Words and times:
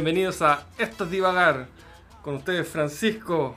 Bienvenidos 0.00 0.40
a 0.40 0.66
Esto 0.78 1.04
es 1.04 1.10
Divagar. 1.10 1.66
Con 2.22 2.36
ustedes, 2.36 2.66
Francisco. 2.66 3.54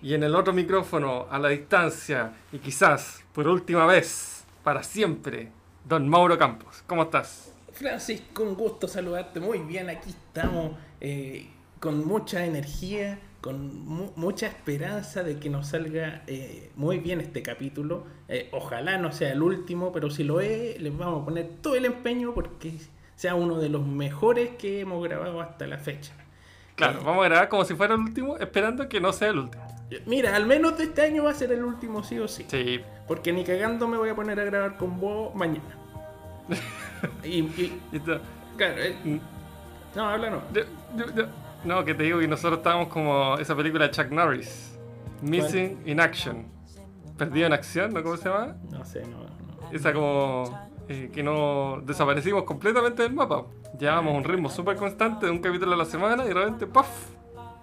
Y 0.00 0.14
en 0.14 0.22
el 0.22 0.36
otro 0.36 0.52
micrófono, 0.52 1.26
a 1.28 1.36
la 1.40 1.48
distancia, 1.48 2.32
y 2.52 2.58
quizás 2.58 3.24
por 3.32 3.48
última 3.48 3.84
vez, 3.84 4.44
para 4.62 4.84
siempre, 4.84 5.48
Don 5.84 6.08
Mauro 6.08 6.38
Campos. 6.38 6.84
¿Cómo 6.86 7.02
estás? 7.02 7.52
Francisco, 7.72 8.44
un 8.44 8.54
gusto 8.54 8.86
saludarte. 8.86 9.40
Muy 9.40 9.58
bien, 9.58 9.90
aquí 9.90 10.10
estamos 10.10 10.76
eh, 11.00 11.48
con 11.80 12.06
mucha 12.06 12.46
energía, 12.46 13.18
con 13.40 13.84
mu- 13.84 14.12
mucha 14.14 14.46
esperanza 14.46 15.24
de 15.24 15.40
que 15.40 15.50
nos 15.50 15.66
salga 15.70 16.22
eh, 16.28 16.70
muy 16.76 16.98
bien 17.00 17.20
este 17.20 17.42
capítulo. 17.42 18.06
Eh, 18.28 18.48
ojalá 18.52 18.96
no 18.98 19.10
sea 19.10 19.32
el 19.32 19.42
último, 19.42 19.90
pero 19.90 20.08
si 20.08 20.22
lo 20.22 20.40
es, 20.40 20.80
les 20.80 20.96
vamos 20.96 21.22
a 21.22 21.24
poner 21.24 21.48
todo 21.60 21.74
el 21.74 21.84
empeño 21.84 22.32
porque 22.32 22.74
sea 23.16 23.34
uno 23.34 23.58
de 23.58 23.68
los 23.68 23.86
mejores 23.86 24.50
que 24.56 24.80
hemos 24.80 25.02
grabado 25.04 25.40
hasta 25.40 25.66
la 25.66 25.78
fecha. 25.78 26.12
Claro, 26.76 27.00
Eh, 27.00 27.02
vamos 27.04 27.24
a 27.24 27.28
grabar 27.28 27.48
como 27.48 27.64
si 27.64 27.74
fuera 27.74 27.94
el 27.94 28.00
último, 28.00 28.36
esperando 28.38 28.88
que 28.88 29.00
no 29.00 29.12
sea 29.12 29.28
el 29.28 29.38
último. 29.38 29.64
Mira, 30.06 30.34
al 30.34 30.46
menos 30.46 30.76
de 30.76 30.84
este 30.84 31.02
año 31.02 31.24
va 31.24 31.30
a 31.30 31.34
ser 31.34 31.52
el 31.52 31.62
último, 31.62 32.02
sí 32.02 32.18
o 32.18 32.26
sí. 32.26 32.44
Sí, 32.48 32.80
Porque 33.06 33.32
ni 33.32 33.44
cagando 33.44 33.86
me 33.86 33.96
voy 33.96 34.08
a 34.08 34.14
poner 34.16 34.40
a 34.40 34.44
grabar 34.44 34.76
con 34.76 34.98
vos 34.98 35.32
mañana. 35.34 35.62
y, 37.24 37.38
y- 37.40 37.80
claro, 38.56 38.74
eh, 38.82 38.96
mm, 39.04 39.16
no, 39.96 40.08
habla 40.08 40.30
no. 40.30 40.42
yo- 40.52 40.62
yo- 40.96 41.14
yo- 41.14 41.26
No, 41.64 41.84
que 41.84 41.94
te 41.94 42.02
digo 42.02 42.18
que 42.18 42.28
nosotros 42.28 42.58
estábamos 42.58 42.88
como 42.88 43.38
esa 43.38 43.54
película 43.56 43.86
de 43.86 43.90
Chuck 43.92 44.10
Norris, 44.10 44.76
Missing 45.22 45.82
in 45.86 46.00
Action. 46.00 46.46
Perdido 47.16 47.46
en 47.46 47.52
acción, 47.52 47.94
¿no? 47.94 48.02
¿Cómo 48.02 48.16
se 48.16 48.28
llama? 48.28 48.56
No 48.70 48.84
sé, 48.84 49.02
no. 49.06 49.18
no. 49.18 49.70
Esa 49.72 49.92
como 49.92 50.44
eh, 50.88 51.10
que 51.12 51.22
no 51.22 51.80
desaparecimos 51.84 52.44
completamente 52.44 53.02
del 53.02 53.12
mapa. 53.12 53.46
Llevábamos 53.78 54.16
un 54.16 54.24
ritmo 54.24 54.48
súper 54.50 54.76
constante 54.76 55.26
de 55.26 55.32
un 55.32 55.38
capítulo 55.40 55.72
a 55.72 55.76
la 55.76 55.84
semana 55.84 56.24
y 56.24 56.28
de 56.28 56.34
repente 56.34 56.66
¡paf! 56.66 56.88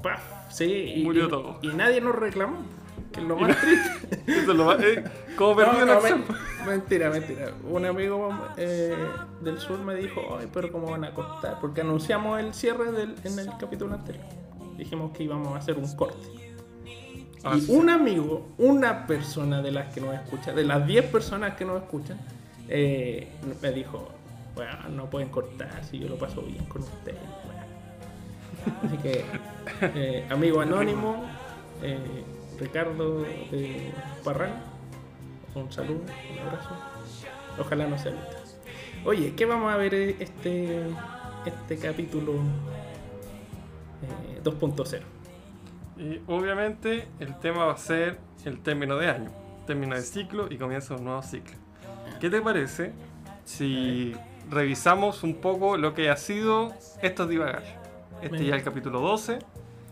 Paf, 0.03 0.21
sí, 0.51 0.93
y, 0.97 1.03
Murió 1.03 1.25
y- 1.25 1.29
todo. 1.29 1.59
y 1.61 1.67
nadie 1.69 2.01
nos 2.01 2.15
reclamó, 2.15 2.57
que 3.11 3.19
es 3.21 3.25
lo 3.27 3.35
más 3.37 3.55
triste. 3.61 4.23
Eso 4.31 4.51
es 4.51 4.57
lo 4.57 4.65
más, 4.65 4.81
eh, 4.81 5.03
como 5.37 5.55
perdido 5.55 5.73
No, 5.77 5.81
en 5.81 5.87
no, 5.87 5.93
acción. 5.93 6.23
men- 6.27 6.67
mentira, 6.67 7.09
mentira. 7.11 7.51
Un 7.69 7.85
amigo 7.85 8.29
eh, 8.57 8.95
del 9.41 9.59
sur 9.59 9.79
me 9.79 9.93
dijo, 9.95 10.37
ay, 10.39 10.47
pero 10.51 10.71
¿cómo 10.71 10.89
van 10.89 11.03
a 11.03 11.13
costar? 11.13 11.59
Porque 11.61 11.81
anunciamos 11.81 12.39
el 12.39 12.53
cierre 12.55 12.91
del, 12.91 13.15
en 13.23 13.37
el 13.37 13.49
capítulo 13.59 13.93
anterior. 13.93 14.25
Dijimos 14.77 15.11
que 15.15 15.23
íbamos 15.23 15.53
a 15.53 15.57
hacer 15.57 15.77
un 15.77 15.95
corte. 15.95 16.27
Ah, 17.43 17.53
y 17.55 17.61
sí. 17.61 17.71
un 17.71 17.89
amigo, 17.89 18.47
una 18.57 19.05
persona 19.07 19.61
de 19.61 19.71
las 19.71 19.93
que 19.93 20.01
nos 20.01 20.13
escucha, 20.15 20.51
de 20.53 20.63
las 20.63 20.85
10 20.85 21.05
personas 21.05 21.55
que 21.55 21.65
nos 21.65 21.77
escuchan, 21.81 22.19
eh, 22.71 23.27
me 23.61 23.71
dijo, 23.71 24.07
no 24.89 25.09
pueden 25.09 25.29
cortar 25.29 25.83
si 25.83 25.99
yo 25.99 26.07
lo 26.07 26.15
paso 26.15 26.41
bien 26.41 26.63
con 26.65 26.81
ustedes. 26.83 27.19
bueno". 27.45 27.61
Así 28.83 28.97
que, 28.97 29.25
eh, 29.81 30.25
amigo 30.29 30.61
anónimo, 30.61 31.25
eh, 31.81 32.23
Ricardo 32.59 33.21
de 33.21 33.91
Parral, 34.23 34.53
un 35.55 35.71
saludo, 35.71 36.01
un 36.31 36.39
abrazo. 36.39 36.69
Ojalá 37.59 37.87
no 37.87 37.97
sea. 37.97 38.13
Oye, 39.03 39.33
¿qué 39.35 39.45
vamos 39.45 39.73
a 39.73 39.77
ver 39.77 39.93
este, 39.93 40.85
este 41.45 41.77
capítulo 41.77 42.33
eh, 44.03 44.41
2.0? 44.43 45.01
Y 45.97 46.21
obviamente 46.27 47.07
el 47.19 47.37
tema 47.39 47.65
va 47.65 47.73
a 47.73 47.77
ser 47.77 48.19
el 48.45 48.61
término 48.61 48.95
de 48.97 49.09
año, 49.09 49.31
término 49.67 49.95
de 49.95 50.01
ciclo 50.01 50.47
y 50.49 50.57
comienzo 50.57 50.93
de 50.93 50.99
un 50.99 51.05
nuevo 51.07 51.21
ciclo. 51.21 51.55
¿Qué 52.21 52.29
te 52.29 52.39
parece 52.39 52.91
si 53.45 54.13
revisamos 54.47 55.23
un 55.23 55.37
poco 55.37 55.75
lo 55.75 55.95
que 55.95 56.11
ha 56.11 56.17
sido 56.17 56.71
estos 57.01 57.27
divagar? 57.27 57.63
Este 58.21 58.45
ya 58.45 58.53
es 58.53 58.59
el 58.59 58.63
capítulo 58.63 58.99
12. 58.99 59.39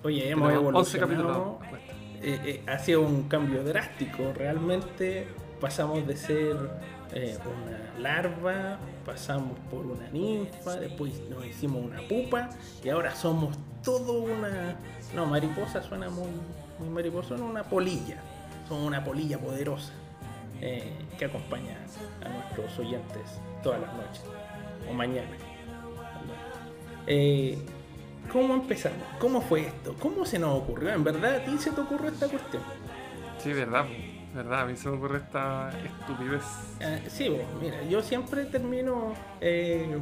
Oye, 0.04 0.30
hemos 0.30 0.50
tenemos 0.50 0.76
11 0.76 0.98
evolucionado. 0.98 1.58
capítulos. 1.58 1.80
eh, 2.22 2.40
eh, 2.46 2.64
ha 2.68 2.78
sido 2.78 3.02
un 3.02 3.24
cambio 3.24 3.64
drástico. 3.64 4.32
Realmente 4.36 5.26
pasamos 5.60 6.06
de 6.06 6.16
ser 6.16 6.56
eh, 7.16 7.36
una 7.44 8.00
larva, 8.00 8.78
pasamos 9.08 9.58
por 9.72 9.88
una 9.88 10.08
ninfa, 10.10 10.76
después 10.76 11.20
nos 11.32 11.44
hicimos 11.48 11.84
una 11.84 12.08
pupa 12.08 12.52
y 12.84 12.90
ahora 12.90 13.16
somos 13.16 13.58
todo 13.84 14.22
una... 14.22 14.76
No, 15.16 15.26
mariposa 15.26 15.82
suena 15.82 16.12
muy, 16.12 16.30
muy 16.78 16.90
mariposa, 16.90 17.38
no, 17.38 17.48
una 17.48 17.64
polilla. 17.64 18.18
Somos 18.68 18.86
una 18.86 19.04
polilla 19.04 19.40
poderosa 19.40 19.94
eh, 20.62 20.92
que 21.18 21.26
acompaña 21.26 21.78
a 22.24 22.30
nuestros 22.30 22.80
oyentes 22.80 23.40
todas 23.64 23.82
las 23.82 23.94
noches 23.94 24.24
o 24.90 24.94
mañana. 24.94 25.30
Eh, 27.08 27.58
¿Cómo 28.32 28.54
empezamos? 28.54 29.00
¿Cómo 29.18 29.42
fue 29.42 29.62
esto? 29.62 29.96
¿Cómo 30.00 30.26
se 30.26 30.38
nos 30.38 30.62
ocurrió? 30.62 30.90
¿En 30.94 31.04
verdad 31.04 31.38
a 31.38 31.44
ti 31.44 31.58
se 31.58 31.72
te 31.72 31.82
ocurrió 31.82 32.10
esta 32.10 32.28
cuestión? 32.28 32.62
Sí, 33.40 33.54
verdad, 33.54 33.86
verdad, 34.36 34.62
a 34.62 34.66
mí 34.66 34.76
se 34.76 34.90
me 34.90 34.98
ocurre 34.98 35.18
esta 35.18 35.72
estupidez. 35.84 36.44
Ah, 36.82 37.00
sí, 37.08 37.30
vos, 37.30 37.42
mira, 37.60 37.82
yo 37.84 38.04
siempre 38.04 38.46
termino 38.46 39.14
eh, 39.42 39.98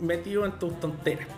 metido 0.00 0.44
en 0.44 0.52
tus 0.52 0.78
tonteras. 0.80 1.28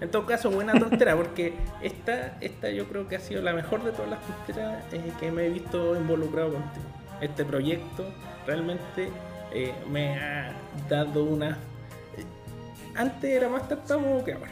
En 0.00 0.10
todo 0.10 0.24
caso, 0.24 0.50
buena 0.50 0.72
tontera, 0.78 1.16
porque 1.16 1.52
esta, 1.82 2.38
esta 2.40 2.70
yo 2.70 2.88
creo 2.88 3.06
que 3.06 3.16
ha 3.16 3.20
sido 3.20 3.42
la 3.42 3.52
mejor 3.52 3.84
de 3.84 3.92
todas 3.92 4.10
las 4.10 4.20
tonteras 4.20 4.84
eh, 4.92 5.12
que 5.20 5.30
me 5.30 5.46
he 5.46 5.50
visto 5.50 5.96
involucrado 5.96 6.54
contigo. 6.54 6.93
Este 7.20 7.44
proyecto 7.44 8.04
realmente 8.46 9.10
eh, 9.52 9.74
me 9.88 10.18
ha 10.18 10.52
dado 10.88 11.24
una... 11.24 11.58
Antes 12.96 13.30
era 13.30 13.48
más 13.48 13.68
tartamudo 13.68 14.24
que 14.24 14.34
ahora. 14.34 14.50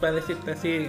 Para 0.00 0.12
decirte 0.14 0.52
así, 0.52 0.86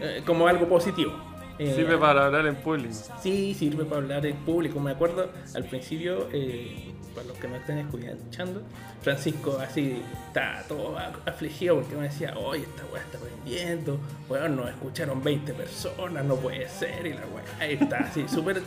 eh, 0.00 0.22
como 0.26 0.46
algo 0.46 0.68
positivo. 0.68 1.12
Eh, 1.58 1.72
Sirve 1.74 1.96
para 1.96 2.26
hablar 2.26 2.46
en 2.46 2.56
público. 2.56 2.94
Sí, 3.22 3.54
sirve 3.54 3.84
para 3.84 4.02
hablar 4.02 4.26
en 4.26 4.36
público. 4.36 4.78
Me 4.80 4.90
acuerdo 4.90 5.30
al 5.54 5.64
principio, 5.64 6.28
eh, 6.32 6.92
para 7.14 7.28
los 7.28 7.38
que 7.38 7.48
me 7.48 7.56
estén 7.56 7.78
escuchando, 7.78 8.60
Francisco 9.00 9.58
así 9.58 10.02
estaba 10.26 10.60
todo 10.68 10.98
afligido 11.24 11.76
porque 11.76 11.94
me 11.96 12.02
decía, 12.02 12.34
oye, 12.36 12.64
esta 12.64 12.82
weá 12.92 13.02
está 13.02 13.18
vendiendo, 13.18 13.98
weón, 14.28 14.56
nos 14.56 14.68
escucharon 14.68 15.22
20 15.24 15.54
personas, 15.54 16.24
no 16.26 16.36
puede 16.36 16.68
ser, 16.68 17.06
y 17.06 17.14
la 17.14 17.22
weá 17.26 17.66
está 17.70 17.98
así, 18.00 18.26
súper, 18.28 18.60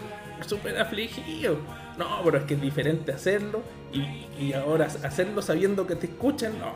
súper 0.47 0.79
afligido. 0.79 1.57
No, 1.99 2.21
pero 2.23 2.37
es 2.39 2.45
que 2.45 2.55
es 2.55 2.61
diferente 2.61 3.11
hacerlo 3.11 3.61
y, 3.93 3.99
y 4.43 4.53
ahora 4.53 4.85
hacerlo 4.85 5.41
sabiendo 5.43 5.85
que 5.85 5.95
te 5.95 6.07
escuchan, 6.07 6.53
no, 6.57 6.71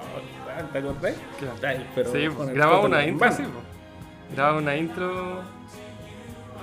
¿te 0.72 0.78
acordás? 0.78 1.16
Claro. 1.40 1.56
Está 1.56 1.74
pero 1.96 2.12
Sí, 2.12 2.28
grababa 2.54 2.82
una 2.86 3.04
intro 3.08 3.30
po. 3.30 3.62
grababa 4.36 4.58
una 4.60 4.76
intro 4.76 5.42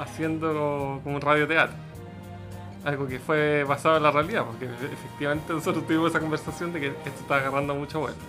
haciendo 0.00 1.00
como 1.04 1.16
un 1.16 1.20
radioteatro. 1.20 1.76
Algo 2.84 3.06
que 3.06 3.18
fue 3.18 3.62
basado 3.64 3.98
en 3.98 4.02
la 4.02 4.10
realidad, 4.10 4.44
porque 4.46 4.64
efectivamente 4.64 5.52
nosotros 5.52 5.86
tuvimos 5.86 6.10
esa 6.10 6.20
conversación 6.20 6.72
de 6.72 6.80
que 6.80 6.86
esto 6.88 7.10
está 7.20 7.36
agarrando 7.36 7.74
mucha 7.74 7.98
vuelta. 7.98 8.20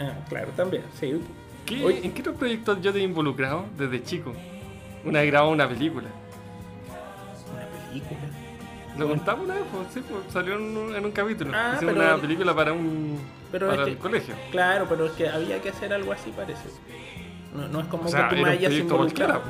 Ah, 0.00 0.12
claro, 0.28 0.48
también, 0.56 0.82
sí. 0.98 1.20
¿Qué- 1.64 1.84
Oye. 1.84 2.00
¿En 2.04 2.12
qué 2.12 2.20
otros 2.22 2.36
proyectos 2.36 2.80
yo 2.82 2.92
te 2.92 2.98
he 2.98 3.02
involucrado 3.02 3.66
desde 3.78 4.02
chico? 4.02 4.32
Una 5.04 5.20
vez 5.20 5.30
grababa 5.30 5.52
una 5.52 5.68
película. 5.68 6.08
Una 7.52 7.66
película. 7.88 8.20
Lo 8.98 9.08
contamos 9.08 9.44
una 9.44 9.54
vez, 9.54 9.64
pues, 9.72 9.86
sí, 9.94 10.00
pues, 10.10 10.32
salió 10.32 10.56
en 10.56 10.76
un, 10.76 10.96
en 10.96 11.04
un 11.04 11.12
capítulo. 11.12 11.52
Ah, 11.54 11.74
Hicimos 11.76 11.94
pero- 11.94 12.06
una 12.12 12.20
película 12.20 12.54
para 12.54 12.72
un 12.72 13.18
Pero 13.52 13.68
para 13.68 13.82
es 13.82 13.88
el 13.88 13.94
que- 13.94 14.00
colegio. 14.00 14.34
Claro, 14.50 14.86
pero 14.88 15.06
es 15.06 15.12
que 15.12 15.28
había 15.28 15.62
que 15.62 15.68
hacer 15.68 15.92
algo 15.92 16.10
así, 16.12 16.32
parece. 16.36 16.64
No, 17.54 17.68
no 17.68 17.80
es 17.80 17.86
como 17.86 18.04
O 18.04 18.08
sea, 18.08 18.28
que 18.28 18.36
tú 18.36 18.42
me 18.42 18.50
hayas 18.50 18.72
involucrado. 18.72 19.42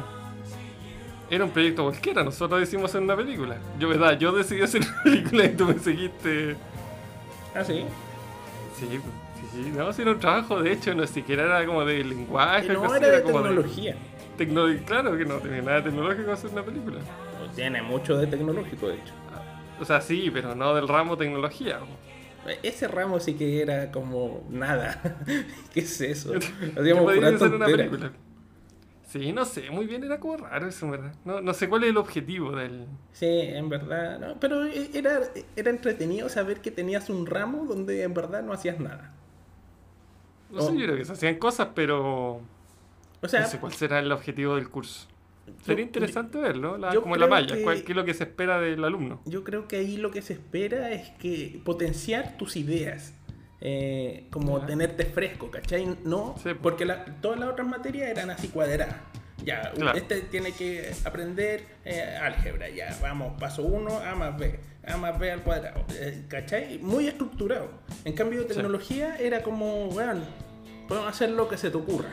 Era 1.30 1.44
un 1.44 1.50
proyecto 1.50 1.84
cualquiera, 1.84 2.24
nosotros 2.24 2.60
decidimos 2.60 2.90
hacer 2.90 3.02
una 3.02 3.16
película. 3.16 3.56
Yo, 3.78 3.88
verdad, 3.88 4.18
yo 4.18 4.32
decidí 4.32 4.62
hacer 4.62 4.82
una 4.82 5.02
película 5.04 5.44
y 5.44 5.48
tú 5.50 5.66
me 5.66 5.78
seguiste. 5.78 6.56
Ah, 7.54 7.64
sí. 7.64 7.84
Sí, 8.78 8.86
pues, 8.86 9.02
sí, 9.52 9.62
sí, 9.64 9.70
no, 9.76 9.92
si 9.92 10.02
era 10.02 10.10
un 10.12 10.18
trabajo, 10.18 10.60
de 10.62 10.72
hecho, 10.72 10.94
no 10.94 11.06
siquiera 11.06 11.44
era 11.44 11.66
como 11.66 11.84
de 11.84 12.02
lenguaje, 12.02 12.66
Y 12.66 12.68
no 12.70 12.94
era 12.94 13.08
de 13.10 13.22
como 13.22 13.42
tecnología. 13.42 13.96
tecno- 14.36 14.84
Claro 14.84 15.16
que 15.16 15.24
no 15.24 15.36
tenía 15.36 15.62
nada 15.62 15.76
de 15.78 15.82
tecnológico 15.90 16.32
hacer 16.32 16.50
una 16.50 16.62
película. 16.64 16.98
No 16.98 17.50
Tiene 17.54 17.80
mucho 17.82 18.16
de 18.16 18.26
tecnológico, 18.26 18.88
de 18.88 18.94
hecho. 18.94 19.12
O 19.80 19.84
sea, 19.84 20.00
sí, 20.00 20.30
pero 20.32 20.54
no 20.54 20.74
del 20.74 20.88
ramo 20.88 21.16
tecnología. 21.16 21.78
Ese 22.62 22.88
ramo 22.88 23.20
sí 23.20 23.34
que 23.34 23.62
era 23.62 23.90
como 23.92 24.44
nada. 24.50 25.00
¿Qué 25.74 25.80
es 25.80 26.00
eso? 26.00 26.32
Hacíamos 26.34 27.04
una 27.16 27.66
película. 27.66 28.12
Sí, 29.10 29.32
no 29.32 29.44
sé, 29.44 29.70
muy 29.70 29.86
bien, 29.86 30.04
era 30.04 30.20
como 30.20 30.36
raro 30.36 30.68
eso, 30.68 30.88
verdad. 30.88 31.12
No, 31.24 31.40
no 31.40 31.52
sé 31.52 31.68
cuál 31.68 31.82
es 31.82 31.90
el 31.90 31.96
objetivo 31.96 32.52
del... 32.52 32.86
Sí, 33.12 33.26
en 33.26 33.68
verdad, 33.68 34.20
no, 34.20 34.38
pero 34.38 34.64
e- 34.64 34.90
era, 34.94 35.20
era 35.56 35.70
entretenido 35.70 36.28
saber 36.28 36.60
que 36.60 36.70
tenías 36.70 37.10
un 37.10 37.26
ramo 37.26 37.64
donde 37.66 38.04
en 38.04 38.14
verdad 38.14 38.42
no 38.44 38.52
hacías 38.52 38.78
nada. 38.78 39.12
No 40.50 40.60
sé, 40.62 40.72
yo 40.78 40.84
creo 40.86 40.96
que 40.96 41.04
se 41.04 41.12
hacían 41.12 41.36
cosas, 41.36 41.68
pero 41.74 42.40
O 43.22 43.28
sea, 43.28 43.40
no 43.40 43.46
sé 43.48 43.58
cuál 43.58 43.72
será 43.72 43.98
el 43.98 44.10
objetivo 44.12 44.54
del 44.56 44.68
curso. 44.70 45.08
Sería 45.64 45.82
yo- 45.84 45.88
interesante 45.88 46.38
verlo, 46.38 46.78
la- 46.78 46.94
como 46.94 47.16
la 47.16 47.26
malla, 47.26 47.56
que- 47.56 47.62
cuál- 47.62 47.82
qué 47.82 47.92
es 47.92 47.96
lo 47.96 48.04
que 48.04 48.14
se 48.14 48.24
espera 48.24 48.60
del 48.60 48.84
alumno. 48.84 49.20
yo 49.26 49.42
creo 49.44 49.66
que 49.66 49.76
ahí 49.76 49.96
lo 49.96 50.10
que 50.12 50.22
se 50.22 50.34
espera 50.34 50.90
es 50.92 51.10
que 51.18 51.60
potenciar 51.64 52.36
tus 52.36 52.56
ideas. 52.56 53.14
Eh, 53.60 54.26
como 54.30 54.60
Ya. 54.60 54.66
tenerte 54.66 55.04
fresco, 55.06 55.50
¿cachai? 55.50 55.96
No, 56.04 56.34
Sí, 56.42 56.50
porque 56.60 56.84
la- 56.84 57.04
todas 57.20 57.38
las 57.38 57.48
otras 57.50 57.66
materias 57.68 58.08
eran 58.10 58.30
así 58.30 58.48
cuadradas. 58.48 58.96
Ya, 59.44 59.72
Claro. 59.74 59.96
este 59.96 60.20
tiene 60.22 60.52
que 60.52 60.92
aprender 61.04 61.64
eh, 61.84 62.02
álgebra, 62.22 62.68
ya, 62.68 62.96
vamos, 63.00 63.38
paso 63.40 63.62
1, 63.62 63.98
A 64.00 64.14
más 64.14 64.38
B, 64.38 64.60
A 64.86 64.96
más 64.98 65.18
B 65.18 65.30
al 65.32 65.42
cuadrado, 65.42 65.84
eh, 65.98 66.24
¿cachai? 66.28 66.78
Muy 66.78 67.06
estructurado. 67.08 67.70
En 68.04 68.12
cambio, 68.12 68.44
tecnología 68.46 69.16
era 69.16 69.42
como, 69.42 69.86
bueno, 69.86 70.20
podemos 70.88 71.08
hacer 71.10 71.30
lo 71.30 71.48
que 71.48 71.56
se 71.56 71.70
te 71.70 71.76
ocurra. 71.78 72.10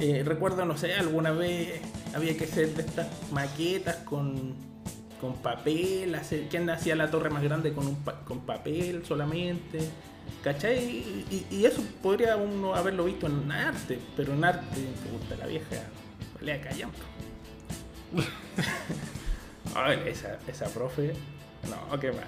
Eh, 0.00 0.22
recuerdo, 0.24 0.64
no 0.64 0.76
sé, 0.76 0.94
alguna 0.94 1.30
vez 1.30 1.80
había 2.14 2.36
que 2.36 2.44
hacer 2.44 2.68
de 2.74 2.82
estas 2.82 3.06
maquetas 3.30 3.96
con, 3.96 4.54
con 5.20 5.34
papel, 5.36 6.14
hacer, 6.16 6.48
¿quién 6.48 6.68
hacía 6.70 6.96
la 6.96 7.10
torre 7.10 7.30
más 7.30 7.42
grande 7.44 7.72
con, 7.72 7.86
un 7.86 7.96
pa- 8.02 8.24
con 8.24 8.40
papel 8.40 9.04
solamente? 9.04 9.78
¿Cachai? 10.42 10.78
Y, 10.78 11.26
y- 11.50 11.56
y 11.56 11.64
eso 11.66 11.82
podría 12.02 12.36
uno 12.36 12.74
haberlo 12.74 13.04
visto 13.04 13.26
en 13.26 13.50
arte, 13.52 13.98
pero 14.16 14.32
en 14.32 14.42
arte, 14.44 14.64
puta, 15.10 15.36
la 15.36 15.46
vieja 15.46 15.66
pelea 16.38 16.60
callampa. 16.60 16.98
Ay, 19.74 20.00
esa, 20.06 20.38
esa 20.48 20.66
profe, 20.66 21.12
no, 21.68 22.00
qué 22.00 22.10
mal. 22.12 22.24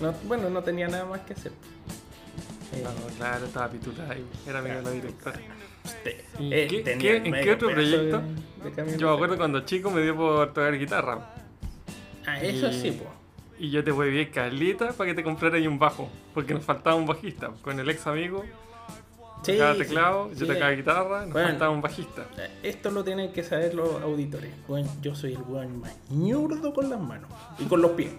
No, 0.00 0.12
bueno, 0.26 0.48
no 0.48 0.62
tenía 0.62 0.88
nada 0.88 1.04
más 1.04 1.20
que 1.20 1.32
hacer. 1.34 1.52
Eh, 2.72 2.82
No, 2.84 3.16
claro, 3.16 3.46
estaba 3.46 3.68
pitula 3.68 4.08
ahí, 4.10 4.24
era 4.46 4.60
amigo 4.60 4.76
de 4.76 4.82
la 4.82 4.90
directora. 4.90 5.40
Usted, 5.84 6.20
¿Y 6.38 6.52
eh, 6.54 6.66
qué- 6.68 6.80
tenía 6.82 6.98
qué- 7.10 7.16
el 7.18 7.26
en 7.26 7.44
qué 7.44 7.52
otro 7.52 7.70
proyecto? 7.70 8.18
de- 8.20 8.64
de 8.70 8.74
camión 8.74 8.98
Yo 8.98 9.08
me 9.10 9.14
acuerdo 9.14 9.36
cuando 9.36 9.60
chico 9.60 9.90
me 9.90 10.02
dio 10.02 10.16
por 10.16 10.48
tocar 10.52 10.76
guitarra. 10.78 11.34
Ah, 12.26 12.40
eso 12.40 12.68
y- 12.68 12.80
sí, 12.80 12.90
pues. 12.92 13.10
Y 13.58 13.70
yo 13.70 13.82
te 13.82 13.90
voy 13.90 14.10
bien 14.10 14.30
calita 14.30 14.92
para 14.92 15.08
que 15.10 15.14
te 15.14 15.22
comprara 15.22 15.56
ahí 15.56 15.66
un 15.66 15.78
bajo. 15.78 16.08
Porque 16.34 16.52
nos 16.54 16.64
faltaba 16.64 16.96
un 16.96 17.06
bajista. 17.06 17.50
Con 17.62 17.78
el 17.80 17.88
ex 17.88 18.06
amigo, 18.06 18.44
Sí, 19.42 19.52
tocaba 19.52 19.72
sí, 19.74 19.78
teclado, 19.80 20.30
yo 20.32 20.46
sí. 20.46 20.52
tocaba 20.52 20.70
guitarra, 20.72 21.20
nos 21.24 21.32
Bueno. 21.32 21.48
faltaba 21.48 21.70
un 21.70 21.80
bajista. 21.80 22.26
Esto 22.62 22.90
lo 22.90 23.04
tienen 23.04 23.32
que 23.32 23.44
saber 23.44 23.74
los 23.74 24.02
auditores. 24.02 24.50
Bueno, 24.66 24.90
yo 25.02 25.14
soy 25.14 25.34
el 25.34 25.42
weón 25.42 25.80
más 25.80 25.94
ñurdo 26.10 26.72
con 26.74 26.90
las 26.90 27.00
manos 27.00 27.30
y 27.58 27.64
con 27.64 27.80
los 27.80 27.92
pies. 27.92 28.12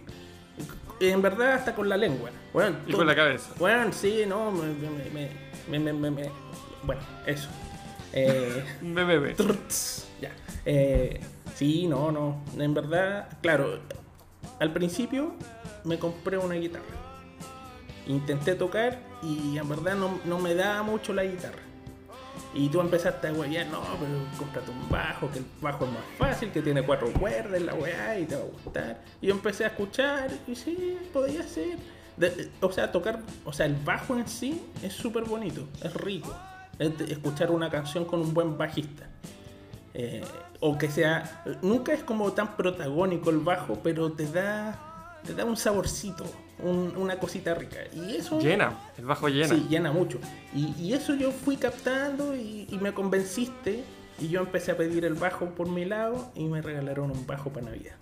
En 1.00 1.22
verdad, 1.22 1.54
hasta 1.54 1.76
con 1.76 1.90
la 1.90 1.98
lengua. 1.98 2.30
Bueno, 2.54 2.78
Y 2.88 2.94
con 2.94 3.06
la 3.06 3.16
cabeza. 3.16 3.52
Bueno, 3.60 3.92
sí, 3.94 4.24
no, 4.28 4.52
me, 4.52 4.68
me, 5.70 5.94
me, 5.94 6.10
me, 6.10 6.30
Bueno, 6.84 7.02
eso. 7.26 7.50
Eh, 8.14 8.64
ya. 10.22 10.32
Eh, 10.66 11.20
sí, 11.54 11.88
no, 11.88 12.12
no. 12.12 12.44
En 12.58 12.74
verdad, 12.74 13.30
claro, 13.42 13.80
al 14.60 14.74
principio 14.74 15.34
me 15.84 16.00
compré 16.00 16.38
una 16.38 16.56
guitarra. 16.56 16.86
Intenté 18.08 18.56
tocar 18.56 19.00
y 19.22 19.58
en 19.58 19.68
verdad 19.68 19.96
no, 19.96 20.20
no 20.26 20.40
me 20.40 20.56
daba 20.56 20.82
mucho 20.84 21.14
la 21.14 21.24
guitarra. 21.24 21.60
Y 22.54 22.70
tú 22.70 22.80
empezaste 22.80 23.28
a 23.28 23.34
huevear, 23.34 23.68
no, 23.68 23.82
pero 24.00 24.14
cómprate 24.38 24.72
un 24.72 24.90
bajo, 24.90 25.30
que 25.32 25.40
el 25.40 25.46
bajo 25.62 25.86
es 25.86 25.92
más 25.92 26.04
fácil, 26.18 26.52
que 26.52 26.62
tiene 26.62 26.82
cuatro 26.84 27.12
cuerdas, 27.14 27.62
la 27.62 27.74
weá, 27.74 28.18
y 28.20 28.26
te 28.26 28.36
va 28.36 28.42
a 28.42 28.46
gustar. 28.46 29.04
Y 29.22 29.28
yo 29.28 29.34
empecé 29.34 29.66
a 29.66 29.68
escuchar, 29.68 30.32
y 30.48 30.56
sí, 30.56 30.98
podía 31.12 31.44
ser. 31.44 31.78
De- 32.16 32.50
o 32.62 32.72
sea, 32.72 32.92
tocar, 32.92 33.20
o 33.44 33.52
sea, 33.54 33.66
el 33.66 33.76
bajo 33.76 34.16
en 34.16 34.28
sí 34.28 34.62
es 34.82 34.94
súper 34.94 35.26
bonito, 35.26 35.68
es 35.84 35.94
rico. 35.94 36.34
Es 36.80 36.92
escuchar 37.12 37.52
una 37.52 37.70
canción 37.70 38.06
con 38.06 38.22
un 38.22 38.34
buen 38.34 38.58
bajista. 38.58 39.08
Eh, 39.94 40.24
o 40.60 40.78
que 40.78 40.90
sea, 40.90 41.44
nunca 41.62 41.94
es 41.94 42.04
como 42.04 42.32
tan 42.34 42.56
protagónico 42.56 43.30
el 43.30 43.40
bajo, 43.40 43.80
pero 43.84 44.12
te 44.12 44.26
da, 44.32 45.20
te 45.26 45.34
da 45.34 45.46
un 45.46 45.58
saborcito, 45.58 46.24
un- 46.60 46.94
una 46.98 47.18
cosita 47.20 47.54
rica. 47.54 47.78
Y 47.94 48.16
eso 48.18 48.40
Llena, 48.40 48.72
el 48.98 49.06
bajo 49.06 49.28
llena. 49.30 49.50
Sí, 49.50 49.68
llena 49.70 49.92
mucho. 49.92 50.20
Y, 50.56 50.74
y 50.82 50.94
eso 50.94 51.14
yo 51.16 51.32
fui 51.32 51.58
captando 51.58 52.36
y, 52.36 52.68
y 52.70 52.78
me 52.80 52.94
convenciste. 52.94 53.84
Y 54.20 54.30
yo 54.30 54.40
empecé 54.40 54.72
a 54.72 54.78
pedir 54.78 55.06
el 55.06 55.14
bajo 55.14 55.46
por 55.52 55.70
mi 55.70 55.86
lado 55.86 56.32
y 56.34 56.46
me 56.46 56.60
regalaron 56.64 57.12
un 57.12 57.28
bajo 57.28 57.52
para 57.52 57.68
Navidad. 57.68 57.94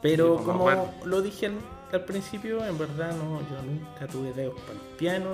Pero 0.00 0.24
Sí, 0.26 0.32
pues, 0.34 0.46
como 0.46 0.64
bueno. 0.64 0.86
lo 1.04 1.22
dije 1.22 1.46
al, 1.46 1.52
al 1.92 2.04
principio, 2.04 2.64
en 2.66 2.76
verdad 2.76 3.12
no, 3.16 3.38
yo 3.40 3.62
nunca 3.64 4.08
tuve 4.08 4.32
dedos 4.32 4.58
para 4.62 4.72
el 4.72 4.96
piano, 4.96 5.28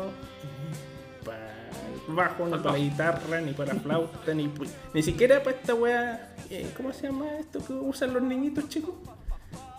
bajo, 2.14 2.44
ni 2.46 2.50
Para 2.52 2.62
el 2.62 2.72
la 2.72 2.78
guitarra, 2.90 3.40
ni 3.40 3.52
para 3.52 3.74
la 3.74 3.80
flauta, 3.80 4.34
ni, 4.34 4.46
pu- 4.48 4.68
ni 4.94 5.02
siquiera 5.02 5.42
para 5.42 5.56
esta 5.56 5.74
wea. 5.74 6.34
eh, 6.50 6.70
¿Cómo 6.76 6.92
se 6.92 7.06
llama 7.08 7.26
esto 7.38 7.64
que 7.64 7.72
usan 7.72 8.12
los 8.14 8.22
niñitos 8.22 8.68
chicos? 8.68 8.94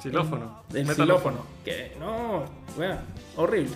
Xilófono. 0.02 0.64
El 0.74 0.86
metalófono. 0.86 1.38
xilófono. 1.38 1.46
Que 1.66 1.96
no, 2.00 2.46
bueno, 2.78 2.98
horrible. 3.36 3.76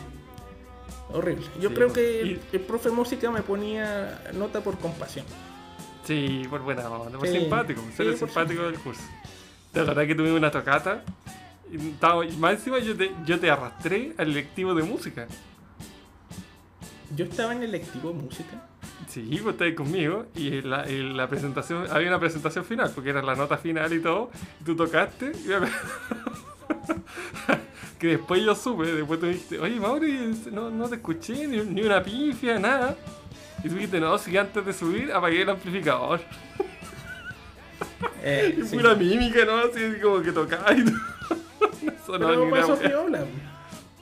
Horrible. 1.11 1.45
Yo 1.59 1.69
Sí, 1.69 1.75
creo 1.75 1.87
pues. 1.87 1.97
que 1.97 2.21
el, 2.21 2.41
el 2.53 2.59
profe 2.61 2.89
de 2.89 2.95
música 2.95 3.29
me 3.29 3.41
ponía 3.41 4.21
nota 4.33 4.61
por 4.61 4.77
compasión. 4.79 5.25
Sí, 6.05 6.43
por 6.49 6.61
buena 6.61 6.89
onda, 6.89 7.17
por 7.17 7.27
Sí, 7.27 7.39
simpático, 7.39 7.81
sí, 7.89 7.97
ser 7.97 8.07
el 8.07 8.15
por 8.15 8.29
simpático 8.29 8.63
del 8.63 8.75
curso. 8.79 9.01
De 9.73 9.83
verdad 9.83 10.05
que 10.07 10.15
tuvimos 10.15 10.37
una 10.37 10.51
tocata 10.51 11.01
y, 11.71 11.89
estaba- 11.91 12.25
y 12.25 12.31
más 12.37 12.53
encima 12.53 12.79
yo 12.79 12.95
te, 12.95 13.11
yo 13.25 13.39
te 13.39 13.49
arrastré 13.49 14.13
al 14.17 14.33
lectivo 14.33 14.73
de 14.75 14.83
música. 14.83 15.27
Yo 17.15 17.25
estaba 17.25 17.53
en 17.53 17.63
el 17.63 17.71
lectivo 17.71 18.09
de 18.09 18.15
música. 18.15 18.61
Sí, 19.07 19.39
vos 19.43 19.53
estabas 19.53 19.73
conmigo 19.73 20.25
y 20.35 20.61
la, 20.61 20.89
y 20.89 21.13
la 21.13 21.27
presentación, 21.27 21.87
había 21.91 22.07
una 22.07 22.19
presentación 22.19 22.65
final, 22.65 22.91
porque 22.93 23.09
era 23.11 23.21
la 23.21 23.35
nota 23.35 23.57
final 23.57 23.91
y 23.93 23.99
todo, 23.99 24.31
y 24.61 24.63
tú 24.63 24.75
tocaste, 24.75 25.31
y 25.43 25.47
me 25.47 25.67
que 27.99 28.07
después 28.07 28.43
yo 28.43 28.55
supe, 28.55 28.85
después 28.85 29.19
tú 29.19 29.27
dijiste, 29.27 29.59
oye 29.59 29.79
Mauri, 29.79 30.35
no, 30.51 30.69
no 30.69 30.89
te 30.89 30.95
escuché, 30.95 31.47
ni, 31.47 31.57
ni 31.61 31.83
una 31.83 32.01
pifia, 32.03 32.59
nada. 32.59 32.95
Y 33.63 33.69
tú 33.69 33.75
dijiste, 33.75 33.99
no, 33.99 34.17
si 34.17 34.35
antes 34.37 34.65
de 34.65 34.73
subir 34.73 35.11
apagué 35.11 35.43
el 35.43 35.49
amplificador. 35.49 36.19
Eh, 38.21 38.57
Y 38.61 38.65
sí. 38.65 38.75
pura 38.77 38.95
mímica, 38.95 39.45
¿no? 39.45 39.57
Así 39.57 39.99
como 40.01 40.21
que 40.21 40.31
tocaba 40.31 40.73
y 40.73 40.83
todo. 40.83 40.95
No 41.83 41.91
sonó 42.05 42.27
Pero 42.27 42.45
ni 42.45 42.51
una 42.51 43.25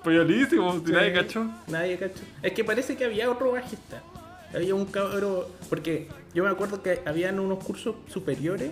si 0.03 0.49
Sí, 0.49 0.91
nadie 0.91 1.13
cachó. 1.13 1.45
Nadie 1.67 1.97
cachó. 1.97 2.21
Es 2.41 2.53
que 2.53 2.63
parece 2.63 2.95
que 2.97 3.05
había 3.05 3.29
otro 3.29 3.51
bajista. 3.51 4.01
Había 4.53 4.75
un 4.75 4.85
cabro. 4.85 5.49
Porque 5.69 6.07
yo 6.33 6.43
me 6.43 6.49
acuerdo 6.49 6.81
que 6.81 7.01
habían 7.05 7.39
unos 7.39 7.63
cursos 7.63 7.95
superiores. 8.07 8.71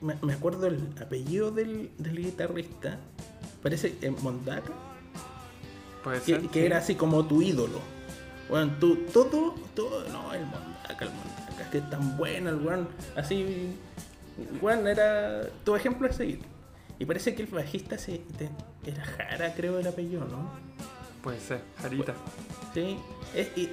Me, 0.00 0.16
me 0.22 0.34
acuerdo 0.34 0.66
el 0.66 0.80
apellido 1.00 1.50
del, 1.50 1.90
del 1.98 2.16
guitarrista. 2.16 2.98
Parece 3.62 3.94
eh, 4.02 4.10
Mondaca. 4.10 4.72
Puede 6.02 6.18
que, 6.20 6.24
ser. 6.24 6.40
que 6.48 6.60
sí. 6.60 6.66
era 6.66 6.78
así 6.78 6.94
como 6.94 7.24
tu 7.26 7.40
ídolo. 7.40 7.80
Bueno, 8.48 8.72
tú, 8.78 8.96
todo, 9.12 9.54
todo, 9.74 10.06
no, 10.10 10.34
el 10.34 10.44
Mondaca, 10.44 11.04
el 11.04 11.10
Mondaca, 11.10 11.70
que 11.70 11.78
es 11.78 11.90
tan 11.90 12.16
bueno, 12.18 12.50
el 12.50 12.56
weón, 12.56 12.88
así, 13.16 13.74
weón, 14.60 14.86
era 14.86 15.48
tu 15.64 15.74
ejemplo 15.74 16.06
a 16.06 16.12
seguir. 16.12 16.40
Y 17.04 17.06
parece 17.06 17.34
que 17.34 17.42
el 17.42 17.48
bajista 17.48 17.98
se, 17.98 18.22
era 18.86 19.04
Jara, 19.04 19.52
creo 19.54 19.78
el 19.78 19.86
apellido, 19.86 20.24
¿no? 20.24 20.50
Puede 21.22 21.38
ser, 21.38 21.60
Jarita. 21.82 22.14
Sí, 22.72 22.98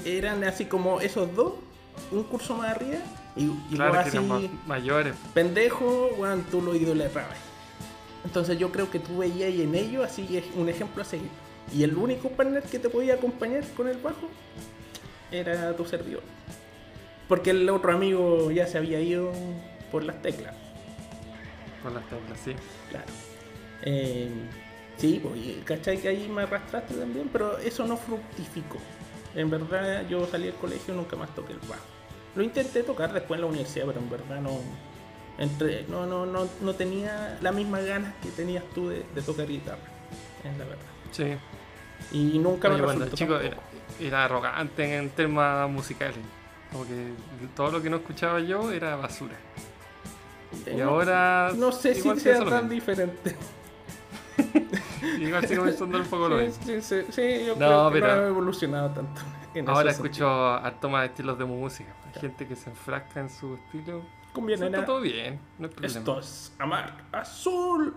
eran 0.04 0.44
así 0.44 0.66
como 0.66 1.00
esos 1.00 1.34
dos, 1.34 1.54
un 2.12 2.24
curso 2.24 2.58
más 2.58 2.72
arriba, 2.76 2.98
y, 3.38 3.46
y 3.46 3.76
Claro 3.76 3.98
así, 3.98 4.20
mayores. 4.68 5.16
pendejo, 5.34 6.10
weón, 6.18 6.44
tú 6.52 6.62
lo 6.62 6.76
idolatrabas. 6.76 7.38
Entonces 8.26 8.60
yo 8.60 8.70
creo 8.70 8.92
que 8.92 9.00
tú 9.00 9.20
veías 9.20 9.54
en 9.58 9.76
ellos 9.76 10.04
así 10.04 10.44
un 10.58 10.68
ejemplo 10.68 11.02
a 11.02 11.06
seguir. 11.06 11.30
Y 11.74 11.84
el 11.84 11.96
único 11.96 12.28
partner 12.32 12.64
que 12.64 12.80
te 12.80 12.90
podía 12.90 13.14
acompañar 13.14 13.64
con 13.78 13.88
el 13.88 13.96
bajo 14.00 14.28
era 15.32 15.74
tu 15.78 15.86
servidor. 15.86 16.24
Porque 17.30 17.52
el 17.52 17.70
otro 17.70 17.94
amigo 17.94 18.52
ya 18.52 18.68
se 18.68 18.78
había 18.78 19.00
ido 19.00 19.32
por 19.90 20.04
las 20.04 20.22
teclas, 20.22 20.54
Con 21.82 21.94
las 21.94 22.04
teclas, 22.10 22.38
sí. 22.44 22.56
Claro. 22.92 23.12
Eh, 23.84 24.30
sí, 24.98 25.20
pues, 25.24 25.40
¿cachai? 25.66 25.98
Que 25.98 26.10
ahí 26.10 26.30
me 26.30 26.44
arrastraste 26.44 26.94
también, 26.94 27.30
pero 27.32 27.58
eso 27.58 27.88
no 27.88 27.98
fructificó. 27.98 28.78
En 29.34 29.50
verdad 29.50 30.06
yo 30.08 30.28
salí 30.28 30.46
del 30.46 30.56
colegio 30.56 30.94
y 30.94 30.98
nunca 30.98 31.16
más 31.16 31.34
toqué 31.34 31.54
el 31.54 31.60
bajo. 31.60 31.86
Lo 32.36 32.44
intenté 32.44 32.84
tocar 32.84 33.12
después 33.14 33.38
en 33.38 33.42
la 33.42 33.48
universidad, 33.48 33.86
pero 33.88 34.00
en 34.00 34.10
verdad 34.10 34.42
no, 34.42 34.60
entre, 35.38 35.84
no, 35.88 36.06
no, 36.06 36.26
no, 36.26 36.48
no 36.62 36.76
tenía 36.76 37.38
las 37.42 37.54
mismas 37.54 37.86
ganas 37.86 38.14
que 38.22 38.30
tenías 38.30 38.64
tú 38.76 38.90
de, 38.90 39.06
de 39.16 39.22
tocar 39.22 39.48
guitarra, 39.48 39.80
es 40.44 40.58
la 40.58 40.66
verdad. 40.66 40.86
Sí. 41.12 41.26
Y 42.12 42.40
nunca 42.40 42.70
Pero 42.70 42.88
me 42.88 42.94
resultó 42.94 43.16
chico 43.16 43.40
era 44.00 44.26
arrogante 44.26 44.96
en 44.96 45.10
temas 45.10 45.70
musicales. 45.70 46.18
Como 46.72 46.86
que 46.86 47.14
todo 47.56 47.72
lo 47.72 47.82
que 47.82 47.90
no 47.90 47.98
escuchaba 47.98 48.40
yo 48.40 48.72
era 48.72 48.96
basura. 48.96 49.36
Y 50.76 50.82
ahora. 50.82 51.52
No 51.56 51.72
sé 51.72 51.94
si 51.96 52.20
sea 52.20 52.44
tan 52.46 52.68
diferente. 52.70 53.36
Igual 55.20 55.48
sigo 55.48 55.64
pensando 55.66 55.98
un 55.98 56.06
poco 56.06 56.30
lo 56.30 56.40
Sí, 56.40 56.46
mismo. 56.46 56.64
sí, 56.66 56.82
sí, 56.82 56.96
sí, 57.12 57.46
yo 57.46 57.56
No, 57.56 57.58
creo 57.58 57.92
que 57.92 58.00
pero- 58.02 58.16
no 58.16 58.22
ha 58.22 58.28
evolucionado 58.28 58.90
tanto. 58.92 59.22
Ahora 59.68 59.92
escucho 59.92 60.28
harto 60.30 60.90
más 60.90 61.06
estilos 61.10 61.38
de 61.38 61.46
música. 61.46 61.94
Hay 62.14 62.22
gente 62.22 62.48
que 62.48 62.56
se 62.56 62.70
enfrasca 62.70 63.20
en 63.20 63.30
su 63.30 63.56
estilo. 63.56 64.02
nena, 64.38 64.66
está 64.68 64.86
todo 64.86 65.02
bien, 65.02 65.40
no 65.60 65.68
hay 65.68 65.74
problema. 65.74 66.00
Esto 66.00 66.20
es 66.20 66.54
Amar 66.58 66.94
Azul. 67.12 67.94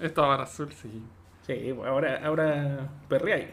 Esto 0.00 0.22
va 0.22 0.42
azul, 0.42 0.70
sí. 0.72 1.02
Sí, 1.46 1.74
ahora, 1.86 2.20
ahora 2.24 2.88
perreáis. 3.08 3.46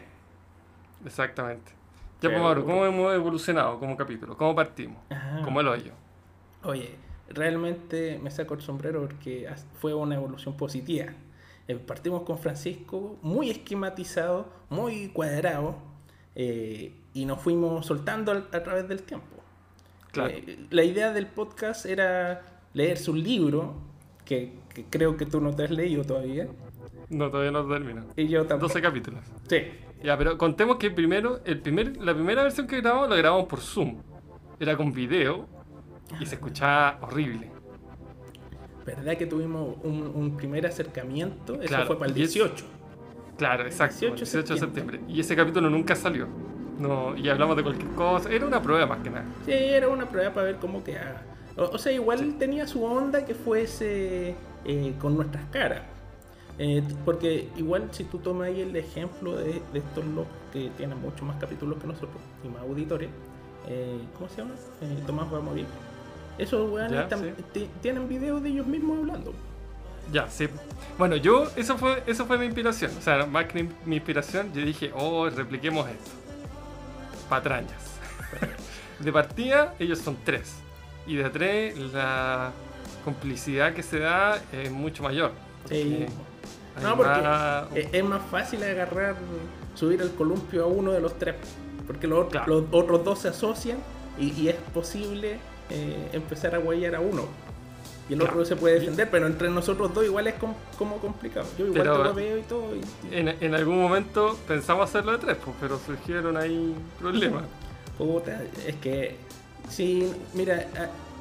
Exactamente. 1.04 1.72
Ya, 2.20 2.28
pues, 2.28 2.40
Mauro, 2.40 2.64
¿cómo 2.64 2.84
hemos 2.84 3.14
evolucionado 3.14 3.78
como 3.78 3.96
capítulo? 3.96 4.36
¿Cómo 4.36 4.54
partimos? 4.54 4.98
Ah. 5.10 5.40
Como 5.42 5.60
el 5.60 5.68
hoyo. 5.68 5.92
Oye, 6.62 6.94
realmente 7.30 8.18
me 8.22 8.30
saco 8.30 8.54
el 8.54 8.60
sombrero 8.60 9.00
porque 9.02 9.48
fue 9.78 9.94
una 9.94 10.16
evolución 10.16 10.56
positiva. 10.56 11.06
Eh, 11.68 11.76
partimos 11.76 12.22
con 12.22 12.38
Francisco 12.38 13.18
muy 13.22 13.50
esquematizado, 13.50 14.48
muy 14.68 15.08
cuadrado, 15.08 15.76
eh, 16.34 16.92
y 17.14 17.24
nos 17.24 17.40
fuimos 17.40 17.86
soltando 17.86 18.32
al- 18.32 18.48
a 18.52 18.62
través 18.62 18.88
del 18.88 19.02
tiempo. 19.02 19.26
Claro. 20.12 20.30
Eh, 20.34 20.58
la 20.70 20.82
idea 20.84 21.12
del 21.12 21.26
podcast 21.26 21.86
era 21.86 22.42
leer 22.74 22.98
su 22.98 23.14
libro, 23.14 23.74
que, 24.24 24.52
que 24.74 24.84
creo 24.84 25.16
que 25.16 25.26
tú 25.26 25.40
no 25.40 25.54
te 25.54 25.64
has 25.64 25.70
leído 25.70 26.04
todavía, 26.04 26.48
No, 27.08 27.30
todavía 27.30 27.50
no 27.52 27.66
termina. 27.66 28.04
y 28.16 28.28
yo 28.28 28.40
tampoco. 28.46 28.68
12 28.68 28.80
capítulos. 28.82 29.20
Sí, 29.48 29.58
Ya, 30.02 30.16
pero 30.16 30.38
contemos 30.38 30.76
que 30.76 30.90
primero, 30.90 31.40
el 31.44 31.60
primer, 31.60 31.96
la 31.98 32.14
primera 32.14 32.42
versión 32.42 32.66
que 32.66 32.80
grabamos 32.80 33.10
la 33.10 33.16
grabamos 33.16 33.46
por 33.46 33.60
Zoom. 33.60 33.96
Era 34.58 34.76
con 34.76 34.92
video 34.92 35.46
y 36.18 36.26
se 36.26 36.34
escuchaba 36.36 36.98
horrible. 37.02 37.50
¿verdad 38.84 39.16
que 39.16 39.26
tuvimos 39.26 39.76
un, 39.84 40.10
un 40.14 40.36
primer 40.36 40.66
acercamiento? 40.66 41.60
Eso 41.62 41.84
fue 41.86 41.98
para 41.98 42.10
el 42.10 42.18
y 42.18 42.22
es- 42.22 42.32
18. 42.34 42.64
Claro, 43.36 43.64
exacto. 43.64 43.94
18 44.00 44.12
el 44.12 44.18
18 44.18 44.54
de 44.54 44.60
septiembre. 44.60 45.00
Y 45.08 45.20
ese 45.20 45.36
capítulo 45.36 45.70
nunca 45.70 45.94
salió. 45.94 46.26
No, 46.78 47.16
y 47.16 47.28
hablamos 47.28 47.56
de 47.56 47.62
cualquier 47.62 47.90
cosa. 47.92 48.30
Era 48.30 48.46
una 48.46 48.60
prueba 48.62 48.86
más 48.86 49.00
que 49.00 49.10
nada. 49.10 49.24
Sí, 49.44 49.52
era 49.52 49.88
una 49.88 50.08
prueba 50.08 50.32
para 50.32 50.46
ver 50.46 50.56
cómo 50.56 50.82
quedaba. 50.82 51.22
O, 51.56 51.64
o 51.64 51.78
sea, 51.78 51.92
igual 51.92 52.36
tenía 52.38 52.66
su 52.66 52.82
onda 52.84 53.24
que 53.24 53.34
fuese 53.34 54.34
eh, 54.64 54.94
con 55.00 55.14
nuestras 55.14 55.44
caras. 55.46 55.82
Eh, 56.58 56.82
porque 57.04 57.48
igual 57.56 57.88
si 57.92 58.04
tú 58.04 58.18
tomas 58.18 58.48
ahí 58.48 58.60
el 58.60 58.74
ejemplo 58.76 59.36
de, 59.36 59.62
de 59.72 59.78
estos 59.78 60.04
locos 60.04 60.32
que 60.52 60.70
tienen 60.76 60.98
mucho 61.00 61.24
más 61.24 61.38
capítulos 61.40 61.78
que 61.80 61.86
nosotros 61.86 62.20
y 62.44 62.48
más 62.48 62.60
auditores, 62.62 63.08
eh, 63.68 63.98
¿cómo 64.16 64.28
se 64.28 64.38
llama? 64.38 64.54
Tomás 65.06 65.32
va 65.32 65.38
a 65.38 65.40
morir. 65.40 65.66
Esos 66.42 66.70
weones 66.70 67.06
sí. 67.10 67.42
ti- 67.52 67.70
tienen 67.82 68.08
videos 68.08 68.42
de 68.42 68.48
ellos 68.50 68.66
mismos 68.66 68.98
hablando. 68.98 69.32
Ya, 70.12 70.28
sí. 70.28 70.48
Bueno, 70.98 71.16
yo, 71.16 71.48
eso 71.56 71.76
fue, 71.78 72.02
eso 72.06 72.26
fue 72.26 72.36
mi 72.38 72.46
inspiración. 72.46 72.90
O 72.98 73.02
sea, 73.02 73.26
más 73.26 73.46
que 73.46 73.68
mi 73.84 73.96
inspiración, 73.96 74.52
yo 74.52 74.62
dije, 74.64 74.90
oh, 74.96 75.28
repliquemos 75.30 75.88
esto. 75.88 76.10
Patrañas. 77.28 77.98
De 78.98 79.12
partida, 79.12 79.74
ellos 79.78 79.98
son 79.98 80.16
tres. 80.24 80.54
Y 81.06 81.16
de 81.16 81.30
tres, 81.30 81.78
la 81.78 82.50
complicidad 83.04 83.72
que 83.72 83.82
se 83.82 83.98
da 83.98 84.38
es 84.52 84.70
mucho 84.70 85.02
mayor. 85.02 85.32
Sí. 85.68 86.06
No, 86.82 86.96
porque 86.96 87.20
más- 87.22 87.64
es, 87.74 87.88
es 87.92 88.04
más 88.04 88.22
fácil 88.30 88.62
agarrar, 88.62 89.16
subir 89.74 90.02
el 90.02 90.10
columpio 90.12 90.64
a 90.64 90.66
uno 90.66 90.92
de 90.92 91.00
los 91.00 91.18
tres. 91.18 91.34
Porque 91.86 92.06
los, 92.06 92.28
Claro. 92.28 92.60
los 92.60 92.64
otros 92.72 93.02
dos 93.04 93.18
se 93.20 93.28
asocian 93.28 93.78
y, 94.18 94.32
y 94.32 94.48
es 94.48 94.56
posible 94.74 95.38
eh, 95.70 96.08
empezar 96.12 96.54
a 96.54 96.58
guayar 96.58 96.94
a 96.96 97.00
uno. 97.00 97.24
Y 98.08 98.14
el 98.14 98.18
Claro. 98.18 98.34
otro 98.34 98.44
se 98.44 98.56
puede 98.56 98.80
defender, 98.80 99.08
pero 99.08 99.26
entre 99.28 99.48
nosotros 99.50 99.94
dos 99.94 100.04
igual 100.04 100.26
es 100.26 100.34
com- 100.34 100.54
como 100.76 100.96
complicado. 100.98 101.46
Yo 101.56 101.66
igual 101.66 101.82
Pero- 101.82 101.98
te 101.98 102.04
lo 102.04 102.14
veo 102.14 102.38
y 102.38 102.42
todo. 102.42 102.74
y- 102.74 102.80
y- 102.80 103.16
En, 103.18 103.28
en 103.28 103.54
algún 103.54 103.80
momento 103.80 104.36
pensamos 104.48 104.88
hacerlo 104.88 105.12
de 105.12 105.18
tres, 105.18 105.36
pues, 105.44 105.56
pero 105.60 105.78
surgieron 105.78 106.36
ahí 106.36 106.74
problemas. 106.98 107.44
Puta, 107.98 108.42
es 108.66 108.74
que 108.76 109.16
sí, 109.68 110.10
mira, 110.34 110.66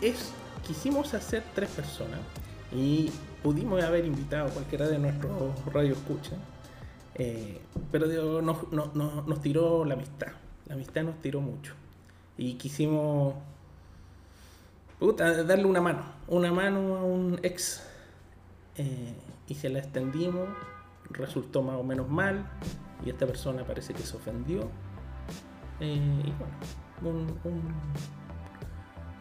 es 0.02 0.32
quisimos 0.66 1.14
hacer 1.14 1.44
tres 1.54 1.70
personas 1.70 2.20
y 2.76 3.12
pudimos 3.44 3.84
haber 3.84 4.06
invitado 4.06 4.48
a 4.48 4.50
cualquiera 4.52 4.88
de 4.88 4.98
nuestros 4.98 5.32
radio 5.74 5.94
escucha, 5.94 6.32
eh, 7.16 7.60
pero 7.92 8.08
digo, 8.08 8.42
nos, 8.42 8.72
nos- 8.72 8.96
nos- 8.96 9.28
nos 9.28 9.42
tiró 9.42 9.84
la 9.86 9.94
amistad, 9.96 10.30
la 10.68 10.74
amistad 10.76 11.04
nos 11.04 11.22
tiró 11.22 11.42
mucho 11.42 11.74
y 12.38 12.54
quisimos 12.56 13.34
puta, 15.00 15.44
darle 15.44 15.66
una 15.66 15.82
mano, 15.82 16.04
una 16.28 16.52
mano 16.52 16.98
a 16.98 17.04
un 17.04 17.40
ex 17.44 17.84
eh, 18.78 19.14
y 19.48 19.56
se 19.56 19.70
la 19.70 19.80
extendimos, 19.80 20.48
resultó 21.10 21.62
más 21.64 21.76
o 21.78 21.84
menos 21.84 22.10
mal 22.10 22.46
y 23.06 23.10
esta 23.10 23.26
persona 23.26 23.64
parece 23.64 23.94
que 23.94 24.02
se 24.04 24.16
ofendió. 24.18 24.70
Eh, 25.80 25.96
y 26.26 26.34
bueno, 27.02 27.28
un, 27.44 27.52
un, 27.52 27.74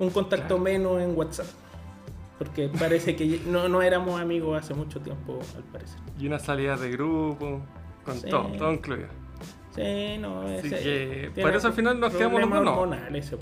un 0.01 0.11
contacto 0.11 0.57
Claro. 0.57 0.63
menos 0.63 1.01
en 1.01 1.17
WhatsApp. 1.17 1.47
Porque 2.39 2.69
parece 2.69 3.17
que 3.17 3.41
no, 3.47 3.69
no 3.69 3.83
éramos 3.83 4.21
amigos 4.21 4.59
hace 4.61 4.75
mucho 4.75 5.01
tiempo, 5.01 5.39
al 5.57 5.63
parecer. 5.65 5.99
Y 6.19 6.27
una 6.27 6.39
salida 6.39 6.77
de 6.77 6.91
grupo, 6.91 7.61
con 8.05 8.17
Sí. 8.21 8.29
todo, 8.29 8.49
todo 8.57 8.73
incluido. 8.73 9.09
Sí, 9.75 10.19
no, 10.19 10.43
Así 10.43 10.67
ese- 10.69 11.31
que, 11.35 11.41
por 11.43 11.55
eso 11.55 11.69
al 11.69 11.73
final 11.73 12.01
nos 12.01 12.13
quedamos 12.15 12.41
los 12.41 12.51
hormonales 12.53 13.27
ese. 13.27 13.37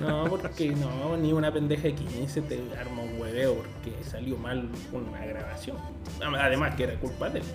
No, 0.00 0.24
porque 0.24 0.70
no, 0.70 1.16
ni 1.16 1.32
una 1.32 1.52
pendeja 1.52 1.84
de 1.84 1.94
15 1.94 2.42
te 2.42 2.60
arma 2.78 3.02
un 3.02 3.18
hueveo 3.20 3.54
porque 3.54 4.04
salió 4.04 4.36
mal 4.36 4.68
una 4.92 5.24
grabación. 5.24 5.78
Además 6.20 6.74
que 6.74 6.84
era 6.84 6.94
culpa 6.96 7.30
de 7.30 7.40
él. 7.40 7.46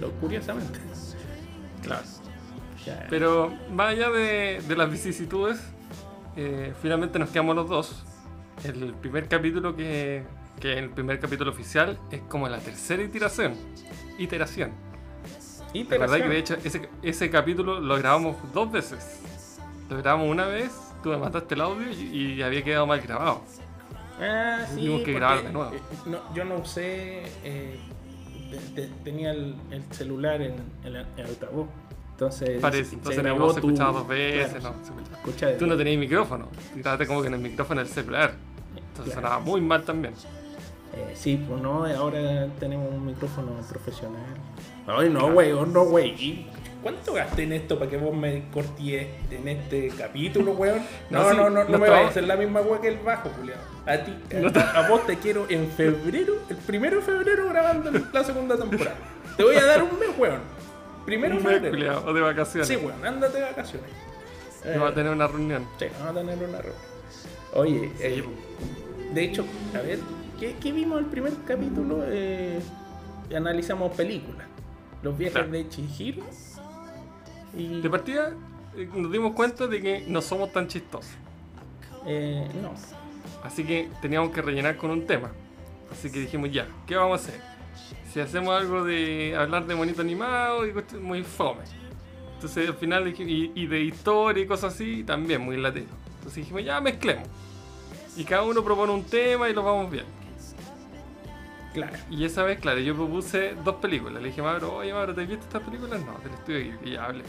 Lo, 0.00 0.10
curiosamente. 0.12 0.78
Claro. 1.82 2.02
Ya. 2.84 3.06
Pero 3.08 3.52
más 3.70 3.92
allá 3.92 4.10
de, 4.10 4.60
de 4.66 4.76
las 4.76 4.90
vicisitudes, 4.90 5.60
eh, 6.36 6.72
finalmente 6.82 7.18
nos 7.18 7.30
quedamos 7.30 7.56
los 7.56 7.68
dos. 7.68 8.04
El 8.64 8.94
primer 8.94 9.28
capítulo 9.28 9.74
que, 9.74 10.24
que 10.60 10.78
el 10.78 10.90
primer 10.90 11.20
capítulo 11.20 11.50
oficial 11.50 11.98
es 12.10 12.20
como 12.22 12.48
la 12.48 12.58
tercera 12.58 13.02
iteración. 13.02 13.54
Iteración. 14.18 14.72
Y 15.72 15.84
La 15.84 15.98
verdad 15.98 16.18
que 16.18 16.28
de 16.28 16.38
hecho 16.38 16.56
ese, 16.64 16.88
ese 17.02 17.30
capítulo 17.30 17.80
lo 17.80 17.96
grabamos 17.98 18.36
dos 18.52 18.70
veces. 18.70 19.18
Lo 19.90 19.98
grabamos 19.98 20.30
una 20.30 20.46
vez, 20.46 20.70
tú 21.02 21.10
me 21.10 21.16
mandaste 21.18 21.54
el 21.54 21.60
audio 21.60 21.90
y, 21.90 22.34
y 22.34 22.42
había 22.42 22.62
quedado 22.62 22.86
mal 22.86 23.00
grabado. 23.00 23.42
Ah, 24.20 24.64
sí. 24.68 24.76
Tuvimos 24.80 25.02
que 25.02 25.12
grabar 25.12 25.42
de 25.44 25.52
nuevo. 25.52 25.72
eh, 25.74 25.80
no, 26.06 26.34
yo 26.34 26.44
no 26.44 26.56
usé. 26.56 27.22
eh, 27.44 27.78
te- 28.50 28.82
te- 28.82 28.92
tenía 29.04 29.30
el, 29.32 29.54
el 29.70 29.82
celular 29.92 30.40
en, 30.42 30.54
en 30.84 30.92
la- 30.92 31.06
en 31.16 31.26
altavoz. 31.26 31.68
Entonces. 32.12 32.60
Parece, 32.60 32.90
se 32.90 32.94
entonces 32.96 33.16
la 33.22 33.30
grabó 33.30 33.44
voz 33.46 33.54
se 33.54 33.60
escuchaba 33.60 33.92
dos 33.92 34.08
veces, 34.08 34.54
claro, 34.54 34.74
no, 34.80 34.84
se 34.84 35.12
escuchaba. 35.14 35.52
Tú 35.56 35.66
no 35.68 35.76
tenías 35.76 35.98
micrófono, 36.00 36.48
grabaste 36.74 37.06
como 37.06 37.20
que 37.22 37.28
en 37.28 37.34
el 37.34 37.40
micrófono 37.40 37.80
del 37.80 37.88
celular. 37.88 38.32
Entonces 38.74 39.14
Claro. 39.14 39.28
sonaba 39.28 39.44
muy 39.44 39.60
mal 39.60 39.84
también. 39.84 40.14
Eh, 40.94 41.12
sí, 41.14 41.44
pues 41.48 41.62
no, 41.62 41.84
ahora 41.84 42.48
tenemos 42.58 42.92
un 42.92 43.06
micrófono 43.06 43.52
profesional. 43.68 44.20
Ay, 44.88 45.10
no, 45.10 45.18
Claro. 45.20 45.34
güey, 45.34 45.52
oh, 45.52 45.64
no, 45.66 45.84
güey. 45.84 46.46
¿Y 46.88 46.92
¿Cuánto 46.94 47.12
gasté 47.14 47.42
en 47.42 47.52
esto 47.52 47.78
para 47.78 47.90
que 47.90 47.96
vos 47.98 48.16
me 48.16 48.44
cortíes 48.52 49.06
en 49.30 49.46
este 49.48 49.88
capítulo, 49.88 50.52
weón? 50.52 50.80
No, 51.10 51.22
No, 51.22 51.30
sí, 51.30 51.36
no, 51.36 51.50
no, 51.50 51.64
no, 51.64 51.68
no 51.70 51.78
me 51.78 51.88
vayas 51.88 52.06
a 52.06 52.08
hacer 52.08 52.24
la 52.24 52.36
misma 52.36 52.60
weá 52.62 52.80
que 52.80 52.88
el 52.88 52.98
bajo, 52.98 53.28
Julián. 53.30 53.58
A 53.86 53.96
ti, 53.98 54.14
a, 54.58 54.84
a 54.84 54.88
vos 54.88 55.06
te 55.06 55.16
quiero 55.18 55.46
en 55.48 55.68
febrero, 55.70 56.34
el 56.48 56.56
primero 56.56 56.96
de 56.96 57.02
febrero 57.02 57.48
grabando 57.48 57.90
la 58.12 58.24
segunda 58.24 58.56
temporada. 58.56 58.96
Te 59.36 59.44
voy 59.44 59.56
a 59.56 59.64
dar 59.66 59.82
un 59.82 59.98
mes, 59.98 60.08
weón. 60.18 60.40
Primero 61.04 61.34
de 61.36 61.40
Un 61.40 61.46
mes, 61.46 61.60
febrero. 61.60 62.02
o 62.06 62.12
de 62.12 62.20
vacaciones. 62.20 62.68
Sí, 62.68 62.76
weón, 62.76 63.04
ándate 63.04 63.38
de 63.38 63.44
vacaciones. 63.44 63.90
Y 64.64 64.78
va 64.78 64.88
a 64.88 64.90
Eh, 64.90 64.94
tener 64.94 65.12
una 65.12 65.26
reunión. 65.28 65.66
Sí, 65.78 65.86
vamos 65.98 66.16
a 66.16 66.20
tener 66.26 66.48
una 66.48 66.58
reunión. 66.58 66.82
Oye, 67.54 67.80
Sí, 67.98 68.04
eh, 68.04 68.24
de 69.14 69.24
hecho, 69.24 69.44
a 69.74 69.80
ver, 69.82 69.98
¿qué, 70.38 70.56
qué 70.60 70.72
vimos 70.72 70.98
el 70.98 71.06
primer 71.06 71.32
capítulo? 71.46 72.02
Eh, 72.06 72.58
analizamos 73.34 73.94
películas. 73.94 74.46
Los 75.02 75.16
viajes 75.16 75.34
Claro. 75.34 75.50
de 75.52 75.68
Chihiro. 75.68 76.24
Y. 77.56 77.80
De 77.80 77.90
partida 77.90 78.32
eh, 78.76 78.88
nos 78.94 79.10
dimos 79.10 79.32
cuenta 79.34 79.66
de 79.66 79.80
que 79.80 80.04
no 80.08 80.20
somos 80.22 80.52
tan 80.52 80.68
chistosos. 80.68 81.10
eh, 82.06 82.46
no. 82.62 82.72
Así 83.44 83.64
que 83.64 83.88
teníamos 84.02 84.30
que 84.32 84.42
rellenar 84.42 84.76
con 84.76 84.90
un 84.90 85.06
tema. 85.06 85.30
Así 85.92 86.10
que 86.10 86.20
dijimos 86.20 86.50
ya, 86.52 86.66
¿qué 86.86 86.96
vamos 86.96 87.20
a 87.20 87.24
hacer? 87.28 87.40
Si 88.12 88.20
hacemos 88.20 88.54
algo 88.58 88.84
de 88.84 89.34
hablar 89.36 89.66
de 89.66 89.74
monito 89.74 90.02
animado 90.02 90.66
y 90.66 90.72
muy 91.00 91.22
fome. 91.22 91.60
Entonces 92.34 92.68
al 92.68 92.74
final 92.74 93.04
dij- 93.06 93.26
y, 93.26 93.52
y 93.54 93.66
de 93.66 93.80
historia 93.80 94.44
y 94.44 94.46
cosas 94.46 94.74
así, 94.74 95.02
también 95.04 95.40
muy 95.40 95.56
latino. 95.56 95.88
Entonces 96.16 96.36
dijimos 96.36 96.64
ya 96.64 96.80
mezclemos. 96.80 97.28
Y 98.16 98.24
cada 98.24 98.42
uno 98.42 98.62
propone 98.64 98.92
un 98.92 99.04
tema 99.04 99.48
y 99.48 99.54
lo 99.54 99.62
vamos 99.62 99.90
viendo. 99.90 100.10
Claro. 101.74 101.96
Y 102.10 102.24
esa 102.24 102.42
vez, 102.44 102.58
claro, 102.58 102.80
yo 102.80 102.94
propuse 102.94 103.54
dos 103.64 103.76
películas. 103.76 104.22
Le 104.22 104.28
dije, 104.28 104.42
Mauro, 104.42 104.76
oye 104.76 104.92
Mauro, 104.92 105.14
¿te 105.14 105.22
has 105.22 105.28
visto 105.28 105.44
estas 105.44 105.62
películas? 105.62 106.00
No, 106.00 106.18
del 106.18 106.32
estudio 106.32 106.58
Ghibli, 106.60 106.90
y 106.90 106.94
ya 106.94 107.04
hablé. 107.04 107.24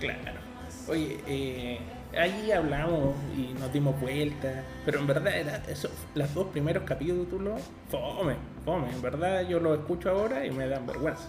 Claro. 0.00 0.46
Oye, 0.88 1.20
eh, 1.26 1.80
ahí 2.16 2.52
hablamos 2.52 3.14
y 3.36 3.54
nos 3.58 3.72
dimos 3.72 3.98
vuelta, 4.00 4.64
pero 4.84 5.00
en 5.00 5.06
verdad 5.06 5.36
era 5.36 5.56
eso, 5.68 5.90
los 6.14 6.32
dos 6.32 6.46
primeros 6.48 6.84
capítulos, 6.84 7.60
fome, 7.90 8.36
fome, 8.64 8.90
en 8.90 9.02
verdad 9.02 9.46
yo 9.48 9.58
lo 9.58 9.74
escucho 9.74 10.10
ahora 10.10 10.46
y 10.46 10.50
me 10.50 10.68
dan 10.68 10.86
vergüenza. 10.86 11.28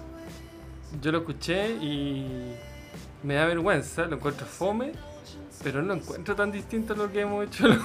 Yo 1.01 1.12
lo 1.12 1.20
escuché 1.20 1.72
y 1.72 2.56
me 3.24 3.34
da 3.34 3.46
vergüenza, 3.46 4.06
lo 4.06 4.17
encuentro 4.17 4.46
fome, 4.46 4.91
pero 5.64 5.82
no 5.82 5.94
encuentro 5.96 6.36
tan 6.36 6.52
distinto 6.52 6.94
a 6.94 6.98
lo 6.98 7.12
que 7.12 7.22
hemos 7.22 7.46
hecho 7.48 7.68
las 7.68 7.80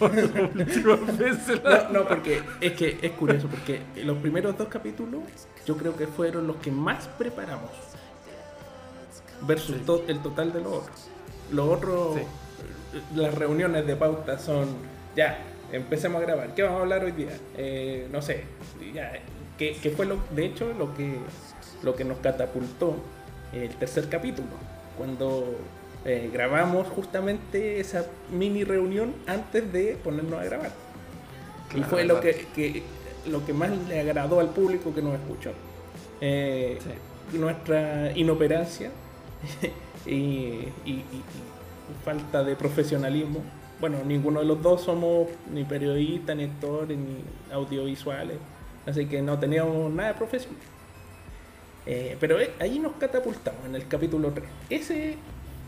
últimas 0.00 1.18
veces. 1.18 1.60
No, 1.64 1.88
no, 1.90 2.08
porque 2.08 2.42
es 2.60 2.72
que 2.72 2.98
es 3.00 3.12
curioso, 3.12 3.48
porque 3.48 3.80
los 4.04 4.18
primeros 4.18 4.56
dos 4.58 4.68
capítulos 4.68 5.22
yo 5.66 5.76
creo 5.76 5.96
que 5.96 6.06
fueron 6.06 6.46
los 6.46 6.56
que 6.56 6.70
más 6.70 7.08
preparamos 7.18 7.70
versus 9.42 9.76
Sí. 9.76 9.82
to- 9.84 10.04
el 10.08 10.20
total 10.20 10.52
de 10.52 10.60
los 10.60 10.72
otros. 10.72 11.08
Los 11.52 11.68
otros, 11.68 12.18
las 13.14 13.34
reuniones 13.34 13.86
de 13.86 13.96
pauta 13.96 14.38
son, 14.38 14.68
ya, 15.16 15.38
empecemos 15.72 16.22
a 16.22 16.26
grabar, 16.26 16.54
¿qué 16.54 16.62
vamos 16.62 16.78
a 16.78 16.82
hablar 16.82 17.04
hoy 17.04 17.12
día? 17.12 17.36
Eh, 17.56 18.08
no 18.12 18.22
sé, 18.22 18.44
ya, 18.94 19.12
que, 19.58 19.76
que 19.76 19.90
fue 19.90 20.06
lo, 20.06 20.18
de 20.30 20.46
hecho 20.46 20.72
lo 20.78 20.94
que, 20.94 21.18
lo 21.82 21.94
que 21.94 22.04
nos 22.04 22.18
catapultó 22.18 22.96
el 23.52 23.68
tercer 23.76 24.08
capítulo, 24.08 24.48
cuando 24.96 25.54
eh, 26.04 26.30
grabamos 26.32 26.86
justamente 26.88 27.80
esa 27.80 28.06
mini 28.30 28.64
reunión 28.64 29.14
antes 29.26 29.72
de 29.72 29.96
ponernos 30.02 30.40
a 30.40 30.44
grabar. 30.44 30.70
y 31.70 31.74
Claro, 31.74 31.88
fue 31.88 32.04
lo 32.04 32.20
que, 32.20 32.46
que- 32.54 32.82
lo 33.26 33.44
que 33.46 33.52
más 33.54 33.70
le 33.88 34.00
agradó 34.00 34.38
al 34.40 34.50
público 34.50 34.94
que 34.94 35.00
nos 35.02 35.14
escuchó. 35.14 35.52
Eh, 36.20 36.78
Nuestra 37.32 38.12
inoperancia 38.16 38.90
y, 40.06 40.10
y- 40.12 40.70
y- 40.86 40.92
y 40.92 42.04
falta 42.04 42.44
de 42.44 42.54
profesionalismo. 42.54 43.40
Bueno, 43.80 43.98
ninguno 44.04 44.40
de 44.40 44.46
los 44.46 44.62
dos 44.62 44.82
somos 44.82 45.28
ni 45.50 45.64
periodistas, 45.64 46.36
ni 46.36 46.44
actores, 46.44 46.96
ni 46.98 47.16
audiovisuales, 47.52 48.36
así 48.86 49.06
que 49.06 49.20
no 49.22 49.38
teníamos 49.38 49.90
nada 49.92 50.10
de 50.10 50.14
profesión. 50.14 50.54
Eh, 51.86 52.16
pero 52.20 52.36
ahí 52.60 52.78
nos 52.78 52.92
catapultamos 52.92 53.64
en 53.66 53.74
el 53.74 53.86
capítulo 53.88 54.30
3. 54.32 54.46
Ese, 54.70 55.16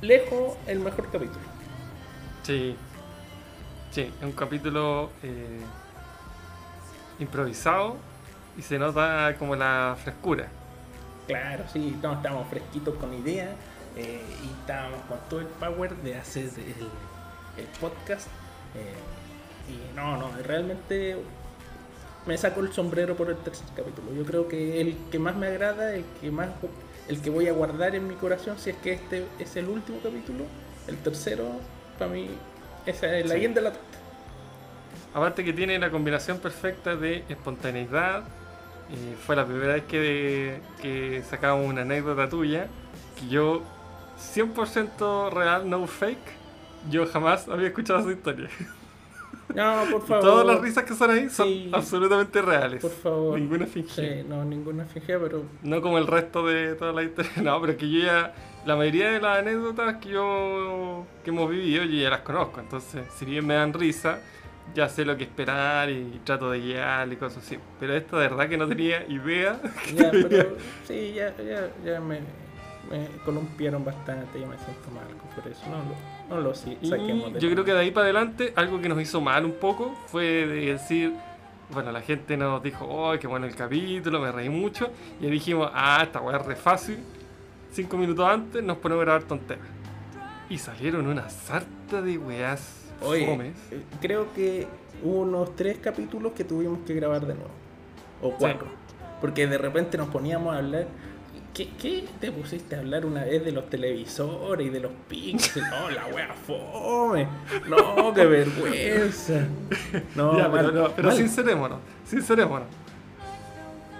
lejos, 0.00 0.54
el 0.66 0.80
mejor 0.80 1.10
capítulo. 1.10 1.44
Sí. 2.42 2.76
Sí, 3.90 4.02
es 4.18 4.22
un 4.22 4.32
capítulo 4.32 5.10
eh, 5.22 5.60
improvisado 7.18 7.96
y 8.56 8.62
se 8.62 8.78
nota 8.78 9.36
como 9.38 9.56
la 9.56 9.96
frescura. 10.02 10.48
Claro, 11.26 11.64
sí, 11.72 11.98
no, 12.02 12.14
estábamos 12.14 12.48
fresquitos 12.48 12.94
con 12.96 13.12
ideas 13.14 13.50
eh, 13.96 14.38
y 14.44 14.46
estábamos 14.60 15.00
con 15.08 15.18
todo 15.28 15.40
el 15.40 15.46
power 15.46 15.96
de 15.96 16.16
hacer 16.16 16.44
el, 16.44 16.90
el 17.62 17.66
podcast. 17.80 18.28
eh, 18.74 18.94
y 19.68 19.96
no, 19.96 20.16
no, 20.16 20.30
realmente 20.44 21.16
me 22.26 22.36
saco 22.38 22.60
el 22.60 22.72
sombrero 22.72 23.16
por 23.16 23.30
el 23.30 23.36
tercer 23.38 23.66
capítulo. 23.74 24.12
Yo 24.14 24.24
creo 24.24 24.48
que 24.48 24.80
el 24.80 24.96
que 25.10 25.18
más 25.18 25.36
me 25.36 25.48
agrada, 25.48 25.94
el 25.94 26.04
que 26.20 26.30
más 26.30 26.48
el 27.08 27.20
que 27.22 27.30
voy 27.30 27.48
a 27.48 27.52
guardar 27.52 27.94
en 27.94 28.06
mi 28.08 28.14
corazón, 28.14 28.58
si 28.58 28.70
es 28.70 28.76
que 28.76 28.92
este 28.94 29.26
es 29.38 29.56
el 29.56 29.68
último 29.68 29.98
capítulo, 30.02 30.44
el 30.88 30.96
tercero, 30.98 31.44
para 31.98 32.10
mí, 32.10 32.28
esa 32.86 33.16
es 33.18 33.26
la 33.28 33.34
Sí. 33.34 33.46
de 33.46 33.60
la 33.60 33.72
torta. 33.72 33.98
Aparte 35.14 35.44
que 35.44 35.52
tiene 35.52 35.78
la 35.78 35.90
combinación 35.90 36.38
perfecta 36.38 36.94
de 36.96 37.24
espontaneidad. 37.28 38.24
eh, 38.88 39.16
fue 39.26 39.34
la 39.34 39.44
primera 39.44 39.72
vez 39.74 39.82
que, 39.84 40.60
que 40.80 41.22
sacábamos 41.28 41.66
una 41.66 41.82
anécdota 41.82 42.28
tuya. 42.28 42.68
Que 43.18 43.26
yo, 43.28 43.62
100% 44.16 45.30
real, 45.30 45.68
no 45.68 45.86
fake. 45.86 46.18
Yo 46.90 47.06
jamás 47.06 47.48
había 47.48 47.68
escuchado 47.68 48.00
esa 48.00 48.12
historia. 48.12 48.48
No, 49.54 49.84
por 49.90 50.06
favor. 50.06 50.22
Todas 50.24 50.46
las 50.46 50.60
risas 50.60 50.84
que 50.84 50.94
son 50.94 51.10
ahí 51.10 51.28
son 51.30 51.46
Sí. 51.48 51.70
absolutamente 51.72 52.42
reales. 52.42 52.82
Por 52.82 52.90
favor. 52.90 53.38
Ninguna 53.38 53.66
fingida. 53.66 53.94
Sí, 54.06 54.24
no, 54.28 54.44
ninguna 54.44 54.84
fingida, 54.84 55.18
pero 55.20 55.42
No 55.62 55.80
como 55.80 55.98
el 55.98 56.06
resto 56.06 56.46
de 56.46 56.74
toda 56.74 56.92
la 56.92 57.02
historia. 57.02 57.30
No, 57.42 57.60
pero 57.60 57.76
que 57.76 57.90
yo 57.90 58.00
ya. 58.04 58.34
La 58.66 58.74
mayoría 58.74 59.12
de 59.12 59.20
las 59.20 59.38
anécdotas 59.38 59.96
que 59.96 60.08
yo. 60.10 61.06
que 61.22 61.30
hemos 61.30 61.48
vivido, 61.48 61.84
yo 61.84 62.02
ya 62.02 62.10
las 62.10 62.20
conozco. 62.22 62.58
Entonces, 62.60 63.04
si 63.16 63.24
bien 63.24 63.46
me 63.46 63.54
dan 63.54 63.72
risa, 63.72 64.18
ya 64.74 64.88
sé 64.88 65.04
lo 65.04 65.16
que 65.16 65.22
esperar 65.22 65.88
y 65.90 66.20
trato 66.24 66.50
de 66.50 66.60
guiar 66.60 67.12
y 67.12 67.16
cosas 67.16 67.44
así. 67.46 67.58
Pero 67.78 67.94
esta 67.94 68.18
de 68.18 68.28
verdad 68.28 68.48
que 68.48 68.56
no 68.58 68.66
tenía 68.66 69.06
idea. 69.08 69.60
Ya, 69.94 70.10
pero 70.10 70.56
sí, 70.84 71.12
ya, 71.14 71.32
ya, 71.36 71.70
ya 71.84 72.00
me, 72.00 72.18
me 72.90 73.06
columpiaron 73.24 73.84
bastante, 73.84 74.40
yo 74.40 74.46
me 74.48 74.58
siento 74.58 74.90
mal 74.90 75.06
por 75.36 75.46
eso. 75.50 75.62
No 75.70 75.76
lo, 75.76 75.94
no 76.28 76.40
lo 76.40 76.54
sí, 76.54 76.76
Y 76.80 76.88
saquemos 76.88 77.32
de 77.32 77.40
yo 77.40 77.50
creo 77.50 77.64
que 77.64 77.72
de 77.72 77.78
ahí 77.80 77.90
para 77.90 78.04
adelante, 78.04 78.52
algo 78.56 78.80
que 78.80 78.88
nos 78.88 79.00
hizo 79.00 79.20
mal 79.20 79.44
un 79.44 79.52
poco 79.54 79.94
fue 80.06 80.24
de 80.24 80.72
decir. 80.72 81.12
Bueno, 81.70 81.90
la 81.90 82.00
gente 82.00 82.36
nos 82.36 82.62
dijo, 82.62 82.86
oh, 82.88 83.18
qué 83.18 83.26
bueno 83.26 83.46
el 83.46 83.54
capítulo, 83.56 84.20
me 84.20 84.30
reí 84.30 84.48
mucho. 84.48 84.88
Y 85.20 85.26
dijimos, 85.28 85.68
ah, 85.74 86.00
esta 86.02 86.20
weá 86.20 86.36
es 86.38 86.46
re 86.46 86.54
fácil. 86.54 86.98
Cinco 87.72 87.96
minutos 87.96 88.26
antes 88.28 88.62
nos 88.62 88.76
ponemos 88.78 89.02
a 89.02 89.04
grabar 89.04 89.22
tonteras. 89.24 89.66
Y 90.48 90.58
salieron 90.58 91.06
una 91.08 91.28
sarta 91.28 92.00
de 92.02 92.18
weás 92.18 92.86
Oye, 93.02 93.26
fomes. 93.26 93.56
eh, 93.72 93.82
creo 94.00 94.32
que 94.32 94.68
hubo 95.02 95.22
unos 95.22 95.56
tres 95.56 95.78
capítulos 95.78 96.32
que 96.32 96.44
tuvimos 96.44 96.78
que 96.86 96.94
grabar 96.94 97.22
de 97.26 97.34
nuevo. 97.34 97.50
O 98.22 98.30
cuatro. 98.30 98.68
Porque 99.20 99.46
de 99.48 99.58
repente 99.58 99.98
nos 99.98 100.08
poníamos 100.08 100.54
a 100.54 100.58
hablar. 100.58 100.86
¿Qué, 101.56 101.70
qué 101.80 102.04
te 102.20 102.30
pusiste 102.30 102.76
a 102.76 102.80
hablar 102.80 103.06
una 103.06 103.24
vez 103.24 103.42
de 103.42 103.50
los 103.50 103.70
televisores 103.70 104.66
y 104.66 104.68
de 104.68 104.80
los 104.80 104.92
pixels? 105.08 105.66
No, 105.70 105.88
la 105.90 106.06
wea 106.08 106.34
fome. 106.46 107.26
No, 107.66 108.12
qué 108.12 108.26
vergüenza. 108.26 109.46
No, 110.14 110.36
Ya, 110.36 110.48
mal, 110.48 110.66
pero, 110.66 110.82
no, 110.82 110.90
pero 110.94 111.12
sincerémonos, 111.12 111.78
sincerémonos. 112.04 112.68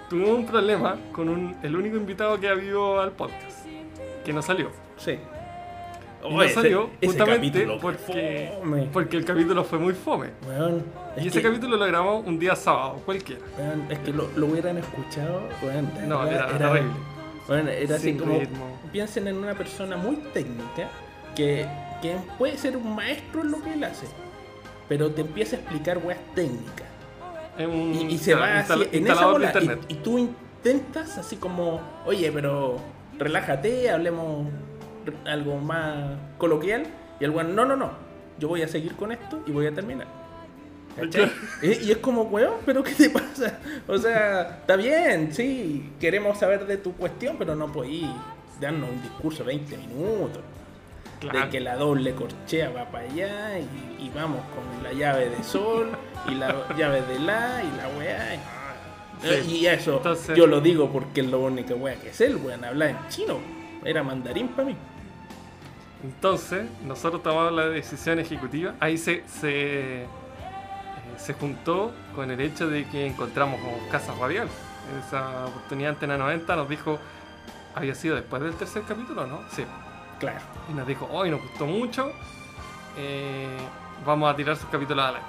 Tuvimos 0.07 0.29
un 0.37 0.45
problema 0.45 0.97
con 1.11 1.29
un, 1.29 1.55
el 1.63 1.75
único 1.75 1.97
invitado 1.97 2.39
que 2.39 2.47
ha 2.47 2.51
habido 2.51 3.01
al 3.01 3.11
podcast, 3.11 3.65
que 4.23 4.31
no 4.33 4.41
salió. 4.43 4.69
Sí. 4.97 5.17
Y 6.29 6.33
no 6.35 6.49
salió 6.49 6.89
justamente 7.03 7.67
porque, 7.81 8.51
fome. 8.59 8.89
porque 8.93 9.17
el 9.17 9.25
capítulo 9.25 9.63
fue 9.63 9.79
muy 9.79 9.93
fome. 9.93 10.27
Es 11.15 11.25
Y 11.25 11.27
ese 11.29 11.41
que- 11.41 11.47
capítulo 11.47 11.75
lo 11.77 11.85
grabamos 11.87 12.25
un 12.27 12.37
día 12.37 12.55
sábado, 12.55 13.01
cualquiera. 13.05 13.41
weón, 13.57 13.87
es 13.89 13.97
que 13.99 14.13
lo, 14.13 14.29
lo 14.35 14.45
hubieran 14.45 14.77
escuchado, 14.77 15.41
de 15.61 16.07
No, 16.07 16.19
verdad, 16.23 16.49
era 16.55 16.57
terrible. 16.57 16.91
Weón, 17.49 17.67
era 17.69 17.95
así 17.95 18.09
Sin 18.09 18.17
como. 18.19 18.39
ritmo. 18.39 18.79
Piensen 18.91 19.27
en 19.27 19.37
una 19.37 19.53
persona 19.55 19.97
muy 19.97 20.17
técnica 20.33 20.89
que, 21.35 21.65
que 22.01 22.15
puede 22.37 22.57
ser 22.57 22.77
un 22.77 22.95
maestro 22.95 23.41
en 23.41 23.51
lo 23.51 23.61
que 23.61 23.73
él 23.73 23.83
hace, 23.83 24.07
pero 24.89 25.11
te 25.11 25.21
empieza 25.21 25.55
a 25.55 25.59
explicar 25.59 25.97
weas 25.99 26.19
técnicas. 26.35 26.87
Es 27.57 27.67
un 27.67 27.93
Y, 27.93 28.13
y 28.13 28.17
se 28.17 28.35
va 28.35 28.59
así 28.59 28.73
en 28.73 28.79
esa 28.81 28.97
instalador 28.97 29.27
de 29.27 29.33
bola. 29.33 29.47
internet. 29.47 29.79
Y, 29.87 29.93
y 29.93 29.95
tú 29.97 30.17
intentas 30.17 31.17
así 31.17 31.37
como, 31.37 31.81
oye, 32.05 32.31
pero 32.31 32.77
relájate, 33.17 33.89
hablemos 33.89 34.47
r- 35.05 35.31
algo 35.31 35.57
más 35.57 36.17
coloquial. 36.37 36.83
Y 37.19 37.23
el 37.23 37.31
weón, 37.31 37.55
no, 37.55 37.65
no, 37.65 37.75
no, 37.75 37.91
yo 38.37 38.47
voy 38.47 38.61
a 38.61 38.67
seguir 38.67 38.95
con 38.95 39.11
esto 39.11 39.41
y 39.47 39.51
voy 39.51 39.65
a 39.65 39.73
terminar. 39.73 40.05
Eh, 40.99 41.79
y 41.83 41.91
es 41.91 41.97
como, 41.97 42.23
weón, 42.23 42.55
pero 42.65 42.83
¿qué 42.83 42.93
te 42.93 43.09
pasa? 43.09 43.59
O 43.87 43.97
sea, 43.97 44.57
está 44.61 44.75
bien, 44.75 45.33
sí, 45.33 45.91
queremos 45.99 46.37
saber 46.39 46.65
de 46.65 46.77
tu 46.77 46.93
cuestión, 46.93 47.35
pero 47.37 47.55
no 47.55 47.71
podéis 47.71 48.07
darnos 48.59 48.89
un 48.89 49.01
discurso 49.01 49.43
de 49.43 49.47
20 49.55 49.77
minutos. 49.77 50.41
Claro. 51.19 51.39
De 51.41 51.49
que 51.49 51.59
la 51.59 51.75
doble 51.75 52.13
corchea 52.13 52.69
va 52.69 52.85
para 52.91 53.05
allá 53.09 53.57
y, 53.59 54.03
y 54.05 54.11
vamos 54.13 54.39
con 54.53 54.83
la 54.83 54.93
llave 54.93 55.29
de 55.29 55.43
sol 55.43 55.89
y 56.27 56.35
la 56.35 56.67
llave 56.77 57.01
de 57.01 57.19
la 57.19 57.63
y 57.63 57.77
la 57.77 57.87
weá. 57.97 58.35
y- 58.35 58.37
Eh, 58.37 59.41
Sí. 59.43 59.55
Y 59.61 59.65
eso 59.65 59.97
Entonces- 59.97 60.37
yo 60.37 60.45
lo 60.45 60.61
digo 60.61 60.91
porque 60.91 61.21
es 61.21 61.27
lo 61.27 61.39
único 61.39 61.73
weá 61.73 61.95
que 61.95 62.09
es 62.09 62.21
el 62.21 62.35
weón, 62.35 62.63
habla 62.63 62.89
en 62.91 62.97
chino. 63.09 63.39
Era 63.83 64.03
mandarín 64.03 64.49
para 64.49 64.67
mí. 64.67 64.75
Entonces, 66.03 66.65
nosotros 66.85 67.23
tomamos 67.23 67.51
la 67.53 67.67
decisión 67.69 68.19
ejecutiva. 68.19 68.75
Ahí 68.79 68.97
se, 68.97 69.23
se, 69.27 70.05
se 71.17 71.33
juntó 71.33 71.91
con 72.15 72.31
el 72.31 72.39
hecho 72.39 72.69
de 72.69 72.85
que 72.87 73.05
encontramos 73.05 73.59
Casa 73.91 74.13
Radial. 74.19 74.47
Esa 75.05 75.45
oportunidad 75.45 75.91
Antena 75.91 76.17
90 76.17 76.55
nos 76.55 76.69
dijo, 76.69 76.99
había 77.75 77.93
sido 77.93 78.15
después 78.15 78.41
del 78.41 78.53
tercer 78.55 78.83
capítulo, 78.87 79.27
¿no? 79.27 79.41
Sí. 79.51 79.65
Claro. 80.19 80.39
Y 80.69 80.73
nos 80.73 80.87
dijo, 80.87 81.07
hoy 81.11 81.29
nos 81.29 81.41
gustó 81.41 81.65
mucho, 81.65 82.11
eh, 82.97 83.57
vamos 84.05 84.31
a 84.31 84.35
tirar 84.35 84.55
sus 84.55 84.69
capítulos 84.69 85.05
al 85.05 85.15
aire. 85.15 85.27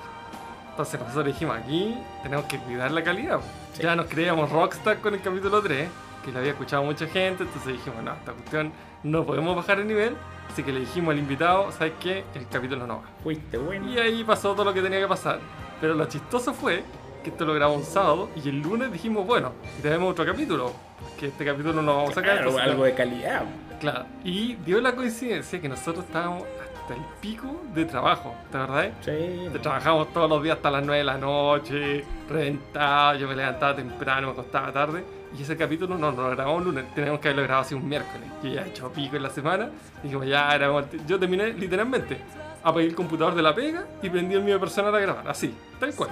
Entonces 0.70 1.00
nosotros 1.00 1.26
dijimos, 1.26 1.56
aquí 1.58 1.98
tenemos 2.22 2.44
que 2.46 2.58
cuidar 2.58 2.90
la 2.92 3.02
calidad. 3.02 3.40
Sí. 3.72 3.82
Ya 3.82 3.96
nos 3.96 4.06
creíamos 4.06 4.50
rockstar 4.50 4.98
con 4.98 5.14
el 5.14 5.20
capítulo 5.20 5.60
3, 5.60 5.88
que 6.24 6.32
lo 6.32 6.38
había 6.38 6.52
escuchado 6.52 6.84
mucha 6.84 7.06
gente, 7.06 7.42
entonces 7.42 7.72
dijimos, 7.72 8.02
no, 8.02 8.12
esta 8.12 8.32
cuestión 8.32 8.72
no 9.02 9.24
podemos 9.24 9.56
bajar 9.56 9.80
el 9.80 9.88
nivel. 9.88 10.16
Así 10.50 10.62
que 10.62 10.72
le 10.72 10.80
dijimos 10.80 11.12
al 11.12 11.18
invitado, 11.18 11.70
¿sabes 11.72 11.92
qué? 12.00 12.24
El 12.34 12.48
capítulo 12.48 12.86
no 12.86 12.98
va. 12.98 13.02
Fuiste 13.22 13.58
bueno. 13.58 13.90
Y 13.90 13.98
ahí 13.98 14.24
pasó 14.24 14.52
todo 14.54 14.64
lo 14.64 14.72
que 14.72 14.80
tenía 14.80 15.00
que 15.00 15.08
pasar. 15.08 15.40
Pero 15.80 15.94
lo 15.94 16.04
chistoso 16.06 16.52
fue 16.54 16.82
que 17.22 17.30
esto 17.30 17.44
lo 17.44 17.54
grabamos 17.54 17.86
un 17.86 17.92
sábado 17.92 18.30
y 18.42 18.48
el 18.48 18.60
lunes 18.60 18.92
dijimos, 18.92 19.26
bueno, 19.26 19.52
tenemos 19.82 20.12
otro 20.12 20.24
capítulo, 20.24 20.72
que 21.18 21.26
este 21.26 21.44
capítulo 21.44 21.74
no 21.74 21.82
lo 21.82 21.96
vamos 21.96 22.10
a 22.12 22.14
sacar. 22.14 22.38
Algo 22.38 22.84
de 22.84 22.94
calidad. 22.94 23.42
Claro, 23.80 24.06
y 24.24 24.54
dio 24.56 24.80
la 24.80 24.94
coincidencia 24.94 25.60
que 25.60 25.68
nosotros 25.68 26.04
estábamos 26.04 26.42
hasta 26.80 26.94
el 26.94 27.00
pico 27.20 27.60
de 27.74 27.84
trabajo, 27.84 28.34
¿te 28.50 28.58
verdad? 28.58 28.90
Sí. 29.02 29.58
Trabajamos 29.62 30.12
todos 30.12 30.28
los 30.28 30.42
días 30.42 30.56
hasta 30.56 30.70
las 30.70 30.82
9 30.84 30.98
de 30.98 31.04
la 31.04 31.16
noche, 31.18 32.04
reventado, 32.28 33.16
yo 33.18 33.28
me 33.28 33.36
levantaba 33.36 33.76
temprano, 33.76 34.28
me 34.28 34.32
acostaba 34.32 34.72
tarde. 34.72 35.04
Y 35.38 35.42
ese 35.42 35.56
capítulo 35.56 35.96
no, 35.98 36.10
no 36.10 36.22
lo 36.22 36.30
grabamos 36.30 36.58
un 36.60 36.64
lunes, 36.74 36.92
teníamos 36.94 37.20
que 37.20 37.28
haberlo 37.28 37.42
grabado 37.42 37.66
así 37.66 37.74
un 37.74 37.86
miércoles. 37.86 38.26
Yo 38.42 38.48
ya 38.50 38.62
he 38.64 38.68
hecho 38.70 38.90
pico 38.90 39.14
en 39.16 39.22
la 39.22 39.30
semana, 39.30 39.68
y 40.00 40.04
dijimos, 40.04 40.26
ya, 40.26 40.54
era 40.54 40.68
como- 40.68 40.84
yo 41.06 41.18
terminé 41.20 41.52
literalmente, 41.52 42.18
apagué 42.62 42.86
el 42.86 42.94
computador 42.94 43.34
de 43.34 43.42
la 43.42 43.54
pega 43.54 43.86
y 44.02 44.10
prendí 44.10 44.34
el 44.34 44.42
mío 44.42 44.58
personal 44.60 44.94
a 44.94 44.98
grabar, 45.00 45.28
así, 45.28 45.54
tal 45.80 45.94
cual, 45.94 46.10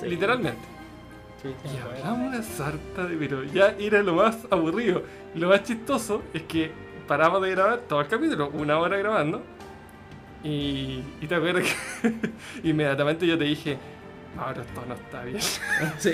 Sí. 0.00 0.08
literalmente. 0.08 0.60
Sí, 1.42 1.48
Y 1.74 1.78
hablamos 1.78 2.28
una 2.28 2.42
sarta 2.42 3.04
de 3.04 3.16
pero 3.16 3.42
ya 3.44 3.74
era 3.78 4.00
lo 4.02 4.14
más 4.14 4.38
aburrido. 4.50 5.02
Lo 5.34 5.48
más 5.48 5.62
chistoso 5.64 6.22
es 6.32 6.42
que 6.42 6.70
paramos 7.08 7.42
de 7.42 7.50
grabar 7.50 7.78
todo 7.88 8.00
el 8.00 8.06
capítulo, 8.08 8.48
una 8.54 8.78
hora 8.78 8.96
grabando. 8.96 9.42
Y, 10.44 11.02
y 11.20 11.26
te 11.28 11.34
acuerdas 11.36 11.64
que 12.02 12.12
inmediatamente 12.68 13.26
yo 13.26 13.36
te 13.38 13.44
dije, 13.44 13.78
pero 14.36 14.62
esto 14.62 14.84
no 14.86 14.94
está 14.94 15.22
bien. 15.24 15.38
Sí. 15.98 16.12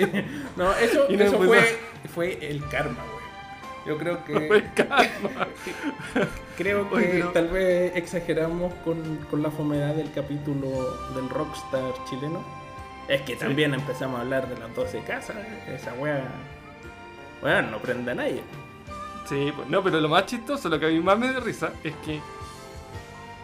No, 0.55 0.71
eso, 0.73 1.05
Y 1.09 1.17
no 1.17 1.23
eso 1.23 1.37
fue, 1.37 1.79
fue 2.13 2.47
el 2.49 2.67
karma, 2.69 2.97
güey. 3.11 3.18
Yo 3.85 3.97
creo 3.97 4.23
que. 4.25 4.63
Creo 6.57 6.89
que 6.89 6.95
Oye, 6.95 7.23
tal 7.33 7.47
vez 7.47 7.95
exageramos 7.95 8.73
con, 8.83 9.17
con 9.31 9.41
la 9.41 9.49
fomedad 9.49 9.95
del 9.95 10.11
capítulo 10.11 10.67
del 11.15 11.29
rockstar 11.29 11.93
chileno. 12.09 12.43
Es 13.07 13.21
que 13.21 13.37
también 13.37 13.73
empezamos 13.73 14.19
a 14.19 14.23
hablar 14.23 14.49
de 14.49 14.57
las 14.59 14.75
12 14.75 14.99
casas. 15.03 15.37
Esa 15.67 15.93
wea. 15.93 16.21
Bueno, 17.41 17.71
no 17.71 17.77
prende 17.79 18.11
a 18.11 18.15
nadie. 18.15 18.43
Sí, 19.27 19.53
pues, 19.55 19.69
no, 19.69 19.81
pero 19.81 20.01
lo 20.01 20.09
más 20.09 20.25
chistoso, 20.25 20.67
lo 20.69 20.79
que 20.79 20.87
a 20.87 20.89
mí 20.89 20.99
más 20.99 21.17
me 21.17 21.29
dio 21.29 21.39
risa, 21.39 21.71
es 21.83 21.93
que 22.05 22.19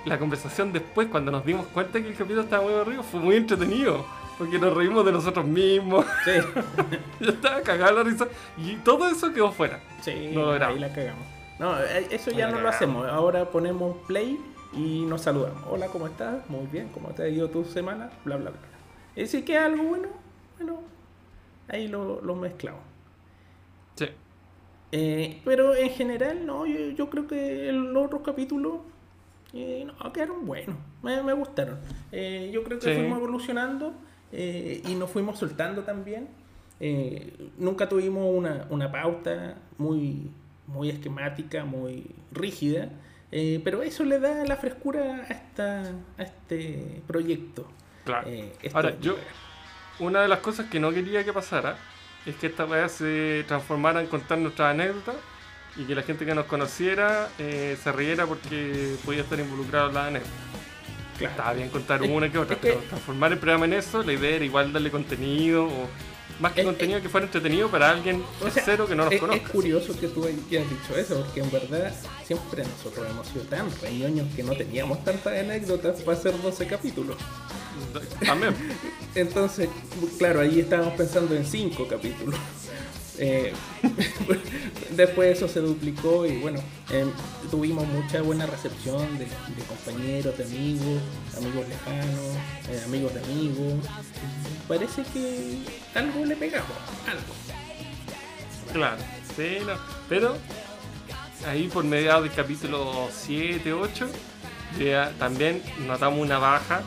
la 0.03 0.19
conversación 0.19 0.73
después, 0.73 1.07
cuando 1.07 1.31
nos 1.31 1.45
dimos 1.45 1.67
cuenta 1.67 2.01
que 2.01 2.09
el 2.09 2.15
capítulo 2.15 2.41
estaba 2.41 2.63
muy 2.63 2.73
aburrido, 2.73 3.01
fue 3.03 3.19
muy 3.19 3.35
entretenido. 3.35 4.05
Porque 4.37 4.59
nos 4.59 4.73
reímos 4.75 5.05
de 5.05 5.11
nosotros 5.13 5.45
mismos. 5.45 6.05
Sí, 6.25 6.31
Yo 7.21 7.29
estaba 7.31 7.61
cagado 7.61 7.97
de 7.97 8.03
la 8.03 8.09
risa. 8.09 8.27
Y 8.57 8.75
todo 8.77 9.07
eso 9.07 9.31
quedó 9.33 9.51
fuera. 9.51 9.79
sí, 10.01 10.31
No 10.33 10.51
ahí 10.51 10.79
la 10.79 10.91
cagamos. 10.91 11.25
No, 11.59 11.79
eh, 11.79 12.07
eso 12.11 12.31
ya 12.31 12.49
no 12.49 12.59
lo 12.59 12.67
hacemos. 12.67 13.07
Ahora 13.07 13.49
ponemos 13.49 13.95
play 14.07 14.37
y 14.73 15.05
nos 15.05 15.21
saludamos. 15.21 15.63
Hola, 15.69 15.87
¿cómo 15.87 16.07
estás? 16.07 16.49
Muy 16.49 16.65
bien, 16.67 16.89
¿cómo 16.93 17.09
te 17.09 17.23
ha 17.23 17.29
ido 17.29 17.49
tu 17.49 17.63
semana? 17.63 18.09
Bla, 18.25 18.35
bla, 18.35 18.49
bla. 18.51 18.59
Y 19.15 19.25
si 19.27 19.43
queda 19.43 19.67
algo 19.67 19.83
bueno, 19.83 20.09
bueno, 20.57 20.81
ahí 21.69 21.87
lo, 21.87 22.19
lo 22.21 22.35
mezclamos. 22.35 22.81
Sí. 23.95 24.07
Eh, 24.91 25.41
pero 25.45 25.73
en 25.75 25.89
general, 25.91 26.45
no, 26.45 26.65
yo, 26.65 26.89
yo 26.89 27.09
creo 27.09 27.25
que 27.25 27.71
los 27.71 28.05
otros 28.05 28.21
capítulos 28.21 28.79
eh, 29.53 29.87
no, 29.87 30.11
quedaron 30.11 30.45
buenos, 30.45 30.75
me, 31.01 31.23
me 31.23 31.31
gustaron. 31.31 31.79
Eh, 32.11 32.51
yo 32.53 32.63
creo 32.65 32.79
que 32.79 32.93
Sí. 32.93 32.99
fuimos 32.99 33.17
evolucionando 33.17 33.93
eh, 34.35 34.81
y 34.85 34.95
nos 34.95 35.09
fuimos 35.09 35.39
soltando 35.39 35.83
también. 35.83 36.27
Eh, 36.79 37.49
nunca 37.57 37.87
tuvimos 37.87 38.27
una, 38.35 38.67
una 38.69 38.91
pauta 38.91 39.55
muy, 39.77 40.29
muy 40.67 40.89
esquemática, 40.89 41.63
muy 41.63 42.05
rígida, 42.31 42.89
eh, 43.31 43.61
pero 43.63 43.81
eso 43.81 44.03
le 44.03 44.19
da 44.19 44.43
la 44.45 44.57
frescura 44.57 45.25
a, 45.27 45.33
esta, 45.33 45.83
a 46.17 46.23
este 46.23 47.01
proyecto. 47.07 47.65
Claro. 48.03 48.27
Esto- 48.29 48.77
Ahora, 48.77 48.99
yo, 48.99 49.15
una 49.99 50.21
de 50.21 50.27
las 50.27 50.39
cosas 50.39 50.67
que 50.69 50.79
no 50.79 50.91
quería 50.91 51.23
que 51.23 51.31
pasara 51.31 51.77
es 52.25 52.35
que 52.35 52.47
esta 52.47 52.65
weá 52.65 52.89
se 52.89 53.45
transformara 53.47 54.01
en 54.01 54.07
contar 54.07 54.37
nuestras 54.37 54.71
anécdotas 54.73 55.15
y 55.77 55.85
que 55.85 55.95
la 55.95 56.01
gente 56.03 56.25
que 56.25 56.35
nos 56.35 56.45
conociera 56.45 57.29
se 57.37 57.91
riera 57.91 58.25
porque 58.25 58.95
podía 59.05 59.21
estar 59.21 59.39
involucrado 59.39 59.89
en 59.89 59.93
las 59.95 60.07
anécdotas. 60.07 60.33
Claro. 61.17 61.31
Estaba 61.31 61.53
bien 61.53 61.69
contar 61.69 62.03
Es- 62.03 62.09
una 62.11 62.31
que 62.31 62.37
otra, 62.37 62.55
es 62.55 62.61
que- 62.61 62.67
pero 62.69 62.81
transformar 62.89 63.31
el 63.31 63.37
programa 63.39 63.65
en 63.65 63.73
eso, 63.73 64.03
la 64.03 64.13
idea 64.13 64.35
era 64.35 64.45
igual 64.45 64.73
darle 64.73 64.91
contenido 64.91 65.65
o 65.65 65.87
más 66.41 66.51
que 66.51 66.61
Es- 66.61 66.65
contenido 66.65 67.01
que 67.01 67.07
fuera 67.07 67.25
entretenido 67.27 67.69
para 67.69 67.89
alguien 67.91 68.21
O 68.39 68.43
sea, 68.43 68.51
tercero 68.51 68.85
que 68.87 68.95
no 68.95 69.05
nos 69.05 69.15
conozca. 69.19 69.41
es 69.43 69.49
curioso 69.49 69.97
que 69.97 70.07
tú 70.09 70.25
hayas 70.25 70.69
dicho 70.69 70.97
eso, 70.97 71.21
porque 71.23 71.39
en 71.39 71.51
verdad 71.51 71.93
siempre 72.25 72.63
nosotros 72.63 73.07
hemos 73.09 73.27
sido 73.27 73.45
tan 73.45 73.67
reñoños 73.81 74.27
que 74.35 74.43
no 74.43 74.53
teníamos 74.57 75.03
tantas 75.05 75.39
anécdotas 75.39 76.01
para 76.01 76.17
hacer 76.17 76.33
12 76.41 76.67
capítulos. 76.67 77.15
También. 78.25 78.53
Entonces, 79.15 79.69
claro, 80.17 80.41
ahí 80.41 80.59
estábamos 80.59 80.93
pensando 80.95 81.35
en 81.35 81.45
5 81.45 81.87
capítulos. 81.87 82.35
Eh, 83.17 83.53
después 84.91 85.37
eso 85.37 85.47
se 85.47 85.59
duplicó 85.59 86.25
y 86.25 86.37
bueno, 86.37 86.59
em, 86.89 87.09
tuvimos 87.49 87.87
mucha 87.87 88.21
buena 88.21 88.45
recepción 88.45 89.17
de, 89.17 89.27
compañeros, 89.67 90.37
de 90.37 90.43
amigos, 90.43 91.01
amigos 91.37 91.67
lejanos, 91.67 92.35
eh, 92.69 92.81
amigos 92.85 93.13
de 93.13 93.19
amigos. 93.21 93.85
Parece 94.67 95.03
que 95.13 95.59
algo 95.93 96.25
le 96.25 96.35
pegamos, 96.35 96.71
algo. 97.07 97.33
Claro, 98.73 99.01
sí, 99.35 99.57
no. 99.65 99.73
Pero 100.09 100.35
ahí 101.47 101.67
por 101.67 101.83
mediados 101.83 102.23
del 102.23 102.33
capítulo 102.33 103.07
7, 103.11 103.71
8, 103.73 104.07
ya 104.79 105.11
también 105.17 105.61
notamos 105.87 106.19
una 106.19 106.39
baja. 106.39 106.81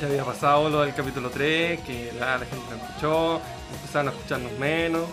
Ya 0.00 0.06
había 0.06 0.24
pasado 0.24 0.68
lo 0.70 0.82
del 0.82 0.94
capítulo 0.94 1.30
3, 1.30 1.80
que 1.80 2.12
la, 2.20 2.38
la 2.38 2.46
gente 2.46 2.64
no 2.70 2.76
escuchó, 2.76 3.40
empezaron 3.74 4.08
a 4.08 4.10
escucharnos 4.12 4.52
menos. 4.58 5.08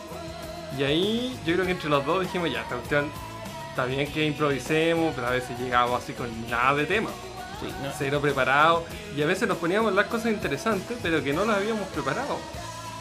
Y 0.78 0.84
ahí 0.84 1.40
yo 1.46 1.54
creo 1.54 1.66
que 1.66 1.72
entre 1.72 1.90
los 1.90 2.06
dos 2.06 2.22
dijimos, 2.22 2.52
ya, 2.52 2.62
esta 2.62 2.76
cuestión 2.76 3.10
está 3.70 3.86
bien 3.86 4.12
que 4.12 4.26
improvisemos, 4.26 5.14
pero 5.16 5.28
a 5.28 5.32
veces 5.32 5.58
llegamos 5.60 6.02
así 6.02 6.14
con 6.14 6.30
nada 6.50 6.76
de 6.76 6.86
tema. 6.86 7.10
Sí, 7.62 7.68
no, 7.82 7.90
Cero 7.98 8.20
preparado. 8.22 8.86
Y 9.16 9.22
a 9.22 9.26
veces 9.26 9.48
nos 9.48 9.58
poníamos 9.58 9.90
hablar 9.90 10.08
cosas 10.08 10.32
interesantes, 10.32 10.98
pero 11.02 11.24
que 11.24 11.34
no 11.34 11.46
las 11.46 11.58
habíamos 11.58 11.88
preparado. 11.90 12.38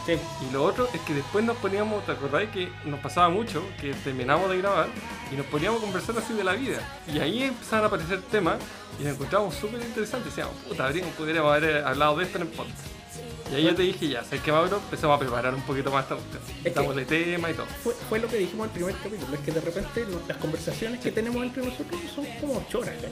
sí. 0.07 0.13
Y 0.49 0.53
lo 0.53 0.63
otro 0.65 0.89
es 0.93 1.01
que 1.01 1.15
después 1.15 1.45
nos 1.45 1.57
poníamos, 1.57 2.05
¿te 2.07 2.13
acordáis 2.13 2.51
que 2.51 2.71
nos 2.85 3.01
pasaba 3.01 3.29
mucho? 3.29 3.65
Que 3.81 3.93
terminamos 3.95 4.49
de 4.51 4.59
grabar 4.59 4.89
y 5.33 5.37
nos 5.37 5.47
poníamos 5.47 5.81
a 5.81 5.85
conversar 5.85 6.17
así 6.19 6.35
de 6.35 6.45
la 6.45 6.53
vida. 6.53 6.79
Y 7.13 7.19
ahí 7.19 7.43
empezaban 7.43 7.85
a 7.85 7.89
aparecer 7.89 8.23
temas 8.23 8.57
y 9.01 9.05
nos 9.05 9.15
encontrábamos 9.15 9.55
súper 9.57 9.81
interesantes. 9.81 10.35
Decíamos, 10.35 10.55
puta, 10.69 10.87
habríamos, 10.87 11.15
podríamos 11.15 11.53
haber 11.53 11.85
hablado 11.85 12.17
de 12.17 12.25
esto 12.25 12.39
en 12.39 12.43
el 12.43 12.49
podcast. 12.49 13.04
Y 13.51 13.57
ahí 13.57 13.65
yo 13.65 13.75
te 13.75 13.83
dije, 13.83 14.09
ya, 14.09 14.25
¿sabes 14.25 14.41
qué, 14.41 14.51
Mauro? 14.51 14.79
Empezamos 14.79 15.17
a 15.17 15.19
preparar 15.21 15.55
un 15.55 15.63
poquito 15.63 15.91
más 15.91 16.05
esta 16.05 16.17
cuestión. 16.17 16.43
que- 16.63 16.71
Dámosle 16.71 17.05
tema 17.05 17.51
y 17.51 17.55
todo. 17.55 17.67
Fue, 17.83 17.95
fue 18.09 18.19
lo 18.19 18.29
que 18.29 18.39
dijimos 18.39 18.65
en 18.67 18.71
el 18.71 18.75
primer 18.75 18.95
capítulo, 19.03 19.35
es 19.35 19.41
que 19.41 19.53
de 19.53 19.61
repente 19.61 20.07
no- 20.11 20.21
las 20.27 20.37
conversaciones 20.39 21.01
que 21.01 21.11
tenemos 21.13 21.43
entre 21.45 21.63
nosotros 21.65 22.01
son 22.15 22.25
como 22.41 22.65
choras, 22.69 22.95
¿cachai? 22.95 23.11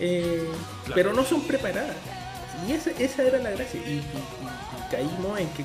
Eh, 0.00 0.48
Claro. 0.84 0.94
Pero 0.94 1.12
no 1.12 1.24
son 1.24 1.42
preparadas. 1.42 1.96
Y 2.68 2.72
esa, 2.72 2.90
esa 2.90 3.22
era 3.22 3.38
la 3.38 3.50
gracia. 3.50 3.80
Y, 3.86 3.90
y- 3.90 3.94
y- 3.94 4.00
y 4.00 4.90
caímos 4.90 5.38
en 5.38 5.48
que, 5.50 5.62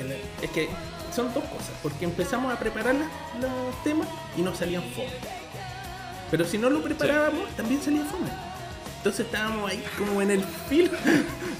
en 0.00 0.12
el- 0.12 0.20
es 0.40 0.50
que 0.50 0.68
son 1.14 1.32
dos 1.34 1.44
cosas, 1.44 1.72
porque 1.82 2.04
empezamos 2.04 2.52
a 2.52 2.58
preparar 2.58 2.94
las- 2.94 3.10
los 3.42 3.82
temas 3.84 4.06
y 4.36 4.42
nos 4.42 4.56
salían 4.56 4.82
fome. 4.94 5.10
Pero 6.30 6.44
si 6.46 6.56
no 6.58 6.70
lo 6.70 6.80
preparábamos, 6.82 7.50
también 7.56 7.82
salía 7.82 8.04
fome. 8.04 8.30
Entonces 9.02 9.26
estábamos 9.26 9.68
ahí 9.68 9.82
como 9.98 10.22
en 10.22 10.30
el 10.30 10.44
fil. 10.68 10.88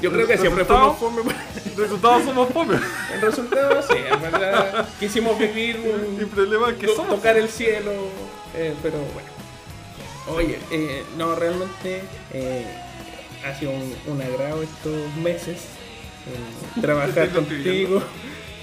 Yo 0.00 0.12
creo 0.12 0.28
que 0.28 0.38
siempre 0.38 0.64
fuimos 0.64 0.96
fome. 0.96 1.22
Resultados 1.76 2.22
somos 2.24 2.52
pobres. 2.52 2.80
El 3.12 3.20
resultado, 3.20 3.82
sí, 3.82 3.94
en 3.96 4.22
verdad, 4.22 4.88
quisimos 5.00 5.36
vivir 5.38 5.76
un, 5.80 6.20
El 6.20 6.26
problema 6.28 6.70
es 6.70 6.76
que 6.76 6.86
to- 6.86 6.94
somos. 6.94 7.16
tocar 7.16 7.36
el 7.36 7.48
cielo, 7.48 7.90
eh, 8.54 8.74
pero 8.80 8.98
bueno. 9.12 9.28
Oye, 10.28 10.58
eh, 10.70 11.02
no, 11.18 11.34
realmente 11.34 12.02
eh, 12.32 12.64
ha 13.44 13.58
sido 13.58 13.72
un, 13.72 13.92
un 14.06 14.22
agrado 14.22 14.62
estos 14.62 15.12
meses 15.16 15.62
trabajar 16.80 17.28
contigo. 17.34 18.00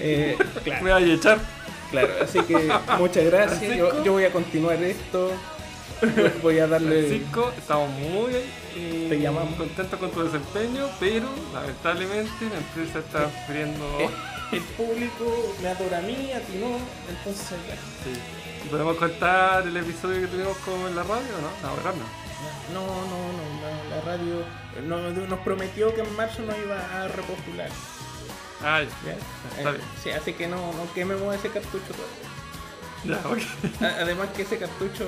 Me 0.00 0.36
voy 0.80 0.90
a 1.10 1.14
echar. 1.14 1.38
claro, 1.90 2.08
así 2.22 2.40
que 2.44 2.72
muchas 2.98 3.24
gracias. 3.26 3.76
Yo 3.76 4.12
voy 4.12 4.24
a 4.24 4.32
continuar 4.32 4.82
esto. 4.82 5.32
Voy 6.42 6.58
a 6.58 6.66
darle. 6.66 7.02
Francisco, 7.06 7.52
estamos 7.56 7.90
muy 7.90 8.32
eh, 8.76 9.06
Te 9.08 9.20
llamamos. 9.20 9.54
contentos 9.56 9.98
con 9.98 10.10
tu 10.10 10.22
desempeño, 10.24 10.88
pero 10.98 11.26
lamentablemente 11.52 12.32
la 12.50 12.56
empresa 12.58 12.98
está 13.00 13.30
sufriendo. 13.30 13.84
Eh, 14.00 14.08
el 14.52 14.60
público 14.62 15.54
me 15.62 15.68
adora 15.68 15.98
a 15.98 16.02
mí, 16.02 16.32
a 16.32 16.40
ti 16.40 16.58
no, 16.58 16.78
entonces. 17.08 17.58
Sí. 18.04 18.12
¿Y 18.64 18.68
¿Podemos 18.68 18.96
contar 18.96 19.66
el 19.66 19.76
episodio 19.76 20.22
que 20.22 20.26
tuvimos 20.28 20.56
con 20.58 20.94
la 20.96 21.02
radio 21.02 21.22
no? 21.62 21.76
Verdad 21.76 21.94
no. 21.94 22.20
No, 22.72 22.86
no, 22.86 23.32
no, 23.32 23.90
la, 23.90 24.00
radio 24.02 24.42
no- 24.86 25.26
nos 25.26 25.38
prometió 25.40 25.94
que 25.94 26.00
en 26.00 26.16
marzo 26.16 26.42
nos 26.42 26.56
iba 26.58 26.78
a 26.78 27.08
repostular. 27.08 27.68
Ay, 28.62 28.88
¿ya? 29.04 29.12
Está 29.58 29.70
Eh, 29.70 29.72
bien. 29.74 29.84
sí, 30.02 30.10
así 30.10 30.32
que 30.34 30.46
no, 30.46 30.56
no 30.72 30.92
quememos 30.94 31.34
ese 31.34 31.48
cartucho 31.50 31.84
todavía. 31.88 32.29
Ya, 33.04 33.16
ok. 33.26 33.82
A- 33.82 34.02
Además 34.02 34.28
que 34.36 34.42
ese 34.42 34.58
cartucho 34.58 35.04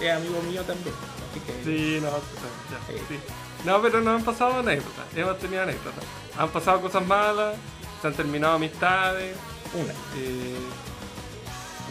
es 0.00 0.12
amigo 0.12 0.40
mío 0.42 0.62
también. 0.62 0.94
Así 1.30 1.40
que 1.40 1.64
Sí, 1.64 1.98
no, 2.00 2.08
ya, 2.10 2.86
Sí. 2.98 3.02
sí. 3.08 3.18
No, 3.64 3.80
pero 3.82 4.00
nos 4.00 4.18
han 4.18 4.24
pasado 4.24 4.60
anécdotas, 4.60 5.04
hemos 5.14 5.38
tenido 5.38 5.62
anécdotas. 5.62 6.04
Han 6.38 6.48
pasado 6.50 6.80
cosas 6.80 7.06
malas, 7.06 7.54
se 8.00 8.06
han 8.08 8.14
terminado 8.14 8.54
amistades. 8.54 9.36
una. 9.72 9.92
eh, 10.16 10.56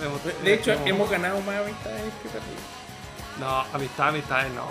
hemos- 0.03 0.23
De- 0.25 0.33
De 0.43 0.53
hecho, 0.55 0.71
hemos 0.85 1.09
ganado 1.09 1.39
más 1.41 1.55
amistades 1.61 2.11
que 2.21 2.27
perdido. 2.29 2.59
No, 3.39 3.61
amistades, 3.73 4.13
amistades 4.15 4.51
no. 4.53 4.65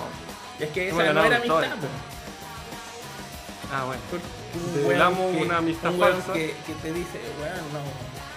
Es 0.58 0.68
que 0.70 0.88
esa 0.88 1.12
no 1.14 1.24
era 1.24 1.36
amistad. 1.36 1.62
Ah, 3.72 3.84
bueno. 3.84 4.00
Un 4.84 5.32
que- 5.36 5.42
una 5.42 5.56
amistad 5.58 5.92
un 5.92 6.00
falsa. 6.00 6.32
Que, 6.32 6.54
que 6.66 6.72
te 6.82 6.92
dice, 6.92 7.18
weón, 7.40 7.72
no, 7.72 7.80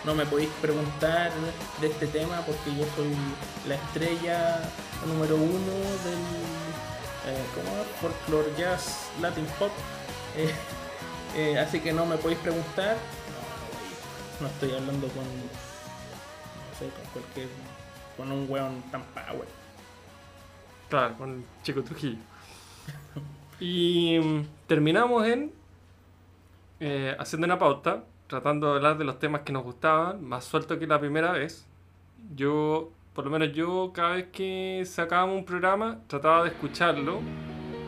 no 0.05 0.15
me 0.15 0.25
podéis 0.25 0.49
preguntar 0.61 1.31
de 1.79 1.87
este 1.87 2.07
tema 2.07 2.41
porque 2.45 2.75
yo 2.75 2.85
soy 2.95 3.13
la 3.67 3.75
estrella 3.75 4.61
número 5.05 5.35
uno 5.35 5.73
del. 6.03 6.21
Eh, 7.27 7.43
¿Cómo? 7.53 7.83
Folklore 8.01 8.51
Jazz 8.57 9.09
Latin 9.21 9.45
Pop. 9.59 9.71
Eh, 10.33 10.49
eh, 11.35 11.59
así 11.59 11.81
que 11.81 11.91
no 11.91 12.05
me 12.05 12.15
podéis 12.15 12.39
preguntar. 12.39 12.95
No 14.39 14.47
estoy 14.47 14.71
hablando 14.71 15.09
con. 15.09 15.25
No 15.25 16.79
sé, 16.79 16.87
con 16.87 17.05
cualquier. 17.11 17.49
con 18.15 18.31
un 18.31 18.49
weón 18.49 18.81
tan 18.91 19.03
power. 19.07 19.45
Claro, 20.89 21.17
con 21.17 21.45
Chico 21.63 21.83
Trujillo. 21.83 22.19
Y 23.59 24.19
mm, 24.19 24.47
terminamos 24.67 25.27
en 25.27 25.51
eh, 26.79 27.15
haciendo 27.19 27.45
una 27.45 27.59
pauta, 27.59 28.03
tratando 28.31 28.67
de 28.69 28.75
hablar 28.77 28.97
de 28.97 29.03
los 29.03 29.19
temas 29.19 29.41
que 29.41 29.51
nos 29.51 29.63
gustaban, 29.63 30.23
más 30.25 30.45
suelto 30.45 30.79
que 30.79 30.87
la 30.87 30.99
primera 31.01 31.33
vez. 31.33 31.67
Yo, 32.33 32.89
por 33.13 33.25
lo 33.25 33.31
menos 33.31 33.51
yo, 33.53 33.91
cada 33.93 34.13
vez 34.15 34.27
que 34.31 34.83
sacábamos 34.85 35.35
un 35.39 35.43
programa, 35.45 35.99
trataba 36.07 36.43
de 36.43 36.49
escucharlo. 36.51 37.19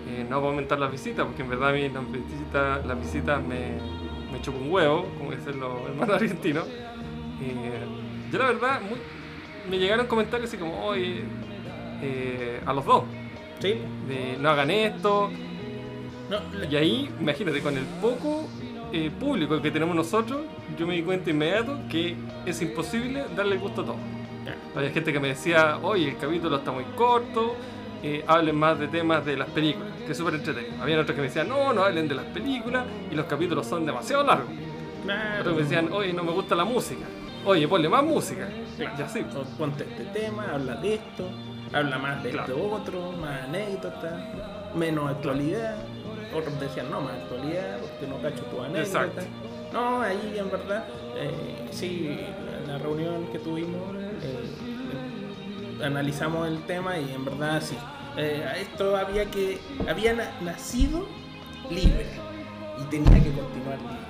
Eh, 0.09 0.25
no 0.29 0.35
para 0.41 0.49
aumentar 0.49 0.77
las 0.79 0.91
visitas, 0.91 1.25
porque 1.25 1.43
en 1.43 1.49
verdad 1.49 1.69
a 1.69 1.71
mí 1.71 1.87
las 1.87 2.11
visitas, 2.11 2.85
las 2.85 2.99
visitas 2.99 3.41
me, 3.41 3.77
me 4.33 4.41
chupan 4.41 4.63
un 4.63 4.71
huevo, 4.71 5.05
como 5.17 5.31
dicen 5.31 5.57
los 5.61 5.79
hermanos 5.87 6.15
argentinos. 6.21 6.67
Eh, 6.67 7.85
yo 8.29 8.37
la 8.39 8.47
verdad, 8.47 8.81
muy- 8.81 8.99
me 9.69 9.79
llegaron 9.79 10.07
comentarios 10.07 10.49
así 10.49 10.57
como, 10.57 10.85
oye, 10.85 11.23
eh, 12.01 12.59
a 12.65 12.73
los 12.73 12.83
dos, 12.85 13.05
¿Sí? 13.59 13.75
de 14.09 14.35
no 14.41 14.49
hagan 14.49 14.69
esto. 14.71 15.31
No, 16.29 16.65
Y 16.69 16.75
ahí, 16.75 17.09
imagínate, 17.21 17.61
con 17.61 17.77
el 17.77 17.85
poco 18.01 18.45
eh, 18.93 19.11
público 19.19 19.61
que 19.61 19.71
tenemos 19.71 19.95
nosotros, 19.95 20.41
yo 20.77 20.87
me 20.87 20.93
di 20.95 21.01
cuenta 21.03 21.29
inmediato 21.29 21.77
que 21.89 22.15
es 22.45 22.61
imposible 22.61 23.25
darle 23.35 23.57
gusto 23.57 23.81
a 23.81 23.85
todo. 23.85 23.95
Había 24.75 24.89
gente 24.91 25.11
que 25.13 25.19
me 25.19 25.29
decía, 25.29 25.77
oye, 25.81 26.09
el 26.09 26.17
capítulo 26.17 26.57
está 26.57 26.71
muy 26.71 26.83
corto, 26.95 27.55
eh, 28.01 28.23
hablen 28.27 28.55
más 28.55 28.77
de 28.79 28.87
temas 28.87 29.23
de 29.25 29.37
las 29.37 29.49
películas, 29.49 29.89
que 30.05 30.11
es 30.11 30.17
súper 30.17 30.35
entretenido. 30.35 30.81
Había 30.81 30.99
otros 30.99 31.15
que 31.15 31.21
me 31.21 31.27
decían, 31.27 31.47
no, 31.49 31.73
no 31.73 31.83
hablen 31.83 32.07
de 32.07 32.15
las 32.15 32.25
películas 32.25 32.85
y 33.11 33.15
los 33.15 33.25
capítulos 33.27 33.65
son 33.67 33.85
demasiado 33.85 34.23
largos. 34.23 34.49
Claro. 35.03 35.39
Otros 35.41 35.55
me 35.55 35.61
decían, 35.63 35.89
oye, 35.91 36.13
no 36.13 36.23
me 36.23 36.31
gusta 36.31 36.55
la 36.55 36.65
música. 36.65 37.05
Oye, 37.45 37.67
ponle 37.67 37.89
más 37.89 38.03
música. 38.03 38.47
Claro. 38.77 38.95
Y 38.97 39.01
así. 39.01 39.25
Ponte 39.57 39.83
este 39.83 40.05
tema, 40.05 40.47
habla 40.53 40.75
de 40.75 40.95
esto, 40.95 41.29
habla 41.73 41.97
más 41.97 42.23
de 42.23 42.31
Claro. 42.31 42.53
este 42.53 42.61
otro, 42.67 43.11
más 43.13 43.41
anécdota, 43.43 44.69
menos 44.75 45.09
actualidad. 45.09 45.75
Otros 46.35 46.59
decían, 46.59 46.89
no, 46.89 47.01
más 47.01 47.13
actualidad, 47.13 47.77
porque 47.79 48.07
no 48.07 48.21
cacho 48.21 48.43
tu 48.45 48.61
anécdota. 48.61 48.81
Exacto. 49.05 49.21
No, 49.71 50.01
ahí 50.01 50.35
en 50.37 50.49
verdad, 50.51 50.85
eh, 51.17 51.67
sí, 51.71 52.17
la, 52.67 52.73
la 52.73 52.77
reunión 52.79 53.25
que 53.31 53.39
tuvimos, 53.39 53.81
eh, 54.21 55.83
analizamos 55.83 56.47
el 56.47 56.59
tema 56.63 56.97
y 56.99 57.11
en 57.13 57.25
verdad 57.25 57.61
sí. 57.61 57.75
Eh, 58.17 58.43
esto 58.61 58.95
había 58.95 59.25
que, 59.25 59.57
había 59.89 60.13
na- 60.13 60.31
nacido 60.41 61.05
libre 61.69 62.05
y 62.79 62.83
tenía 62.89 63.23
que 63.23 63.31
continuar 63.31 63.79
libre. 63.79 64.03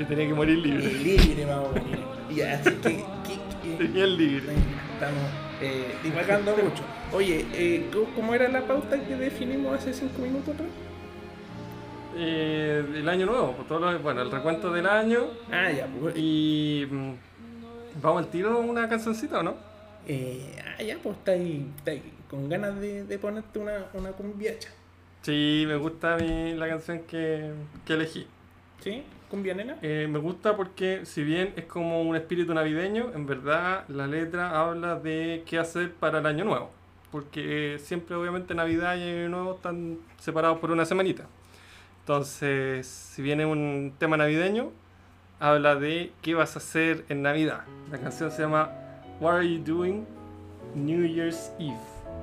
Y 0.00 0.04
tenía 0.04 0.26
que 0.28 0.34
morir 0.34 0.58
Y 0.58 0.62
libre. 0.62 0.92
libre 0.94 1.44
vamos 1.46 1.68
a 1.70 1.80
morir. 1.80 1.98
Y 2.30 2.40
así 2.40 2.70
que, 2.70 2.80
que- 2.82 3.02
que- 3.62 3.76
Tenía 3.76 4.04
el 4.04 4.16
libre. 4.16 4.52
Estamos 4.94 5.22
eh, 5.60 5.94
divagando 6.02 6.52
mucho. 6.56 6.82
Oye, 7.12 7.44
eh, 7.52 7.88
¿cómo- 7.92 8.06
¿cómo 8.14 8.34
era 8.34 8.48
la 8.48 8.62
pauta 8.62 8.98
que 9.00 9.16
definimos 9.16 9.74
hace 9.76 9.92
cinco 9.92 10.22
minutos 10.22 10.54
atrás? 10.54 10.68
Eh, 12.16 12.84
el 12.96 13.08
año 13.08 13.26
nuevo, 13.26 13.52
pues, 13.56 13.68
todo 13.68 13.78
lo- 13.92 13.98
bueno, 14.00 14.22
el 14.22 14.30
recuento 14.30 14.72
del 14.72 14.86
año. 14.86 15.20
Ah, 15.50 15.70
ya, 15.70 15.86
pues. 16.00 16.14
Y 16.16 16.86
mm, 16.90 17.12
vamos 18.02 18.24
al 18.24 18.30
tiro 18.30 18.58
una 18.60 18.88
cancioncita, 18.88 19.40
¿o 19.40 19.42
no? 19.42 19.54
Eh, 20.06 20.56
ah, 20.78 20.82
ya, 20.82 20.98
pues 21.02 21.16
está 21.16 21.32
ahí, 21.32 21.66
está 21.76 21.92
ahí 21.92 22.02
con 22.28 22.48
ganas 22.48 22.78
de, 22.80 23.04
de 23.04 23.18
ponerte 23.18 23.58
una, 23.58 23.86
una 23.94 24.10
cumbiacha. 24.12 24.68
Sí, 25.22 25.64
me 25.66 25.76
gusta 25.76 26.16
mi- 26.16 26.54
la 26.54 26.68
canción 26.68 27.00
que, 27.02 27.52
que 27.86 27.92
elegí. 27.94 28.26
¿Sí? 28.80 29.02
¿Cumbia 29.30 29.54
nena? 29.54 29.76
Eh, 29.80 30.08
me 30.10 30.18
gusta 30.18 30.56
porque 30.56 31.06
si 31.06 31.22
bien 31.22 31.54
es 31.56 31.64
como 31.66 32.02
un 32.02 32.16
espíritu 32.16 32.52
navideño, 32.52 33.12
en 33.14 33.26
verdad 33.26 33.84
la 33.88 34.06
letra 34.06 34.60
habla 34.60 34.96
de 34.98 35.44
qué 35.46 35.58
hacer 35.58 35.92
para 35.92 36.18
el 36.18 36.26
año 36.26 36.44
nuevo. 36.44 36.70
Porque 37.12 37.78
siempre 37.78 38.16
obviamente 38.16 38.54
Navidad 38.54 38.96
y 38.96 39.02
Año 39.02 39.28
Nuevo 39.28 39.54
están 39.56 39.98
separados 40.18 40.58
por 40.58 40.70
una 40.70 40.84
semanita. 40.86 41.26
Entonces, 42.02 42.84
si 42.88 43.22
viene 43.22 43.46
un 43.46 43.92
tema 43.96 44.16
navideño, 44.16 44.70
habla 45.38 45.76
de 45.76 46.12
qué 46.20 46.34
vas 46.34 46.56
a 46.56 46.58
hacer 46.58 47.04
en 47.08 47.22
Navidad. 47.22 47.60
La 47.92 47.98
canción 47.98 48.32
se 48.32 48.42
llama 48.42 48.70
What 49.20 49.36
Are 49.36 49.48
You 49.48 49.62
Doing 49.62 50.04
New 50.74 51.04
Year's 51.06 51.52
Eve? 51.60 51.76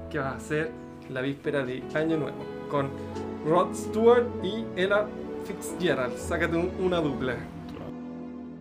¿Qué 0.10 0.20
vas 0.20 0.34
a 0.34 0.36
hacer 0.36 0.72
la 1.10 1.22
víspera 1.22 1.64
de 1.64 1.82
Año 1.96 2.18
Nuevo? 2.18 2.36
Con 2.70 2.90
Rod 3.46 3.74
Stewart 3.74 4.26
y 4.44 4.66
Ella 4.76 5.06
Fitzgerald. 5.46 6.18
Sácate 6.18 6.58
un- 6.58 6.72
una 6.84 7.00
dupla. 7.00 7.36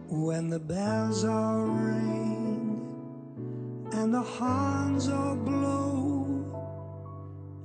When 0.09 0.49
the 0.51 0.59
bells 0.61 1.25
all 1.25 1.67
ring 1.67 2.81
and 3.93 4.15
the 4.15 4.23
horns 4.23 5.09
all 5.09 5.35
blow 5.37 6.45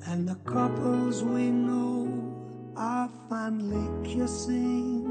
and 0.08 0.28
the 0.28 0.36
couples 0.44 1.22
we 1.24 1.52
know 1.52 2.08
are 2.76 3.10
finally 3.30 3.90
kissing, 4.04 5.04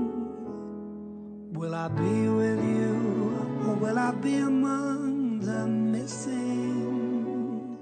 will 1.53 1.75
I 1.75 1.89
be 1.89 2.29
with 2.29 2.63
you 2.65 3.65
or 3.67 3.75
will 3.75 3.99
I 3.99 4.13
be 4.13 4.37
among 4.37 5.41
the 5.41 5.67
missing? 5.67 7.79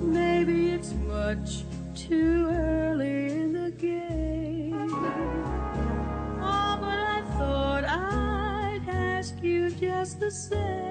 Maybe 0.00 0.70
it's 0.70 0.92
much 0.92 1.64
too 1.94 2.48
early 2.50 3.32
in 3.32 3.52
the 3.52 3.70
game. 3.70 4.90
Oh, 6.42 6.78
but 6.80 6.98
I 7.16 7.22
thought 7.36 7.84
I'd 7.84 8.88
ask 8.88 9.34
you 9.42 9.70
just 9.70 10.20
the 10.20 10.30
same. 10.30 10.89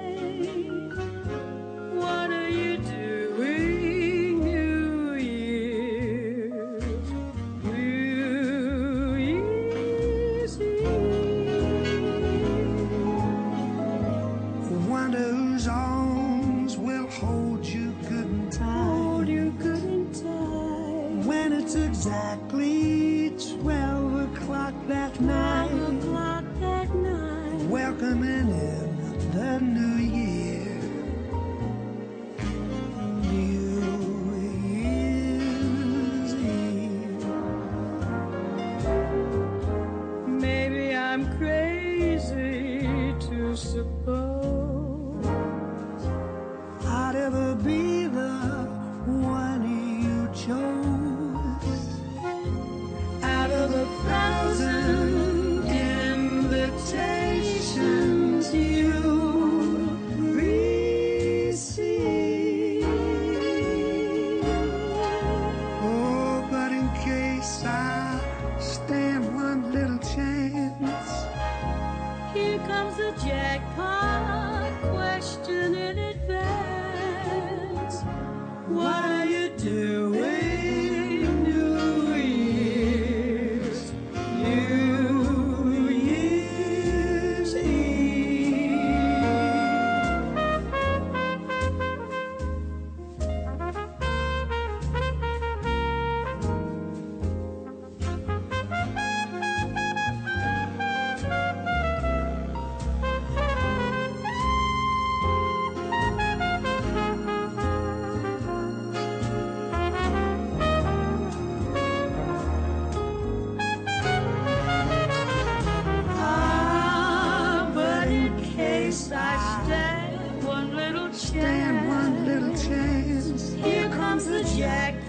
stand 121.30 121.86
one 121.86 122.26
little 122.26 122.56
chance. 122.56 123.52
Here 123.52 123.88
comes 123.90 124.26
the 124.26 124.42
jack. 124.58 124.99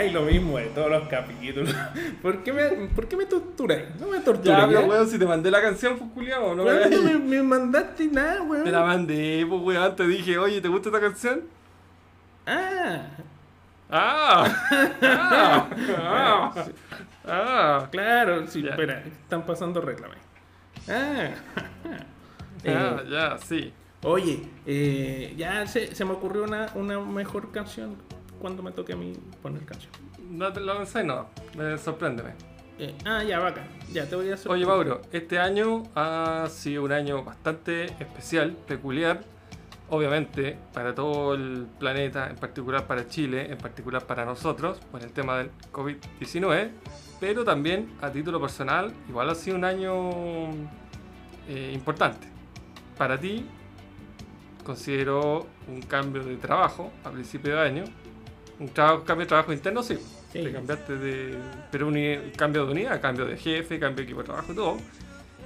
No 0.00 0.08
hagáis 0.08 0.12
lo 0.12 0.22
mismo 0.22 0.58
de 0.58 0.66
todos 0.66 0.90
los 0.90 1.08
capítulos. 1.08 1.74
¿Por 2.22 2.42
qué 2.42 2.52
me, 2.52 2.68
por 2.88 3.06
qué 3.08 3.16
me 3.16 3.26
torturáis? 3.26 3.84
No 4.00 4.06
me 4.06 4.18
Ya, 4.42 4.66
pero 4.66 4.86
weón, 4.86 5.08
si 5.08 5.18
te 5.18 5.26
mandé 5.26 5.50
la 5.50 5.60
canción, 5.60 5.98
pues 5.98 6.10
culiao, 6.12 6.54
no 6.54 6.64
me 6.64 6.70
Weón, 6.70 6.90
no 6.90 7.02
me, 7.02 7.18
me 7.18 7.42
mandaste 7.42 8.06
nada, 8.06 8.42
weón. 8.42 8.64
Te 8.64 8.70
la 8.70 8.82
mandé, 8.84 9.44
pues 9.48 9.62
weón, 9.62 9.96
te 9.96 10.06
dije, 10.06 10.38
oye, 10.38 10.60
¿te 10.60 10.68
gusta 10.68 10.88
esta 10.88 11.00
canción? 11.00 11.42
Ah, 12.46 13.02
¡Ah! 13.90 14.44
¡Ah! 15.02 15.68
¡Ah! 15.98 16.52
¡Ah! 17.26 17.88
claro, 17.90 18.46
sí, 18.46 18.62
Ya. 18.62 18.70
espera, 18.70 19.02
están 19.04 19.44
pasando 19.44 19.80
reclame. 19.80 20.16
Ah. 20.88 21.30
Ah, 22.66 23.00
Eh, 23.02 23.08
ya, 23.10 23.38
sí. 23.38 23.72
Oye, 24.02 24.42
eh, 24.66 25.34
ya 25.36 25.66
se, 25.66 25.94
se 25.94 26.04
me 26.04 26.12
ocurrió 26.12 26.44
una, 26.44 26.66
una 26.74 27.00
mejor 27.00 27.52
canción 27.52 27.96
cuando 28.40 28.62
me 28.62 28.72
toque 28.72 28.94
a 28.94 28.96
mí 28.96 29.12
poner 29.42 29.64
canción. 29.64 29.92
No 30.30 30.52
te 30.52 30.60
lo 30.60 30.76
pensé, 30.76 31.04
no. 31.04 31.28
Me 31.56 31.76
sorpréndeme. 31.78 32.30
Eh, 32.78 32.94
ah, 33.04 33.22
ya, 33.22 33.38
vaca. 33.38 33.66
Ya 33.92 34.06
te 34.06 34.16
voy 34.16 34.30
a 34.30 34.34
hacer. 34.34 34.50
Oye, 34.50 34.64
Mauro, 34.64 35.02
este 35.12 35.38
año 35.38 35.82
ha 35.94 36.46
sido 36.50 36.82
un 36.84 36.92
año 36.92 37.22
bastante 37.22 37.84
especial, 37.84 38.52
peculiar, 38.66 39.22
obviamente 39.90 40.56
para 40.72 40.94
todo 40.94 41.34
el 41.34 41.66
planeta, 41.78 42.30
en 42.30 42.36
particular 42.36 42.86
para 42.86 43.06
Chile, 43.06 43.50
en 43.50 43.58
particular 43.58 44.06
para 44.06 44.24
nosotros, 44.24 44.78
por 44.90 45.02
el 45.02 45.12
tema 45.12 45.36
del 45.38 45.50
COVID-19, 45.72 46.70
pero 47.20 47.44
también 47.44 47.92
a 48.00 48.10
título 48.10 48.40
personal, 48.40 48.94
igual 49.08 49.28
ha 49.28 49.34
sido 49.34 49.56
un 49.56 49.64
año 49.64 50.48
eh, 51.48 51.72
importante. 51.74 52.28
Para 52.96 53.18
ti, 53.18 53.44
considero 54.64 55.46
un 55.68 55.82
cambio 55.82 56.24
de 56.24 56.36
trabajo 56.36 56.90
a 57.04 57.10
principio 57.10 57.56
de 57.56 57.60
año, 57.60 57.84
un 58.60 58.72
trabajo, 58.74 59.04
cambio 59.04 59.24
de 59.26 59.28
trabajo 59.28 59.52
interno, 59.52 59.82
sí. 59.82 59.98
Sí. 60.32 60.42
Te 60.42 60.52
cambiaste 60.52 60.96
de. 60.98 61.44
Pero 61.70 61.88
un 61.88 61.96
cambio 62.36 62.66
de 62.66 62.72
unidad, 62.72 63.00
cambio 63.00 63.26
de 63.26 63.36
jefe, 63.36 63.80
cambio 63.80 63.98
de 63.98 64.02
equipo 64.04 64.20
de 64.20 64.26
trabajo 64.26 64.52
y 64.52 64.56
todo. 64.56 64.76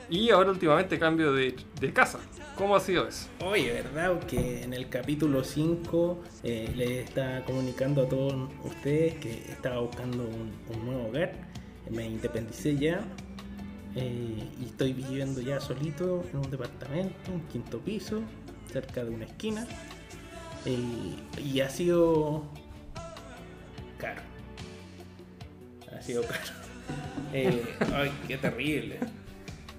Y 0.09 0.31
ahora 0.31 0.51
últimamente 0.53 0.99
cambio 0.99 1.33
de, 1.33 1.57
de 1.81 1.93
casa. 1.93 2.21
¿Cómo 2.55 2.77
ha 2.77 2.81
sido 2.81 3.09
eso? 3.09 3.31
Oye, 3.41 3.73
¿verdad? 3.73 4.25
Que 4.27 4.63
en 4.63 4.73
el 4.75 4.89
capítulo 4.89 5.45
5 5.45 6.23
eh, 6.43 6.73
le 6.77 7.01
estaba 7.03 7.45
comunicando 7.45 8.03
a 8.03 8.09
todos 8.09 8.51
ustedes 8.65 9.15
que 9.17 9.33
estaba 9.51 9.81
buscando 9.81 10.25
un, 10.25 10.53
un 10.69 10.85
nuevo 10.87 11.09
hogar. 11.09 11.33
Me 11.91 12.07
independicé 12.07 12.77
ya. 12.79 13.05
eh, 13.95 14.51
y 14.61 14.65
estoy 14.67 14.93
viviendo 14.93 15.41
ya 15.41 15.61
solito 15.61 16.25
en 16.33 16.39
un 16.39 16.51
departamento, 16.51 17.33
un 17.33 17.43
quinto 17.49 17.81
piso, 17.81 18.23
cerca 18.73 19.05
de 19.05 19.11
una 19.11 19.27
esquina. 19.27 19.67
eh, 20.65 21.17
y 21.43 21.61
ha 21.61 21.69
sido 21.71 22.45
caro. 24.05 24.21
Ha 25.97 26.03
sido 26.03 26.23
caro. 26.23 26.41
Eh, 27.33 27.65
ay, 27.95 28.13
qué 28.29 28.37
terrible. 28.37 28.99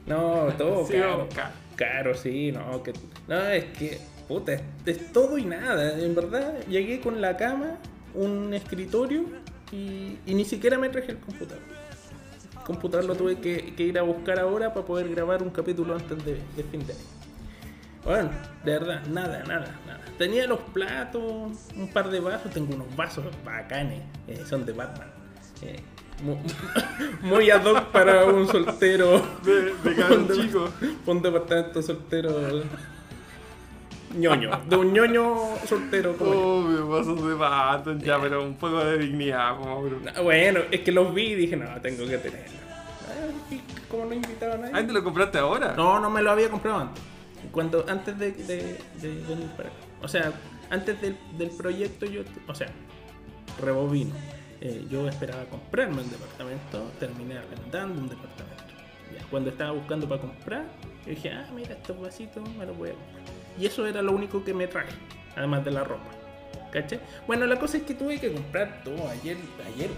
No, 0.07 0.47
todo 0.57 0.85
caro. 0.87 1.29
caro. 1.33 1.51
Caro, 1.75 2.15
sí, 2.15 2.51
no, 2.51 2.81
que. 2.83 2.93
No, 3.27 3.39
es 3.47 3.65
que. 3.77 3.99
Puta, 4.27 4.53
es, 4.53 4.61
es 4.85 5.13
todo 5.13 5.37
y 5.37 5.45
nada. 5.45 5.99
En 5.99 6.15
verdad, 6.15 6.65
llegué 6.67 6.99
con 6.99 7.21
la 7.21 7.37
cama, 7.37 7.77
un 8.13 8.53
escritorio 8.53 9.23
y, 9.71 10.17
y 10.25 10.33
ni 10.33 10.43
siquiera 10.45 10.77
me 10.77 10.89
traje 10.89 11.11
el 11.11 11.19
computador. 11.19 11.61
El 12.57 12.63
computador 12.63 13.05
lo 13.05 13.15
tuve 13.15 13.37
que, 13.39 13.75
que 13.75 13.83
ir 13.83 13.99
a 13.99 14.01
buscar 14.01 14.39
ahora 14.39 14.73
para 14.73 14.85
poder 14.85 15.07
grabar 15.09 15.43
un 15.43 15.51
capítulo 15.51 15.93
antes 15.93 16.25
de, 16.25 16.33
de 16.33 16.63
fin 16.63 16.85
de 16.85 16.93
año. 16.93 17.01
Bueno, 18.05 18.29
de 18.63 18.71
verdad, 18.71 19.01
nada, 19.07 19.43
nada, 19.47 19.79
nada. 19.87 19.99
Tenía 20.17 20.45
los 20.47 20.59
platos, 20.59 21.23
un 21.75 21.89
par 21.91 22.09
de 22.09 22.19
vasos, 22.19 22.51
tengo 22.51 22.75
unos 22.75 22.95
vasos 22.95 23.25
bacanes, 23.43 24.01
eh, 24.27 24.43
son 24.47 24.65
de 24.65 24.73
Batman. 24.73 25.07
Eh, 25.63 25.79
mu- 26.23 26.37
muy 27.27 27.49
ad 27.49 27.65
hoc 27.65 27.85
para 27.85 28.25
un 28.25 28.47
soltero. 28.47 29.21
De, 29.43 29.73
de 29.73 29.95
cada 29.95 30.15
Un 30.17 30.29
chico. 30.29 30.69
Un 31.07 31.21
departamento 31.21 31.81
soltero. 31.81 32.31
ñoño. 34.15 34.51
De 34.69 34.75
un 34.77 34.93
ñoño 34.93 35.35
soltero 35.65 36.15
como. 36.15 36.31
Oh, 36.31 36.61
me 36.61 36.97
paso 36.97 37.15
de 37.27 37.35
pato, 37.35 37.97
ya, 37.97 38.19
pero 38.21 38.43
un 38.43 38.55
poco 38.55 38.83
de 38.85 38.99
dignidad, 38.99 39.57
po, 39.57 39.65
Mauro. 39.65 39.99
No, 39.99 40.23
Bueno, 40.23 40.59
es 40.71 40.81
que 40.81 40.91
los 40.91 41.13
vi 41.13 41.23
y 41.31 41.35
dije, 41.35 41.57
no, 41.57 41.65
tengo 41.81 42.05
que 42.07 42.17
tenerlo. 42.19 42.55
Ah, 43.09 43.55
como 43.89 44.05
no 44.05 44.13
invitaba 44.13 44.53
a 44.53 44.57
nadie. 44.57 44.71
Ah, 44.75 44.85
¿te 44.85 44.93
lo 44.93 45.03
compraste 45.03 45.37
ahora? 45.39 45.73
No, 45.75 45.99
no 45.99 46.09
me 46.09 46.21
lo 46.21 46.31
había 46.31 46.49
comprado 46.49 46.79
antes. 46.81 47.03
Cuando, 47.55 47.85
antes 47.87 48.19
de. 48.19 48.77
O 50.01 50.09
sea, 50.09 50.33
antes 50.69 50.99
del, 50.99 51.17
del 51.37 51.49
proyecto 51.51 52.05
yo, 52.05 52.23
o 52.49 52.53
sea, 52.53 52.67
rebobino. 53.61 54.13
Eh, 54.59 54.85
yo 54.89 55.07
esperaba 55.07 55.45
comprarme 55.45 56.01
un 56.01 56.11
departamento, 56.11 56.91
terminé 56.99 57.37
arrendando 57.37 58.01
un 58.01 58.09
departamento. 58.09 58.63
Cuando 59.31 59.51
estaba 59.51 59.71
buscando 59.71 60.05
para 60.05 60.19
comprar, 60.19 60.65
yo 61.05 61.11
dije, 61.11 61.31
ah, 61.31 61.47
mira, 61.55 61.75
estos 61.75 61.97
vasitos 61.97 62.43
me 62.57 62.65
los 62.65 62.77
voy 62.77 62.89
a 62.89 62.93
comprar. 62.93 63.23
Y 63.57 63.65
eso 63.65 63.87
era 63.87 64.01
lo 64.01 64.11
único 64.11 64.43
que 64.43 64.53
me 64.53 64.67
traje, 64.67 64.91
además 65.37 65.63
de 65.63 65.71
la 65.71 65.85
ropa. 65.85 66.11
¿Cachai? 66.73 66.99
Bueno, 67.25 67.45
la 67.45 67.57
cosa 67.57 67.77
es 67.77 67.83
que 67.83 67.93
tuve 67.93 68.19
que 68.19 68.33
comprar 68.33 68.83
todo 68.83 69.07
ayer. 69.07 69.37
ayer 69.73 69.89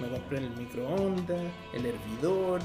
me 0.00 0.08
compré 0.08 0.38
el 0.38 0.50
microondas, 0.50 1.40
el 1.74 1.86
hervidor, 1.86 2.60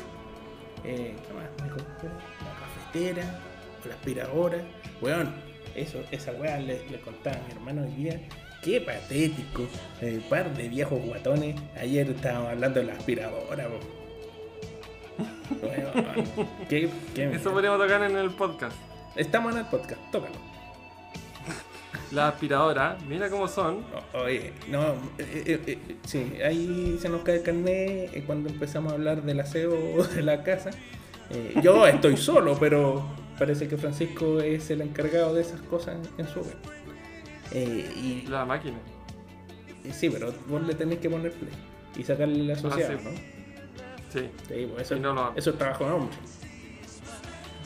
eh, 0.84 1.16
¿qué 1.28 1.34
más? 1.34 1.50
Me 1.64 1.70
compré 1.70 2.10
la 2.10 2.60
cafetera, 2.60 3.40
la 3.88 3.94
aspiradora. 3.96 4.60
Weón, 5.02 5.34
eso, 5.76 6.02
esa 6.12 6.32
weá 6.34 6.58
le, 6.60 6.80
le 6.90 7.00
contaba 7.00 7.38
a 7.38 7.42
mi 7.48 7.52
hermano 7.54 7.84
hoy 7.84 7.92
día. 7.92 8.22
Qué 8.62 8.82
patético. 8.82 9.68
El 10.02 10.22
par 10.22 10.54
de 10.56 10.68
viejos 10.70 11.00
guatones. 11.04 11.56
Ayer 11.80 12.10
estábamos 12.10 12.50
hablando 12.52 12.80
de 12.80 12.86
la 12.88 12.94
aspiradora. 12.94 13.68
Weón, 15.62 16.26
qué, 16.70 16.90
qué 17.14 17.32
Eso 17.34 17.52
podríamos 17.52 17.80
tocar 17.80 18.02
en 18.04 18.18
el 18.18 18.32
podcast. 18.32 18.76
Estamos 19.16 19.54
en 19.54 19.60
el 19.60 19.66
podcast, 19.66 20.02
tócalo. 20.12 20.36
La 22.12 22.30
aspiradora, 22.30 22.98
mira 23.08 23.30
cómo 23.30 23.48
son. 23.48 23.84
O- 24.14 24.20
Oye, 24.20 24.54
no, 24.70 24.84
eh, 25.18 25.44
eh, 25.46 25.62
eh, 25.68 25.96
sí, 26.06 26.34
ahí 26.46 26.98
se 27.02 27.10
nos 27.10 27.22
cae 27.24 27.38
el 27.38 27.44
carnet 27.44 28.12
eh, 28.14 28.24
cuando 28.26 28.50
empezamos 28.50 28.92
a 28.92 28.96
hablar 28.96 29.24
del 29.24 29.40
aseo 29.40 30.04
de 30.16 30.22
la 30.22 30.44
casa. 30.44 30.70
Eh, 31.32 31.56
yo 31.64 31.86
estoy 31.88 32.16
solo, 32.18 32.58
pero 32.60 33.06
parece 33.38 33.68
que 33.68 33.78
Francisco 33.78 34.40
es 34.42 34.70
el 34.72 34.82
encargado 34.82 35.34
de 35.34 35.42
esas 35.42 35.62
cosas 35.62 35.98
en 36.18 36.28
su 36.28 36.40
hogar. 36.40 36.56
Eh, 37.52 37.92
y, 37.96 38.28
La 38.28 38.46
máquina. 38.46 38.78
y 39.84 39.92
sí, 39.92 40.10
pero 40.10 40.34
vos 40.48 40.62
le 40.66 40.74
tenés 40.74 41.00
que 41.00 41.10
poner 41.10 41.32
play 41.34 41.52
y 41.98 42.04
sacarle 42.04 42.44
la 42.44 42.54
asociada, 42.54 42.98
sí. 42.98 43.04
¿no? 43.04 43.12
Sí. 44.12 44.30
Sí, 44.48 44.70
pues 44.74 44.84
eso, 44.92 44.96
no 45.00 45.14
lo 45.14 45.34
es 45.36 45.58
trabajo 45.58 45.86
de 45.86 45.92
hombre. 45.92 46.18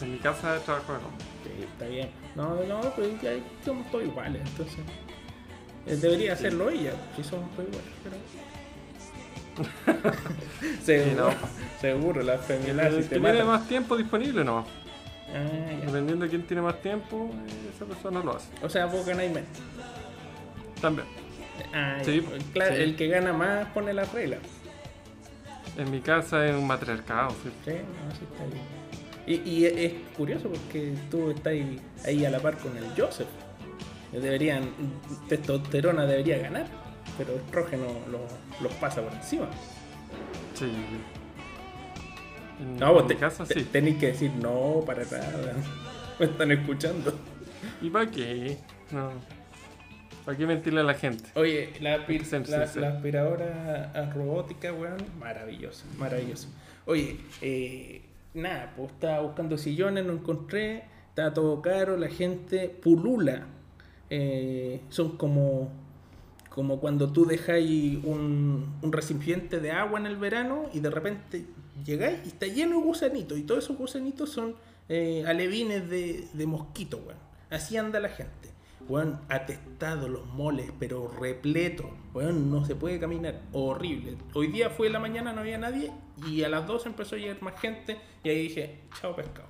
En 0.02 0.12
mi 0.14 0.18
casa 0.20 0.54
de 0.54 0.60
trabajo 0.62 0.94
de 0.94 0.98
hombre. 1.00 1.26
Sí, 1.44 1.64
está 1.64 1.86
bien. 1.88 2.10
No, 2.36 2.56
no, 2.64 2.82
pues 2.96 3.22
ya 3.22 3.32
somos 3.64 3.90
todos 3.92 4.06
iguales, 4.06 4.42
entonces. 4.46 4.78
eh, 5.86 5.96
Debería 5.96 6.34
hacerlo 6.34 6.70
ella, 6.70 6.94
si 7.16 7.24
somos 7.24 7.50
todos 7.56 7.70
iguales, 7.70 7.92
pero. 8.04 8.16
seguro, 10.84 11.06
Sí, 11.06 11.16
no. 11.16 11.30
seguro, 11.80 12.22
la 12.24 12.34
El 12.36 12.40
feminazis 12.40 13.08
que 13.08 13.20
tiene 13.20 13.44
más 13.44 13.68
tiempo 13.68 13.98
disponible, 13.98 14.44
no. 14.44 14.66
Ah, 15.34 15.72
ya. 15.80 15.86
Dependiendo 15.86 16.26
de 16.26 16.30
quién 16.30 16.44
tiene 16.44 16.62
más 16.62 16.82
tiempo, 16.82 17.30
eh, 17.48 17.72
esa 17.76 17.86
persona 17.86 18.24
lo 18.24 18.36
hace. 18.36 18.48
O 18.64 18.70
sea, 18.70 18.86
vos 18.88 19.06
ganáis 19.06 19.32
menos. 19.32 19.50
También. 20.82 21.08
Ah. 21.74 21.98
Sí, 22.04 22.26
claro, 22.54 22.76
sí. 22.76 22.82
el 22.82 22.96
que 22.96 23.08
gana 23.08 23.34
más 23.34 23.68
pone 23.68 23.94
las 23.94 24.12
reglas. 24.14 24.40
En 25.78 25.92
mi 25.92 26.00
casa 26.02 26.46
es 26.48 26.56
un 26.56 26.66
matriarcado. 26.68 27.30
sí. 27.44 27.50
Sí, 27.66 27.72
no, 27.72 28.12
sí 28.16 28.26
está 28.32 28.46
bien. 28.46 28.80
Y, 29.28 29.50
y 29.50 29.66
es 29.66 29.94
curioso 30.18 30.50
porque 30.50 30.94
tú 31.12 31.30
estás 31.30 31.54
ahí, 31.54 31.80
ahí 32.06 32.26
a 32.26 32.32
la 32.32 32.40
par 32.40 32.58
con 32.58 32.76
el 32.76 32.86
Joseph. 32.98 33.28
Deberían, 34.12 34.70
testosterona 35.28 36.06
debería 36.08 36.40
ganar, 36.40 36.66
pero 37.18 37.36
estrógeno 37.36 37.86
lo- 38.12 38.64
los 38.64 38.74
pasa 38.76 39.02
por 39.04 39.14
encima. 39.14 39.48
Sí. 40.56 40.72
En, 42.60 42.78
No, 42.78 42.94
vos 42.94 43.02
en 43.04 43.08
te, 43.10 43.16
casa 43.16 43.46
te- 43.46 43.54
sí. 43.56 43.68
tenéis 43.72 43.98
que 43.98 44.08
decir 44.08 44.32
no 44.42 44.84
para 44.86 45.04
nada. 45.06 45.54
Me 46.20 46.26
están 46.26 46.52
escuchando. 46.52 47.14
¿Y 47.82 47.90
para 47.90 48.10
qué? 48.12 48.58
No. 48.92 49.12
¿Para 50.26 50.38
qué 50.38 50.46
mentirle 50.46 50.82
a 50.82 50.84
la 50.84 50.94
gente? 50.94 51.24
Oye, 51.36 51.72
la, 51.82 51.98
la- 51.98 52.66
la 52.82 52.90
aspiradora 52.90 54.12
robótica, 54.14 54.74
weón, 54.74 54.98
maravilloso, 55.20 55.86
maravilloso. 55.98 56.50
Oye, 56.86 57.18
eh, 57.42 58.02
nada, 58.34 58.74
pues 58.76 58.92
estaba 58.92 59.22
buscando 59.22 59.58
sillones, 59.58 60.06
no 60.06 60.14
encontré, 60.14 60.84
está 61.10 61.34
todo 61.34 61.62
caro, 61.62 61.98
la 61.98 62.10
gente 62.10 62.68
pulula. 62.70 63.48
Eh, 64.10 64.82
son 64.90 65.18
como, 65.18 65.70
como 66.50 66.80
cuando 66.80 67.12
tú 67.12 67.26
dejáis 67.26 68.00
un, 68.04 68.76
un 68.82 68.92
recipiente 68.92 69.60
de 69.60 69.72
agua 69.72 70.00
en 70.00 70.06
el 70.08 70.18
verano 70.18 70.66
y 70.74 70.80
de 70.80 70.90
repente 70.90 71.46
llegáis 71.84 72.20
y 72.26 72.30
está 72.30 72.48
lleno 72.48 72.78
de 72.78 72.84
gusanitos 72.84 73.38
y 73.38 73.44
todos 73.44 73.64
esos 73.64 73.78
gusanitos 73.78 74.30
son 74.30 74.56
eh, 74.88 75.24
alevines 75.28 75.90
de, 75.90 76.28
de 76.34 76.46
mosquito, 76.46 76.98
weón. 77.06 77.20
Así 77.50 77.78
anda 77.78 78.00
la 78.00 78.10
gente. 78.10 78.50
weón, 78.88 79.20
atestado 79.30 80.08
los 80.08 80.26
moles, 80.28 80.72
pero 80.80 81.08
repleto. 81.20 81.90
Weón, 82.14 82.52
no 82.52 82.66
se 82.66 82.76
puede 82.76 83.00
caminar. 83.00 83.42
Horrible. 83.54 84.18
Hoy 84.34 84.48
día 84.48 84.70
fue 84.70 84.90
la 84.90 85.00
mañana, 85.00 85.34
no 85.34 85.42
había 85.42 85.58
nadie. 85.58 85.92
Y 86.28 86.44
a 86.44 86.50
las 86.50 86.66
2 86.68 86.88
empezó 86.88 87.16
a 87.16 87.20
llegar 87.20 87.42
más 87.42 87.60
gente. 87.60 87.98
Y 88.24 88.30
ahí 88.30 88.42
dije, 88.44 88.82
chao 89.00 89.16
pescado. 89.16 89.48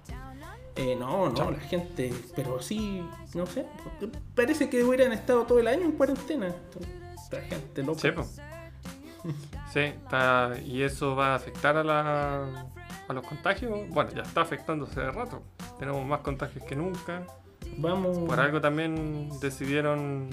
Eh, 0.76 0.96
no, 0.98 1.30
no, 1.30 1.52
la 1.52 1.60
gente, 1.60 2.14
pero 2.36 2.62
sí, 2.62 3.02
no 3.34 3.46
sé. 3.46 3.66
Parece 4.34 4.70
que 4.70 4.84
hubieran 4.84 5.12
estado 5.12 5.46
todo 5.46 5.60
el 5.60 5.68
año 5.68 5.84
en 5.84 5.92
cuarentena. 5.94 6.56
La 7.32 7.42
gente 7.42 7.84
loca. 7.84 8.24
Sí. 8.24 8.42
Sí, 9.74 9.80
está- 9.82 10.54
y 10.66 10.82
eso 10.82 11.16
va 11.16 11.34
a 11.34 11.36
afectar 11.36 11.78
a, 11.78 11.84
la, 11.84 12.66
a 13.08 13.14
los 13.14 13.26
contagios. 13.26 13.88
Bueno, 13.90 14.10
ya 14.16 14.24
está 14.24 14.42
afectándose 14.42 15.00
de 15.00 15.12
rato. 15.12 15.44
Tenemos 15.78 16.06
más 16.06 16.22
contagios 16.22 16.64
que 16.66 16.76
nunca. 16.76 17.24
Vamos. 17.78 18.18
Por 18.18 18.40
algo 18.40 18.60
también 18.62 19.30
decidieron 19.42 20.30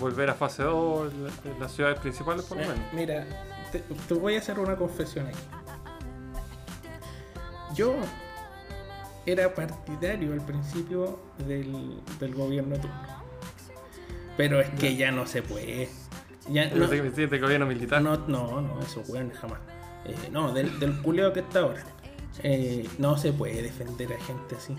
volver 0.00 0.30
a 0.30 0.34
fase 0.34 0.62
2 0.62 1.12
en 1.12 1.24
la- 1.24 1.30
en 1.44 1.60
las 1.60 1.72
ciudades 1.72 1.98
principales, 2.00 2.44
por 2.46 2.56
lo 2.58 2.64
Eh, 2.64 2.68
menos. 2.68 2.84
Mira, 2.92 3.26
te, 3.70 3.80
te 3.80 4.14
voy 4.14 4.36
a 4.36 4.38
hacer 4.38 4.58
una 4.58 4.76
confesión 4.76 5.26
aquí. 5.26 5.38
Yo 7.74 7.94
era 9.26 9.54
partidario 9.54 10.32
al 10.32 10.40
principio 10.40 11.18
del, 11.46 12.00
del 12.20 12.34
gobierno 12.34 12.76
turno. 12.76 13.14
Pero 14.36 14.60
es 14.60 14.68
que 14.70 14.96
ya 14.96 15.10
no 15.12 15.26
se 15.26 15.42
puede. 15.42 15.88
Ya, 16.50 16.64
El 16.64 16.86
presidente 16.88 17.26
del 17.28 17.40
gobierno 17.40 17.66
militar. 17.66 18.02
no, 18.02 18.16
no, 18.28 18.60
no, 18.60 18.80
eso 18.80 19.02
weón, 19.08 19.30
jamás. 19.30 19.60
Eh, 20.04 20.14
no, 20.30 20.52
del, 20.52 20.78
del 20.78 21.00
culeo 21.00 21.32
que 21.32 21.40
está 21.40 21.60
ahora. 21.60 21.82
Eh, 22.42 22.88
no 22.98 23.16
se 23.16 23.32
puede 23.32 23.62
defender 23.62 24.12
a 24.12 24.20
gente 24.20 24.56
así. 24.56 24.76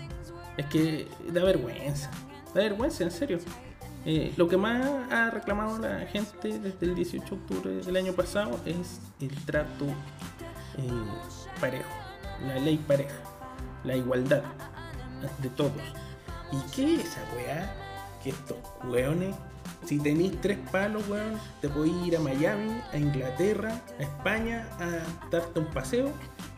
Es 0.56 0.66
que 0.66 1.08
da 1.32 1.42
vergüenza. 1.42 2.10
Da 2.54 2.62
vergüenza, 2.62 3.04
en 3.04 3.10
serio. 3.10 3.38
Eh, 4.04 4.32
lo 4.36 4.46
que 4.46 4.56
más 4.56 4.86
ha 5.10 5.30
reclamado 5.30 5.78
la 5.78 6.06
gente 6.06 6.60
desde 6.60 6.86
el 6.86 6.94
18 6.94 7.24
de 7.24 7.40
octubre 7.40 7.70
del 7.84 7.96
año 7.96 8.12
pasado 8.12 8.60
es 8.64 9.00
el 9.20 9.34
trato 9.44 9.86
parejo, 11.60 11.88
la 12.46 12.56
ley 12.60 12.76
pareja, 12.76 13.16
la 13.82 13.96
igualdad 13.96 14.42
de 15.42 15.48
todos. 15.50 15.72
¿Y 16.52 16.60
qué 16.72 16.94
es 16.94 17.06
esa 17.06 17.20
weá? 17.34 17.74
Que 18.22 18.30
estos 18.30 18.58
weones, 18.84 19.34
si 19.84 19.98
tenéis 19.98 20.40
tres 20.40 20.58
palos, 20.72 21.08
weón, 21.08 21.38
te 21.60 21.68
podéis 21.68 21.94
ir 22.06 22.16
a 22.16 22.20
Miami, 22.20 22.80
a 22.92 22.96
Inglaterra, 22.96 23.80
a 23.98 24.02
España 24.02 24.68
a 24.80 25.28
darte 25.30 25.60
un 25.60 25.66
paseo. 25.66 26.12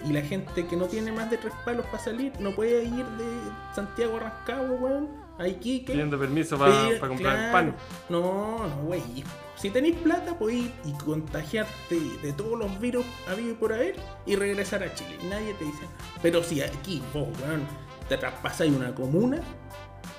Y 0.06 0.12
la 0.12 0.22
gente 0.22 0.66
que 0.66 0.76
no 0.76 0.86
tiene 0.86 1.10
más 1.10 1.30
de 1.30 1.38
tres 1.38 1.52
palos 1.64 1.84
para 1.86 1.98
salir 1.98 2.32
no 2.40 2.52
puede 2.54 2.84
ir 2.84 3.04
de 3.04 3.26
Santiago 3.74 4.16
a 4.16 4.20
Rancagua, 4.20 4.76
weón, 4.76 5.08
a 5.38 5.46
Iquique. 5.48 5.92
Pidiendo 5.92 6.18
permiso 6.18 6.56
para 6.56 6.98
comprar 7.00 7.36
claro. 7.36 7.52
pan. 7.52 7.76
No, 8.08 8.66
no, 8.68 8.82
güey. 8.84 9.24
Si 9.56 9.70
tenéis 9.70 9.96
plata, 9.96 10.38
podéis 10.38 10.66
ir 10.66 10.72
y 10.84 10.92
contagiarte 10.92 12.00
de 12.22 12.32
todos 12.32 12.58
los 12.58 12.78
virus 12.78 13.04
habido 13.28 13.50
y 13.50 13.54
por 13.54 13.72
haber 13.72 13.96
y 14.24 14.36
regresar 14.36 14.82
a 14.84 14.94
Chile. 14.94 15.18
Nadie 15.28 15.52
te 15.54 15.64
dice. 15.64 15.84
Pero 16.22 16.42
si 16.44 16.62
aquí, 16.62 17.02
vos, 17.12 17.28
weón, 17.42 17.66
te 18.08 18.16
traspasáis 18.16 18.72
una 18.72 18.94
comuna, 18.94 19.40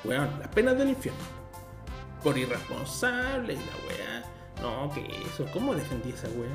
weón, 0.03 0.29
las 0.39 0.49
penas 0.49 0.77
del 0.77 0.89
infierno. 0.89 1.38
Por 2.23 2.37
irresponsable 2.37 3.53
y 3.53 3.57
la 3.57 3.63
weá. 3.87 4.23
No, 4.61 4.93
que 4.93 5.07
eso. 5.25 5.45
¿Cómo 5.53 5.73
defendí 5.73 6.09
esa 6.09 6.27
weá? 6.29 6.49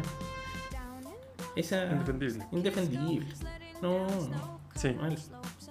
Esa. 1.56 1.84
Indefendible. 1.86 2.46
Indefendible. 2.52 3.26
No, 3.80 4.06
no. 4.06 4.60
Sí. 4.74 4.92
Mal. 4.92 5.16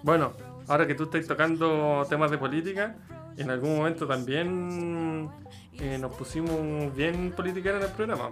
Bueno, 0.01 0.33
ahora 0.67 0.87
que 0.87 0.95
tú 0.95 1.03
estás 1.03 1.27
tocando 1.27 2.05
temas 2.09 2.31
de 2.31 2.37
política, 2.37 2.95
en 3.37 3.49
algún 3.49 3.77
momento 3.77 4.07
también 4.07 5.29
eh, 5.73 5.97
nos 5.99 6.13
pusimos 6.13 6.95
bien 6.95 7.31
politiqueros 7.31 7.81
en 7.81 7.89
el 7.89 7.93
programa. 7.95 8.29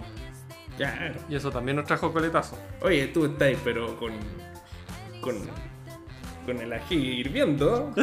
Claro. 0.78 1.16
Y 1.30 1.36
eso 1.36 1.52
también 1.52 1.78
nos 1.78 1.86
trajo 1.86 2.12
coletazo. 2.12 2.58
Oye, 2.82 3.08
tú 3.08 3.26
estás 3.26 3.56
pero 3.64 3.98
con. 3.98 4.14
con. 5.22 5.36
Con 6.46 6.60
el 6.60 6.74
ají 6.74 6.96
hirviendo. 7.20 7.94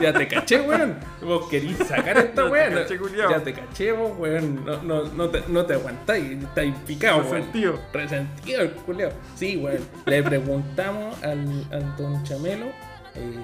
Ya 0.00 0.12
te 0.12 0.28
caché, 0.28 0.60
weón. 0.60 0.96
Vos 1.22 1.48
querís 1.48 1.76
sacar 1.78 2.18
esta 2.18 2.46
weón. 2.46 2.74
Ya 3.16 3.40
te 3.42 3.52
caché, 3.52 3.92
vos, 3.92 4.12
weón. 4.18 4.64
No, 4.64 4.82
no, 4.82 5.04
no, 5.04 5.28
te, 5.28 5.42
no 5.48 5.64
te 5.64 5.74
aguantáis. 5.74 6.42
Estáis 6.42 6.74
picado, 6.86 7.18
weón. 7.18 7.32
Resentido. 7.32 7.80
Resentido 7.92 8.60
el 8.62 8.70
culiao. 8.72 9.12
Sí, 9.36 9.56
weón. 9.56 9.80
Le 10.06 10.22
preguntamos 10.22 11.22
al, 11.22 11.66
al 11.72 11.96
don 11.96 12.22
Chamelo 12.24 12.66
eh, 13.14 13.42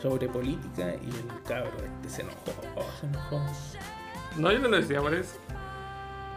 sobre 0.00 0.28
política 0.28 0.94
y 1.02 1.08
el 1.08 1.42
cabro 1.46 1.72
este 1.76 2.08
se 2.08 2.22
enojó. 2.22 2.52
oh, 2.76 2.86
se 3.00 3.06
enojó. 3.06 3.40
No, 4.36 4.52
yo 4.52 4.58
no 4.58 4.68
lo 4.68 4.76
decía 4.76 5.00
por 5.00 5.14
eso. 5.14 5.36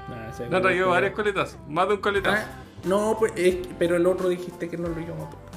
Nah, 0.07 0.29
ese 0.29 0.47
No 0.49 0.57
han 0.57 0.63
traído 0.63 0.89
varios 0.89 1.13
coletazos. 1.13 1.57
Más 1.67 1.87
de 1.87 1.95
un 1.95 2.01
coletazo. 2.01 2.37
Ah, 2.37 2.63
no, 2.85 3.15
pues, 3.19 3.33
pero 3.77 3.97
el 3.97 4.05
otro 4.05 4.29
dijiste 4.29 4.69
que 4.69 4.77
no 4.77 4.87
lo 4.87 4.99
íbamos 4.99 5.27
a 5.27 5.31
tocar. 5.31 5.48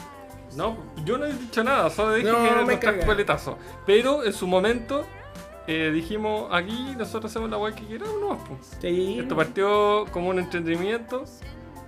No, 0.56 0.76
yo 1.04 1.18
no 1.18 1.24
he 1.26 1.32
dicho 1.32 1.62
nada, 1.64 1.88
solo 1.90 2.14
dije 2.14 2.30
No, 2.30 2.36
que 2.42 2.64
me 2.64 2.96
nos 2.96 3.04
coletazo. 3.04 3.56
Pero 3.86 4.24
en 4.24 4.32
su 4.32 4.46
momento 4.46 5.04
eh, 5.66 5.90
dijimos, 5.92 6.48
aquí 6.52 6.94
nosotros 6.98 7.30
hacemos 7.30 7.48
la 7.50 7.58
weá 7.58 7.74
que 7.74 7.86
queramos, 7.86 8.20
no. 8.20 8.38
Sí, 8.80 9.18
Esto 9.20 9.36
partió 9.36 10.04
como 10.12 10.28
un 10.30 10.38
entretenimiento 10.38 11.24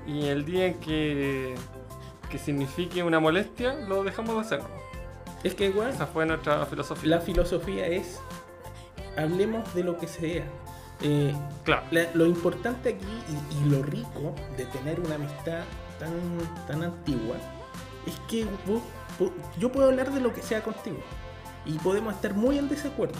y 0.06 0.26
el 0.26 0.44
día 0.44 0.66
en 0.66 0.74
que, 0.80 1.54
que 2.30 2.38
signifique 2.38 3.02
una 3.02 3.20
molestia, 3.20 3.74
lo 3.88 4.04
dejamos 4.04 4.34
de 4.36 4.40
hacer. 4.42 4.60
Es 5.42 5.54
que, 5.54 5.68
weón, 5.70 5.90
Esa 5.90 6.06
fue 6.06 6.24
nuestra 6.24 6.64
filosofía. 6.66 7.10
la 7.10 7.20
filosofía 7.20 7.86
es 7.86 8.18
hablemos 9.16 9.74
de 9.74 9.84
lo 9.84 9.98
que 9.98 10.06
sea. 10.08 10.44
Eh, 11.02 11.34
Claro. 11.64 11.82
la- 11.90 12.08
lo 12.14 12.24
importante 12.26 12.90
aquí 12.90 13.04
y, 13.28 13.56
y 13.66 13.70
lo 13.70 13.82
rico 13.82 14.34
de 14.56 14.64
tener 14.66 15.00
una 15.00 15.16
amistad 15.16 15.62
tan, 15.98 16.12
tan 16.66 16.82
antigua 16.84 17.36
es 18.06 18.18
que 18.28 18.44
vos- 18.66 18.82
yo 19.58 19.70
puedo 19.70 19.88
hablar 19.88 20.12
de 20.12 20.20
lo 20.20 20.32
que 20.34 20.42
sea 20.42 20.62
contigo 20.62 20.98
y 21.64 21.72
podemos 21.78 22.14
estar 22.14 22.34
muy 22.34 22.58
en 22.58 22.68
desacuerdo, 22.68 23.18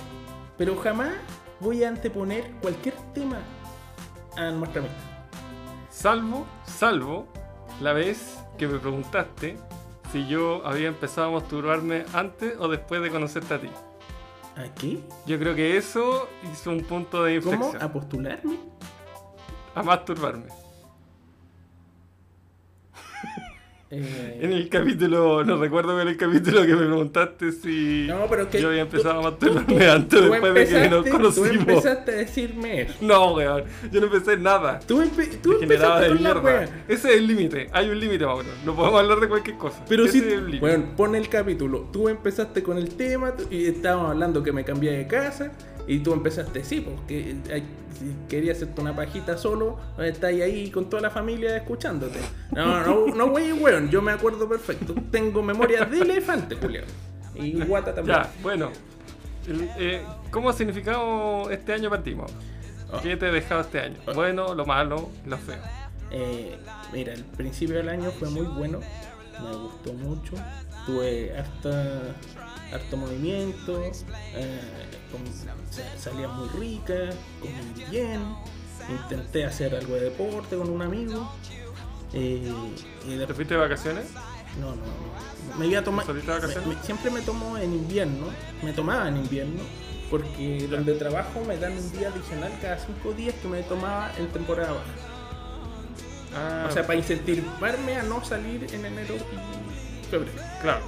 pero 0.59 0.77
jamás 0.77 1.13
voy 1.61 1.85
a 1.85 1.89
anteponer 1.89 2.51
cualquier 2.61 2.95
tema 3.15 3.39
a 4.37 4.51
nuestra 4.51 4.81
amistad. 4.81 4.99
Salvo, 5.91 6.47
salvo 6.67 7.27
la 7.81 7.93
vez 7.93 8.39
que 8.59 8.67
me 8.67 8.79
preguntaste 8.79 9.57
si 10.13 10.27
yo 10.27 10.67
había 10.67 10.89
empezado 10.89 11.29
a 11.29 11.41
masturbarme 11.41 12.05
antes 12.13 12.55
o 12.59 12.69
después 12.69 13.01
de 13.03 13.11
conocerte 13.11 13.55
a 13.55 13.61
ti. 13.61 13.71
¿Aquí? 14.57 15.05
Yo 15.27 15.39
creo 15.39 15.55
que 15.55 15.77
eso 15.77 16.29
hizo 16.53 16.71
un 16.71 16.83
punto 16.85 17.25
de 17.25 17.41
¿Cómo? 17.41 17.53
inflexión. 17.55 17.83
¿A 17.83 17.93
postularme? 17.93 18.59
A 19.75 19.83
masturbarme. 19.83 20.47
Eh, 23.97 24.39
En 24.43 24.53
el 24.53 24.69
capítulo, 24.69 25.45
no 25.45 25.57
recuerdo 25.57 26.01
en 26.01 26.09
el 26.09 26.17
capítulo 26.17 26.63
que 26.63 26.75
me 26.75 26.87
preguntaste 26.87 27.53
si 27.53 28.07
No, 28.09 28.27
pero 28.29 28.49
que 28.51 28.61
yo 28.61 28.69
había 28.69 28.83
empezado 28.83 29.15
tú- 29.15 29.19
a 29.21 29.31
masturbarme 29.31 29.85
tú- 29.87 29.91
antes 29.93 30.21
tú 30.21 30.31
después 30.31 30.55
de 30.55 30.67
que 30.67 30.89
nos 30.89 31.07
empezaste- 31.07 31.11
Tú 31.11 31.17
conocimos. 31.17 31.57
empezaste 31.69 32.11
a 32.11 32.15
decirme 32.15 32.81
eso. 32.83 32.95
No, 33.01 33.35
weón, 33.35 33.65
yo 33.93 34.01
no 34.01 34.07
empecé 34.07 34.37
nada. 34.37 34.81
Tú, 34.87 35.01
empe- 35.03 35.41
tú 35.43 35.53
empezaste 35.61 36.09
con 36.09 36.17
la 36.23 36.35
mierda. 36.35 36.41
wea. 36.43 36.85
Ese 36.89 37.11
es 37.11 37.17
el 37.17 37.27
límite. 37.27 37.69
Hay 37.73 37.89
un 37.89 37.99
límite, 38.01 38.27
Mauro. 38.27 38.49
No 38.65 38.75
podemos 38.75 39.01
hablar 39.01 39.21
de 39.21 39.29
cualquier 39.29 39.57
cosa. 39.57 39.85
Pero 39.89 40.05
Ese 40.05 40.13
si, 40.13 40.19
es 40.67 40.81
pon 40.97 41.15
el 41.15 41.29
capítulo. 41.29 41.89
Tú 41.93 42.09
empezaste 42.09 42.63
con 42.63 42.79
el 42.79 42.89
tema 42.97 43.33
y 43.51 43.67
estábamos 43.67 44.11
hablando 44.11 44.43
que 44.43 44.53
me 44.53 44.65
cambié 44.65 44.93
de 44.93 45.07
casa 45.07 45.53
y 45.87 45.99
tú 45.99 46.13
empezaste, 46.13 46.65
sí, 46.65 46.81
porque 46.81 47.37
si 47.99 48.15
querías 48.29 48.57
hacerte 48.57 48.81
una 48.81 48.97
pajita 48.97 49.37
solo, 49.37 49.79
estás 49.99 50.33
ahí 50.33 50.71
con 50.71 50.89
toda 50.89 51.03
la 51.03 51.11
familia 51.11 51.57
escuchándote. 51.57 52.19
No, 52.53 52.83
no, 52.83 53.15
no, 53.15 53.31
güey, 53.31 53.53
weón, 53.53 53.91
yo 53.91 54.01
me 54.03 54.13
acuerdo 54.13 54.49
perfecto. 54.49 54.95
Tengo 55.11 55.43
memoria 55.43 55.85
de 55.85 55.99
elefante, 55.99 56.57
Julio. 56.57 56.83
Y 57.35 57.61
guata 57.65 57.95
también. 57.95 58.19
Ya, 58.19 58.31
bueno. 58.43 58.71
Eh, 59.79 60.03
¿Cómo 60.31 60.49
ha 60.49 60.53
significado 60.55 61.51
este 61.51 61.75
año 61.75 61.91
para 61.91 62.03
ti, 62.03 62.15
Mauro? 62.15 62.33
Ah. 62.93 63.01
¿Qué 63.03 63.17
te 63.17 63.27
ha 63.27 63.31
dejado 63.31 63.61
este 63.61 63.81
año? 63.81 63.97
Bueno, 64.15 64.55
lo 64.55 64.65
malo, 64.65 65.11
lo 65.27 65.37
feo. 65.37 65.59
Eh, 66.11 66.57
mira, 66.93 67.13
el 67.13 67.25
principio 67.25 67.77
del 67.77 67.89
año 67.89 68.11
fue 68.13 68.31
muy 68.31 68.47
bueno, 68.47 68.81
me 69.43 69.57
gustó 69.57 69.93
mucho, 69.95 70.35
tuve 70.87 71.37
harta, 71.37 72.15
harto 72.73 72.97
movimiento, 72.97 73.83
eh, 74.35 74.61
salía 75.99 76.29
muy 76.29 76.49
rica, 76.49 76.95
comí 77.41 77.85
bien, 77.91 78.21
intenté 78.89 79.45
hacer 79.45 79.75
algo 79.75 79.95
de 79.95 80.01
deporte 80.03 80.57
con 80.57 80.69
un 80.71 80.83
amigo. 80.83 81.31
eh, 82.13 82.53
y 83.07 83.17
de 83.17 83.27
¿Te 83.27 83.35
fuiste 83.35 83.55
de 83.55 83.61
vacaciones? 83.61 84.05
no, 84.61 84.71
no, 84.71 84.77
no. 84.77 85.59
Me 85.59 85.67
iba 85.67 85.81
a 85.81 85.85
tomar. 85.85 86.07
¿Saliste 86.07 86.31
de 86.31 86.37
vacaciones? 86.39 86.69
me- 86.69 86.75
me- 86.77 86.83
siempre 86.83 87.11
me 87.11 87.21
tomo 87.23 87.57
en 87.59 87.73
invierno. 87.75 88.27
Me 88.63 88.73
tomaba 88.73 89.09
en 89.09 89.17
invierno. 89.19 89.61
Porque 90.11 90.69
donde 90.71 90.95
trabajo 90.95 91.41
me 91.47 91.57
dan 91.57 91.73
un 91.77 91.93
día 91.93 92.09
adicional 92.09 92.53
cada 92.63 92.79
cinco 92.79 93.13
días 93.15 93.35
que 93.43 93.49
me 93.49 93.63
tomaba 93.63 94.13
en 94.17 94.29
temporada 94.29 94.73
baja. 94.73 94.85
Ah, 96.37 96.67
O 96.69 96.73
sea, 96.73 96.87
para 96.87 96.99
incentivarme 96.99 97.97
a 97.97 98.03
no 98.03 98.25
salir 98.25 98.67
en 98.73 98.85
enero 98.85 99.15
y 99.17 100.07
febrero. 100.11 100.33
claro. 100.63 100.85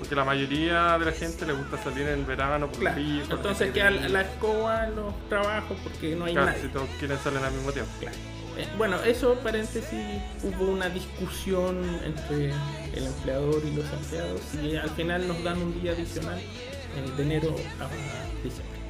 Porque 0.00 0.14
la 0.16 0.24
mayoría 0.24 0.98
de 0.98 1.04
la 1.04 1.12
gente 1.12 1.46
le 1.46 1.52
gusta 1.52 1.76
salir 1.82 2.08
en 2.08 2.26
verano 2.26 2.66
por 2.68 2.80
Claro. 2.80 2.96
frío, 2.96 3.22
por 3.26 3.36
Entonces 3.36 3.66
el 3.68 3.72
queda 3.74 3.90
la 3.90 4.08
la 4.08 4.20
escoba 4.22 4.86
en 4.86 4.96
los 4.96 5.28
trabajos 5.28 5.76
porque 5.84 6.16
no 6.16 6.24
hay 6.24 6.32
Claro, 6.32 6.46
nadie. 6.48 6.62
si 6.62 6.68
todos 6.68 6.88
quieren 6.98 7.18
salir 7.18 7.38
al 7.38 7.52
mismo 7.52 7.70
tiempo. 7.70 7.92
Claro. 8.00 8.16
Eh, 8.56 8.66
bueno, 8.76 8.96
eso 9.02 9.34
paréntesis, 9.44 9.92
hubo 10.42 10.64
una 10.72 10.88
discusión 10.88 11.78
entre 12.04 12.46
el 12.94 13.06
empleador 13.06 13.62
y 13.64 13.76
los 13.76 13.84
empleados 13.92 14.40
y 14.62 14.74
al 14.76 14.90
final 14.90 15.28
nos 15.28 15.42
dan 15.44 15.58
un 15.62 15.80
día 15.80 15.92
adicional 15.92 16.38
eh, 16.40 17.10
de 17.16 17.22
enero 17.22 17.54
a 17.78 18.42
diciembre. 18.42 18.80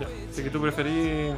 Ya. 0.00 0.06
Así 0.30 0.42
que 0.42 0.50
tú 0.50 0.60
preferís. 0.60 1.34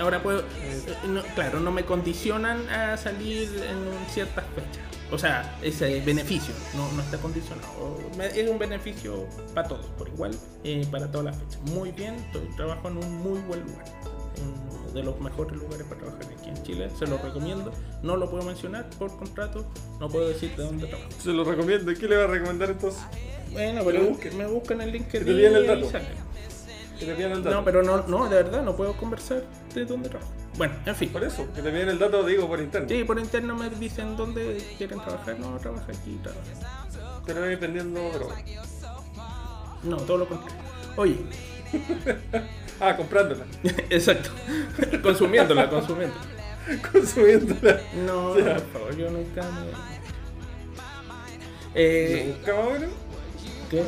Ahora 0.00 0.22
puedo, 0.22 0.40
eh, 0.40 0.82
no- 1.08 1.22
claro, 1.34 1.60
no 1.60 1.70
me 1.70 1.84
condicionan 1.84 2.66
a 2.70 2.96
salir 2.96 3.48
en 3.68 4.10
ciertas 4.12 4.44
fechas. 4.54 4.82
O 5.12 5.18
sea, 5.18 5.58
ese 5.62 6.00
beneficio 6.00 6.54
no, 6.74 6.90
no 6.92 7.02
está 7.02 7.18
condicionado. 7.18 7.98
Es 8.34 8.48
un 8.48 8.58
beneficio 8.58 9.26
para 9.54 9.68
todos, 9.68 9.84
por 9.98 10.08
igual, 10.08 10.34
eh, 10.64 10.86
para 10.90 11.10
todas 11.10 11.26
las 11.26 11.36
fechas. 11.36 11.60
Muy 11.70 11.92
bien, 11.92 12.16
trabajo 12.56 12.88
en 12.88 12.96
un 12.96 13.18
muy 13.18 13.38
buen 13.40 13.60
lugar. 13.60 13.84
Uno 14.40 14.90
de 14.92 15.02
los 15.02 15.20
mejores 15.20 15.52
lugares 15.58 15.86
para 15.86 16.00
trabajar 16.00 16.26
aquí 16.38 16.48
en 16.48 16.62
Chile. 16.62 16.88
Se 16.98 17.06
lo 17.06 17.18
recomiendo. 17.18 17.72
No 18.02 18.16
lo 18.16 18.30
puedo 18.30 18.42
mencionar 18.44 18.88
por 18.98 19.14
contrato. 19.18 19.66
No 20.00 20.08
puedo 20.08 20.28
decir 20.28 20.56
de 20.56 20.64
dónde 20.64 20.86
trabajo. 20.86 21.10
Se 21.18 21.30
lo 21.30 21.44
recomiendo. 21.44 21.92
¿Qué 21.94 22.08
le 22.08 22.16
va 22.16 22.24
a 22.24 22.28
recomendar 22.28 22.70
entonces? 22.70 23.02
Bueno, 23.52 23.82
pero 23.84 24.00
me 24.34 24.46
buscan 24.46 24.80
en 24.80 24.92
LinkedIn. 24.92 25.26
te 25.26 25.32
piden 25.34 25.56
el 25.56 25.66
dato. 25.66 25.88
Que 26.98 27.06
te 27.06 27.24
el 27.24 27.42
dato. 27.42 27.54
No, 27.54 27.64
pero 27.64 27.82
no, 27.82 28.06
no, 28.06 28.28
de 28.30 28.36
verdad, 28.36 28.62
no 28.62 28.74
puedo 28.74 28.94
conversar 28.96 29.44
de 29.74 29.84
dónde 29.84 30.08
trabajo. 30.08 30.32
Bueno, 30.56 30.74
en 30.84 30.94
fin. 30.96 31.08
Por 31.10 31.24
eso, 31.24 31.46
que 31.54 31.62
te 31.62 31.70
piden 31.70 31.88
el 31.88 31.98
dato, 31.98 32.24
digo, 32.24 32.46
por 32.46 32.60
interno. 32.60 32.88
Sí, 32.88 33.04
por 33.04 33.18
interno 33.18 33.54
me 33.56 33.70
dicen 33.70 34.16
dónde 34.16 34.62
quieren 34.76 35.00
trabajar. 35.00 35.38
No, 35.38 35.56
trabaja 35.58 35.86
aquí, 35.88 36.18
trabaja. 36.22 37.22
Pero 37.24 37.40
voy 37.40 37.56
vendiendo 37.56 38.10
droga. 38.12 38.36
No, 39.82 39.96
todo 39.98 40.18
lo 40.18 40.28
contrario. 40.28 40.58
Oye, 40.96 41.16
Ah, 42.80 42.96
comprándola. 42.96 43.44
exacto. 43.90 44.30
consumiéndola, 45.02 45.70
consumiéndola. 45.70 46.20
Consumiéndola. 46.92 47.80
No, 48.06 48.38
Ya. 48.38 48.54
por 48.56 48.66
favor, 48.72 48.96
yo 48.96 49.10
nunca 49.10 49.42
me. 49.42 49.92
Eh, 51.74 52.34
Nunca 52.36 52.52
bueno. 52.60 52.86
¿Qué? 53.70 53.82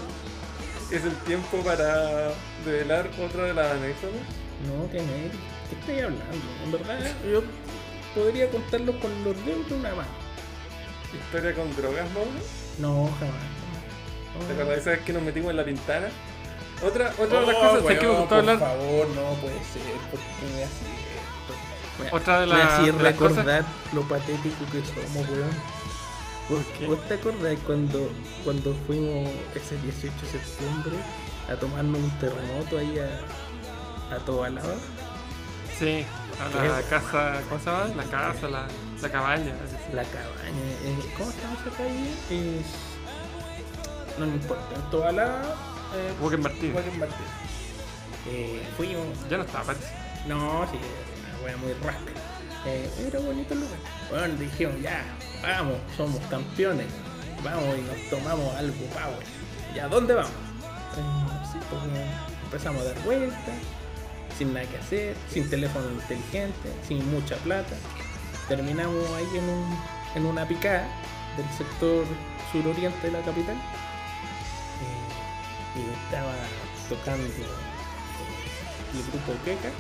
Es 0.90 1.04
el 1.04 1.14
tiempo 1.26 1.58
para 1.58 2.30
develar 2.64 3.08
otra 3.22 3.44
de 3.44 3.54
las 3.54 3.72
anécdotas. 3.72 4.10
No, 4.66 4.90
¿qué 4.90 4.98
me 5.00 5.30
¿Qué 5.70 5.76
estoy 5.80 5.98
hablando? 6.00 6.24
En 6.64 6.72
verdad, 6.72 6.98
yo 7.30 7.42
podría 8.14 8.50
contarlo 8.50 8.98
con 9.00 9.10
los 9.24 9.36
dedos 9.44 9.68
de 9.68 9.74
una 9.76 9.90
mano. 9.94 10.08
Historia 11.12 11.54
con 11.54 11.74
drogas, 11.76 12.06
Mauro. 12.12 12.30
No, 12.78 13.10
jamás. 13.18 13.34
¿Te 14.48 14.54
No. 14.54 14.60
acuerdas 14.60 14.78
esa 14.78 14.90
vez 14.90 15.00
que 15.00 15.12
nos 15.12 15.22
metimos 15.22 15.50
en 15.50 15.56
la 15.56 15.64
pintana? 15.64 16.08
Otra, 16.84 17.12
otra 17.18 17.40
de 17.40 17.46
las 17.46 17.56
Oh, 17.56 17.60
cosas 17.60 17.82
¿sabes 17.82 17.98
que 17.98 18.06
me 18.06 18.12
gustó 18.12 18.28
por 18.28 18.38
hablar. 18.38 18.58
favor, 18.58 19.08
no 19.08 19.22
puede 19.40 19.54
ser. 19.54 19.94
¿Por 20.10 20.20
qué 20.20 20.54
me 20.54 20.62
esto? 20.64 20.84
Me- 22.02 22.10
Otra 22.18 22.40
de 22.40 22.46
me 22.46 22.52
la- 22.58 22.66
hacía 22.76 22.92
de 22.92 23.02
las 23.02 23.14
cosas- 23.14 23.36
recordar 23.38 23.64
lo 23.92 24.02
patético 24.08 24.64
que 24.72 24.80
somos, 24.84 25.28
weón. 25.30 25.84
¿Por 26.48 26.64
qué? 26.64 26.86
¿Vos 26.86 26.98
te 27.08 27.14
acordás 27.14 27.56
cuando, 27.64 28.10
cuando 28.44 28.74
fuimos 28.86 29.30
ese 29.54 29.76
18 29.78 30.14
de 30.20 30.32
septiembre 30.32 30.96
a 31.48 31.54
tomarnos 31.54 31.98
un 32.00 32.10
terremoto 32.18 32.76
ahí 32.78 32.98
a, 32.98 34.14
a 34.14 34.18
Tobalaba? 34.18 34.74
Sí, 35.78 36.04
a 36.40 36.48
la 36.66 36.78
Qué 36.78 36.88
casa, 36.88 37.40
¿cómo 37.48 37.60
se 37.60 37.66
llama? 37.66 37.86
La 37.96 38.04
casa, 38.04 38.48
la, 38.48 38.66
la 39.02 39.08
cabaña. 39.08 39.54
La 39.92 40.04
cabaña. 40.04 40.64
eh, 40.84 40.98
¿Cómo 41.16 41.30
se 41.30 41.40
llama 41.40 41.56
esa 41.60 41.76
calle? 41.76 42.10
Es... 42.30 42.66
No 44.18 44.26
me 44.26 44.32
importa. 44.34 44.74
En 44.74 44.90
Tobalaba. 44.90 45.42
Eh, 45.96 46.12
Joaquín 46.20 46.42
Martín. 46.42 46.74
Eh. 48.26 48.62
Ya 49.30 49.36
no 49.36 49.42
estaba, 49.44 49.64
parece. 49.64 49.92
No, 50.28 50.66
sí, 50.70 50.78
una 50.78 51.44
wea 51.44 51.56
muy 51.58 51.72
rasca. 51.74 52.12
Eh, 52.66 52.88
era 53.06 53.18
bonito 53.20 53.52
el 53.54 53.60
lugar. 53.60 53.78
Bueno, 54.10 54.34
dijimos, 54.36 54.80
ya, 54.80 55.04
vamos, 55.42 55.76
somos 55.96 56.20
campeones. 56.30 56.86
Vamos 57.42 57.64
y 57.76 57.82
nos 57.82 58.10
tomamos 58.10 58.54
algo 58.56 58.86
power. 58.86 59.26
¿Ya 59.74 59.88
dónde 59.88 60.14
vamos? 60.14 60.30
Eh, 60.30 61.48
sí, 61.52 61.58
pues, 61.68 61.82
eh, 61.98 62.10
empezamos 62.44 62.82
a 62.82 62.84
dar 62.86 62.98
vueltas, 63.04 63.38
sin 64.38 64.52
nada 64.52 64.66
que 64.66 64.78
hacer, 64.78 65.16
sin 65.30 65.48
teléfono 65.48 65.90
inteligente, 65.90 66.70
sin 66.86 67.08
mucha 67.10 67.36
plata. 67.36 67.74
Terminamos 68.48 69.08
ahí 69.12 69.38
en, 69.38 69.44
un, 69.48 69.78
en 70.16 70.26
una 70.26 70.46
picada 70.46 70.86
del 71.36 71.48
sector 71.56 72.04
suroriente 72.52 73.06
de 73.06 73.12
la 73.12 73.20
capital. 73.20 73.56
Eh, 74.84 75.78
y 75.78 76.04
estaba 76.04 76.34
tocando 76.88 77.26
eh, 77.26 77.46
el 78.94 79.02
grupo 79.10 79.32
Queca 79.44 79.70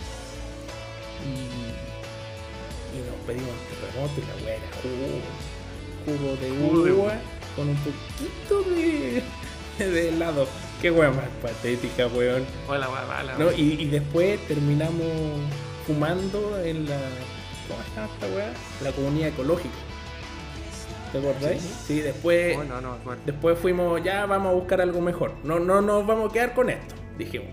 y, 1.24 2.96
y 2.96 3.02
nos 3.02 3.16
pedimos 3.26 3.54
terremoto 3.70 4.20
y 4.20 4.24
la 4.26 4.34
weá 4.44 4.56
era 4.56 4.68
jugo, 4.82 5.08
jugo 6.06 6.36
de 6.36 6.92
uva. 6.92 7.14
con 7.56 7.68
un 7.68 7.76
poquito 7.76 8.62
de, 8.70 9.22
de 9.78 10.08
helado. 10.08 10.48
Qué 10.84 10.90
weá 10.90 11.10
más 11.10 11.24
patética, 11.40 12.08
weón. 12.08 12.44
Hola, 12.68 12.86
guay, 12.88 13.06
mala. 13.08 13.38
¿no? 13.38 13.50
Y, 13.50 13.80
y 13.80 13.86
después 13.86 14.38
terminamos 14.46 15.40
fumando 15.86 16.62
en 16.62 16.86
la. 16.86 16.98
¿Cómo 17.66 17.80
llama 17.96 18.12
esta 18.12 18.26
weá? 18.36 18.52
La 18.82 18.92
comunidad 18.92 19.28
ecológica. 19.30 19.74
¿Te 21.10 21.16
acordáis? 21.20 21.62
Sí, 21.62 22.00
después. 22.00 22.58
Oh, 22.58 22.64
no, 22.64 22.82
no 22.82 22.92
acuerdo. 22.92 23.22
Después 23.24 23.58
fuimos, 23.58 24.04
ya 24.04 24.26
vamos 24.26 24.50
a 24.52 24.54
buscar 24.56 24.82
algo 24.82 25.00
mejor. 25.00 25.32
No, 25.42 25.58
no 25.58 25.80
nos 25.80 26.06
vamos 26.06 26.28
a 26.28 26.32
quedar 26.34 26.52
con 26.52 26.68
esto, 26.68 26.94
dijimos. 27.16 27.48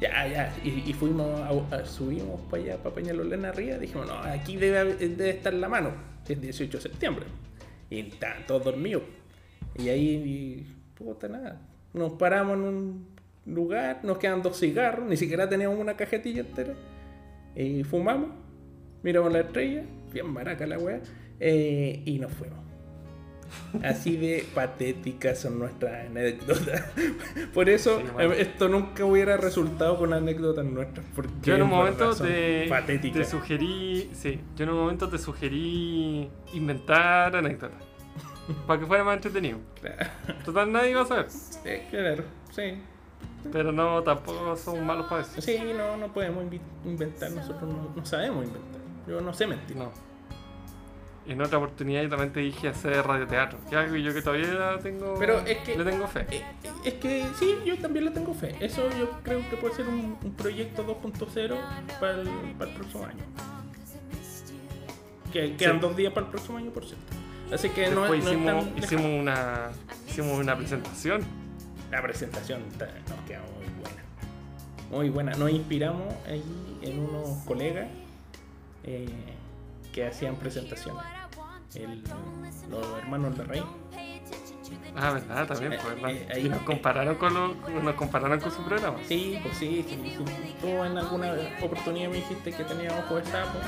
Ya, 0.00 0.28
ya. 0.28 0.54
Y, 0.62 0.88
y 0.88 0.92
fuimos, 0.92 1.40
a, 1.40 1.74
a- 1.74 1.84
subimos 1.84 2.40
para 2.42 2.62
allá, 2.62 2.76
para 2.76 2.94
Peñalolena 2.94 3.48
arriba. 3.48 3.78
Dijimos, 3.78 4.06
no, 4.06 4.14
aquí 4.14 4.56
debe, 4.56 4.94
debe 4.94 5.30
estar 5.30 5.52
la 5.54 5.68
mano. 5.68 5.90
Es 6.28 6.40
18 6.40 6.76
de 6.78 6.82
septiembre. 6.84 7.26
Y 7.90 7.98
estaban 7.98 8.46
todos 8.46 8.62
dormidos. 8.66 9.02
Y 9.76 9.88
ahí, 9.88 10.72
puta 10.94 11.26
nada. 11.26 11.60
Nos 11.92 12.12
paramos 12.12 12.56
en 12.56 12.64
un 12.64 13.06
lugar, 13.46 14.00
nos 14.02 14.18
quedan 14.18 14.42
dos 14.42 14.58
cigarros, 14.58 15.08
ni 15.08 15.16
siquiera 15.16 15.48
teníamos 15.48 15.78
una 15.78 15.96
cajetilla 15.96 16.40
entera. 16.40 16.74
Y 17.56 17.84
fumamos, 17.84 18.30
miramos 19.02 19.32
la 19.32 19.40
estrella, 19.40 19.84
bien 20.12 20.32
maraca 20.32 20.66
la 20.66 20.78
wea, 20.78 21.00
eh, 21.40 22.02
y 22.04 22.18
nos 22.18 22.32
fuimos. 22.32 22.70
Así 23.82 24.16
de 24.16 24.44
patéticas 24.54 25.38
son 25.40 25.58
nuestras 25.58 26.06
anécdotas. 26.06 26.84
Por 27.54 27.68
eso 27.68 27.98
Sí, 27.98 28.04
eh, 28.18 28.36
esto 28.38 28.68
nunca 28.68 29.04
hubiera 29.04 29.36
resultado 29.36 29.98
con 29.98 30.12
anécdotas 30.12 30.64
nuestras. 30.64 31.04
Porque 31.14 31.32
Yo 31.42 31.54
en 31.56 31.62
un 31.62 31.70
en 31.70 31.76
momento 31.76 32.14
te, 32.14 33.24
sugerí, 33.24 34.10
sí, 34.12 34.40
yo 34.56 34.64
en 34.64 34.70
un 34.70 34.76
momento 34.76 35.08
te 35.08 35.18
sugerí 35.18 36.28
inventar 36.54 37.34
anécdotas. 37.36 37.89
para 38.66 38.80
que 38.80 38.86
fuera 38.86 39.04
más 39.04 39.16
entretenido. 39.16 39.58
Total, 40.44 40.70
nadie 40.72 40.90
iba 40.90 41.02
a 41.02 41.06
saber. 41.06 41.26
Eh, 41.64 41.86
claro, 41.90 42.24
sí. 42.52 42.80
Pero 43.52 43.72
no, 43.72 44.02
tampoco 44.02 44.54
somos 44.56 44.82
malos 44.82 45.06
para 45.06 45.22
eso. 45.22 45.40
Sí, 45.40 45.58
no, 45.76 45.96
no 45.96 46.12
podemos 46.12 46.44
inventar, 46.84 47.30
nosotros 47.30 47.62
no, 47.72 47.92
no 47.96 48.04
sabemos 48.04 48.44
inventar. 48.44 48.80
Yo 49.06 49.20
no 49.20 49.32
sé 49.32 49.46
mentir. 49.46 49.76
No. 49.76 49.90
En 51.26 51.40
otra 51.40 51.58
oportunidad 51.58 52.02
yo 52.02 52.08
también 52.08 52.32
te 52.32 52.40
dije 52.40 52.68
hacer 52.68 53.06
radioteatro. 53.06 53.58
Que 53.68 53.76
es 53.76 53.80
algo 53.82 53.94
que 53.94 54.02
yo 54.02 54.12
que 54.12 54.22
todavía 54.22 54.78
tengo. 54.82 55.14
Pero 55.18 55.38
es 55.40 55.58
que- 55.58 55.76
Le 55.78 55.84
tengo 55.84 56.06
fe. 56.08 56.26
Eh, 56.30 56.42
Es 56.84 56.94
que 56.94 57.26
sí, 57.38 57.56
yo 57.64 57.78
también 57.78 58.06
le 58.06 58.10
tengo 58.10 58.34
fe. 58.34 58.56
Eso 58.60 58.88
yo 58.98 59.10
creo 59.22 59.40
que 59.48 59.56
puede 59.56 59.74
ser 59.74 59.86
un, 59.86 60.18
un 60.22 60.32
proyecto 60.34 60.84
2.0 60.84 61.56
para 62.00 62.20
el, 62.20 62.28
para 62.58 62.70
el 62.70 62.76
próximo 62.76 63.04
año. 63.04 63.22
Que 65.32 65.56
quedan 65.56 65.76
Sí. 65.76 65.80
dos 65.80 65.96
días 65.96 66.12
para 66.12 66.26
el 66.26 66.30
próximo 66.32 66.58
año, 66.58 66.70
por 66.72 66.84
cierto. 66.84 67.06
Así 67.52 67.68
que 67.70 67.90
no, 67.90 68.02
Después 68.02 68.24
no 68.24 68.30
es 68.30 68.36
hicimos, 68.36 68.64
tan 68.66 68.78
hicimos 68.78 69.04
una 69.06 69.70
hicimos 70.08 70.38
una 70.38 70.56
presentación. 70.56 71.22
La 71.90 72.02
presentación 72.02 72.62
nos 72.78 73.20
quedó 73.26 73.42
muy 73.56 73.66
buena. 73.80 74.02
Muy 74.90 75.10
buena. 75.10 75.32
Nos 75.34 75.50
inspiramos 75.50 76.14
ahí 76.28 76.78
en 76.82 76.98
unos 77.00 77.44
colegas 77.44 77.88
eh, 78.84 79.08
que 79.92 80.06
hacían 80.06 80.36
presentaciones. 80.36 81.02
El- 81.74 82.02
los 82.70 82.86
hermanos 82.98 83.36
de 83.36 83.44
Rey. 83.44 83.62
Ah, 84.96 85.12
verdad, 85.12 85.46
también, 85.46 85.76
pues, 85.80 85.94
¿verdad? 85.94 86.10
Eh, 86.10 86.28
ahí- 86.34 86.46
y 86.46 86.48
nos 86.48 86.62
compararon 86.62 87.14
con 87.16 87.32
lo- 87.34 87.54
nos 87.82 87.94
compararon 87.94 88.40
con 88.40 88.50
su 88.50 88.62
programa. 88.64 88.98
Sí, 89.06 89.38
pues 89.42 89.56
sí. 89.56 89.86
Tú 90.60 90.66
en 90.84 90.98
alguna 90.98 91.32
oportunidad 91.62 92.08
me 92.10 92.16
dijiste 92.16 92.52
que 92.52 92.64
tenía 92.64 92.90
ojos 92.98 93.24
de 93.24 93.30
sapo. 93.30 93.58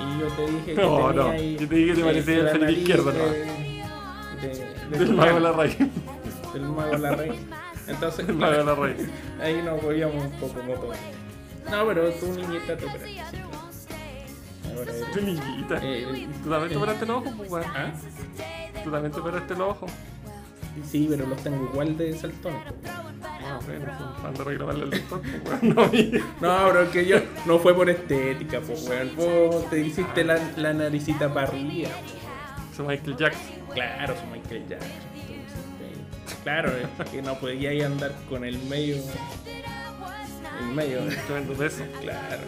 Y 0.00 0.20
yo 0.20 0.26
te 0.28 0.46
dije 0.50 0.74
que 0.74 0.82
No, 0.82 1.08
tenía 1.08 1.22
no, 1.22 1.28
ahí, 1.30 1.56
yo 1.58 1.68
te 1.68 1.74
dije 1.74 1.88
que 1.88 1.94
te 1.94 2.00
eh, 2.00 2.04
parecía 2.04 2.34
el 2.38 2.48
Felipe 2.48 2.72
Izquierdo, 2.72 3.12
¿no? 3.12 3.18
de- 3.18 3.28
de- 4.40 4.74
de 4.90 4.98
Del 4.98 5.12
mago 5.14 5.34
de 5.34 5.40
la 5.40 5.52
raíz. 5.52 5.78
Del 6.52 6.62
mago 6.62 6.90
de 6.90 6.98
la 6.98 7.16
raíz. 7.16 7.40
Entonces, 7.88 8.26
Del 8.26 8.36
mago 8.36 8.52
de 8.52 8.64
la 8.64 8.74
raíz. 8.74 9.08
ahí 9.42 9.62
nos 9.62 9.78
apoyamos 9.78 10.24
un 10.24 10.30
poco 10.32 10.62
mutuamente. 10.62 11.16
No, 11.70 11.86
pero 11.86 12.10
tu 12.12 12.26
niñita 12.32 12.76
te 12.76 12.84
operaste. 12.86 13.06
sí. 13.08 13.18
Ahora 14.68 14.92
eres- 14.92 15.10
Tu 15.12 15.20
niñita. 15.20 15.78
eh, 15.82 16.28
Tú 16.42 16.50
también 16.50 16.68
te 16.68 16.74
eh, 16.74 16.78
operaste 16.78 17.06
los 17.06 17.16
ojos, 17.18 17.32
pues, 17.36 17.50
weón. 17.50 17.66
¿Ah? 17.74 17.92
Tú 18.84 18.90
también 18.90 19.12
te 19.12 19.20
operaste 19.20 19.54
los 19.54 19.68
ojos. 19.68 19.90
Sí, 20.88 21.06
pero 21.08 21.26
los 21.26 21.42
tengo 21.42 21.68
igual 21.72 21.96
de 21.96 22.16
saltones. 22.16 22.60
weón. 22.82 23.20
Ah, 23.24 23.58
bueno, 23.66 24.40
a 24.40 24.44
reclamarle 24.44 24.98
doctor, 24.98 25.20
pues, 25.44 25.62
no 26.40 26.50
a 26.50 26.66
pero 26.72 26.90
que 26.90 27.06
yo 27.06 27.18
no 27.46 27.58
fue 27.58 27.74
por 27.74 27.88
estética, 27.90 28.60
pues 28.60 28.88
weón. 28.88 29.14
Vos 29.16 29.68
te 29.70 29.80
hiciste 29.80 30.24
la, 30.24 30.38
la 30.56 30.72
naricita 30.72 31.32
para 31.32 31.48
arriba. 31.48 31.90
Soy 32.76 32.86
Michael 32.86 33.16
Jackson. 33.16 33.42
Claro, 33.74 34.14
soy 34.16 34.40
Michael 34.40 34.66
Jackson. 34.68 34.90
Claro, 36.42 36.72
es 36.76 37.10
que 37.10 37.22
no 37.22 37.38
podía 37.38 37.70
ahí 37.70 37.82
andar 37.82 38.12
con 38.28 38.44
el 38.44 38.58
medio. 38.64 38.96
El 40.60 40.74
medio. 40.74 41.00
Tremendo 41.26 41.54
de 41.54 41.66
eso. 41.66 41.84
Claro. 42.00 42.42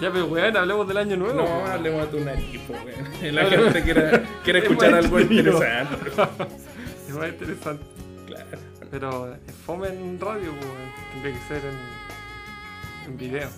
Ya, 0.00 0.10
pero 0.10 0.26
weón, 0.26 0.56
hablemos 0.56 0.88
del 0.88 0.96
año 0.96 1.16
nuevo. 1.16 1.34
No, 1.34 1.66
hablemos 1.66 2.10
de 2.10 2.18
tu 2.18 2.24
nariz, 2.24 2.60
pues 2.66 2.80
weón. 2.84 3.34
La 3.34 3.44
gente 3.44 3.82
quiere, 3.82 4.22
quiere 4.44 4.58
Es 4.60 4.64
escuchar 4.64 4.94
algo 4.94 5.20
interesante. 5.20 6.10
Es 7.10 7.16
más 7.16 7.28
interesante. 7.28 7.84
Claro. 8.26 8.46
Pero 8.88 9.34
es 9.34 9.54
fome 9.66 9.88
en 9.88 10.20
radio, 10.20 10.52
pues. 10.52 10.70
Tendría 11.12 11.34
que 11.34 11.48
ser 11.48 11.62
en, 11.64 13.10
en 13.10 13.18
video. 13.18 13.48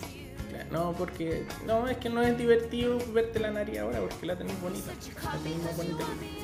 Claro, 0.49 0.69
No, 0.73 0.93
porque. 0.97 1.45
No, 1.67 1.87
es 1.87 1.99
que 1.99 2.09
no 2.09 2.23
es 2.23 2.39
divertido 2.39 2.99
verte 3.13 3.41
la 3.41 3.51
nariz 3.51 3.79
ahora 3.81 4.01
porque 4.01 4.25
la 4.25 4.39
tenés 4.39 4.59
bonita. 4.63 4.93
La 5.23 5.39
tenés 5.39 5.63
más 5.65 5.77
bonita 5.77 6.05
que. 6.19 6.43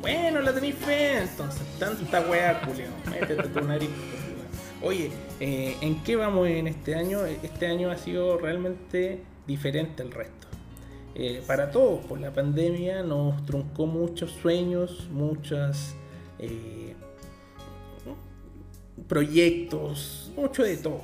Bueno, 0.00 0.40
la 0.40 0.52
tenéis 0.52 0.74
fea, 0.74 1.22
entonces. 1.22 1.62
Tanta 1.78 2.20
weá, 2.22 2.60
Julio. 2.64 2.86
Métete 3.08 3.48
tu 3.48 3.60
nariz. 3.60 3.90
Oye, 4.82 5.12
eh, 5.38 5.76
¿en 5.80 6.02
qué 6.02 6.16
vamos 6.16 6.48
en 6.48 6.66
este 6.66 6.96
año? 6.96 7.24
Este 7.24 7.68
año 7.68 7.90
ha 7.90 7.96
sido 7.96 8.36
realmente 8.38 9.22
diferente 9.46 10.02
al 10.02 10.10
resto. 10.10 10.45
Eh, 11.18 11.42
para 11.46 11.70
todos, 11.70 12.04
por 12.04 12.20
la 12.20 12.30
pandemia 12.30 13.02
nos 13.02 13.42
truncó 13.46 13.86
muchos 13.86 14.32
sueños, 14.32 15.08
muchas 15.10 15.96
eh, 16.38 16.94
proyectos, 19.08 20.30
mucho 20.36 20.62
de 20.62 20.76
todo. 20.76 21.00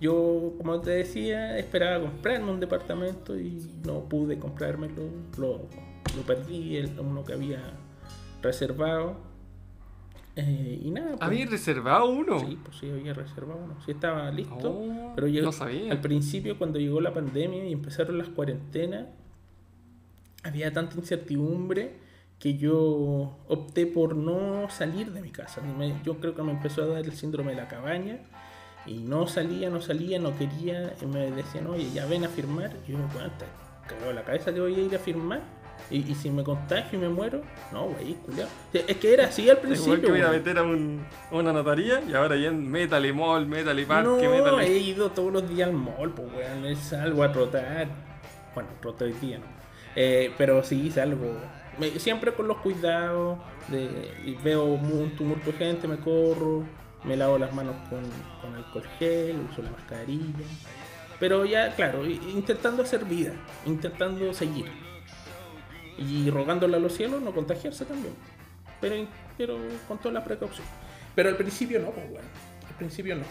Yo, 0.00 0.54
como 0.58 0.80
te 0.80 0.90
decía, 0.90 1.56
esperaba 1.56 2.02
comprarme 2.02 2.50
un 2.50 2.58
departamento 2.58 3.38
y 3.38 3.64
no 3.86 4.00
pude 4.08 4.40
comprármelo. 4.40 5.04
Lo, 5.38 5.68
lo 6.16 6.22
perdí, 6.26 6.76
el 6.76 6.98
uno 6.98 7.22
que 7.22 7.34
había 7.34 7.62
reservado. 8.42 9.18
Eh, 10.34 10.80
y 10.82 10.90
nada. 10.90 11.10
pues, 11.10 11.22
¿Había 11.22 11.46
reservado 11.46 12.06
uno? 12.06 12.40
Sí, 12.40 12.58
pues 12.60 12.76
sí, 12.78 12.90
había 12.90 13.14
reservado 13.14 13.60
uno. 13.62 13.76
Sí, 13.84 13.92
estaba 13.92 14.32
listo. 14.32 14.68
Oh, 14.68 15.12
pero 15.14 15.28
yo, 15.28 15.44
no 15.44 15.52
sabía. 15.52 15.92
al 15.92 16.00
principio, 16.00 16.58
cuando 16.58 16.80
llegó 16.80 17.00
la 17.00 17.14
pandemia 17.14 17.64
y 17.64 17.72
empezaron 17.72 18.18
las 18.18 18.28
cuarentenas, 18.30 19.06
había 20.44 20.72
tanta 20.72 20.96
incertidumbre 20.96 21.96
que 22.38 22.56
yo 22.56 23.38
opté 23.48 23.86
por 23.86 24.14
no 24.16 24.68
salir 24.70 25.10
de 25.12 25.22
mi 25.22 25.30
casa. 25.30 25.60
Me- 25.62 25.94
yo 26.04 26.18
creo 26.20 26.34
que 26.34 26.42
me 26.42 26.52
empezó 26.52 26.82
a 26.82 26.86
dar 26.86 27.04
el 27.04 27.12
síndrome 27.12 27.52
de 27.52 27.56
la 27.56 27.68
cabaña 27.68 28.18
y 28.86 28.98
no 28.98 29.26
salía, 29.26 29.70
no 29.70 29.80
salía, 29.80 30.18
no 30.18 30.36
quería. 30.36 30.92
Y 31.00 31.06
me 31.06 31.30
decían, 31.30 31.66
oye, 31.68 31.90
ya 31.92 32.06
ven 32.06 32.24
a 32.24 32.28
firmar. 32.28 32.70
Y 32.86 32.92
yo, 32.92 32.98
bueno, 33.14 33.30
te 33.38 34.12
la 34.14 34.22
cabeza 34.24 34.52
que 34.52 34.60
voy 34.60 34.74
a 34.74 34.78
ir 34.80 34.94
a 34.94 34.98
firmar. 34.98 35.40
Y, 35.90 36.10
y 36.10 36.14
si 36.14 36.30
me 36.30 36.42
contagio 36.44 36.98
y 36.98 37.02
me 37.02 37.08
muero, 37.08 37.42
no, 37.72 37.88
güey, 37.88 38.14
culiao. 38.14 38.48
Es 38.72 38.96
que 38.96 39.12
era 39.12 39.26
así 39.26 39.42
al 39.42 39.56
Igual 39.56 39.60
principio. 39.68 40.00
que 40.02 40.10
voy 40.10 40.20
a 40.20 40.28
meter 40.30 40.58
a, 40.58 40.62
un, 40.62 41.04
a 41.30 41.34
una 41.34 41.52
notaría 41.52 42.00
y 42.08 42.14
ahora 42.14 42.36
ya 42.36 42.48
en 42.48 42.70
Metal 42.70 43.04
y 43.04 43.12
Mall, 43.12 43.46
Metal 43.46 43.78
y 43.78 43.84
Parque, 43.84 44.08
no, 44.08 44.16
Metal 44.16 44.60
he 44.60 44.78
ido 44.78 45.10
todos 45.10 45.32
los 45.32 45.48
días 45.48 45.68
al 45.68 45.74
mall, 45.74 46.10
pues 46.14 46.28
weón, 46.32 46.76
salgo 46.76 47.22
a 47.22 47.32
trotar. 47.32 47.88
Bueno, 48.54 48.70
troto 48.80 49.04
hoy 49.04 49.12
día, 49.20 49.38
¿no? 49.38 49.44
Eh, 49.96 50.32
pero 50.36 50.62
sí, 50.62 50.90
salgo. 50.90 51.38
Me- 51.78 51.98
siempre 51.98 52.32
con 52.34 52.48
los 52.48 52.58
cuidados. 52.58 53.38
Veo 54.42 54.64
un 54.64 55.14
tumulto 55.16 55.52
de 55.52 55.58
gente, 55.58 55.88
me 55.88 55.98
corro. 55.98 56.64
Me 57.04 57.16
lavo 57.16 57.38
las 57.38 57.52
manos 57.52 57.74
con, 57.90 58.02
con 58.40 58.54
alcohol 58.54 58.84
gel, 58.98 59.38
uso 59.50 59.62
la 59.62 59.70
mascarilla. 59.70 60.44
Pero 61.20 61.44
ya, 61.44 61.74
claro, 61.74 62.04
intentando 62.06 62.82
hacer 62.82 63.04
vida, 63.04 63.32
intentando 63.66 64.32
seguir. 64.32 64.66
Y 65.98 66.28
rogándole 66.30 66.76
a 66.76 66.80
los 66.80 66.94
cielos 66.94 67.22
no 67.22 67.32
contagiarse 67.32 67.84
también. 67.84 68.14
Pero, 68.80 69.06
pero 69.36 69.58
con 69.86 69.98
toda 69.98 70.14
la 70.14 70.24
precaución. 70.24 70.66
Pero 71.14 71.28
al 71.28 71.36
principio 71.36 71.78
no, 71.80 71.90
pues 71.90 72.10
bueno. 72.10 72.26
Al 72.68 72.74
principio 72.74 73.16
no. 73.16 73.24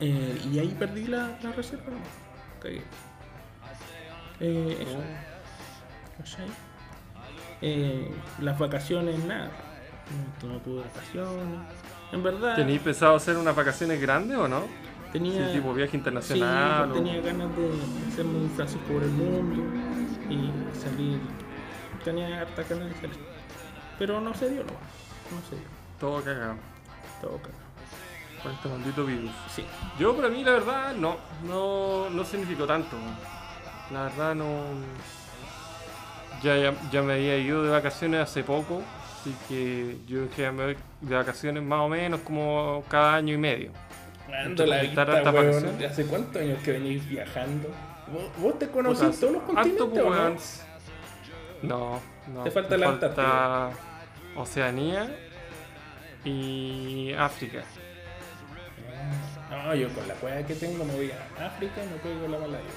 Eh, 0.00 0.40
y 0.52 0.58
ahí 0.58 0.74
perdí 0.78 1.06
la, 1.06 1.38
reserva, 1.54 1.84
no. 1.90 2.62
Eh. 4.42 4.86
Eh, 7.60 8.10
las 8.40 8.58
vacaciones, 8.58 9.24
nada. 9.24 9.50
No, 10.42 10.48
no 10.54 10.58
tuve 10.60 10.82
vacaciones. 10.82 11.60
En 12.12 12.22
verdad, 12.22 12.56
¿Tenéis 12.56 12.80
pensado 12.80 13.14
hacer 13.14 13.36
unas 13.36 13.54
vacaciones 13.54 14.00
grandes 14.00 14.36
o 14.36 14.48
no? 14.48 14.62
tenía, 15.12 15.46
Sí, 15.48 15.54
tipo 15.54 15.72
viaje 15.74 15.92
sí, 15.92 15.96
internacional 15.98 16.90
o... 16.90 16.94
tenía 16.94 17.20
ganas 17.20 17.48
de 17.56 17.70
hacerme 18.08 18.38
un 18.38 18.50
Francisco 18.50 18.84
por 18.92 19.02
el 19.02 19.10
mundo 19.10 19.62
y 20.28 20.50
salir. 20.78 21.20
Tenía 22.04 22.40
harta 22.40 22.62
ganas 22.68 22.88
de 22.88 22.94
salir. 23.00 23.18
Pero 23.98 24.20
no 24.20 24.34
se 24.34 24.50
dio, 24.50 24.64
no. 24.64 24.72
No 24.72 25.42
se 25.48 25.56
dio. 25.56 25.64
Todo 26.00 26.22
cagado 26.22 26.56
Todo 27.20 27.36
cagado. 27.38 27.62
por 28.42 28.52
este 28.52 28.68
maldito 28.68 29.04
virus. 29.06 29.30
Sí. 29.54 29.64
Yo 29.98 30.16
para 30.16 30.28
mí 30.28 30.42
la 30.42 30.52
verdad 30.52 30.94
no, 30.96 31.16
no, 31.46 32.10
no 32.10 32.24
significó 32.24 32.66
tanto. 32.66 32.96
La 33.90 34.04
verdad 34.04 34.34
no... 34.34 34.64
Ya, 36.42 36.56
ya, 36.56 36.74
ya 36.90 37.02
me 37.02 37.14
había 37.14 37.38
ido 37.38 37.62
de 37.62 37.70
vacaciones 37.70 38.20
hace 38.20 38.42
poco, 38.42 38.82
así 39.20 39.32
que 39.48 39.96
yo 40.08 40.22
dije 40.22 40.50
me 40.50 40.64
voy 40.64 40.76
de 41.00 41.14
vacaciones 41.14 41.62
más 41.62 41.80
o 41.80 41.88
menos 41.88 42.20
como 42.20 42.82
cada 42.88 43.14
año 43.14 43.34
y 43.34 43.38
medio. 43.38 43.70
Ando 44.32 44.66
la 44.66 44.82
vista, 44.82 45.02
hartas 45.02 45.22
weón. 45.22 45.34
vacaciones. 45.34 45.78
¿De 45.78 45.86
¿Hace 45.86 46.06
cuántos 46.06 46.42
años 46.42 46.60
que 46.62 46.72
venís 46.72 47.08
viajando? 47.08 47.68
¿Vos, 48.38 48.58
te 48.58 48.68
conocís 48.68 49.00
Puta, 49.00 49.20
todos 49.20 49.32
los 49.32 49.42
continentes 49.42 49.80
o 49.82 50.10
no? 50.10 50.36
No, 51.62 52.00
no. 52.34 52.42
Te 52.44 52.50
falta 52.50 52.76
la 52.76 52.86
falta 52.98 53.70
Oceanía 54.36 55.16
y 56.24 57.12
África. 57.16 57.62
No, 59.50 59.74
yo 59.74 59.88
con 59.90 60.08
la 60.08 60.14
cueva 60.14 60.46
que 60.46 60.54
tengo 60.54 60.84
me 60.84 60.94
voy 60.94 61.10
a 61.10 61.46
África 61.46 61.84
y 61.84 61.86
me 61.86 61.96
pego 61.96 62.28
la 62.28 62.38
malaria. 62.38 62.70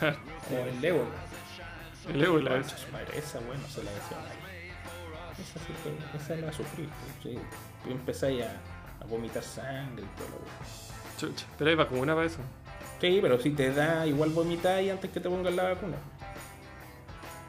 O 0.00 0.66
el 0.66 0.84
ébola. 0.84 1.08
El 2.08 2.22
ébola 2.24 2.56
es. 2.56 2.74
madre, 2.92 3.18
esa 3.18 3.38
weón 3.40 3.60
no 3.60 3.68
se 3.68 3.82
la 3.84 3.90
decía 3.90 4.16
a 4.18 4.22
nadie. 4.22 4.72
Esa 5.32 5.58
sí 5.60 5.72
fue, 5.82 6.20
esa 6.36 6.46
la 6.46 6.52
sufrí. 6.52 6.88
Sí. 7.22 7.38
Y 7.88 7.92
empezáis 7.92 8.42
a, 8.44 8.50
a 9.02 9.06
vomitar 9.06 9.42
sangre 9.42 10.04
y 10.04 10.18
todo 10.18 10.28
lo 10.30 10.36
weón. 10.36 10.48
Chucha, 11.18 11.46
pero 11.58 11.70
hay 11.70 11.76
vacuna 11.76 12.14
para 12.14 12.26
eso. 12.26 12.38
Sí, 13.00 13.18
pero 13.22 13.38
si 13.40 13.50
te 13.50 13.72
da, 13.72 14.06
igual 14.06 14.30
vomitáis 14.30 14.90
antes 14.90 15.10
que 15.10 15.20
te 15.20 15.28
pongan 15.28 15.54
la 15.56 15.64
vacuna. 15.70 15.96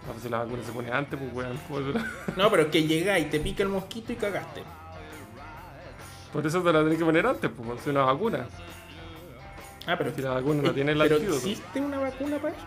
No 0.08 0.14
sé 0.16 0.20
si 0.22 0.30
la 0.30 0.40
vacuna 0.40 0.64
se 0.64 0.72
pone 0.72 0.92
antes, 0.92 1.20
pues 1.20 1.34
weón. 1.34 1.58
¿cómo 1.68 1.80
te 1.82 2.00
la- 2.00 2.06
No, 2.38 2.50
pero 2.52 2.70
que 2.72 2.84
llegáis, 2.84 3.30
te 3.30 3.40
pica 3.40 3.64
el 3.64 3.70
mosquito 3.70 4.12
y 4.14 4.16
cagaste. 4.16 4.64
Por 6.34 6.46
eso 6.46 6.62
te 6.62 6.72
la 6.72 6.84
tenés 6.84 6.98
que 7.00 7.06
poner 7.06 7.26
antes, 7.26 7.50
pues, 7.56 7.82
es 7.82 7.88
una 7.88 8.02
vacuna. 8.04 8.48
Ah, 9.88 9.96
pero 9.98 10.14
Si 10.16 10.22
la 10.22 10.32
vacuna 10.32 10.62
no 10.62 10.70
eh, 10.70 10.74
tiene 10.74 10.92
el 10.92 10.98
¿Pero 11.00 11.16
antídoto. 11.16 11.38
existe 11.38 11.80
una 11.82 12.00
vacuna 12.00 12.38
para 12.38 12.54
eso? 12.56 12.66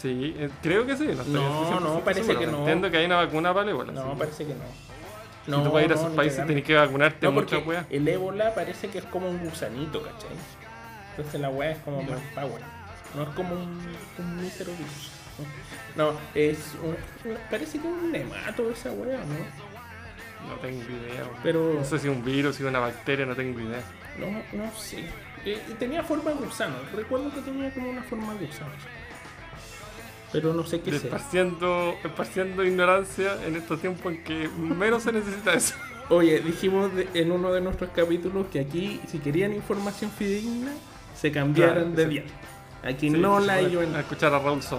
Sí, 0.00 0.34
eh, 0.38 0.50
creo 0.62 0.86
que 0.86 0.96
sí. 0.96 1.06
No, 1.06 1.24
No, 1.24 1.80
100% 1.80 1.80
no, 1.80 2.00
parece 2.00 2.24
seguro. 2.24 2.40
que 2.40 2.46
no. 2.52 2.58
Entiendo 2.58 2.90
que 2.90 2.96
hay 2.98 3.06
una 3.06 3.16
vacuna 3.16 3.52
para 3.54 3.64
el 3.64 3.68
ébola. 3.70 3.92
No, 3.92 4.10
sí. 4.12 4.16
parece 4.18 4.46
que 4.46 4.54
no. 4.54 4.64
Si 5.46 5.50
tú 5.50 5.70
vas 5.72 5.82
a 5.82 5.84
ir 5.84 5.92
a 5.92 5.94
esos 5.94 6.10
ni 6.10 6.16
países 6.16 6.46
tenés 6.46 6.64
que 6.64 6.74
vacunarte 6.74 7.26
No, 7.26 7.32
mucha 7.32 7.58
weá. 7.58 7.86
el 7.90 8.08
ébola 8.08 8.54
parece 8.54 8.88
que 8.88 8.98
es 8.98 9.04
como 9.04 9.28
un 9.28 9.38
gusanito, 9.44 10.02
¿cachai? 10.02 10.30
Entonces 11.16 11.40
la 11.40 11.50
weá 11.50 11.72
es 11.72 11.78
como 11.78 12.02
más 12.02 12.20
power. 12.34 12.62
No 13.14 13.22
es 13.24 13.28
como 13.30 13.54
un, 13.54 13.82
un 14.18 14.36
mísero 14.42 14.72
virus. 14.72 15.10
No, 15.96 16.12
es 16.34 16.58
un, 16.82 16.96
parece 17.50 17.78
que 17.78 17.86
es 17.88 17.92
un 17.92 18.10
nemato 18.12 18.70
esa 18.70 18.90
weá, 18.92 19.18
¿no? 19.18 20.48
No 20.48 20.54
tengo 20.60 20.82
idea. 20.82 21.22
weón. 21.24 21.36
Pero 21.42 21.74
No 21.74 21.84
sé 21.84 21.98
si 21.98 22.08
es 22.08 22.12
un 22.14 22.24
virus, 22.24 22.56
si 22.56 22.62
es 22.62 22.68
una 22.68 22.78
bacteria, 22.80 23.24
no 23.26 23.34
tengo 23.34 23.58
idea. 23.60 23.80
no, 24.18 24.26
no 24.58 24.72
sé. 24.76 25.04
Eh, 25.44 25.60
tenía 25.78 26.02
forma 26.02 26.30
de 26.30 26.36
gusano. 26.36 26.76
Recuerdo 26.94 27.32
que 27.34 27.40
tenía 27.42 27.72
como 27.72 27.90
una 27.90 28.02
forma 28.02 28.34
de 28.34 28.46
gusano. 28.46 28.70
Pero 30.32 30.52
no 30.52 30.64
sé 30.64 30.80
qué 30.80 30.90
sea. 30.90 31.00
Esparciendo, 31.00 31.94
esparciendo 32.02 32.64
ignorancia 32.64 33.36
en 33.46 33.56
estos 33.56 33.80
tiempos 33.80 34.12
en 34.12 34.24
que 34.24 34.48
menos 34.58 35.02
se 35.04 35.12
necesita 35.12 35.54
eso. 35.54 35.74
Oye, 36.10 36.40
dijimos 36.40 36.92
de- 36.94 37.08
en 37.14 37.30
uno 37.30 37.52
de 37.52 37.60
nuestros 37.60 37.90
capítulos 37.90 38.46
que 38.52 38.60
aquí, 38.60 39.00
si 39.06 39.18
querían 39.20 39.52
información 39.54 40.10
fidedigna, 40.10 40.72
se 41.14 41.30
cambiaran 41.30 41.92
Claro, 41.92 41.96
de 41.96 42.06
dial. 42.06 42.24
Aquí 42.82 43.08
Sí, 43.08 43.16
no 43.16 43.40
la 43.40 43.62
iban 43.62 43.94
A 43.94 44.00
escuchar 44.00 44.34
a 44.34 44.38
Raúl. 44.40 44.60
Sí. 44.60 44.76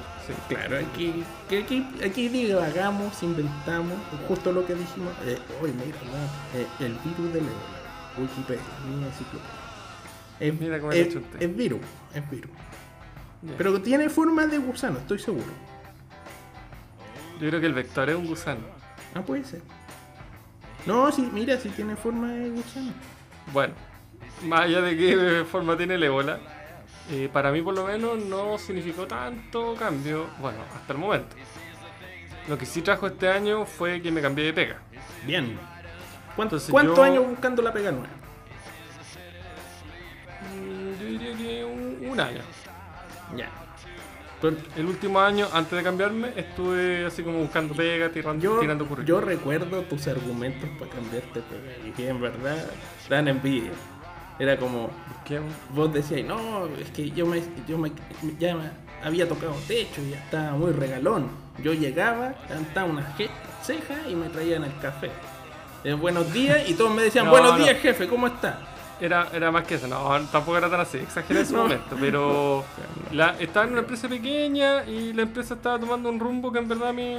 Claro, 0.49 0.77
aquí, 0.77 1.23
aquí, 1.49 1.87
aquí 2.05 2.29
divagamos, 2.29 3.23
inventamos, 3.23 3.93
justo 4.27 4.51
lo 4.51 4.63
que 4.67 4.75
dijimos. 4.75 5.11
Eh, 5.25 5.39
oye, 5.61 5.73
mira, 5.73 5.97
no, 6.05 6.59
eh, 6.59 6.67
el 6.81 6.93
virus 7.03 7.33
del 7.33 7.43
ébola. 7.45 8.19
Wikipedia, 8.19 8.61
mi 8.87 9.03
enciclopedia. 9.05 9.64
Es, 10.39 10.59
Mira 10.59 10.79
cómo 10.79 10.91
es, 10.91 11.15
es 11.39 11.55
virus, 11.55 11.79
es 12.13 12.29
virus. 12.29 12.51
Pero 13.57 13.79
tiene 13.81 14.09
forma 14.09 14.47
de 14.47 14.57
gusano, 14.57 14.99
estoy 14.99 15.19
seguro. 15.19 15.45
Yo 17.39 17.49
creo 17.49 17.59
que 17.59 17.67
el 17.67 17.73
vector 17.73 18.09
es 18.09 18.15
un 18.15 18.25
gusano. 18.27 18.61
Ah, 19.13 19.21
puede 19.21 19.43
ser. 19.43 19.61
No, 20.85 21.11
sí, 21.11 21.29
mira, 21.33 21.57
si 21.59 21.69
tiene 21.69 21.95
forma 21.95 22.29
de 22.31 22.49
gusano. 22.49 22.91
Bueno, 23.53 23.73
más 24.43 24.61
allá 24.61 24.81
de 24.81 24.97
qué 24.97 25.45
forma 25.51 25.77
tiene 25.77 25.95
el 25.95 26.03
ébola, 26.03 26.39
eh, 27.11 27.29
para 27.31 27.51
mí 27.51 27.61
por 27.61 27.75
lo 27.75 27.85
menos 27.85 28.17
no 28.25 28.57
significó 28.57 29.05
tanto 29.05 29.75
cambio, 29.75 30.27
bueno, 30.39 30.57
hasta 30.75 30.93
el 30.93 30.99
momento. 30.99 31.35
Lo 32.47 32.57
que 32.57 32.65
sí 32.65 32.81
trajo 32.81 33.07
este 33.07 33.29
año 33.29 33.65
fue 33.65 34.01
que 34.01 34.11
me 34.11 34.21
cambié 34.21 34.45
de 34.45 34.53
pega. 34.53 34.77
Bien. 35.25 35.57
¿Cuánto- 36.35 36.55
Entonces 36.57 36.71
¿Cuántos 36.71 36.97
yo- 36.97 37.03
años 37.03 37.27
buscando 37.27 37.61
la 37.61 37.73
pega 37.73 37.91
nueva? 37.91 38.07
Un, 42.15 42.19
año. 42.19 42.41
Ya. 43.37 43.49
El 44.75 44.85
último 44.85 45.19
año, 45.19 45.47
antes 45.53 45.71
de 45.71 45.83
cambiarme, 45.83 46.31
estuve 46.35 47.05
así 47.05 47.23
como 47.23 47.39
buscando 47.39 47.73
pega, 47.73 48.09
tirando, 48.09 48.43
yo, 48.43 48.59
tirando 48.59 48.87
yo 49.03 49.19
recuerdo 49.19 49.81
tus 49.83 50.07
argumentos 50.07 50.69
para 50.77 50.91
cambiarte 50.91 51.41
pega 51.41 51.87
y 51.87 51.91
que 51.91 52.09
en 52.09 52.21
verdad 52.21 52.63
dan 53.09 53.27
envidia. 53.27 53.71
Era 54.37 54.57
como, 54.57 54.91
¿Qué? 55.23 55.39
vos 55.73 55.91
decías, 55.93 56.25
no, 56.27 56.67
es 56.79 56.91
que 56.91 57.09
yo 57.11 57.25
me, 57.25 57.41
yo 57.67 57.77
me, 57.77 57.91
ya 58.37 58.55
me 58.55 58.69
había 59.03 59.27
tocado 59.27 59.53
techo 59.67 60.01
y 60.05 60.11
ya 60.11 60.17
estaba 60.17 60.51
muy 60.51 60.73
regalón. 60.73 61.29
Yo 61.63 61.73
llegaba, 61.73 62.35
levantaba 62.49 62.87
una 62.87 63.15
je- 63.17 63.29
ceja 63.63 63.95
y 64.09 64.13
me 64.15 64.27
traían 64.29 64.65
el 64.65 64.77
café. 64.79 65.09
Eh, 65.85 65.93
buenos 65.93 66.31
días 66.33 66.67
y 66.67 66.73
todos 66.73 66.93
me 66.93 67.03
decían, 67.03 67.25
No, 67.25 67.31
buenos 67.31 67.57
no. 67.57 67.63
días 67.63 67.79
jefe, 67.79 68.07
¿cómo 68.07 68.27
está? 68.27 68.59
Era, 68.99 69.27
era 69.33 69.51
más 69.51 69.65
que 69.65 69.75
eso, 69.75 69.87
no, 69.87 70.09
tampoco 70.31 70.57
era 70.57 70.69
tan 70.69 70.79
así, 70.79 70.97
exageré 70.99 71.41
en 71.41 71.45
su 71.45 71.55
momento, 71.55 71.97
pero 71.99 72.63
la, 73.11 73.37
estaba 73.39 73.65
en 73.65 73.73
una 73.73 73.81
empresa 73.81 74.07
pequeña 74.07 74.85
y 74.85 75.11
la 75.11 75.23
empresa 75.23 75.55
estaba 75.55 75.77
tomando 75.77 76.07
un 76.09 76.17
rumbo 76.17 76.49
que 76.49 76.59
en 76.59 76.69
verdad 76.69 76.89
a 76.89 76.93
mí 76.93 77.13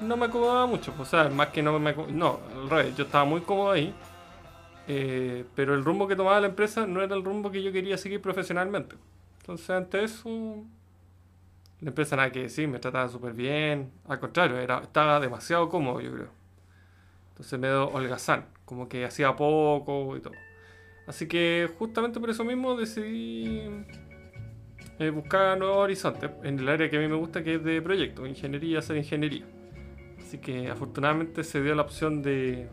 no 0.00 0.16
me 0.16 0.26
acomodaba 0.26 0.66
mucho, 0.66 0.92
o 0.98 1.04
sea, 1.04 1.28
más 1.28 1.48
que 1.48 1.62
no 1.62 1.78
me 1.78 1.94
no, 1.94 2.40
al 2.56 2.68
revés, 2.68 2.96
yo 2.96 3.04
estaba 3.04 3.24
muy 3.24 3.42
cómodo 3.42 3.70
ahí, 3.70 3.94
eh, 4.88 5.44
pero 5.54 5.74
el 5.74 5.84
rumbo 5.84 6.08
que 6.08 6.16
tomaba 6.16 6.40
la 6.40 6.48
empresa 6.48 6.84
no 6.86 7.02
era 7.02 7.14
el 7.14 7.24
rumbo 7.24 7.52
que 7.52 7.62
yo 7.62 7.70
quería 7.70 7.96
seguir 7.96 8.20
profesionalmente. 8.20 8.96
Entonces, 9.40 9.70
ante 9.70 10.02
eso, 10.02 10.28
la 11.80 11.90
empresa 11.90 12.16
nada 12.16 12.32
que 12.32 12.42
decir, 12.42 12.66
me 12.66 12.80
trataba 12.80 13.08
súper 13.08 13.32
bien, 13.32 13.92
al 14.08 14.18
contrario, 14.18 14.58
era, 14.58 14.80
estaba 14.80 15.20
demasiado 15.20 15.68
cómodo, 15.68 16.00
yo 16.00 16.12
creo. 16.12 16.28
Entonces 17.30 17.58
me 17.58 17.68
dio 17.68 17.88
holgazán, 17.88 18.46
como 18.64 18.88
que 18.88 19.04
hacía 19.04 19.34
poco 19.36 20.16
y 20.16 20.20
todo. 20.20 20.34
Así 21.10 21.26
que 21.26 21.68
justamente 21.76 22.20
por 22.20 22.30
eso 22.30 22.44
mismo 22.44 22.76
decidí 22.76 23.68
eh, 25.00 25.10
buscar 25.10 25.58
nuevos 25.58 25.78
horizontes 25.78 26.30
en 26.44 26.60
el 26.60 26.68
área 26.68 26.88
que 26.88 26.98
a 26.98 27.00
mí 27.00 27.08
me 27.08 27.16
gusta, 27.16 27.42
que 27.42 27.56
es 27.56 27.64
de 27.64 27.82
proyectos, 27.82 28.28
ingeniería, 28.28 28.78
hacer 28.78 28.96
ingeniería. 28.96 29.44
Así 30.20 30.38
que 30.38 30.70
afortunadamente 30.70 31.42
se 31.42 31.60
dio 31.62 31.74
la 31.74 31.82
opción 31.82 32.22
de, 32.22 32.68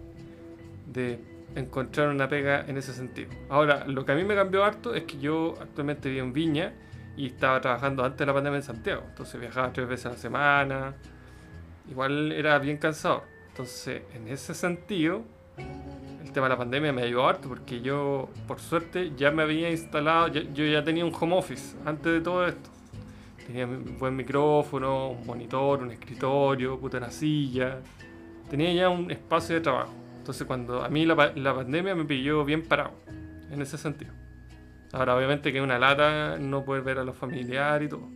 encontrar 1.56 2.10
una 2.10 2.30
pega 2.30 2.64
en 2.68 2.78
ese 2.78 2.94
sentido. 2.94 3.32
Ahora, 3.50 3.88
lo 3.88 4.06
que 4.06 4.12
a 4.12 4.16
mí 4.16 4.24
me 4.24 4.36
cambió 4.36 4.64
harto 4.64 4.94
es 4.94 5.06
que 5.06 5.18
yo 5.18 5.56
actualmente 5.60 6.08
vivo 6.08 6.28
en 6.28 6.34
Viña 6.34 6.74
y 7.16 7.26
estaba 7.26 7.60
trabajando 7.60 8.06
antes 8.06 8.20
de 8.20 8.28
la 8.28 8.36
pandemia 8.36 8.58
en 8.58 8.64
Santiago. 8.64 9.02
Entonces 9.10 9.42
viajaba 9.42 9.74
tres 9.74 9.88
veces 9.88 10.06
a 10.06 10.10
la 10.10 10.18
semana. 10.18 10.96
Igual 11.90 12.32
era 12.34 12.60
bien 12.60 12.78
cansado. 12.78 13.24
Entonces, 13.50 14.04
en 14.14 14.28
ese 14.28 14.54
sentido, 14.54 15.26
tema 16.38 16.46
de 16.46 16.54
la 16.54 16.58
pandemia 16.60 16.94
me 16.94 17.02
ayudó 17.02 17.28
harto 17.28 17.50
porque 17.50 17.82
yo, 17.82 18.30
por 18.48 18.60
suerte, 18.60 19.12
ya 19.18 19.32
me 19.32 19.42
había 19.42 19.72
instalado, 19.72 20.28
ya- 20.28 20.44
yo 20.54 20.64
ya 20.66 20.84
tenía 20.84 21.04
un 21.04 21.12
home 21.20 21.36
office 21.36 21.76
antes 21.84 22.14
de 22.14 22.22
todo 22.22 22.46
esto. 22.46 22.70
Tenía 23.48 23.66
un 23.66 23.98
buen 23.98 24.16
micrófono, 24.16 25.10
un 25.14 25.26
monitor, 25.26 25.82
un 25.82 25.90
escritorio, 25.90 26.78
puta 26.80 26.98
una 27.00 27.10
silla. 27.10 27.80
Tenía 28.52 28.72
ya 28.72 28.90
un 28.90 29.10
espacio 29.10 29.56
de 29.56 29.62
trabajo. 29.62 29.92
Entonces, 30.20 30.46
cuando 30.46 30.84
a 30.84 30.90
mí 30.90 31.08
la, 31.08 31.16
la 31.36 31.56
pandemia 31.56 31.96
me 31.96 32.06
pilló 32.06 32.46
bien 32.46 32.62
parado, 32.68 32.92
en 33.50 33.60
ese 33.60 33.80
sentido. 33.80 34.14
Ahora, 34.94 35.16
obviamente 35.16 35.52
que 35.52 35.58
es 35.58 35.64
una 35.64 35.80
lata 35.80 36.38
no 36.38 36.64
poder 36.64 36.84
ver 36.84 37.00
a 37.00 37.04
los 37.04 37.18
familiares 37.18 37.88
y 37.88 37.90
todo. 37.90 38.08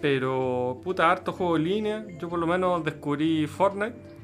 Pero, 0.00 0.80
puta, 0.82 1.10
harto 1.10 1.32
juego 1.32 1.56
en 1.58 1.64
línea. 1.64 2.06
Yo 2.18 2.28
por 2.30 2.38
lo 2.38 2.46
menos 2.46 2.82
descubrí 2.84 3.46
Fortnite. 3.46 4.15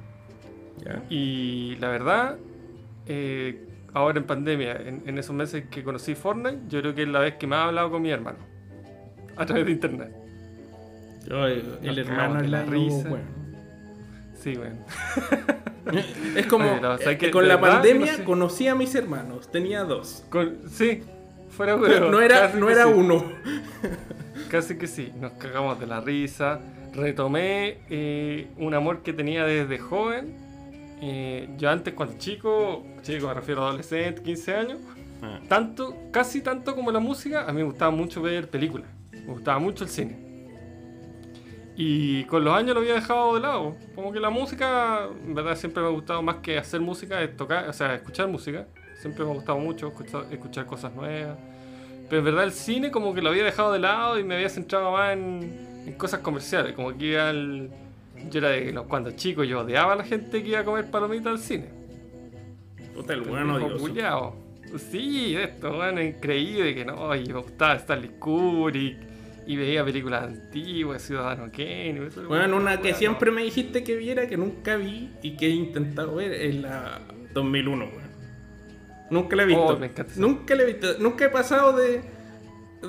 Ya. 0.84 1.02
Y 1.10 1.76
la 1.80 1.88
verdad, 1.88 2.36
eh, 3.06 3.64
ahora 3.94 4.18
en 4.18 4.24
pandemia, 4.24 4.72
en, 4.76 5.02
en 5.06 5.18
esos 5.18 5.34
meses 5.34 5.64
que 5.70 5.82
conocí 5.84 6.14
Fortnite, 6.14 6.58
yo 6.68 6.80
creo 6.80 6.94
que 6.94 7.02
es 7.02 7.08
la 7.08 7.20
vez 7.20 7.34
que 7.34 7.46
más 7.46 7.58
he 7.60 7.68
hablado 7.68 7.90
con 7.90 8.02
mi 8.02 8.10
hermano. 8.10 8.38
A 9.36 9.46
través 9.46 9.66
de 9.66 9.72
internet. 9.72 10.10
Yo, 11.26 11.46
el, 11.46 11.98
hermano 11.98 12.40
de 12.40 12.44
es 12.44 12.50
la 12.50 12.64
risa. 12.64 13.08
bueno. 13.08 13.24
Sí, 14.34 14.56
bueno. 14.56 14.76
Es 16.36 16.46
como, 16.46 16.70
Oye, 16.70 16.80
no, 16.80 16.96
¿sabes 16.96 17.06
eh, 17.16 17.18
qué? 17.18 17.30
con 17.32 17.48
la 17.48 17.60
pandemia 17.60 18.24
conocí 18.24 18.68
a 18.68 18.74
mis 18.76 18.94
hermanos, 18.94 19.50
tenía 19.50 19.82
dos. 19.82 20.24
Con- 20.30 20.58
sí, 20.70 21.02
fuera 21.50 21.74
No, 21.76 21.82
huevo, 21.82 22.08
no 22.10 22.20
era, 22.20 22.52
no 22.54 22.66
que 22.68 22.72
era 22.72 22.84
sí. 22.84 22.92
uno. 22.94 23.24
Casi 24.48 24.76
que 24.78 24.86
sí, 24.86 25.12
nos 25.20 25.32
cagamos 25.32 25.80
de 25.80 25.86
la 25.88 26.00
risa. 26.00 26.60
Retomé 26.94 27.78
eh, 27.90 28.46
un 28.58 28.74
amor 28.74 29.02
que 29.02 29.12
tenía 29.12 29.44
desde 29.44 29.78
joven. 29.78 30.36
Eh, 31.04 31.48
yo 31.58 31.68
antes 31.68 31.94
cuando 31.94 32.16
chico, 32.16 32.86
chico 33.02 33.26
me 33.26 33.34
refiero 33.34 33.64
a 33.64 33.68
adolescente, 33.70 34.22
15 34.22 34.54
años, 34.54 34.78
Ah. 35.20 35.40
tanto, 35.48 35.96
casi 36.12 36.42
tanto 36.42 36.74
como 36.74 36.90
la 36.90 36.98
música, 37.00 37.42
a 37.48 37.52
mí 37.52 37.58
me 37.58 37.64
gustaba 37.64 37.90
mucho 37.90 38.22
ver 38.22 38.48
películas. 38.48 38.88
Me 39.12 39.32
gustaba 39.32 39.58
mucho 39.58 39.84
el 39.84 39.90
cine. 39.90 40.16
Y 41.76 42.24
con 42.24 42.44
los 42.44 42.54
años 42.54 42.74
lo 42.74 42.80
había 42.80 42.94
dejado 42.94 43.34
de 43.34 43.40
lado. 43.40 43.76
Como 43.94 44.12
que 44.12 44.20
la 44.20 44.30
música, 44.30 45.08
en 45.24 45.34
verdad, 45.34 45.56
siempre 45.56 45.82
me 45.82 45.88
ha 45.88 45.92
gustado 45.92 46.22
más 46.22 46.36
que 46.36 46.58
hacer 46.58 46.80
música, 46.80 47.22
es 47.22 47.36
tocar, 47.36 47.68
o 47.68 47.72
sea, 47.72 47.94
escuchar 47.94 48.28
música. 48.28 48.66
Siempre 49.00 49.24
me 49.24 49.30
ha 49.30 49.34
gustado 49.34 49.58
mucho 49.58 49.88
escuchar, 49.88 50.26
escuchar 50.30 50.66
cosas 50.66 50.92
nuevas. 50.94 51.36
Pero 52.08 52.18
en 52.18 52.24
verdad 52.24 52.44
el 52.44 52.52
cine 52.52 52.90
como 52.90 53.14
que 53.14 53.22
lo 53.22 53.30
había 53.30 53.42
dejado 53.44 53.72
de 53.72 53.78
lado 53.78 54.18
y 54.18 54.24
me 54.24 54.34
había 54.34 54.48
centrado 54.50 54.92
más 54.92 55.12
en, 55.14 55.84
en 55.86 55.92
cosas 55.94 56.20
comerciales. 56.20 56.74
Como 56.74 56.96
que 56.96 57.06
iba 57.06 57.28
al... 57.30 57.70
Yo 58.30 58.38
era 58.38 58.50
de 58.50 58.72
los 58.72 58.86
cuando 58.86 59.10
chico, 59.12 59.44
yo 59.44 59.60
odiaba 59.60 59.92
a 59.94 59.96
la 59.96 60.04
gente 60.04 60.42
que 60.42 60.48
iba 60.50 60.60
a 60.60 60.64
comer 60.64 60.90
palomitas 60.90 61.32
al 61.32 61.38
cine. 61.38 61.68
Puta, 62.94 63.14
el 63.14 63.22
bueno 63.22 63.58
viejo 63.58 63.84
odioso. 63.84 64.36
Sí, 64.78 65.36
esto, 65.36 65.74
bueno, 65.74 66.00
increíble 66.00 66.74
que 66.74 66.84
no, 66.84 67.14
y 67.14 67.26
me 67.26 67.40
gustaba 67.40 67.74
Stanley 67.74 68.10
Kubrick 68.18 68.96
y 69.46 69.56
veía 69.56 69.84
películas 69.84 70.24
antiguas, 70.24 71.02
Ciudadano 71.02 71.50
Kane. 71.52 72.06
eso, 72.06 72.26
Bueno, 72.26 72.56
una 72.56 72.80
que 72.80 72.94
siempre 72.94 73.30
me 73.30 73.42
dijiste 73.42 73.84
que 73.84 73.96
viera, 73.96 74.26
que 74.26 74.36
nunca 74.36 74.76
vi 74.76 75.10
y 75.22 75.36
que 75.36 75.46
he 75.46 75.50
intentado 75.50 76.14
ver, 76.14 76.32
es 76.32 76.54
la 76.56 77.00
2001, 77.34 77.84
weón. 77.84 78.12
Nunca 79.10 79.36
la 79.36 79.42
he 79.42 79.46
visto. 79.46 79.62
Oh, 79.62 79.76
me 79.76 79.86
encanta. 79.86 80.14
Nunca 80.16 80.54
la 80.54 80.62
he 80.62 80.66
visto. 80.66 80.86
Nunca 80.98 81.26
he 81.26 81.28
pasado 81.28 81.76
de, 81.76 82.00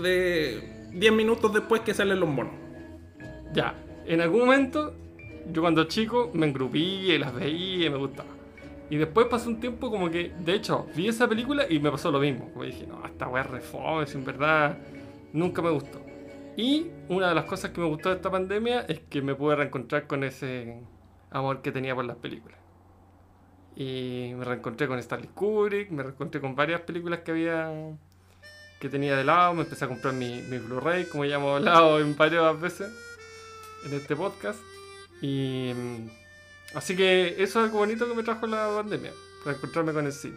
de 0.02 0.90
10 0.94 1.12
minutos 1.12 1.54
después 1.54 1.82
que 1.82 1.94
salen 1.94 2.20
los 2.20 2.30
monos. 2.30 2.54
Ya, 3.52 3.76
en 4.06 4.22
algún 4.22 4.42
momento, 4.42 4.96
yo 5.52 5.62
cuando 5.62 5.86
chico 5.86 6.32
me 6.34 6.48
engrupí 6.48 7.12
y 7.12 7.18
las 7.18 7.34
veía 7.34 7.88
y 7.88 7.90
me 7.90 7.98
gustaba. 7.98 8.30
Y 8.90 8.98
después 8.98 9.28
pasó 9.28 9.50
un 9.50 9.60
tiempo 9.60 9.90
como 9.90 10.10
que, 10.12 10.32
de 10.40 10.54
hecho, 10.54 10.88
vi 10.96 11.08
esa 11.08 11.28
película 11.28 11.66
y 11.70 11.80
me 11.80 11.90
pasó 11.90 12.12
lo 12.12 12.20
mismo. 12.20 12.50
Como 12.52 12.66
dije, 12.66 12.86
no, 12.86 13.06
esta 13.06 13.28
weá 13.28 13.48
es 14.04 14.14
en 14.16 14.26
verdad 14.26 14.78
nunca 15.34 15.62
me 15.62 15.72
gustó. 15.72 16.00
Y 16.56 16.92
una 17.10 17.30
de 17.30 17.36
las 17.36 17.46
cosas 17.46 17.72
que 17.72 17.82
me 17.82 17.88
gustó 17.88 18.10
de 18.10 18.16
esta 18.16 18.30
pandemia 18.30 18.82
es 18.82 19.00
que 19.10 19.22
me 19.22 19.36
pude 19.36 19.56
reencontrar 19.56 20.06
con 20.06 20.24
ese 20.24 20.80
amor 21.32 21.62
que 21.62 21.72
tenía 21.72 21.96
por 21.96 22.06
las 22.06 22.18
películas. 22.18 22.60
Y 23.76 24.34
me 24.38 24.46
reencontré 24.46 24.88
con 24.88 25.00
Stanley 25.00 25.30
Kubrick, 25.34 25.90
me 25.90 26.04
reencontré 26.04 26.40
con 26.40 26.56
varias 26.56 26.82
películas 26.82 27.22
que 27.22 27.32
había 27.32 27.72
que 28.80 28.90
tenía 28.90 29.16
de 29.16 29.24
lado, 29.24 29.54
me 29.54 29.62
empecé 29.64 29.86
a 29.86 29.88
comprar 29.88 30.14
mi, 30.14 30.42
mi 30.50 30.58
Blu-ray, 30.58 31.06
como 31.06 31.24
ya 31.24 31.36
hemos 31.36 31.58
hablado 31.58 32.02
en 32.02 32.18
varias 32.18 32.60
veces 32.60 32.92
en 33.86 33.94
este 33.94 34.16
podcast. 34.16 34.60
Y 35.24 35.72
mm, 35.74 36.10
así 36.76 36.98
que 36.98 37.30
eso 37.42 37.44
es 37.44 37.56
algo 37.56 37.78
bonito 37.80 38.06
que 38.08 38.14
me 38.14 38.24
trajo 38.24 38.46
la 38.46 38.68
pandemia, 38.76 39.14
para 39.44 39.56
encontrarme 39.56 39.94
con 39.94 40.06
el 40.06 40.12
cine. 40.12 40.36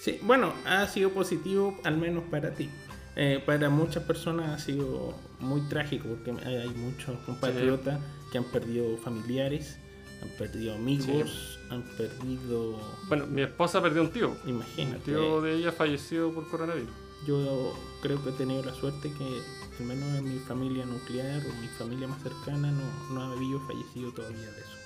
Sí, 0.00 0.18
bueno, 0.22 0.54
ha 0.64 0.86
sido 0.88 1.10
positivo, 1.10 1.78
al 1.84 1.98
menos 1.98 2.24
para 2.30 2.54
ti. 2.54 2.70
Eh, 3.16 3.42
para 3.44 3.68
muchas 3.68 4.02
personas 4.04 4.50
ha 4.50 4.58
sido 4.58 5.14
muy 5.40 5.60
trágico 5.68 6.08
porque 6.08 6.32
hay 6.44 6.68
muchos 6.70 7.16
compatriotas 7.20 8.00
que 8.32 8.38
han 8.38 8.44
perdido 8.44 8.96
familiares, 8.96 9.78
han 10.22 10.30
perdido 10.30 10.74
amigos, 10.74 11.60
han 11.70 11.82
perdido. 11.96 12.80
Bueno, 13.08 13.26
mi 13.26 13.42
esposa 13.42 13.82
perdió 13.82 14.02
un 14.02 14.10
tío. 14.10 14.36
El 14.44 14.50
Imagínate. 14.50 15.04
tío 15.04 15.42
de 15.42 15.54
ella 15.54 15.70
falleció 15.70 16.32
por 16.32 16.48
coronavirus. 16.48 16.90
Yo 17.26 17.74
creo 18.02 18.22
que 18.24 18.30
he 18.30 18.32
tenido 18.32 18.64
la 18.64 18.74
suerte 18.74 19.12
que, 19.12 19.40
al 19.80 19.86
menos 19.86 20.16
en 20.18 20.24
mi 20.32 20.38
familia 20.40 20.84
nuclear 20.86 21.42
o 21.46 21.52
mi 21.60 21.68
familia 21.68 22.06
más 22.08 22.22
cercana, 22.22 22.70
no, 22.70 23.14
no 23.14 23.22
ha 23.22 23.32
habido 23.32 23.60
fallecido 23.66 24.12
todavía 24.12 24.50
de 24.50 24.60
eso. 24.60 24.78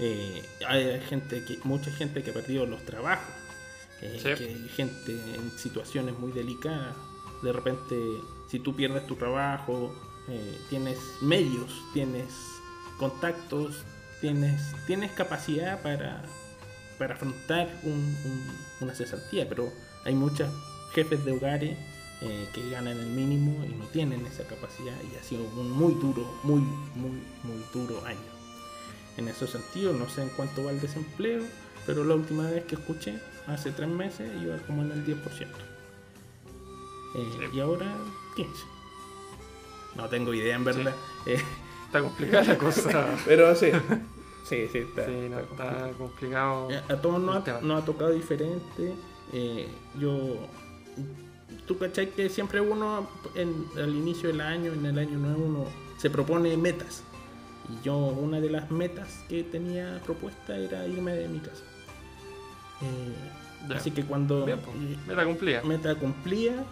Eh, 0.00 0.48
hay 0.66 1.00
gente 1.08 1.44
que, 1.44 1.58
mucha 1.64 1.90
gente 1.92 2.22
que 2.22 2.30
ha 2.30 2.34
perdido 2.34 2.66
los 2.66 2.84
trabajos, 2.84 3.32
eh, 4.00 4.18
Sí. 4.18 4.34
que 4.44 4.50
hay 4.50 4.68
gente 4.68 5.12
en 5.34 5.50
situaciones 5.58 6.18
muy 6.18 6.32
delicadas. 6.32 6.96
De 7.42 7.52
repente, 7.52 7.96
si 8.50 8.58
tú 8.58 8.74
pierdes 8.74 9.06
tu 9.06 9.16
trabajo, 9.16 9.94
eh, 10.28 10.58
tienes 10.70 10.98
medios, 11.20 11.70
tienes 11.92 12.32
contactos, 12.98 13.84
tienes, 14.20 14.60
tienes 14.86 15.12
capacidad 15.12 15.82
para, 15.82 16.22
para 16.98 17.14
afrontar 17.14 17.68
un- 17.82 17.92
un- 18.24 18.56
una 18.80 18.94
cesantía, 18.94 19.48
pero 19.48 19.70
hay 20.04 20.14
muchos 20.14 20.48
jefes 20.94 21.24
de 21.24 21.32
hogares 21.32 21.76
eh, 22.24 22.48
que 22.52 22.70
ganan 22.70 22.98
el 22.98 23.06
mínimo 23.06 23.64
y 23.64 23.74
no 23.74 23.84
tienen 23.86 24.24
esa 24.26 24.44
capacidad 24.44 24.94
y 25.12 25.16
ha 25.16 25.22
sido 25.22 25.44
un 25.44 25.70
muy 25.70 25.94
duro, 25.94 26.26
muy, 26.42 26.60
muy, 26.94 27.10
muy 27.42 27.64
duro 27.72 28.04
año. 28.06 28.18
En 29.16 29.28
ese 29.28 29.46
sentido, 29.46 29.92
no 29.92 30.08
sé 30.08 30.22
en 30.22 30.30
cuánto 30.30 30.64
va 30.64 30.70
el 30.72 30.80
desempleo, 30.80 31.42
pero 31.86 32.02
la 32.04 32.14
última 32.14 32.50
vez 32.50 32.64
que 32.64 32.74
escuché, 32.76 33.20
hace 33.46 33.70
tres 33.70 33.88
meses, 33.88 34.30
iba 34.42 34.56
como 34.66 34.82
en 34.82 34.90
el 34.90 35.06
10%. 35.06 35.46
Eh, 37.16 37.50
Y 37.52 37.60
ahora 37.60 37.86
15%. 38.36 38.46
No 39.96 40.08
tengo 40.08 40.34
idea 40.34 40.56
en 40.56 40.64
verdad. 40.64 40.94
Eh, 41.26 41.40
Está 41.86 42.00
complicada 42.00 42.44
la 42.44 42.58
cosa. 42.58 43.06
pero 43.24 43.54
sí. 43.54 43.68
Sí, 44.48 44.66
sí, 44.72 44.78
está. 44.78 45.06
Sí, 45.06 45.12
no, 45.30 45.38
está 45.38 45.46
complicado. 45.46 45.86
está 45.86 45.98
complicado. 45.98 46.70
Eh, 46.70 46.82
A 46.88 46.96
todos 47.00 47.46
ha, 47.48 47.60
nos 47.60 47.82
ha 47.82 47.86
tocado 47.86 48.10
diferente. 48.10 48.94
Eh, 49.32 49.68
yo. 49.98 50.36
Tú 51.66 51.78
cachai 51.78 52.10
que 52.10 52.28
siempre 52.28 52.60
uno, 52.60 53.08
en, 53.34 53.66
al 53.76 53.94
inicio 53.94 54.28
del 54.28 54.40
año, 54.40 54.72
en 54.72 54.84
el 54.84 54.98
año 54.98 55.18
nuevo, 55.18 55.44
uno 55.44 55.64
se 55.96 56.10
propone 56.10 56.56
metas. 56.56 57.02
Y 57.68 57.84
yo, 57.84 57.96
una 57.96 58.40
de 58.40 58.50
las 58.50 58.70
metas 58.70 59.24
que 59.28 59.42
tenía 59.42 60.00
propuesta 60.04 60.56
era 60.56 60.86
irme 60.86 61.14
de 61.14 61.28
mi 61.28 61.38
casa. 61.38 61.64
Eh. 62.82 63.74
Así 63.74 63.90
que 63.90 64.04
cuando 64.04 64.44
Bien, 64.44 64.60
pues, 64.60 64.76
meta 65.06 65.24
cumplida. 65.24 65.62
meta 65.62 65.94
cumplía, 65.94 66.64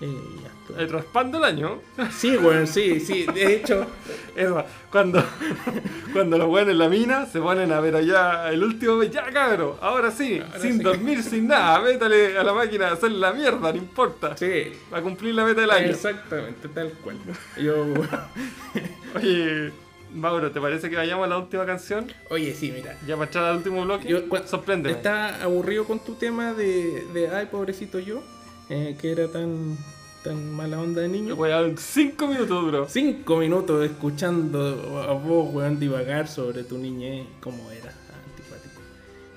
eh, 0.00 0.16
estoy. 0.62 0.82
El 0.84 0.90
raspando 0.90 1.38
el 1.38 1.44
año. 1.44 1.78
Sí, 2.16 2.36
bueno, 2.36 2.66
sí, 2.66 3.00
sí. 3.00 3.26
De 3.26 3.54
hecho, 3.54 3.86
Eso, 4.34 4.64
cuando, 4.90 5.22
cuando 6.12 6.38
los 6.38 6.46
buenos 6.48 6.72
en 6.72 6.78
la 6.78 6.88
mina 6.88 7.26
se 7.26 7.40
ponen 7.40 7.70
a 7.72 7.80
ver 7.80 7.96
allá 7.96 8.50
el 8.50 8.62
último 8.62 8.96
mes, 8.96 9.10
ya 9.10 9.24
cabrón, 9.30 9.74
ahora 9.80 10.10
sí, 10.10 10.40
Ahora 10.44 10.58
sin 10.60 10.78
sí. 10.78 10.82
dormir, 10.82 11.22
sin 11.22 11.48
nada, 11.48 11.80
métale 11.80 12.38
a 12.38 12.42
la 12.44 12.52
máquina 12.54 12.88
a 12.88 12.92
hacer 12.92 13.12
la 13.12 13.32
mierda, 13.32 13.72
no 13.72 13.78
importa. 13.78 14.36
sí. 14.36 14.72
Va 14.92 14.98
a 14.98 15.02
cumplir 15.02 15.34
la 15.34 15.44
meta 15.44 15.60
del 15.60 15.70
año. 15.70 15.88
Exactamente, 15.90 16.68
tal 16.68 16.90
cual. 17.02 17.16
Yo. 17.58 17.74
Oye, 19.16 19.72
Mauro, 20.14 20.50
¿te 20.50 20.60
parece 20.60 20.88
que 20.90 20.96
vayamos 20.96 21.26
a 21.26 21.28
la 21.28 21.38
última 21.38 21.64
canción? 21.66 22.12
Oye, 22.30 22.54
sí, 22.54 22.72
mira. 22.72 22.96
Ya 23.06 23.14
para 23.16 23.26
entrar 23.26 23.44
al 23.44 23.56
último 23.58 23.84
bloque. 23.84 24.08
Yo, 24.08 24.20
Sorpréndeme. 24.46 24.96
Estaba 24.96 25.42
aburrido 25.42 25.84
con 25.84 26.00
tu 26.00 26.14
tema 26.14 26.52
de, 26.52 27.06
de 27.12 27.28
ay, 27.28 27.46
pobrecito 27.46 27.98
yo, 27.98 28.22
eh, 28.70 28.96
que 28.98 29.12
era 29.12 29.28
tan, 29.28 29.76
tan 30.24 30.52
mala 30.52 30.80
onda 30.80 31.02
de 31.02 31.08
niño. 31.08 31.36
Dar 31.36 31.76
cinco 31.76 32.28
minutos, 32.28 32.66
bro. 32.66 32.88
Cinco 32.88 33.36
minutos 33.36 33.84
escuchando 33.84 35.04
a 35.06 35.12
vos, 35.12 35.52
weón, 35.52 35.78
divagar 35.78 36.28
sobre 36.28 36.64
tu 36.64 36.78
niñez, 36.78 37.26
cómo 37.40 37.70
era, 37.70 37.92
antipático. 38.30 38.80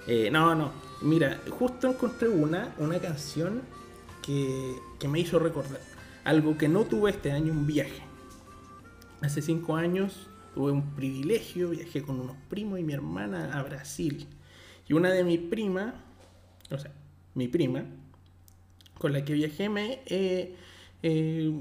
Eh, 0.08 0.30
no, 0.32 0.56
no, 0.56 0.72
mira, 1.02 1.42
justo 1.50 1.90
encontré 1.90 2.30
una, 2.30 2.74
una 2.78 3.00
canción 3.00 3.62
que, 4.22 4.76
que 5.00 5.08
me 5.08 5.20
hizo 5.20 5.40
recordar 5.40 5.82
algo 6.24 6.58
que 6.58 6.68
no 6.68 6.86
tuve 6.86 7.12
este 7.12 7.32
año, 7.32 7.52
un 7.52 7.66
viaje. 7.66 8.02
Hace 9.22 9.42
cinco 9.42 9.76
años 9.76 10.28
tuve 10.54 10.72
un 10.72 10.94
privilegio, 10.96 11.70
viajé 11.70 12.02
con 12.02 12.20
unos 12.20 12.36
primos 12.50 12.80
y 12.80 12.84
mi 12.84 12.94
hermana 12.94 13.52
a 13.58 13.64
Brasil. 13.64 14.28
Y 14.88 14.94
una 14.94 15.10
de 15.10 15.24
mis 15.24 15.40
primas, 15.40 15.94
o 16.70 16.78
sea, 16.78 16.92
mi 17.34 17.48
prima, 17.48 17.86
con 19.04 19.12
la 19.12 19.26
que 19.26 19.34
viajé, 19.34 19.68
me 19.68 20.00
eh, 20.06 20.56
eh, 21.02 21.52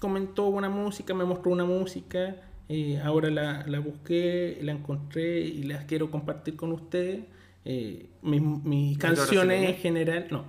comentó 0.00 0.48
una 0.48 0.68
música, 0.68 1.14
me 1.14 1.24
mostró 1.24 1.52
una 1.52 1.64
música. 1.64 2.34
eh, 2.68 3.00
ahora 3.04 3.30
la, 3.30 3.64
la 3.68 3.78
busqué, 3.78 4.58
la 4.60 4.72
encontré 4.72 5.38
y 5.38 5.62
las 5.62 5.84
quiero 5.84 6.10
compartir 6.10 6.56
con 6.56 6.72
ustedes. 6.72 7.20
Mis, 8.22 8.42
mis 8.42 8.92
¿Es 8.94 8.98
canciones 8.98 9.70
en 9.70 9.76
general, 9.76 10.26
no. 10.32 10.46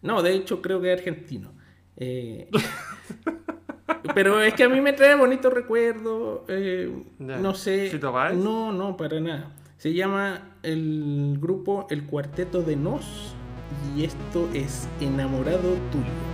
No, 0.00 0.22
de 0.22 0.32
hecho 0.32 0.62
creo 0.62 0.80
que 0.80 0.94
es 0.94 0.98
argentino. 0.98 1.52
Pero 4.14 4.40
es 4.40 4.54
que 4.54 4.64
a 4.64 4.68
mí 4.70 4.80
me 4.80 4.94
trae 4.94 5.14
bonitos 5.14 5.52
recuerdos. 5.52 6.40
no 7.18 7.54
sé. 7.54 7.90
No, 8.34 8.72
no, 8.72 8.96
para 8.96 9.20
nada. 9.20 9.52
Se 9.76 9.92
llama 9.92 10.56
el 10.62 11.36
grupo 11.38 11.86
El 11.90 12.04
Cuarteto 12.04 12.62
de 12.62 12.76
Nos 12.76 13.36
y 13.96 14.04
esto 14.04 14.48
es 14.52 14.88
Enamorado 15.00 15.74
Tuyo. 15.90 16.33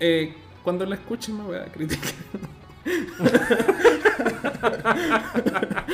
Eh, 0.00 0.34
cuando 0.62 0.84
la 0.84 0.96
escuchen 0.96 1.38
me 1.38 1.44
voy 1.44 1.56
a 1.56 1.64
criticar. 1.66 2.12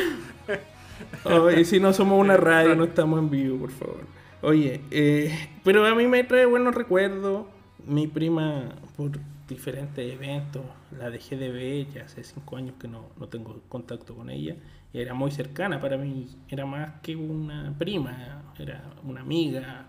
Oye, 1.24 1.64
si 1.64 1.78
no 1.78 1.92
somos 1.92 2.20
una 2.20 2.36
radio, 2.36 2.74
no 2.74 2.84
estamos 2.84 3.18
en 3.18 3.30
vivo, 3.30 3.58
por 3.58 3.70
favor. 3.70 4.06
Oye, 4.42 4.80
eh, 4.90 5.50
pero 5.62 5.86
a 5.86 5.94
mí 5.94 6.06
me 6.08 6.24
trae 6.24 6.46
buenos 6.46 6.74
recuerdos. 6.74 7.46
Mi 7.86 8.06
prima, 8.06 8.70
por 8.96 9.12
diferentes 9.48 10.12
eventos, 10.12 10.62
la 10.98 11.10
dejé 11.10 11.36
de 11.36 11.50
ver, 11.50 11.86
ya 11.92 12.04
hace 12.04 12.24
cinco 12.24 12.56
años 12.56 12.74
que 12.80 12.88
no, 12.88 13.06
no 13.18 13.28
tengo 13.28 13.60
contacto 13.68 14.14
con 14.14 14.30
ella. 14.30 14.56
Y 14.92 15.00
era 15.00 15.14
muy 15.14 15.30
cercana 15.30 15.80
para 15.80 15.96
mí, 15.96 16.28
era 16.48 16.66
más 16.66 17.00
que 17.02 17.16
una 17.16 17.74
prima, 17.78 18.42
era 18.58 18.82
una 19.04 19.20
amiga 19.20 19.86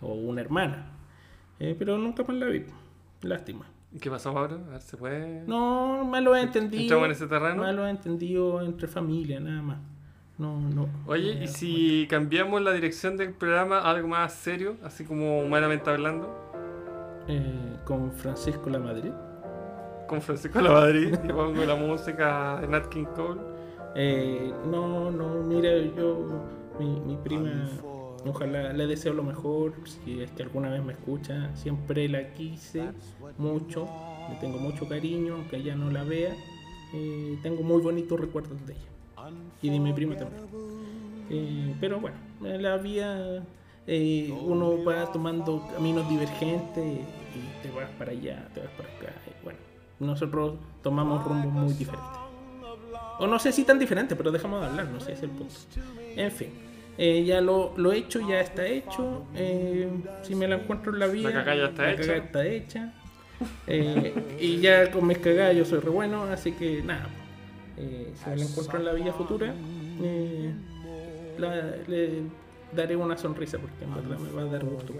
o 0.00 0.14
una 0.14 0.40
hermana. 0.40 0.92
Eh, 1.58 1.74
pero 1.78 1.98
nunca 1.98 2.22
más 2.22 2.36
la 2.36 2.46
vi. 2.46 2.64
Lástima. 3.22 3.66
¿Y 3.92 3.98
¿Qué 3.98 4.10
pasó 4.10 4.30
ahora? 4.30 4.56
A 4.68 4.70
ver, 4.72 4.82
¿se 4.82 4.96
puede...? 4.96 5.42
No, 5.46 6.04
malo 6.04 6.34
he 6.36 6.42
entendido. 6.42 6.82
¿Entramos 6.82 7.06
en 7.06 7.12
ese 7.12 7.26
terreno? 7.26 7.62
Malo 7.62 7.86
he 7.86 7.90
entendido 7.90 8.60
entre 8.62 8.88
familia, 8.88 9.40
nada 9.40 9.62
más. 9.62 9.78
No, 10.38 10.60
no. 10.60 10.86
Oye, 11.06 11.42
¿y 11.42 11.48
si 11.48 12.06
cambiamos 12.10 12.60
la 12.60 12.72
dirección 12.72 13.16
del 13.16 13.32
programa 13.32 13.78
a 13.78 13.90
algo 13.90 14.08
más 14.08 14.34
serio, 14.34 14.76
así 14.84 15.04
como 15.04 15.40
humanamente 15.40 15.88
hablando? 15.88 16.28
eh, 17.28 17.76
con 17.84 18.12
Francisco 18.12 18.68
La 18.70 18.78
Madrid. 18.78 19.10
Con 20.06 20.20
Francisco 20.22 20.60
La 20.60 20.70
Madrid 20.72 21.14
y 21.24 21.28
pongo 21.32 21.64
la 21.64 21.74
música 21.74 22.58
de 22.60 22.68
Nat 22.68 22.86
King 22.88 23.06
Cole. 23.16 23.40
Eh, 23.94 24.52
no, 24.66 25.10
no, 25.10 25.42
mira, 25.42 25.70
yo, 25.96 26.44
mi, 26.78 27.00
mi 27.00 27.16
prima, 27.16 27.68
ojalá 28.30 28.72
le 28.72 28.86
deseo 28.86 29.12
lo 29.12 29.22
mejor, 29.22 29.74
si 29.84 30.20
es 30.20 30.30
que 30.32 30.42
alguna 30.42 30.70
vez 30.70 30.82
me 30.82 30.92
escucha, 30.92 31.54
siempre 31.54 32.08
la 32.08 32.32
quise 32.32 32.90
mucho, 33.38 33.88
le 34.30 34.36
tengo 34.36 34.58
mucho 34.58 34.88
cariño, 34.88 35.34
aunque 35.34 35.56
ella 35.56 35.74
no 35.74 35.90
la 35.90 36.04
vea, 36.04 36.34
eh, 36.94 37.38
tengo 37.42 37.62
muy 37.62 37.82
bonitos 37.82 38.18
recuerdos 38.18 38.66
de 38.66 38.74
ella 38.74 39.30
y 39.62 39.70
de 39.70 39.80
mi 39.80 39.92
prima 39.92 40.16
también. 40.16 40.44
Eh, 41.30 41.74
pero 41.80 42.00
bueno, 42.00 42.16
en 42.42 42.62
la 42.62 42.76
vida 42.76 43.42
eh, 43.86 44.36
uno 44.44 44.84
va 44.84 45.10
tomando 45.12 45.66
caminos 45.72 46.08
divergentes 46.08 46.84
y 46.84 47.62
te 47.62 47.70
vas 47.70 47.90
para 47.98 48.12
allá, 48.12 48.48
te 48.54 48.60
vas 48.60 48.70
para 48.70 48.88
acá. 48.88 49.20
y 49.26 49.44
bueno, 49.44 49.58
nosotros 49.98 50.54
tomamos 50.82 51.24
rumbos 51.24 51.52
muy 51.52 51.72
diferentes. 51.72 52.20
O 53.18 53.26
no 53.26 53.38
sé 53.38 53.50
si 53.52 53.64
tan 53.64 53.78
diferentes, 53.78 54.16
pero 54.16 54.30
dejamos 54.30 54.60
de 54.60 54.66
hablar, 54.66 54.88
no 54.88 55.00
sé, 55.00 55.12
es 55.12 55.22
el 55.22 55.30
punto. 55.30 55.54
En 56.16 56.30
fin, 56.30 56.50
eh, 56.98 57.24
ya 57.24 57.40
lo, 57.40 57.72
lo 57.76 57.92
hecho, 57.92 58.20
ya 58.26 58.40
está 58.40 58.66
hecho. 58.66 59.24
eh, 59.34 59.88
si 60.22 60.34
me 60.34 60.48
la 60.48 60.56
encuentro 60.56 60.92
en 60.92 60.98
la 61.00 61.06
vida, 61.06 61.30
La 61.30 61.44
cagada 61.44 61.56
ya 61.56 61.66
está 61.68 61.82
la 61.82 61.90
hecha. 61.92 62.00
cagada 62.02 62.18
está 62.24 62.46
hecha. 62.46 62.92
Eh, 63.66 64.14
y 64.40 64.60
ya 64.60 64.90
con 64.90 65.06
mis 65.06 65.18
cagadas 65.18 65.54
yo 65.56 65.64
soy 65.66 65.80
re 65.80 65.90
bueno, 65.90 66.22
así 66.24 66.52
que 66.52 66.82
nada. 66.82 67.06
eh, 67.76 68.12
si 68.14 68.30
me 68.30 68.36
la 68.36 68.44
encuentro 68.44 68.78
en 68.78 68.84
la 68.86 68.92
vida 68.94 69.12
futura, 69.12 69.52
la- 71.38 71.76
le 71.86 72.22
daré 72.74 72.96
una 72.96 73.16
sonrisa 73.16 73.58
porque 73.58 73.84
en 73.84 73.94
verdad 73.94 74.18
me 74.18 74.32
va 74.32 74.42
a 74.42 74.52
dar 74.52 74.64
gusto. 74.64 74.94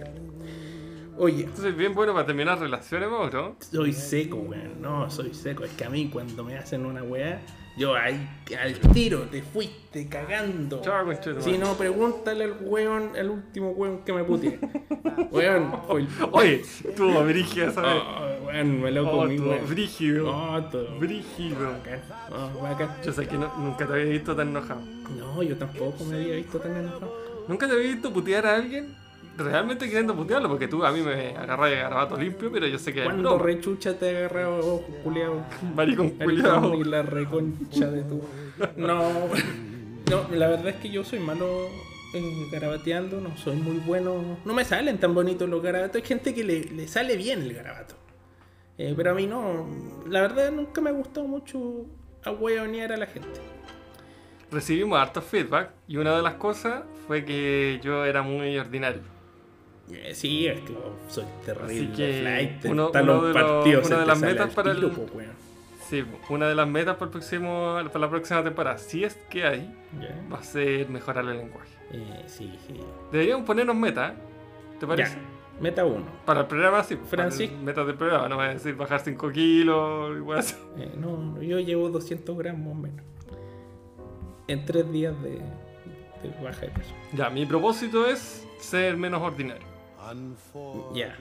Oye, 1.19 1.43
Entonces, 1.45 1.75
bien 1.75 1.93
bueno 1.95 2.13
para 2.13 2.25
terminar 2.25 2.59
relaciones, 2.59 3.09
vos, 3.09 3.33
¿no? 3.33 3.55
soy 3.59 3.91
seco, 3.93 4.37
weón. 4.37 4.81
No, 4.81 5.09
soy 5.09 5.33
seco. 5.33 5.63
Es 5.63 5.71
que 5.71 5.83
a 5.85 5.89
mí 5.89 6.09
cuando 6.11 6.43
me 6.43 6.57
hacen 6.57 6.85
una 6.85 7.01
weá, 7.03 7.41
yo 7.75 7.95
ahí 7.95 8.27
al 8.59 8.75
tiro 8.93 9.21
te 9.21 9.41
fuiste 9.41 10.07
cagando. 10.07 10.79
Conchetumare. 10.81 11.41
Si 11.41 11.57
no, 11.57 11.73
pregúntale 11.73 12.43
al 12.43 12.57
weón, 12.61 13.15
al 13.15 13.29
último 13.31 13.71
weón 13.71 14.03
que 14.03 14.13
me 14.13 14.23
puteé. 14.23 14.59
weón. 15.31 15.71
Oye, 16.31 16.61
tuvo 16.95 17.23
brígida 17.23 17.67
esa 17.69 17.81
vez. 17.81 17.93
Oh, 18.05 18.45
weón, 18.47 18.81
me 18.81 18.91
lo 18.91 19.07
Oh, 19.09 19.11
comí, 19.21 19.39
weón. 19.39 19.67
brígido. 19.67 20.29
Oh, 20.29 20.63
todo. 20.65 20.99
Brígido. 20.99 21.73
Oh, 22.31 22.61
bacán. 22.61 22.89
Yo 23.03 23.11
sé 23.11 23.27
que 23.27 23.37
no- 23.37 23.53
nunca 23.57 23.87
te 23.87 23.93
había 23.93 24.05
visto 24.05 24.35
tan 24.35 24.49
enojado. 24.49 24.81
No, 25.17 25.41
yo 25.41 25.57
tampoco 25.57 26.03
me 26.05 26.17
había 26.17 26.35
visto 26.35 26.59
tan 26.59 26.75
enojado. 26.77 27.11
Nunca 27.47 27.65
te 27.67 27.73
había 27.73 27.93
visto 27.93 28.13
putear 28.13 28.45
a 28.45 28.55
alguien 28.55 28.95
realmente 29.37 29.85
queriendo 29.85 30.15
putearlo, 30.15 30.49
porque 30.49 30.67
tú 30.67 30.83
a 30.83 30.91
mí 30.91 31.01
me 31.01 31.35
agarras 31.35 31.69
de 31.69 31.75
garabato 31.77 32.17
limpio, 32.17 32.51
pero 32.51 32.67
yo 32.67 32.77
sé 32.79 32.93
que 32.93 33.05
broma. 33.05 33.37
rechucha 33.41 33.97
te 33.97 34.09
agarraba, 34.17 34.59
oh, 34.59 34.81
culiao. 35.03 35.45
Maricón 35.75 36.13
El 36.19 36.25
culiao. 36.25 36.75
y 36.75 36.83
la 36.83 37.01
reconcha 37.03 37.87
de 37.87 38.03
tu. 38.03 38.21
No, 38.75 39.29
no, 40.09 40.27
la 40.31 40.47
verdad 40.47 40.69
es 40.69 40.75
que 40.77 40.89
yo 40.89 41.03
soy 41.03 41.19
malo 41.19 41.67
eh, 42.13 42.47
garabateando, 42.51 43.21
no 43.21 43.35
soy 43.37 43.55
muy 43.55 43.77
bueno. 43.77 44.37
No 44.45 44.53
me 44.53 44.65
salen 44.65 44.97
tan 44.97 45.13
bonitos 45.13 45.47
los 45.47 45.61
garabatos. 45.61 46.01
Hay 46.01 46.07
gente 46.07 46.33
que 46.33 46.43
le, 46.43 46.63
le 46.63 46.87
sale 46.87 47.15
bien 47.15 47.41
el 47.43 47.53
garabato. 47.53 47.95
Eh, 48.77 48.93
pero 48.95 49.11
a 49.11 49.13
mí 49.13 49.27
no. 49.27 49.67
La 50.07 50.21
verdad 50.21 50.51
nunca 50.51 50.81
me 50.81 50.89
ha 50.89 50.93
gustado 50.93 51.27
mucho 51.27 51.85
ahueonear 52.23 52.91
a 52.91 52.97
la 52.97 53.05
gente. 53.07 53.39
Recibimos 54.51 54.97
harto 54.97 55.21
feedback 55.21 55.71
y 55.87 55.97
una 55.97 56.15
de 56.15 56.21
las 56.21 56.35
cosas 56.35 56.83
fue 57.05 57.25
que 57.25 57.79
yo 57.83 58.05
era 58.05 58.21
muy 58.21 58.57
ordinario. 58.57 59.01
Eh, 59.91 60.13
sí, 60.13 60.47
es 60.47 60.59
que 60.61 60.75
soy 61.07 61.23
terrible. 61.45 61.65
Así 61.65 61.87
que 61.95 62.19
flight, 62.21 62.65
uno- 62.65 62.87
están 62.87 63.03
uno 63.03 63.13
los 63.13 63.23
de 63.27 63.33
los- 63.33 63.51
partidos, 63.51 63.87
una 63.87 63.99
de 63.99 64.05
las 64.05 64.19
metas 64.19 64.53
para 64.53 64.71
el- 64.71 64.89
po. 64.91 65.05
Sí, 65.89 66.03
una 66.29 66.49
de 66.49 66.55
las 66.55 66.67
metas 66.67 66.95
para, 66.95 67.05
el 67.05 67.11
próximo, 67.11 67.77
para 67.87 67.99
la 67.99 68.09
próxima 68.09 68.43
temporada, 68.43 68.77
si 68.77 69.05
es 69.05 69.15
que 69.29 69.45
hay, 69.45 69.73
va 70.31 70.39
a 70.39 70.43
ser 70.43 70.89
mejorar 70.89 71.23
el 71.25 71.37
lenguaje. 71.37 71.69
Eh, 71.93 72.23
sí, 72.27 72.53
sí. 72.67 72.73
Deberíamos 73.13 73.45
ponernos 73.45 73.75
metas, 73.77 74.11
¿eh? 74.11 74.15
¿te 74.81 74.85
parece? 74.87 75.17
Meta 75.61 75.85
uno. 75.85 76.03
Para 76.25 76.41
el 76.41 76.45
programa 76.47 76.83
sí, 76.83 76.95
para 76.97 77.07
Francis- 77.07 77.49
el 77.49 77.57
metas 77.59 77.87
del 77.87 77.95
programa, 77.95 78.27
no 78.27 78.35
voy 78.35 78.45
a 78.45 78.49
decir 78.49 78.75
bajar 78.75 78.99
5 78.99 79.31
kilos, 79.31 80.17
igual 80.17 80.39
así. 80.39 80.55
Eh, 80.77 80.91
no, 80.97 81.41
yo 81.41 81.59
llevo 81.61 81.89
200 81.89 82.37
gramos 82.37 82.75
menos. 82.75 83.03
En 84.47 84.65
tres 84.65 84.91
días 84.91 85.15
de, 85.23 85.31
de 85.31 86.43
baja 86.43 86.61
de 86.61 86.67
peso. 86.69 86.93
Ya, 87.13 87.29
mi 87.29 87.45
propósito 87.45 88.05
es 88.05 88.45
ser 88.59 88.97
menos 88.97 89.21
ordinario. 89.21 89.65
Ya. 90.95 91.15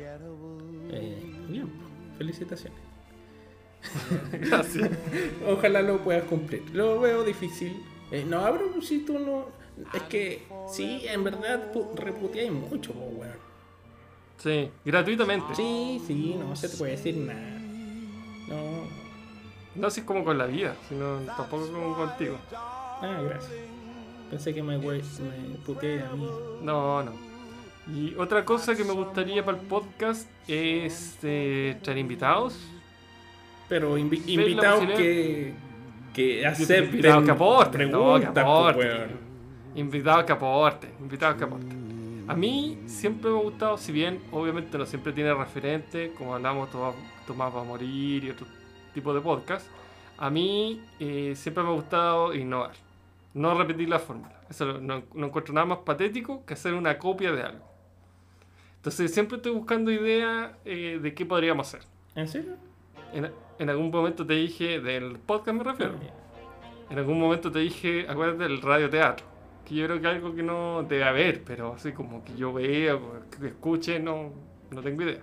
Eh, 0.90 1.34
bien, 1.48 1.70
felicitaciones. 2.18 2.78
Gracias. 4.32 4.90
Ojalá 5.46 5.82
lo 5.82 5.98
puedas 5.98 6.24
cumplir. 6.24 6.62
Lo 6.72 7.00
veo 7.00 7.22
difícil. 7.24 7.82
Eh, 8.10 8.24
no, 8.28 8.40
abro 8.40 8.80
si 8.82 9.04
tú 9.04 9.18
no. 9.18 9.46
Es 9.92 10.02
que, 10.04 10.42
sí, 10.72 11.02
en 11.06 11.22
verdad 11.24 11.72
pu- 11.72 11.94
reputeáis 11.94 12.50
mucho, 12.50 12.92
po, 12.92 13.00
weón. 13.00 13.34
Sí, 14.38 14.70
gratuitamente. 14.84 15.54
Sí, 15.54 16.00
sí, 16.06 16.36
no 16.38 16.54
se 16.56 16.68
te 16.68 16.76
puede 16.76 16.92
decir 16.92 17.16
nada. 17.16 17.58
No. 18.48 18.86
No 19.74 19.86
así 19.88 20.02
como 20.02 20.24
con 20.24 20.38
la 20.38 20.46
vida, 20.46 20.74
sino 20.88 21.18
tampoco 21.36 21.66
como 21.70 21.94
contigo. 21.94 22.36
Ah, 22.52 23.20
gracias. 23.22 23.52
Pensé 24.30 24.54
que 24.54 24.62
me, 24.62 24.78
me 24.78 25.00
puteé 25.64 26.02
a 26.02 26.10
mí. 26.12 26.28
No, 26.62 27.02
no. 27.02 27.12
Y 27.92 28.14
otra 28.16 28.44
cosa 28.44 28.74
que 28.74 28.82
me 28.84 28.92
gustaría 28.92 29.44
para 29.44 29.58
el 29.58 29.64
podcast 29.66 30.28
es 30.48 31.18
eh, 31.22 31.76
traer 31.82 31.98
invitados. 31.98 32.58
Pero 33.68 33.96
invi- 33.98 34.22
invitados 34.26 34.84
que, 34.96 35.52
que 36.14 36.46
acepten 36.46 36.84
invitados 36.86 37.24
que 37.24 37.30
aporten, 37.30 37.90
no, 37.90 38.14
que 38.14 38.20
preguntas, 38.20 38.44
po, 38.44 38.68
aporten. 38.68 39.16
Invitados 39.76 40.24
que 40.24 40.32
aporten, 40.32 40.90
invitados 41.00 41.36
que 41.36 41.44
aporten. 41.44 42.24
A 42.28 42.34
mí 42.34 42.78
siempre 42.86 43.30
me 43.30 43.38
ha 43.38 43.42
gustado, 43.42 43.76
si 43.78 43.92
bien 43.92 44.20
obviamente 44.32 44.76
no 44.78 44.86
siempre 44.86 45.12
tiene 45.12 45.32
referente, 45.34 46.12
como 46.18 46.34
hablamos 46.34 46.68
Tomás, 46.70 47.54
va 47.54 47.60
a 47.60 47.64
morir 47.64 48.24
y 48.24 48.30
otro 48.30 48.46
tipo 48.94 49.14
de 49.14 49.20
podcast, 49.20 49.66
a 50.18 50.28
mí 50.30 50.80
eh, 50.98 51.34
siempre 51.36 51.62
me 51.62 51.68
ha 51.70 51.72
gustado 51.72 52.34
innovar, 52.34 52.72
no 53.34 53.56
repetir 53.56 53.88
la 53.88 53.98
fórmula. 54.00 54.32
Eso 54.50 54.80
no- 54.80 55.02
no 55.14 55.26
encuentro 55.26 55.54
nada 55.54 55.66
más 55.66 55.78
patético 55.78 56.44
que 56.44 56.54
hacer 56.54 56.74
una 56.74 56.98
copia 56.98 57.30
de 57.32 57.42
algo. 57.42 57.75
Entonces 58.86 59.12
siempre 59.12 59.38
estoy 59.38 59.50
buscando 59.50 59.90
ideas 59.90 60.52
eh, 60.64 61.00
de 61.02 61.12
qué 61.12 61.26
podríamos 61.26 61.66
hacer. 61.66 61.80
¿En 62.14 62.28
serio? 62.28 62.52
En, 63.12 63.28
en 63.58 63.68
algún 63.68 63.90
momento 63.90 64.24
te 64.24 64.34
dije, 64.34 64.78
del 64.78 65.18
podcast 65.18 65.58
me 65.58 65.64
refiero, 65.64 65.94
en 66.88 66.96
algún 66.96 67.18
momento 67.18 67.50
te 67.50 67.58
dije, 67.58 68.06
acuérdate 68.08 68.44
del 68.44 68.62
radioteatro. 68.62 69.26
Que 69.64 69.74
yo 69.74 69.86
creo 69.86 70.00
que 70.00 70.06
algo 70.06 70.32
que 70.36 70.44
no 70.44 70.84
debe 70.84 71.02
haber, 71.02 71.42
pero 71.42 71.74
así 71.74 71.90
como 71.90 72.22
que 72.22 72.36
yo 72.36 72.52
vea, 72.52 72.96
que 73.36 73.48
escuche, 73.48 73.98
no, 73.98 74.30
no 74.70 74.80
tengo 74.80 75.02
idea. 75.02 75.22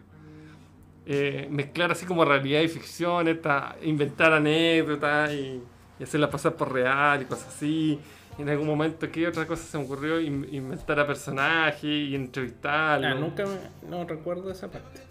Eh, 1.05 1.47
mezclar 1.49 1.93
así 1.93 2.05
como 2.05 2.25
realidad 2.25 2.59
y 2.59 2.67
ficción, 2.67 3.29
esta, 3.29 3.77
inventar 3.81 4.33
anécdotas 4.33 5.31
y, 5.31 5.63
y 5.99 6.03
hacerlas 6.03 6.29
pasar 6.29 6.57
por 6.57 6.73
real 6.73 7.21
y 7.21 7.25
cosas 7.27 7.47
así. 7.47 7.97
Y 8.37 8.41
en 8.41 8.49
algún 8.49 8.65
momento, 8.67 9.09
¿qué 9.11 9.27
otra 9.27 9.45
cosa 9.45 9.63
se 9.63 9.77
me 9.77 9.83
ocurrió? 9.85 10.19
In- 10.19 10.47
inventar 10.51 10.99
a 10.99 11.05
personajes 11.07 11.83
y 11.83 12.15
entrevistarlos. 12.15 13.11
Ah, 13.11 13.15
nunca 13.15 13.45
me, 13.45 13.89
no 13.89 14.05
recuerdo 14.05 14.49
esa 14.51 14.69
parte. 14.71 15.01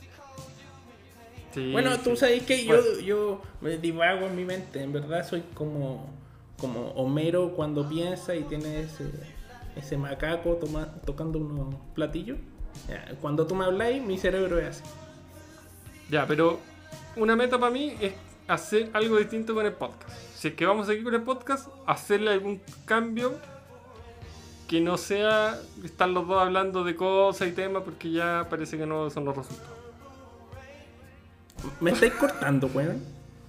Sí, 1.55 1.71
Bueno, 1.73 1.99
tú 2.01 2.17
sabes 2.17 2.43
que 2.45 2.65
yo, 2.65 2.75
Bueno. 2.83 3.01
yo 3.01 3.43
me 3.61 3.77
divago 3.77 4.27
en 4.27 4.37
mi 4.37 4.45
mente. 4.45 4.83
En 4.83 4.93
verdad 4.93 5.27
soy 5.29 5.43
como 5.55 6.11
como 6.59 6.91
Homero 6.93 7.55
cuando 7.57 7.89
piensa 7.89 8.37
y 8.37 8.45
tiene 8.45 8.83
ese, 8.83 9.11
ese 9.75 9.97
macaco 9.97 10.55
toma- 10.55 10.95
tocando 11.05 11.41
unos 11.41 11.75
platillos. 11.93 12.39
Cuando 13.21 13.47
tú 13.49 13.57
me 13.57 13.65
habláis, 13.65 14.01
mi 14.01 14.17
cerebro 14.17 14.61
es 14.61 14.67
así. 14.69 14.83
Ya, 16.09 16.25
pero 16.25 16.61
una 17.17 17.35
meta 17.35 17.59
para 17.59 17.73
mí 17.73 17.95
es 18.01 18.13
hacer 18.49 18.91
algo 18.93 19.17
distinto 19.19 19.55
con 19.55 19.67
el 19.67 19.73
podcast. 19.73 20.11
Si 20.35 20.49
es 20.49 20.55
que 20.55 20.67
vamos 20.67 20.85
a 20.85 20.91
seguir 20.91 21.05
con 21.05 21.15
el 21.15 21.23
podcast, 21.23 21.69
hacerle 21.87 22.33
algún 22.33 22.61
cambio 22.85 23.35
que 24.69 24.81
no 24.81 24.97
sea 24.97 25.59
estar 25.85 26.09
los 26.09 26.27
dos 26.27 26.41
hablando 26.43 26.83
de 26.83 26.97
cosas 26.97 27.49
y 27.49 27.53
temas 27.53 27.83
porque 27.83 28.11
ya 28.11 28.47
parece 28.49 28.79
que 28.79 28.87
no 28.87 29.11
son 29.11 29.25
los 29.27 29.37
resultados. 29.37 29.71
¿Me 31.81 31.91
estáis 31.91 32.13
cortando, 32.15 32.69
weón? 32.69 33.03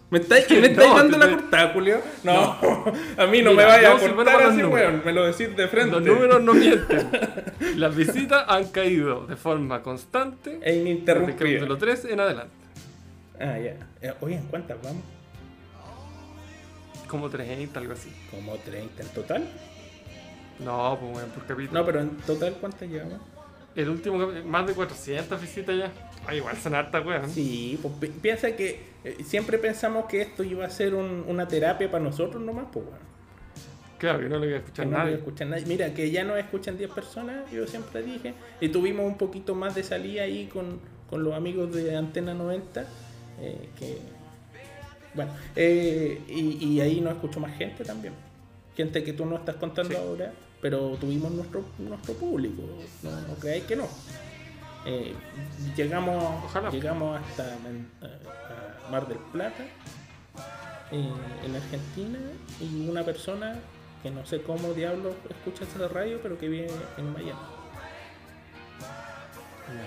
¿Me 0.09 0.19
estáis, 0.19 0.47
me 0.51 0.67
estáis 0.67 0.89
No, 0.89 0.95
dando 0.97 1.17
te 1.19 1.25
la 1.25 1.31
cortada, 1.35 1.73
Julio? 1.73 2.01
No, 2.23 2.33
a 3.17 3.25
mí 3.25 3.41
no 3.41 3.51
Mira, 3.51 3.53
me 3.55 3.65
vaya 3.65 3.95
a 3.95 3.99
cortar 3.99 4.41
así, 4.43 4.61
números. 4.61 4.71
weón. 4.73 5.01
Me 5.05 5.13
lo 5.13 5.25
decís 5.25 5.55
de 5.55 5.67
frente. 5.67 5.91
Los 5.91 6.03
números 6.03 6.43
no 6.43 6.53
mienten. 6.53 7.09
Las 7.77 7.95
visitas 7.95 8.45
han 8.47 8.67
caído 8.67 9.25
de 9.25 9.35
forma 9.35 9.81
constante 9.81 10.59
E 10.61 10.71
desde 10.73 10.91
el 10.91 11.03
capítulo 11.05 11.47
ininterrumpido. 11.47 11.77
3 11.77 12.05
en 12.05 12.19
adelante. 12.19 12.62
Ah, 13.39 13.57
ya. 13.57 13.75
Eh, 14.01 14.13
Oye, 14.21 14.35
¿en 14.35 14.45
cuántas 14.47 14.81
vamos? 14.81 15.03
Como 17.07 17.29
30, 17.29 17.79
algo 17.79 17.93
así. 17.93 18.11
Como 18.31 18.55
30 18.57 19.03
en 19.03 19.09
total. 19.09 19.43
No, 20.59 20.97
pues 20.99 21.11
bueno, 21.13 21.27
por 21.33 21.45
capítulo. 21.45 21.79
No, 21.79 21.85
pero 21.85 21.99
en 22.01 22.17
total, 22.17 22.53
¿cuántas 22.59 22.89
llevamos? 22.89 23.19
El 23.75 23.89
último, 23.89 24.17
más 24.45 24.67
de 24.67 24.73
400 24.73 25.41
visitas 25.41 25.75
ya. 25.77 25.91
Ah, 26.27 26.35
igual 26.35 26.55
son 26.57 26.75
hartas, 26.75 27.05
weón. 27.05 27.29
Sí, 27.29 27.77
pues 27.81 27.93
pi- 27.99 28.19
piensa 28.19 28.55
que 28.55 28.93
eh, 29.03 29.17
siempre 29.25 29.57
pensamos 29.57 30.05
que 30.05 30.21
esto 30.21 30.43
iba 30.43 30.65
a 30.65 30.69
ser 30.69 30.93
un- 30.93 31.25
una 31.27 31.47
terapia 31.47 31.89
para 31.91 32.03
nosotros 32.03 32.41
nomás, 32.41 32.67
pues 32.71 32.85
weón. 32.85 33.13
Claro, 33.97 34.19
que 34.19 34.25
no 34.29 34.35
lo 34.37 34.45
voy 34.45 34.53
a 34.53 34.57
escuchar 34.57 34.85
no 34.85 34.91
lo 34.91 34.97
nadie. 34.99 35.15
escuchan 35.15 35.49
nadie. 35.49 35.65
Mira, 35.65 35.93
que 35.93 36.11
ya 36.11 36.23
nos 36.23 36.37
escuchan 36.37 36.77
10 36.77 36.91
personas, 36.91 37.49
yo 37.51 37.65
siempre 37.67 38.03
dije. 38.03 38.33
Y 38.61 38.69
tuvimos 38.69 39.05
un 39.05 39.17
poquito 39.17 39.55
más 39.55 39.75
de 39.75 39.83
salida 39.83 40.23
ahí 40.23 40.47
con, 40.47 40.79
con 41.09 41.23
los 41.23 41.33
amigos 41.33 41.73
de 41.73 41.95
Antena 41.95 42.33
90. 42.33 42.85
Eh, 43.39 43.69
que. 43.77 43.97
Bueno, 45.13 45.31
eh, 45.55 46.21
y, 46.27 46.65
y 46.65 46.81
ahí 46.81 46.99
nos 47.01 47.13
escuchó 47.13 47.39
más 47.39 47.55
gente 47.57 47.83
también. 47.83 48.13
Gente 48.75 49.03
que 49.03 49.13
tú 49.13 49.25
no 49.25 49.35
estás 49.35 49.55
contando 49.57 49.91
Sí. 49.91 49.95
ahora, 49.97 50.33
pero 50.61 50.97
tuvimos 50.99 51.31
nuestro, 51.31 51.63
nuestro 51.77 52.13
público. 52.15 52.63
No, 53.03 53.11
no 53.11 53.33
creáis 53.35 53.63
que 53.65 53.75
no. 53.75 53.87
Eh, 54.85 55.13
llegamos, 55.77 56.43
Ojalá. 56.45 56.69
llegamos 56.71 57.19
hasta 57.21 57.43
a- 57.53 58.91
Mar 58.91 59.07
del 59.07 59.17
Plata, 59.31 59.63
en 60.91 61.55
Argentina, 61.55 62.19
y 62.59 62.87
una 62.89 63.03
persona 63.03 63.59
que 64.03 64.11
no 64.11 64.25
sé 64.25 64.41
cómo 64.41 64.73
diablos 64.73 65.13
escucha 65.29 65.63
esa 65.63 65.87
radio, 65.87 66.19
pero 66.21 66.37
que 66.37 66.49
vive 66.49 66.67
en 66.97 67.13
Miami. 67.13 67.31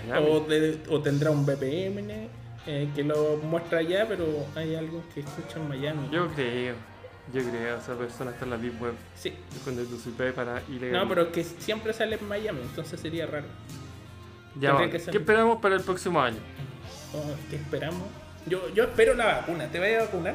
Miami. 0.08 0.26
O, 0.30 0.40
de- 0.40 0.80
o 0.88 1.00
tendrá 1.02 1.30
un 1.30 1.44
VPN 1.44 2.28
eh, 2.66 2.88
que 2.94 3.04
lo 3.04 3.36
muestra 3.42 3.78
allá, 3.78 4.06
pero 4.08 4.26
hay 4.54 4.74
alguien 4.74 5.02
que 5.14 5.20
escucha 5.20 5.58
en 5.58 5.68
Miami. 5.68 6.08
Yo 6.10 6.28
creo, 6.28 6.74
yo 7.32 7.42
creo, 7.48 7.78
esa 7.78 7.94
persona 7.94 8.30
está 8.32 8.44
en 8.44 8.50
la 8.50 8.56
Deep 8.58 8.80
Web 8.82 8.94
Sí. 9.14 9.32
con 9.64 9.78
el 9.78 9.84
IP 9.86 10.32
para 10.34 10.62
ilegal. 10.68 11.02
No, 11.02 11.08
pero 11.08 11.22
es 11.22 11.28
que 11.28 11.44
siempre 11.44 11.92
sale 11.92 12.16
en 12.16 12.26
Miami, 12.28 12.60
entonces 12.62 12.98
sería 13.00 13.26
raro. 13.26 13.46
ya 14.58 14.76
tendría 14.76 14.98
va. 14.98 15.04
que 15.04 15.10
¿Qué 15.10 15.18
esperamos 15.18 15.60
para 15.60 15.76
el 15.76 15.82
próximo 15.82 16.20
año? 16.20 16.38
Oh, 17.14 17.34
¿Qué 17.50 17.56
esperamos? 17.56 18.02
Yo, 18.46 18.68
yo 18.74 18.84
espero 18.84 19.14
la 19.14 19.26
vacuna. 19.26 19.66
¿Te 19.68 19.78
vayas 19.80 20.02
a 20.02 20.04
vacunar? 20.06 20.34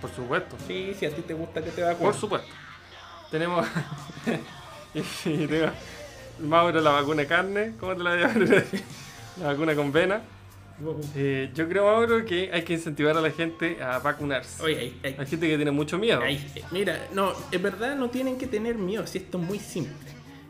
Por 0.00 0.10
supuesto, 0.10 0.56
Sí, 0.66 0.94
si 0.98 1.06
a 1.06 1.10
ti 1.14 1.22
te 1.22 1.32
gusta 1.34 1.62
que 1.62 1.70
te 1.70 1.82
vacunen. 1.82 2.10
por 2.12 2.14
supuesto. 2.20 2.48
Tenemos. 3.30 3.66
tengo. 5.24 5.70
Mauro, 6.40 6.80
la 6.80 6.90
vacuna 6.90 7.22
de 7.22 7.26
carne, 7.28 7.74
¿cómo 7.78 7.94
te 7.96 8.02
la 8.02 8.10
voy 8.14 8.22
a? 8.24 8.28
La 9.40 9.46
vacuna 9.48 9.74
con 9.74 9.90
vena. 9.92 10.20
Eh, 11.14 11.50
yo 11.54 11.68
creo, 11.68 11.84
Mauro, 11.86 12.24
que 12.24 12.50
hay 12.52 12.62
que 12.62 12.72
incentivar 12.74 13.16
a 13.16 13.20
la 13.20 13.30
gente 13.30 13.82
a 13.82 13.98
vacunarse. 13.98 14.62
Oye, 14.62 14.78
hay- 14.78 15.00
hay- 15.02 15.16
Hay 15.18 15.26
gente 15.26 15.48
que 15.48 15.56
tiene 15.56 15.70
mucho 15.70 15.98
miedo. 15.98 16.22
Eh, 16.56 16.62
mira, 16.70 17.08
no, 17.12 17.32
en 17.50 17.62
verdad 17.62 17.94
no 17.96 18.10
tienen 18.10 18.36
que 18.38 18.46
tener 18.46 18.76
miedo, 18.76 19.06
si 19.06 19.18
esto 19.18 19.38
es 19.38 19.44
muy 19.44 19.58
simple. 19.58 19.94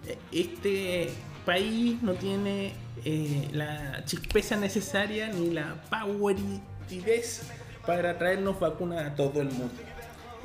Eh, 0.09 0.19
Este 0.33 1.11
país 1.45 2.01
no 2.03 2.13
tiene 2.15 2.73
eh, 3.05 3.49
la 3.53 4.05
chispeza 4.05 4.57
necesaria 4.57 5.29
ni 5.29 5.51
la 5.51 5.75
poweridez 5.91 7.43
para 7.87 8.17
traernos 8.19 8.59
vacunas 8.61 9.05
a 9.07 9.15
todo 9.15 9.41
el 9.41 9.49
mundo. 9.49 9.75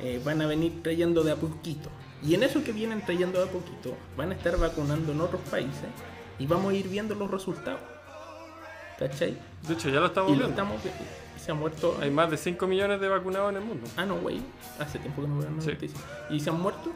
Eh, 0.00 0.20
van 0.24 0.40
a 0.42 0.46
venir 0.46 0.82
trayendo 0.82 1.22
de 1.22 1.32
a 1.32 1.36
poquito. 1.36 1.88
Y 2.22 2.34
en 2.34 2.42
eso 2.42 2.64
que 2.64 2.72
vienen 2.72 3.00
trayendo 3.04 3.38
de 3.42 3.48
a 3.48 3.52
poquito, 3.52 3.96
van 4.16 4.32
a 4.32 4.34
estar 4.34 4.56
vacunando 4.58 5.12
en 5.12 5.20
otros 5.20 5.40
países 5.50 5.86
y 6.38 6.46
vamos 6.46 6.72
a 6.72 6.76
ir 6.76 6.88
viendo 6.88 7.14
los 7.14 7.30
resultados. 7.30 7.80
¿Cachai? 8.98 9.36
De 9.66 9.74
hecho, 9.74 9.88
ya 9.88 10.00
lo 10.00 10.06
estamos 10.06 10.30
Y 10.30 10.34
lo 10.34 10.46
viendo. 10.46 10.62
estamos 10.62 10.82
viendo. 10.82 11.02
Se 11.38 11.50
han 11.52 11.58
muerto. 11.58 11.98
Hay 12.00 12.10
más 12.10 12.30
de 12.30 12.36
5 12.36 12.66
millones 12.66 13.00
de 13.00 13.08
vacunados 13.08 13.50
en 13.50 13.56
el 13.56 13.64
mundo. 13.64 13.88
Ah, 13.96 14.04
no, 14.04 14.16
güey. 14.18 14.40
Hace 14.78 14.98
tiempo 14.98 15.22
que 15.22 15.28
no 15.28 15.38
veo 15.38 15.48
una 15.48 15.62
Sí. 15.62 15.68
noticia. 15.70 15.98
¿Y 16.30 16.40
se 16.40 16.50
han 16.50 16.60
muerto? 16.60 16.90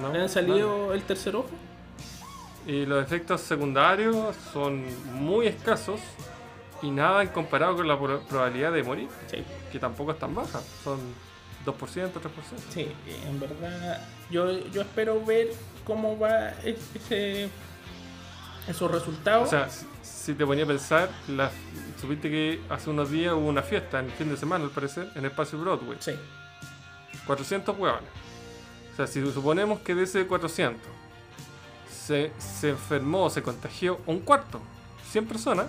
¿no? 0.00 0.12
¿Le 0.12 0.22
han 0.22 0.28
salido 0.28 0.94
el 0.94 1.02
tercer 1.02 1.34
ojo? 1.36 1.48
Y 2.66 2.86
los 2.86 3.02
efectos 3.02 3.40
secundarios 3.40 4.36
son 4.52 4.84
muy 5.14 5.46
escasos 5.48 6.00
y 6.82 6.90
nada 6.90 7.22
en 7.22 7.28
comparado 7.28 7.76
con 7.76 7.88
la 7.88 7.98
pro- 7.98 8.20
probabilidad 8.28 8.72
de 8.72 8.82
morir, 8.82 9.08
Sí. 9.30 9.38
que 9.72 9.78
tampoco 9.78 10.12
es 10.12 10.18
tan 10.18 10.34
baja. 10.34 10.60
Son 10.84 10.98
2%, 11.64 12.20
3%. 12.20 12.62
Sí, 12.72 12.88
en 13.26 13.40
verdad. 13.40 14.06
Yo, 14.30 14.50
yo 14.70 14.82
espero 14.82 15.22
ver 15.24 15.48
cómo 15.84 16.18
va 16.18 16.50
e- 16.62 16.78
ese, 16.94 17.48
esos 18.68 18.90
resultados. 18.90 19.48
O 19.48 19.50
sea, 19.50 19.68
si- 20.32 20.34
te 20.38 20.46
ponía 20.46 20.64
a 20.64 20.66
pensar, 20.66 21.10
la, 21.28 21.50
supiste 22.00 22.30
que 22.30 22.60
hace 22.68 22.90
unos 22.90 23.10
días 23.10 23.32
hubo 23.34 23.46
una 23.48 23.62
fiesta 23.62 24.00
en 24.00 24.06
el 24.06 24.12
fin 24.12 24.28
de 24.30 24.36
semana, 24.36 24.64
al 24.64 24.70
parecer, 24.70 25.10
en 25.14 25.24
el 25.24 25.30
espacio 25.30 25.58
Broadway. 25.58 25.96
sí. 26.00 26.12
400 27.26 27.76
huevones. 27.78 28.08
O 28.92 28.96
sea, 28.96 29.06
si 29.06 29.20
suponemos 29.32 29.80
que 29.80 29.94
de 29.94 30.04
ese 30.04 30.26
400 30.26 30.80
se, 31.90 32.32
se 32.38 32.70
enfermó, 32.70 33.28
se 33.30 33.42
contagió 33.42 34.00
un 34.06 34.20
cuarto, 34.20 34.60
100 35.10 35.26
personas, 35.26 35.66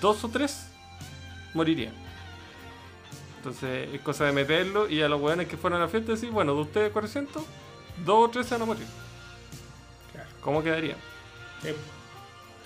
dos 0.00 0.22
o 0.24 0.28
tres 0.28 0.68
morirían. 1.54 1.92
Entonces 3.38 3.88
es 3.92 4.00
cosa 4.00 4.24
de 4.24 4.32
meterlo 4.32 4.88
y 4.88 5.02
a 5.02 5.08
los 5.08 5.20
huevones 5.20 5.48
que 5.48 5.56
fueron 5.56 5.80
a 5.80 5.84
la 5.84 5.88
fiesta 5.90 6.12
decir, 6.12 6.30
bueno, 6.30 6.54
de 6.54 6.60
ustedes 6.62 6.92
400, 6.92 7.42
dos 8.04 8.28
o 8.28 8.30
tres 8.30 8.46
se 8.46 8.54
van 8.54 8.62
a 8.62 8.66
morir. 8.66 8.86
Claro. 10.12 10.30
¿Cómo 10.40 10.62
quedaría? 10.62 10.94
Sí. 11.62 11.70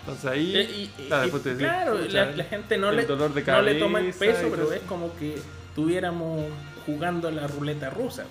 Entonces 0.00 0.24
ahí, 0.30 0.56
Eh, 0.56 0.90
y- 0.98 1.06
claro, 1.06 1.26
y- 1.26 1.56
claro, 1.58 1.98
la, 2.08 2.26
la 2.32 2.44
gente 2.44 2.78
no 2.78 2.92
le, 2.92 3.06
no 3.06 3.62
le 3.62 3.74
toma 3.74 4.00
el 4.00 4.12
peso, 4.14 4.48
pero 4.50 4.72
es 4.72 4.80
como 4.82 5.14
que 5.16 5.40
tuviéramos 5.74 6.42
jugando 6.86 7.30
la 7.30 7.46
ruleta 7.46 7.90
rusa 7.90 8.24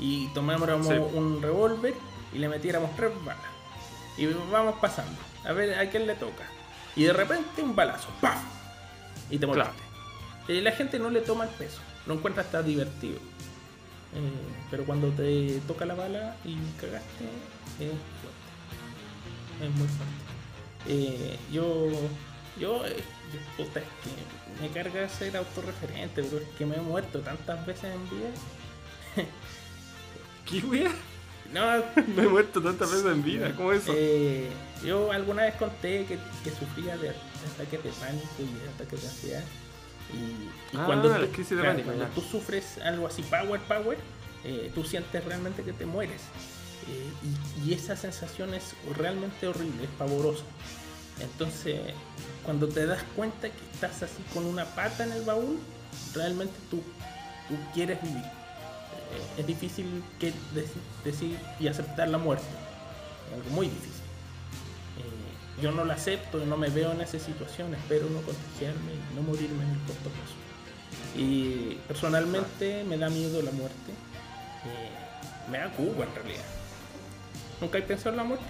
y 0.00 0.28
tomáramos 0.34 0.88
Sí. 0.88 0.94
un 0.94 1.42
revólver 1.42 1.94
y 2.32 2.38
le 2.38 2.48
metiéramos 2.48 2.94
tres 2.96 3.10
balas 3.24 3.42
y 4.16 4.26
vamos 4.50 4.76
pasando 4.80 5.18
a 5.44 5.52
ver 5.52 5.78
a 5.78 5.90
quién 5.90 6.06
le 6.06 6.14
toca 6.14 6.44
y 6.96 7.04
de 7.04 7.12
repente 7.12 7.62
un 7.62 7.76
balazo 7.76 8.08
¡paf! 8.20 8.38
y 9.30 9.38
te 9.38 9.46
moriste. 9.46 9.72
Y 10.48 10.60
la 10.60 10.72
gente 10.72 10.98
no 10.98 11.10
le 11.10 11.20
toma 11.20 11.44
el 11.44 11.50
peso, 11.50 11.80
lo 12.06 12.14
encuentra 12.14 12.42
hasta 12.42 12.62
divertido. 12.62 13.18
Eh, 14.16 14.30
pero 14.70 14.84
cuando 14.84 15.08
te 15.08 15.60
toca 15.66 15.84
la 15.86 15.94
bala 15.94 16.36
y 16.44 16.54
cagaste, 16.80 17.24
es 17.80 17.90
fuerte. 18.20 19.64
Es 19.64 19.70
muy 19.70 19.88
fuerte. 19.88 20.23
Eh, 20.86 21.38
yo, 21.52 21.88
yo, 22.60 22.84
eh, 22.86 23.02
puta, 23.56 23.80
es 23.80 23.86
que 23.86 24.62
me 24.62 24.68
carga 24.72 25.08
ser 25.08 25.36
autorreferente, 25.36 26.22
pero 26.22 26.38
es 26.38 26.48
que 26.58 26.66
me 26.66 26.76
he 26.76 26.80
muerto 26.80 27.20
tantas 27.20 27.64
veces 27.66 27.94
en 27.94 28.04
vida. 28.10 28.30
¿Qué 30.46 30.58
wea? 30.60 30.90
No, 31.52 31.62
Me 32.16 32.22
he 32.24 32.28
muerto 32.28 32.60
tantas 32.62 32.90
veces 32.90 33.06
en 33.06 33.22
vida, 33.22 33.54
¿cómo 33.56 33.72
es 33.72 33.82
eso? 33.84 33.92
eh, 33.96 34.48
yo 34.84 35.12
alguna 35.12 35.44
vez 35.44 35.54
conté 35.54 36.04
que, 36.04 36.18
que 36.42 36.50
sufría 36.50 36.96
de 36.98 37.10
ataques 37.10 37.84
de 37.84 37.90
pánico 37.90 38.26
y 38.38 38.44
de 38.62 38.68
ataques 38.74 39.02
de 39.02 39.08
ansiedad. 39.08 39.44
Y, 40.12 40.76
y 40.76 40.78
Ah, 40.78 40.84
cuando, 40.86 41.08
tú, 41.08 41.14
claro, 41.48 41.82
cuando 41.84 42.04
tú 42.14 42.20
sufres 42.20 42.78
algo 42.78 43.06
así, 43.06 43.22
power, 43.22 43.60
power, 43.62 43.98
eh, 44.44 44.70
tú 44.74 44.84
sientes 44.84 45.24
realmente 45.24 45.62
que 45.62 45.72
te 45.72 45.86
mueres. 45.86 46.22
Y, 46.86 47.68
y 47.70 47.74
esa 47.74 47.96
sensación 47.96 48.52
es 48.54 48.74
realmente 48.96 49.46
horrible, 49.48 49.84
es 49.84 49.90
pavorosa. 49.98 50.44
Entonces, 51.20 51.80
cuando 52.44 52.68
te 52.68 52.86
das 52.86 53.02
cuenta 53.16 53.48
que 53.48 53.64
estás 53.72 54.02
así 54.02 54.22
con 54.34 54.44
una 54.44 54.64
pata 54.64 55.04
en 55.04 55.12
el 55.12 55.22
baúl, 55.22 55.58
realmente 56.14 56.54
tú, 56.70 56.82
tú 57.48 57.54
quieres 57.72 58.02
vivir. 58.02 58.24
Eh, 58.24 59.40
es 59.40 59.46
difícil 59.46 60.02
que 60.18 60.30
deci- 60.54 61.04
decir 61.04 61.38
y 61.60 61.68
aceptar 61.68 62.08
la 62.08 62.18
muerte. 62.18 62.44
Algo 63.34 63.50
muy 63.50 63.66
difícil. 63.68 63.90
Eh, 64.98 65.62
yo 65.62 65.70
no 65.72 65.84
la 65.84 65.94
acepto, 65.94 66.44
no 66.44 66.56
me 66.56 66.68
veo 66.68 66.92
en 66.92 67.00
esa 67.00 67.18
situación, 67.18 67.74
espero 67.74 68.10
no 68.10 68.20
contagiarme 68.22 68.92
y 68.94 69.14
no 69.14 69.22
morirme 69.22 69.62
en 69.64 69.70
el 69.70 69.78
corto 69.86 70.10
plazo. 70.10 70.34
Y 71.16 71.78
personalmente 71.86 72.84
me 72.84 72.98
da 72.98 73.08
miedo 73.08 73.40
la 73.40 73.52
muerte. 73.52 73.92
Eh, 74.66 75.50
me 75.50 75.58
da 75.58 75.70
cuba 75.70 76.04
en 76.04 76.14
realidad. 76.14 76.44
¿Nunca 77.60 77.78
has 77.78 77.84
pensado 77.84 78.10
en 78.10 78.16
la 78.16 78.24
muerte? 78.24 78.44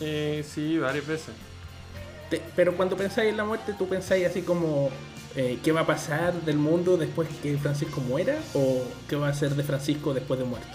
Eh, 0.00 0.44
sí, 0.48 0.78
varias 0.78 1.06
veces. 1.06 1.34
Te- 2.30 2.42
pero 2.54 2.76
cuando 2.76 2.96
pensáis 2.96 3.30
en 3.30 3.36
la 3.36 3.44
muerte, 3.44 3.72
¿tú 3.78 3.88
pensáis 3.88 4.26
así 4.26 4.42
como 4.42 4.90
eh, 5.36 5.58
qué 5.62 5.72
va 5.72 5.82
a 5.82 5.86
pasar 5.86 6.32
del 6.42 6.56
mundo 6.58 6.96
después 6.96 7.28
que 7.42 7.56
Francisco 7.58 8.00
muera? 8.00 8.36
¿O 8.54 8.82
qué 9.08 9.16
va 9.16 9.28
a 9.28 9.34
ser 9.34 9.54
de 9.54 9.62
Francisco 9.62 10.12
después 10.12 10.38
de 10.38 10.44
muerto? 10.46 10.68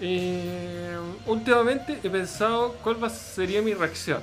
Eh, 0.00 0.96
últimamente 1.26 1.98
he 2.02 2.10
pensado 2.10 2.74
cuál 2.84 3.02
va- 3.02 3.10
sería 3.10 3.60
mi 3.62 3.74
reacción. 3.74 4.22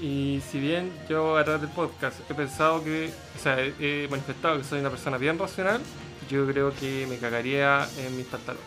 Y 0.00 0.40
si 0.52 0.60
bien 0.60 0.92
yo 1.08 1.36
a 1.36 1.42
través 1.42 1.62
del 1.62 1.70
podcast 1.70 2.18
he 2.30 2.34
pensado 2.34 2.84
que, 2.84 3.10
o 3.36 3.42
sea, 3.42 3.58
he, 3.60 4.04
he 4.04 4.08
manifestado 4.08 4.56
que 4.58 4.62
soy 4.64 4.78
una 4.78 4.90
persona 4.90 5.18
bien 5.18 5.36
racional, 5.38 5.80
yo 6.28 6.46
creo 6.46 6.74
que 6.74 7.06
me 7.08 7.18
cagaría 7.18 7.88
en 7.96 8.16
mis 8.16 8.26
pantalones. 8.26 8.66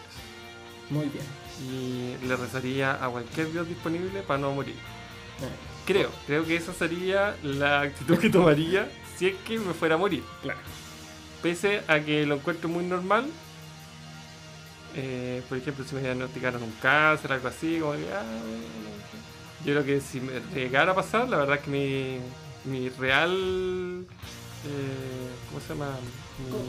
Muy 0.90 1.08
bien. 1.10 1.26
Y 1.60 2.18
le 2.26 2.36
rezaría 2.36 3.04
a 3.04 3.10
cualquier 3.10 3.52
Dios 3.52 3.68
disponible 3.68 4.24
para 4.24 4.40
no 4.40 4.52
morir. 4.54 4.76
Eh, 5.42 5.50
Creo, 5.86 6.12
creo 6.28 6.46
que 6.46 6.56
esa 6.56 6.74
sería 6.74 7.36
la 7.44 7.82
actitud 7.82 8.18
que 8.20 8.30
tomaría 8.30 8.90
si 9.18 9.28
es 9.28 9.36
que 9.46 9.60
me 9.60 9.74
fuera 9.74 9.96
a 9.96 9.98
morir. 9.98 10.24
claro. 10.42 10.60
Pese 11.42 11.84
a 11.88 12.00
que 12.00 12.26
lo 12.26 12.36
encuentro 12.36 12.70
muy 12.70 12.84
normal. 12.86 13.26
eh, 14.94 15.42
por 15.50 15.58
ejemplo, 15.58 15.86
si 15.86 15.96
me 15.96 16.02
diagnosticaron 16.02 16.62
un 16.64 16.72
cáncer, 16.82 17.32
algo 17.32 17.48
así, 17.48 17.80
como 17.80 17.94
que, 17.94 18.08
ah, 18.14 18.24
yo 19.66 19.74
creo 19.74 19.86
que 19.86 20.02
si 20.02 20.20
me 20.22 20.40
llegara 20.54 20.92
a 20.92 20.96
pasar, 20.96 21.30
la 21.30 21.38
verdad 21.38 21.56
es 21.58 21.62
que 21.64 21.72
mi, 21.72 22.20
mi 22.72 22.90
real. 22.90 24.06
eh, 24.66 25.30
¿Cómo 25.50 25.62
se 25.62 25.70
llama? 25.70 25.98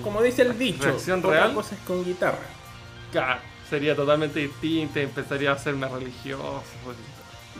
Como 0.02 0.22
dice 0.22 0.42
el 0.42 0.58
dicho, 0.58 0.82
reacción 0.84 1.22
real 1.22 1.54
cosa 1.54 1.74
es 1.74 1.80
con 1.82 2.04
guitarra. 2.04 2.38
Claro, 3.10 3.40
sería 3.68 3.94
totalmente 3.96 4.40
distinta, 4.40 5.00
empezaría 5.00 5.50
a 5.50 5.54
hacerme 5.54 5.88
religioso. 5.88 6.62
pues. 6.84 6.96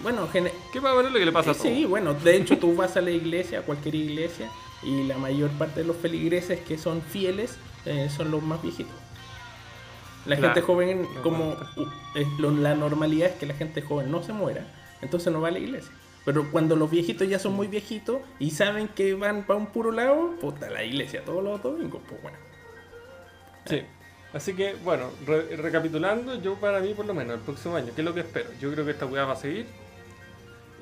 Bueno, 0.02 0.26
¿Qué 0.32 0.80
más 0.80 0.93
o 0.93 0.97
menos 0.97 1.12
lo 1.12 1.18
que 1.18 1.26
le 1.26 1.32
pasa 1.32 1.51
a 1.51 1.52
Eh, 1.52 1.56
todos? 1.56 1.68
Sí, 1.68 1.84
bueno, 1.84 2.14
de 2.14 2.36
hecho 2.36 2.56
tú 2.59 2.74
vas 2.74 2.97
a 2.97 3.01
la 3.02 3.10
iglesia, 3.10 3.59
a 3.59 3.62
cualquier 3.62 3.94
iglesia, 3.94 4.48
y 4.82 5.05
la 5.05 5.18
mayor 5.18 5.51
parte 5.51 5.80
de 5.80 5.86
los 5.86 5.97
feligreses 5.97 6.60
que 6.60 6.78
son 6.78 7.02
fieles 7.02 7.59
eh, 7.84 8.09
son 8.14 8.30
los 8.30 8.43
más 8.43 8.62
viejitos. 8.62 8.94
La 10.24 10.36
Claro, 10.36 10.55
gente 10.55 10.66
joven, 10.66 11.09
como 11.22 11.56
cuenta. 11.56 11.80
uh, 11.80 12.18
es 12.18 12.28
lo- 12.39 12.51
la 12.52 12.74
normalidad 12.74 13.28
es 13.30 13.34
que 13.36 13.47
la 13.47 13.55
gente 13.55 13.82
joven 13.82 14.10
no 14.10 14.22
se 14.22 14.32
muera, 14.32 14.64
entonces 15.02 15.32
no 15.32 15.40
va 15.40 15.48
a 15.48 15.51
la 15.51 15.59
iglesia. 15.59 15.93
Pero 16.24 16.51
cuando 16.53 16.77
los 16.77 16.90
viejitos 16.90 17.28
ya 17.28 17.39
son 17.39 17.55
muy 17.55 17.66
viejitos 17.66 18.19
y 18.39 18.51
saben 18.51 18.89
que 18.89 19.15
van 19.15 19.43
para 19.44 19.59
un 19.59 19.66
puro 19.66 19.90
lado, 19.90 20.36
puta, 20.40 20.70
la 20.70 20.85
iglesia 20.85 21.24
todos 21.24 21.43
los 21.43 21.61
domingos, 21.62 22.01
pues 22.09 22.23
bueno. 22.23 22.39
Sí. 23.66 23.82
Así 24.32 24.55
que, 24.55 24.74
bueno, 24.85 25.11
re- 25.27 25.57
recapitulando, 25.57 26.40
yo 26.40 26.55
para 26.55 26.81
mí 26.81 26.94
por 26.94 27.07
lo 27.07 27.12
menos 27.15 27.35
el 27.36 27.40
próximo 27.40 27.77
año, 27.77 27.89
¿qué 27.94 28.01
es 28.01 28.05
lo 28.05 28.15
que 28.15 28.20
espero? 28.20 28.49
Yo 28.61 28.73
creo 28.73 28.85
que 28.85 28.93
esta 28.93 29.05
weá 29.07 29.24
va 29.24 29.32
a 29.32 29.36
seguir. 29.36 29.66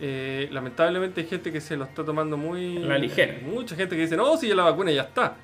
Eh, 0.03 0.49
lamentablemente 0.51 1.21
hay 1.23 1.27
gente 1.27 1.53
que 1.53 1.61
se 1.61 1.77
lo 1.77 1.85
está 1.85 2.05
tomando 2.05 2.37
muy... 2.37 2.79
La 2.79 2.97
ligera. 2.97 3.35
Mucha 3.45 3.77
gente 3.77 3.97
que 3.97 4.03
dice, 4.03 4.17
no, 4.17 4.37
si 4.37 4.49
ya 4.49 4.55
la 4.55 4.65
vacuna 4.65 4.91
ya 4.93 5.03
está. 5.03 5.37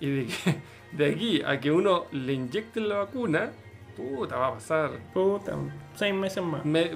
Y 0.00 0.10
de, 0.10 0.26
que- 0.26 0.56
de 0.96 1.10
aquí 1.12 1.42
a 1.44 1.58
que 1.58 1.70
uno 1.72 2.06
le 2.12 2.34
inyecten 2.34 2.88
la 2.88 2.96
vacuna, 2.98 3.50
puta, 3.96 4.36
va 4.36 4.48
a 4.48 4.54
pasar. 4.54 4.90
Puta, 5.14 5.56
seis 5.96 6.14
meses 6.14 6.42
más. 6.42 6.64
Me- 6.64 6.90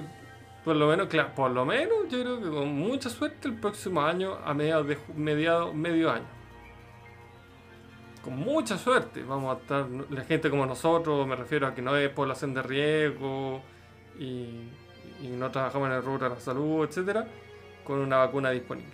por 0.63 0.75
lo 0.75 0.87
menos, 0.87 1.07
claro, 1.07 1.33
por 1.35 1.51
lo 1.51 1.65
menos 1.65 2.07
yo 2.09 2.21
creo 2.21 2.39
que 2.39 2.49
con 2.49 2.73
mucha 2.73 3.09
suerte 3.09 3.47
el 3.47 3.55
próximo 3.55 4.01
año, 4.01 4.37
a 4.45 4.53
mediados 4.53 4.87
de 4.87 4.97
mediado, 5.15 5.73
medio 5.73 6.11
año. 6.11 6.27
Con 8.23 8.37
mucha 8.37 8.77
suerte 8.77 9.23
vamos 9.23 9.55
a 9.55 9.59
estar, 9.59 9.87
la 10.09 10.23
gente 10.23 10.49
como 10.51 10.65
nosotros, 10.65 11.25
me 11.27 11.35
refiero 11.35 11.65
a 11.65 11.73
que 11.73 11.81
no 11.81 11.95
es 11.95 12.09
población 12.09 12.53
de 12.53 12.61
riesgo 12.61 13.61
y, 14.19 14.69
y 15.23 15.27
no 15.35 15.49
trabajamos 15.49 15.89
en 15.89 15.95
el 15.95 16.03
rubro 16.03 16.29
de 16.29 16.35
la 16.35 16.39
salud, 16.39 16.85
etcétera, 16.85 17.27
con 17.83 17.99
una 17.99 18.17
vacuna 18.17 18.51
disponible. 18.51 18.93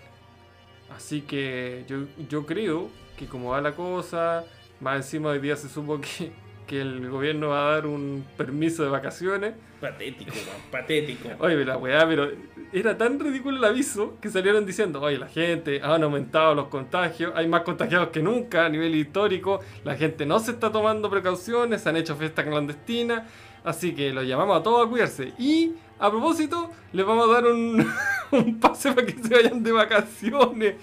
Así 0.95 1.21
que 1.23 1.83
yo, 1.87 2.05
yo 2.29 2.45
creo 2.45 2.89
que 3.17 3.25
como 3.25 3.49
va 3.49 3.61
la 3.61 3.73
cosa, 3.73 4.45
más 4.79 4.95
encima 4.97 5.29
hoy 5.29 5.39
día 5.39 5.57
se 5.57 5.67
supo 5.67 5.99
que, 5.99 6.31
que 6.67 6.81
el 6.81 7.09
gobierno 7.09 7.49
va 7.49 7.69
a 7.69 7.71
dar 7.75 7.87
un 7.87 8.25
permiso 8.35 8.83
de 8.83 8.89
vacaciones. 8.89 9.53
Patético, 9.81 10.31
patético. 10.71 11.29
Oye, 11.39 11.63
la 11.63 11.77
weá, 11.77 12.07
pero 12.07 12.29
era 12.73 12.97
tan 12.97 13.19
ridículo 13.19 13.57
el 13.57 13.63
aviso 13.63 14.17
que 14.21 14.29
salieron 14.29 14.65
diciendo, 14.65 15.01
oye, 15.01 15.17
la 15.17 15.27
gente, 15.27 15.81
han 15.81 16.03
aumentado 16.03 16.53
los 16.53 16.67
contagios, 16.67 17.31
hay 17.35 17.47
más 17.47 17.61
contagiados 17.61 18.09
que 18.09 18.21
nunca 18.21 18.65
a 18.65 18.69
nivel 18.69 18.93
histórico, 18.95 19.61
la 19.83 19.95
gente 19.95 20.25
no 20.25 20.39
se 20.39 20.51
está 20.51 20.71
tomando 20.71 21.09
precauciones, 21.09 21.81
se 21.81 21.89
han 21.89 21.97
hecho 21.97 22.15
fiestas 22.15 22.45
clandestinas, 22.45 23.23
así 23.67 23.93
que 23.93 24.11
los 24.13 24.25
llamamos 24.25 24.59
a 24.59 24.63
todos 24.63 24.85
a 24.85 24.89
cuidarse. 24.89 25.33
Y, 25.37 25.73
a 25.99 26.09
propósito, 26.09 26.69
les 26.93 27.05
vamos 27.05 27.27
a 27.29 27.33
dar 27.33 27.45
un, 27.45 27.85
un 28.31 28.59
pase 28.59 28.91
para 28.91 29.05
que 29.07 29.13
se 29.21 29.33
vayan 29.33 29.63
de 29.63 29.71
vacaciones. 29.71 30.75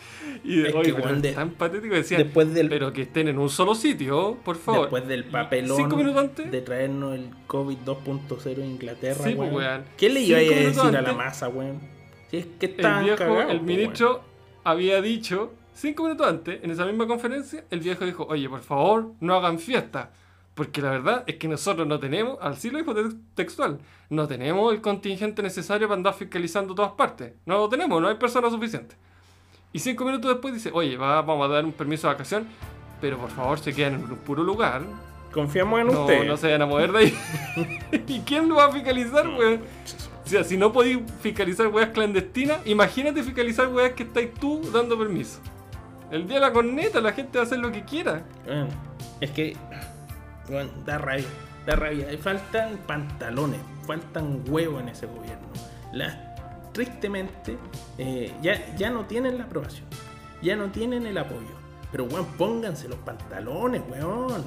Y 0.43 0.57
de, 0.57 0.69
Es 0.69 0.75
oye, 0.75 0.85
que, 0.87 0.95
pero 0.95 1.07
weón, 1.09 1.23
de- 1.23 1.33
tan 1.33 1.51
patético, 1.51 1.95
decían, 1.95 2.23
después 2.23 2.53
del- 2.53 2.69
pero 2.69 2.93
que 2.93 3.03
estén 3.03 3.29
en 3.29 3.39
un 3.39 3.49
solo 3.49 3.75
sitio, 3.75 4.37
por 4.45 4.57
favor. 4.57 4.83
Después 4.83 5.07
del 5.09 5.25
papelón 5.25 5.77
Cinco 5.77 5.97
minutos 5.97 6.21
antes. 6.23 6.51
de 6.51 6.61
traernos 6.61 7.15
el 7.15 7.31
COVID 7.47 7.79
2.0 7.85 8.59
en 8.63 8.65
Inglaterra, 8.73 9.25
Sí, 9.25 9.35
pues, 9.35 9.51
weón. 9.51 9.55
weón. 9.55 9.85
¿Qué 9.97 10.11
le 10.11 10.21
iba 10.21 10.39
a 10.39 10.41
decir 10.41 10.57
minutos 10.59 10.85
a 10.87 10.91
la 10.93 10.99
antes. 10.99 11.17
masa, 11.17 11.49
weón? 11.49 11.81
Si 12.31 12.37
es 12.39 12.47
que 12.59 12.67
el 12.67 12.75
viejo, 13.05 13.17
cagados, 13.17 13.51
el 13.51 13.59
po, 13.61 13.65
ministro 13.65 14.23
había 14.65 15.01
dicho, 15.01 15.53
cinco 15.75 16.03
minutos 16.05 16.27
antes, 16.27 16.63
en 16.63 16.71
esa 16.71 16.85
misma 16.87 17.07
conferencia, 17.07 17.65
el 17.71 17.81
viejo 17.81 18.05
dijo, 18.05 18.27
oye, 18.29 18.49
por 18.49 18.61
favor, 18.61 19.13
no 19.21 19.35
hagan 19.37 19.59
fiesta. 19.59 20.11
Porque 20.55 20.81
la 20.81 20.91
verdad 20.91 21.25
es 21.27 21.37
que 21.37 21.49
nosotros 21.49 21.87
no 21.87 21.99
tenemos, 21.99 22.39
así 22.41 22.71
lo 22.71 22.79
dijo 22.79 22.95
tex- 22.95 23.17
textual, 23.35 23.81
no 24.09 24.29
tenemos 24.29 24.73
el 24.73 24.81
contingente 24.81 25.43
necesario 25.43 25.89
para 25.89 25.97
andar 25.97 26.15
fiscalizando 26.15 26.75
todas 26.77 26.93
partes. 26.93 27.33
No 27.45 27.59
lo 27.59 27.69
tenemos, 27.69 28.01
no 28.01 28.09
hay 28.09 28.15
personas 28.15 28.53
suficientes. 28.53 28.97
Y 29.73 29.81
cinco 29.81 30.05
minutos 30.05 30.31
después 30.31 30.55
dice, 30.55 30.71
oye, 30.73 30.97
va- 30.97 31.23
vamos 31.23 31.51
a 31.51 31.53
dar 31.55 31.65
un 31.65 31.73
permiso 31.73 32.07
de 32.07 32.15
vacación, 32.15 32.47
pero 33.01 33.19
por 33.19 33.31
favor 33.31 33.59
se 33.59 33.75
quedan 33.75 33.95
en 33.95 34.05
un 34.05 34.17
puro 34.19 34.45
lugar. 34.45 34.83
Confiamos 35.33 35.81
en 35.81 35.89
No, 35.89 36.03
ustedes. 36.03 36.27
no 36.29 36.37
se 36.37 36.47
vayan 36.47 36.63
a 36.63 36.67
mover 36.67 36.93
de 36.93 36.99
ahí. 37.01 37.15
¿Y 38.07 38.21
quién 38.21 38.49
lo 38.49 38.55
va 38.55 38.67
a 38.67 38.73
fiscalizar, 38.73 39.27
weón? 39.29 39.61
O 40.25 40.29
sea, 40.29 40.45
si 40.45 40.57
no 40.57 40.73
podéis 40.73 41.01
fiscalizar 41.21 41.67
weas 41.67 41.89
clandestinas, 41.91 42.65
imagínate 42.65 43.25
fiscalizar 43.25 43.67
weas 43.67 43.93
que 43.95 44.05
estáis 44.05 44.33
tú 44.35 44.63
dando 44.73 44.97
permiso. 44.97 45.41
El 46.13 46.29
día 46.29 46.37
de 46.37 46.41
la 46.43 46.53
corneta, 46.53 47.01
la 47.01 47.13
gente 47.13 47.37
va 47.39 47.43
a 47.43 47.47
hacer 47.47 47.59
lo 47.59 47.73
que 47.73 47.83
quiera. 47.85 48.23
Weón, 48.47 48.69
es 49.21 49.31
que 49.33 49.57
da 50.87 50.99
rabia, 50.99 51.27
da 51.67 51.77
rabia. 51.77 52.13
Y 52.13 52.17
Faltan 52.17 52.79
pantalones, 52.87 53.61
faltan 53.87 54.43
huevos 54.49 54.83
en 54.83 54.89
ese 54.91 55.07
gobierno. 55.07 55.47
Las, 55.93 56.17
tristemente, 56.73 57.57
eh, 57.99 58.33
ya, 58.43 58.75
ya 58.77 58.91
no 58.91 59.05
tienen 59.07 59.39
la 59.39 59.45
aprobación, 59.45 59.87
ya 60.43 60.57
no 60.57 60.71
tienen 60.71 61.07
el 61.07 61.17
apoyo. 61.19 61.63
Pero 61.93 62.05
weón, 62.05 62.27
pónganse 62.37 62.89
los 62.89 62.99
pantalones, 62.99 63.83
weón. 63.89 64.45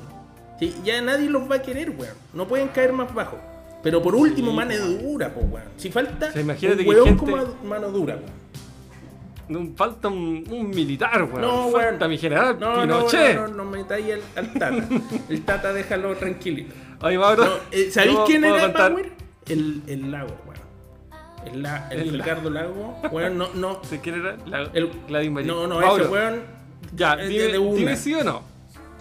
Sí, 0.60 0.76
ya 0.84 1.02
nadie 1.02 1.30
los 1.30 1.50
va 1.50 1.56
a 1.58 1.62
querer, 1.62 1.92
weón. 1.92 2.16
No 2.34 2.48
pueden 2.48 2.68
caer 2.70 2.92
más 2.92 3.14
bajo. 3.14 3.38
Pero 3.84 4.02
por 4.02 4.16
último, 4.16 4.50
Sí, 4.52 4.58
mano 4.58 4.76
dura, 4.78 5.34
po, 5.34 5.42
weón. 5.42 5.68
Si 5.78 5.90
falta 5.92 6.28
O 6.28 6.32
sea, 6.32 6.42
imagínate 6.42 6.80
un 6.80 6.84
que 6.84 6.90
weón 6.90 7.06
gente- 7.20 7.32
ma- 7.32 7.46
mano 7.64 7.90
dura, 7.90 8.16
weón. 8.16 8.48
Falta 9.76 10.08
un, 10.10 10.44
un 10.50 10.70
militar, 10.70 11.24
weón. 11.24 11.42
No, 11.42 11.70
falta 11.70 12.08
mi 12.08 12.18
general 12.18 12.58
No, 12.60 12.76
no, 12.76 12.82
Pinochet. 12.82 13.36
no, 13.36 13.48
no, 13.48 13.54
no 13.64 13.66
metáis 13.66 14.06
al, 14.14 14.22
al 14.36 14.54
Tata. 14.54 14.88
El 15.30 15.42
Tata 15.46 15.74
déjalo 15.74 16.16
tranquilito. 16.18 16.74
Bro. 17.00 17.36
No, 17.36 17.46
eh, 17.72 17.90
¿Sabéis 17.92 18.18
quién 18.26 18.44
era 18.44 18.74
Power? 18.74 19.12
El, 19.48 19.84
el 19.88 20.12
Lago, 20.12 20.36
weón. 20.46 20.58
El, 21.54 21.64
la- 21.64 21.88
el 21.92 22.00
El 22.02 22.14
Ricardo 22.14 22.50
Lago, 22.50 23.00
weón, 23.12 23.38
no, 23.38 23.48
no. 23.54 23.80
¿Sí, 23.90 24.00
¿Quién 24.00 24.20
era? 24.20 24.36
La, 24.46 24.64
El, 24.74 24.92
Gladys 25.08 25.32
no, 25.46 25.66
no, 25.68 25.80
Mauro, 25.80 26.04
ese 26.04 26.12
weón. 26.12 26.42
Ya, 26.96 27.14
es 27.14 27.30
dime, 27.30 27.44
de 27.44 27.58
una. 27.58 27.78
dime 27.78 27.96
sí 27.96 28.14
o 28.16 28.24
no. 28.24 28.42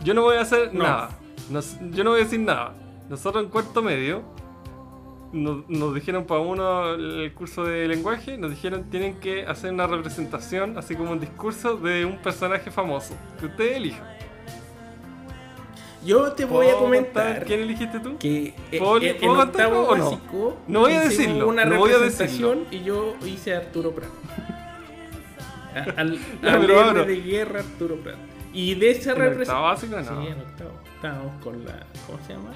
Yo 0.04 0.14
no 0.14 0.22
voy 0.22 0.36
a 0.36 0.42
hacer 0.42 0.72
nada. 0.74 1.10
Nos- 1.50 1.76
yo 1.90 2.04
no 2.04 2.10
voy 2.10 2.20
a 2.20 2.24
decir 2.24 2.40
nada. 2.40 2.74
Nosotros 3.08 3.42
en 3.44 3.50
cuarto 3.50 3.82
medio 3.82 4.22
nos, 5.36 5.68
nos 5.68 5.94
dijeron 5.94 6.24
para 6.24 6.40
uno 6.40 6.94
el 6.94 7.32
curso 7.34 7.64
de 7.64 7.86
lenguaje, 7.86 8.36
nos 8.38 8.50
dijeron 8.50 8.84
tienen 8.90 9.20
que 9.20 9.46
hacer 9.46 9.72
una 9.72 9.86
representación, 9.86 10.76
así 10.78 10.94
como 10.96 11.12
un 11.12 11.20
discurso 11.20 11.76
de 11.76 12.04
un 12.04 12.18
personaje 12.18 12.70
famoso. 12.70 13.14
Que 13.38 13.46
ustedes 13.46 13.76
elijan. 13.76 14.04
Yo 16.04 16.32
te 16.32 16.44
voy 16.44 16.66
a 16.66 16.70
¿Puedo 16.70 16.84
comentar 16.84 17.44
¿Quién 17.44 17.60
elegiste 17.62 17.98
tú? 17.98 18.16
que 18.18 18.54
eh, 18.70 18.78
¿Puedo- 18.78 19.02
en, 19.02 19.16
puedo 19.18 19.42
octavo 19.42 19.80
o 19.88 19.96
no? 19.96 20.10
básico 20.10 20.56
No 20.68 20.80
voy 20.80 20.92
a 20.92 21.00
decirlo, 21.00 21.48
una 21.48 21.64
no 21.64 21.78
voy 21.78 21.90
a 21.90 21.94
representación 21.94 22.64
y 22.70 22.84
yo 22.84 23.16
hice 23.24 23.54
a 23.54 23.58
Arturo 23.58 23.90
Prat. 23.92 24.08
Al, 25.96 26.18
al 26.42 27.06
de 27.06 27.20
guerra 27.22 27.60
Arturo 27.60 27.96
Prat. 27.96 28.16
Y 28.52 28.74
de 28.76 28.90
esa 28.92 29.12
¿En 29.12 29.18
representación. 29.18 30.22
Sí, 30.22 30.28
en 30.28 30.40
octavo. 30.40 30.70
Estábamos 30.94 31.42
con 31.42 31.64
la. 31.64 31.84
¿Cómo 32.06 32.18
se 32.26 32.32
llama? 32.32 32.52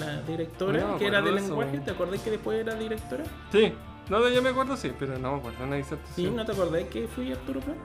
La 0.00 0.22
directora, 0.22 0.80
No 0.80 0.98
que 0.98 1.06
era 1.06 1.20
de 1.22 1.32
lenguaje. 1.32 1.78
¿Te 1.78 1.90
acordás 1.92 2.20
que 2.20 2.30
después 2.30 2.58
era 2.60 2.74
directora? 2.74 3.24
Sí, 3.52 3.72
No, 4.08 4.20
de 4.20 4.32
ella 4.32 4.40
me 4.40 4.48
acuerdo, 4.48 4.76
sí, 4.76 4.92
pero 4.98 5.18
no 5.18 5.32
me 5.32 5.38
acuerdo 5.38 5.64
una 5.64 5.76
disertación. 5.76 6.14
¿Sí? 6.30 6.34
¿No 6.34 6.44
te 6.44 6.52
acordás 6.52 6.84
que 6.84 7.06
fui 7.06 7.30
Arturo 7.32 7.60
Prat? 7.60 7.76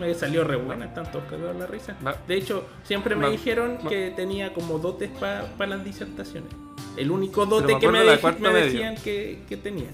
Me 0.00 0.14
salió 0.14 0.42
re 0.42 0.56
buena, 0.56 0.92
tanto 0.94 1.22
que 1.28 1.36
la 1.36 1.66
risa. 1.66 1.94
Ma- 2.00 2.16
De 2.26 2.34
hecho, 2.36 2.64
siempre 2.82 3.14
me 3.14 3.26
ma- 3.26 3.30
dijeron 3.30 3.78
ma- 3.82 3.90
que 3.90 4.10
tenía 4.16 4.52
como 4.54 4.78
dotes 4.78 5.10
para 5.10 5.46
las 5.66 5.84
disertaciones. 5.84 6.50
El 6.96 7.10
único 7.10 7.44
dote 7.46 7.74
me 7.74 7.78
que 7.80 7.88
me, 7.88 7.98
de 8.00 8.04
la 8.06 8.12
dej- 8.20 8.52
decían 8.64 8.94
que, 8.96 9.42
que 9.48 9.56
tenía. 9.58 9.90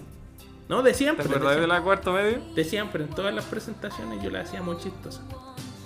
No, 0.69 0.83
de 0.83 0.93
¿Te 0.93 0.99
siempre. 0.99 1.25
de 1.25 1.31
acuerdas 1.31 1.51
de 1.57 1.61
siempre. 1.63 1.77
la 1.79 1.83
cuarto 1.83 2.13
medio? 2.13 2.39
De 2.55 2.65
siempre, 2.65 3.05
en 3.05 3.11
todas 3.11 3.35
las 3.35 3.45
presentaciones 3.47 4.23
yo 4.23 4.31
las 4.31 4.47
hacía 4.49 4.63
muy 4.63 4.77
chistosas. 4.79 5.23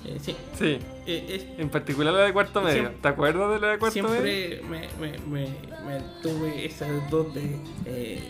Eh, 0.05 0.19
sí. 0.21 0.37
Sí, 0.59 0.79
Eh, 1.07 1.27
es- 1.29 1.59
en 1.61 1.69
particular 1.69 2.13
la 2.13 2.21
de 2.21 2.33
cuarto 2.33 2.61
medio. 2.61 2.75
Siempre- 2.83 2.99
¿Te 3.03 3.09
acuerdas 3.09 3.53
de 3.53 3.61
la 3.61 3.69
de 3.73 3.79
cuarto 3.79 4.03
medio? 4.09 4.23
siempre 4.23 4.61
me, 4.69 4.89
me, 5.01 5.19
me, 5.19 5.49
me 5.87 6.01
tuve 6.23 6.65
esas 6.67 7.11
dotes 7.11 7.45
eh, 7.87 8.23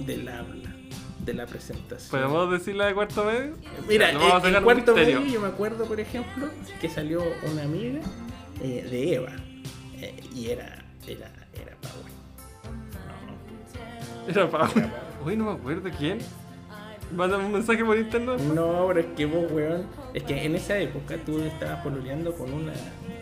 del 0.00 0.28
habla, 0.28 0.74
de 1.24 1.34
la 1.34 1.46
presentación. 1.46 2.10
¿Podemos 2.10 2.50
decir 2.52 2.76
la 2.76 2.86
de 2.86 2.94
cuarto 2.94 3.24
medio? 3.24 3.54
Mira, 3.88 4.12
vamos 4.12 4.44
a 4.44 4.48
en, 4.48 4.64
cuarto 4.64 4.94
misterio. 4.94 5.20
medio 5.20 5.34
yo 5.34 5.40
me 5.40 5.48
acuerdo, 5.48 5.84
por 5.86 5.98
ejemplo, 6.00 6.48
que 6.80 6.88
salió 6.88 7.22
una 7.52 7.62
amiga 7.62 8.00
de 8.60 9.14
Eva. 9.14 9.32
y 10.34 10.48
era, 10.48 10.84
era, 11.06 11.30
era 11.54 11.76
Power. 11.80 12.10
Era 14.28 14.48
Pau. 14.50 14.68
Uy, 15.24 15.36
no 15.36 15.44
me 15.46 15.52
acuerdo 15.52 15.90
quién. 15.98 16.18
Mándame 17.12 17.44
un 17.46 17.52
mensaje 17.52 17.84
por 17.84 17.96
internet. 17.98 18.38
No, 18.40 18.84
pero 18.88 19.00
es 19.00 19.06
que 19.16 19.26
vos, 19.26 19.50
weón, 19.50 19.86
es 20.14 20.22
que 20.22 20.44
en 20.44 20.54
esa 20.54 20.78
época 20.78 21.16
tú 21.26 21.40
estabas 21.40 21.82
pololeando 21.82 22.32
con 22.34 22.52
una, 22.52 22.72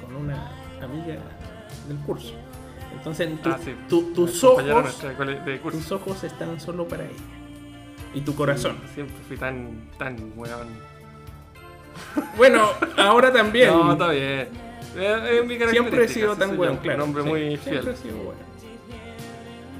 con 0.04 0.14
una 0.14 0.50
amiga 0.82 1.16
del 1.88 1.96
curso. 2.06 2.34
Entonces 2.92 3.40
tu- 3.42 3.48
Ah, 3.48 3.58
sí. 3.64 3.74
tus 3.88 4.44
ojos, 4.44 4.64
de 4.64 4.72
curso. 5.60 5.78
tus 5.78 5.92
ojos 5.92 6.24
están 6.24 6.60
solo 6.60 6.86
para 6.86 7.04
ella. 7.04 7.12
Y 8.14 8.20
tu 8.22 8.34
corazón. 8.34 8.76
Siempre 8.94 9.14
fui 9.26 9.36
tan, 9.36 9.88
tan 9.98 10.32
weón. 10.36 10.68
Bueno, 12.36 12.68
ahora 12.96 13.32
también. 13.32 13.70
No, 13.70 13.92
está 13.92 14.08
bien. 14.10 14.48
Mi 14.94 15.00
característica. 15.58 15.70
Siempre 15.70 16.04
he 16.04 16.08
sido 16.08 16.36
tan 16.36 16.56
yo, 16.56 16.78
claro. 16.80 17.04
Un 17.04 17.10
hombre 17.10 17.22
sí, 17.22 17.28
muy 17.28 17.40
Siempre 17.58 17.80
fiel. 17.82 17.88
he 17.88 17.96
sido 17.96 18.16
bueno. 18.16 18.40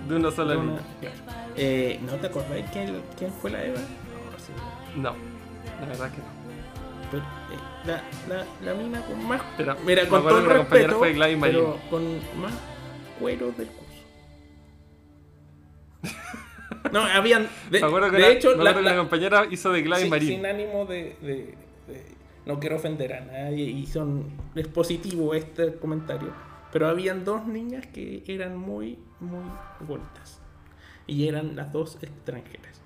De 0.08 0.16
una 0.16 0.30
sola 0.30 0.54
línea. 0.54 0.80
claro. 1.00 1.37
Eh, 1.60 1.98
¿No 2.02 2.12
te 2.16 2.26
acordáis 2.28 2.64
quién, 2.72 3.02
quién 3.18 3.32
fue 3.32 3.50
la 3.50 3.64
Eva? 3.64 3.78
No, 3.80 4.38
sí. 4.38 4.52
No, 5.00 5.14
la 5.80 5.86
verdad 5.86 6.10
que 6.12 6.18
no. 6.18 6.38
Pero, 7.10 7.22
eh, 7.22 7.58
la, 7.86 8.02
la, 8.28 8.46
la 8.64 8.74
mina 8.74 9.00
con 9.06 9.26
más. 9.26 9.42
Pero 9.56 9.76
mira, 9.84 10.06
con 10.08 10.22
todo 10.22 10.38
el 10.38 10.46
respeto, 10.46 10.98
fue 10.98 11.12
Gladys 11.14 11.38
Marín. 11.38 11.56
pero 11.56 11.78
con 11.90 12.16
más 12.40 12.52
cuero 13.18 13.46
del 13.52 13.66
curso. 13.68 13.84
No, 16.92 17.00
habían. 17.00 17.48
De, 17.70 17.80
me 17.80 17.86
acuerdo 17.86 18.10
que, 18.10 18.16
de 18.16 18.22
la, 18.22 18.28
hecho, 18.28 18.56
me 18.56 18.64
la, 18.64 18.74
que 18.74 18.82
la 18.82 18.90
la- 18.92 18.96
compañera 18.98 19.46
hizo 19.50 19.72
de 19.72 19.82
Gladys 19.82 20.02
sin, 20.02 20.10
Marín. 20.10 20.28
sin 20.28 20.46
ánimo 20.46 20.84
de, 20.86 21.16
de- 21.20 21.54
de- 21.88 22.04
No 22.46 22.58
quiero 22.60 22.76
ofender 22.76 23.14
a 23.14 23.20
nadie 23.20 23.64
y 23.64 23.86
son. 23.86 24.30
Es 24.54 24.68
positivo 24.68 25.34
este 25.34 25.74
comentario. 25.76 26.32
Pero 26.72 26.88
habían 26.88 27.24
dos 27.24 27.46
niñas 27.46 27.86
que 27.86 28.22
eran 28.26 28.56
muy, 28.56 28.98
muy 29.20 29.40
bonitas. 29.80 30.37
Y 31.08 31.26
eran 31.26 31.56
las 31.56 31.72
dos 31.72 31.98
extranjeras. 32.00 32.80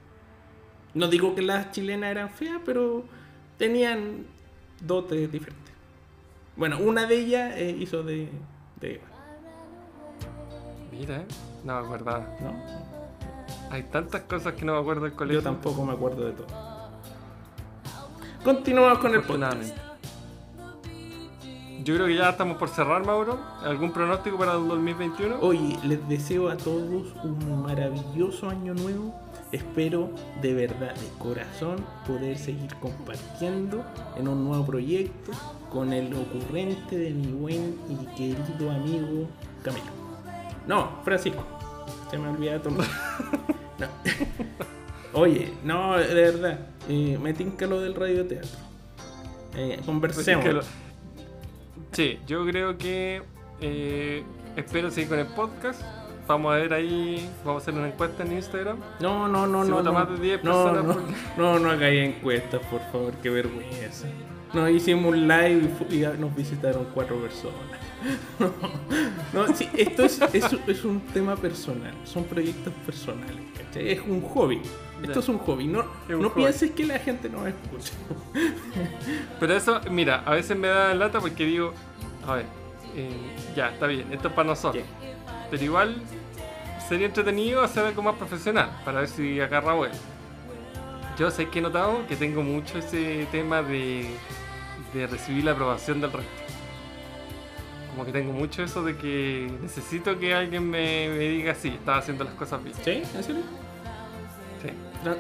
No 0.95 1.09
digo 1.09 1.35
que 1.35 1.43
las 1.43 1.73
chilenas 1.73 2.11
eran 2.11 2.31
feas, 2.31 2.61
pero 2.65 3.05
tenían 3.59 4.25
dotes 4.81 5.31
diferentes. 5.31 5.75
Bueno, 6.57 6.79
una 6.81 7.07
de 7.07 7.19
ellas 7.19 7.55
eh, 7.57 7.77
hizo 7.79 8.03
de, 8.03 8.29
de 8.81 8.95
Eva, 8.95 9.07
Mira, 10.91 11.25
no 11.65 11.81
me 11.81 11.87
acordaba. 11.87 12.27
¿no? 12.41 12.55
Hay 13.71 13.85
tantas 13.85 14.23
cosas 14.23 14.55
que 14.55 14.65
no 14.65 14.75
me 14.75 14.81
acuerdo 14.81 15.05
del 15.05 15.15
colegio. 15.15 15.41
Yo 15.41 15.45
tampoco 15.45 15.85
me 15.85 15.93
acuerdo 15.93 16.27
de 16.27 16.33
todo. 16.33 16.47
Continuamos 18.45 18.99
con 18.99 19.15
el 19.15 19.23
podcast. 19.23 19.92
Yo 21.85 21.95
creo 21.95 22.07
que 22.07 22.15
ya 22.15 22.31
estamos 22.31 22.59
por 22.59 22.69
cerrar, 22.69 23.05
Mauro. 23.05 23.41
¿Algún 23.65 23.93
pronóstico 23.93 24.39
para 24.39 24.55
el 24.55 24.69
2021? 24.69 25.39
Oye, 25.41 25.79
les 25.85 26.07
deseo 26.09 26.49
a 26.49 26.57
todos 26.57 27.13
un 27.25 27.63
maravilloso 27.63 28.49
año 28.49 28.73
nuevo. 28.75 29.15
Espero 29.51 30.11
de 30.41 30.55
verdad, 30.55 30.95
de 30.95 31.09
corazón, 31.19 31.85
poder 32.07 32.39
seguir 32.39 32.73
compartiendo 32.77 33.85
en 34.17 34.29
un 34.29 34.45
nuevo 34.45 34.65
proyecto 34.65 35.33
con 35.71 35.93
el 35.93 36.15
ocurrente 36.15 36.97
de 36.97 37.11
mi 37.11 37.33
buen 37.33 37.77
y 37.89 38.07
querido 38.17 38.71
amigo 38.71 39.29
Camilo. 39.65 39.87
No, 40.67 41.01
Francisco. 41.05 41.45
Se 42.11 42.19
me 42.19 42.27
nombre. 42.27 42.87
No. 43.79 43.89
Oye, 45.15 45.53
no, 45.65 45.99
de 45.99 46.15
verdad. 46.15 46.61
Eh, 46.89 47.19
me 47.21 47.33
tinca 47.33 47.67
lo 47.67 47.81
del 47.81 47.95
radioteatro. 47.95 48.51
Eh, 49.57 49.81
conversemos. 49.85 50.65
Sí, 51.93 52.19
yo 52.27 52.45
creo 52.47 52.79
que 52.79 53.23
eh, 53.61 54.23
espero 54.57 54.91
seguir 54.91 55.11
con 55.11 55.19
el 55.19 55.27
podcast. 55.27 55.83
Vamos 56.27 56.55
a 56.55 56.57
ver 56.57 56.73
ahí, 56.73 57.29
vamos 57.45 57.63
a 57.63 57.65
hacer 57.65 57.75
una 57.75 57.89
encuesta 57.89 58.23
en 58.23 58.33
Instagram. 58.33 58.79
No, 59.01 59.29
no, 59.29 59.47
no, 59.47 59.65
Si 59.65 59.71
no. 59.71 59.83
no. 59.83 59.93
más 59.93 60.09
de 60.09 60.17
10 60.19 60.45
no, 60.45 60.65
personas, 60.65 60.97
no, 61.37 61.43
no, 61.55 61.59
no 61.59 61.71
hagáis 61.71 62.15
encuestas, 62.15 62.61
por 62.71 62.81
favor, 62.93 63.13
qué 63.23 63.29
vergüenza. 63.29 64.07
Nos 64.55 64.71
hicimos 64.71 65.13
un 65.13 65.27
live 65.29 65.69
y 65.91 66.21
nos 66.21 66.35
visitaron 66.35 66.87
cuatro 66.95 67.17
personas. 67.21 67.57
No, 69.33 69.47
sí, 69.55 69.69
esto 69.79 70.05
es, 70.05 70.21
es, 70.35 70.45
es 70.67 70.85
un 70.85 71.01
tema 71.15 71.37
personal, 71.37 71.95
son 72.05 72.25
proyectos 72.25 72.73
personales, 72.85 73.37
¿cachai? 73.57 73.93
Es 73.93 74.01
un 74.01 74.21
hobby. 74.21 74.61
Esto 75.03 75.21
es 75.21 75.29
un 75.29 75.39
hobby, 75.39 75.67
no, 75.67 75.85
un 76.09 76.23
no 76.23 76.31
hobby. 76.31 76.43
pienses 76.43 76.71
que 76.71 76.87
la 76.87 76.99
gente 76.99 77.29
no 77.29 77.47
escucha. 77.47 77.93
Pero 79.41 79.55
eso, 79.55 79.81
mira, 79.91 80.23
a 80.25 80.33
veces 80.33 80.57
me 80.57 80.69
da 80.69 80.95
lata 80.95 81.21
porque 81.21 81.45
digo, 81.45 81.75
a 82.27 82.35
ver, 82.37 82.47
eh, 82.95 83.11
ya, 83.57 83.71
está 83.71 83.87
bien, 83.87 84.13
esto 84.13 84.29
es 84.29 84.35
para 84.35 84.49
nosotros. 84.49 84.85
Pero 85.51 85.65
igual 85.65 85.97
sería 86.89 87.07
entretenido 87.07 87.63
hacer 87.63 87.85
algo 87.87 88.03
más 88.03 88.17
profesional 88.17 88.71
para 88.85 89.01
ver 89.01 89.09
si 89.09 89.41
agarra 89.41 89.75
vuelo. 89.75 89.95
Yo 91.19 91.31
sé 91.31 91.49
que 91.49 91.59
he 91.59 91.63
notado 91.63 92.07
que 92.07 92.17
tengo 92.17 92.43
mucho 92.43 92.79
ese 92.79 93.27
tema 93.31 93.63
de, 93.63 94.07
de 94.95 95.07
recibir 95.07 95.45
la 95.45 95.53
aprobación 95.53 96.01
del 96.01 96.13
resto. 96.13 96.31
Como 97.91 98.07
que 98.07 98.13
tengo 98.13 98.33
mucho 98.33 98.63
eso 98.63 98.83
de 98.83 98.97
que 98.97 99.53
necesito 99.61 100.19
que 100.19 100.35
alguien 100.35 100.71
me, 100.71 101.09
me 101.11 101.29
diga 101.29 101.55
si 101.55 101.69
estaba 101.69 101.99
haciendo 101.99 102.25
las 102.25 102.33
cosas 102.35 102.65
bien. 102.65 102.75
¿Sí? 102.83 103.03
¿En 103.15 103.23
serio? 103.23 103.43
Lo 105.05 105.15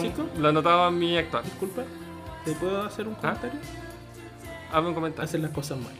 ¿Francisco? 0.00 0.26
lo 0.38 0.52
en 0.88 0.98
mi 0.98 1.16
actual. 1.16 1.44
Disculpa, 1.44 1.82
¿te 2.44 2.52
puedo 2.52 2.82
hacer 2.82 3.06
un 3.06 3.14
¿Ah? 3.14 3.20
comentario? 3.20 3.60
Hazme 4.72 4.88
un 4.88 4.94
comentario. 4.94 5.24
Hacen 5.24 5.42
las 5.42 5.50
cosas 5.52 5.78
mal. 5.78 5.92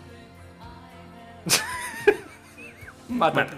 Mátate. 3.09 3.57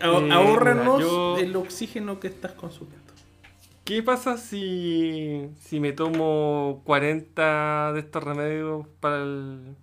Ahor- 0.00 0.24
Eh, 0.28 0.32
ahórranos 0.32 0.98
mira, 0.98 1.08
yo- 1.08 1.38
el 1.38 1.56
oxígeno 1.56 2.20
que 2.20 2.28
estás 2.28 2.52
consumiendo. 2.52 3.00
¿Qué 3.84 4.02
pasa 4.02 4.36
si, 4.36 5.48
si 5.60 5.80
me 5.80 5.92
tomo 5.92 6.82
40 6.84 7.92
de 7.94 8.00
estos 8.00 8.22
remedios 8.22 8.86
para 9.00 9.16
el, 9.22 9.74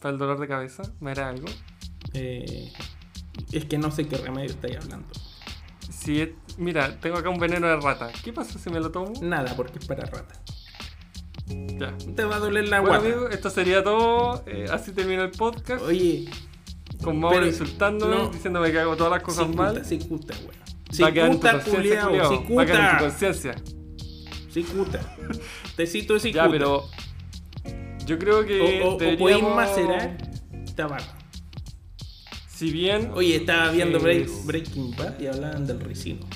para 0.00 0.12
el 0.12 0.18
dolor 0.18 0.40
de 0.40 0.48
cabeza? 0.48 0.82
¿Me 1.00 1.12
hará 1.12 1.28
algo? 1.28 1.46
Eh, 2.14 2.72
es 3.52 3.64
que 3.66 3.78
no 3.78 3.90
sé 3.92 4.08
qué 4.08 4.16
remedio 4.16 4.50
estáis 4.50 4.76
hablando. 4.78 5.06
Si 5.90 6.34
mira, 6.58 6.98
tengo 7.00 7.16
acá 7.18 7.28
un 7.28 7.38
veneno 7.38 7.66
de 7.66 7.76
rata. 7.76 8.10
¿Qué 8.22 8.32
pasa 8.32 8.58
si 8.58 8.70
me 8.70 8.80
lo 8.80 8.90
tomo? 8.90 9.12
Nada, 9.22 9.54
porque 9.56 9.78
es 9.78 9.86
para 9.86 10.04
rata. 10.04 10.34
Ya. 11.46 11.94
Te 12.16 12.24
va 12.24 12.36
a 12.36 12.38
doler 12.38 12.68
la 12.68 12.80
Bueno, 12.80 13.00
guata. 13.00 13.14
amigos, 13.14 13.34
esto 13.34 13.50
sería 13.50 13.82
todo. 13.84 14.42
Eh, 14.46 14.66
así 14.70 14.92
termina 14.92 15.22
el 15.24 15.30
podcast. 15.30 15.82
Oye, 15.84 16.28
con 17.02 17.18
Mauro 17.20 17.46
insultándome, 17.46 18.16
no. 18.16 18.28
diciéndome 18.28 18.72
que 18.72 18.78
hago 18.80 18.96
todas 18.96 19.12
las 19.12 19.22
cosas 19.22 19.48
mal. 19.54 19.84
cicuta, 19.84 20.34
weón. 20.40 20.64
Va 21.02 21.08
a 21.08 21.12
quedar 21.12 21.30
en 21.30 21.40
tu 21.40 21.46
Cicuta, 21.46 21.52
conciencia, 21.64 22.02
culiao. 22.06 22.54
Va 22.56 22.62
a 22.62 22.66
quedar 22.66 22.80
en 22.80 22.86
tu 22.86 22.90
cicuta. 22.90 22.98
conciencia. 23.00 23.54
Cicuta. 24.50 25.16
Tecito 25.76 26.14
de 26.14 26.20
cicuta. 26.20 26.44
Ya, 26.46 26.50
pero. 26.50 26.84
Yo 28.06 28.18
creo 28.18 28.44
que. 28.46 28.82
O, 28.82 28.88
o, 28.90 28.94
o 28.94 28.98
podéis 28.98 29.18
deberíamos- 29.18 29.56
macerar 29.56 30.16
tabaco. 30.76 31.04
Si 32.54 32.70
bien. 32.70 33.10
Oye, 33.14 33.36
estaba 33.36 33.70
viendo 33.70 33.98
Break- 34.00 34.44
Breaking 34.44 34.94
Bad 34.96 35.18
y 35.20 35.26
hablaban 35.26 35.66
del 35.66 35.80
ricino. 35.80 36.26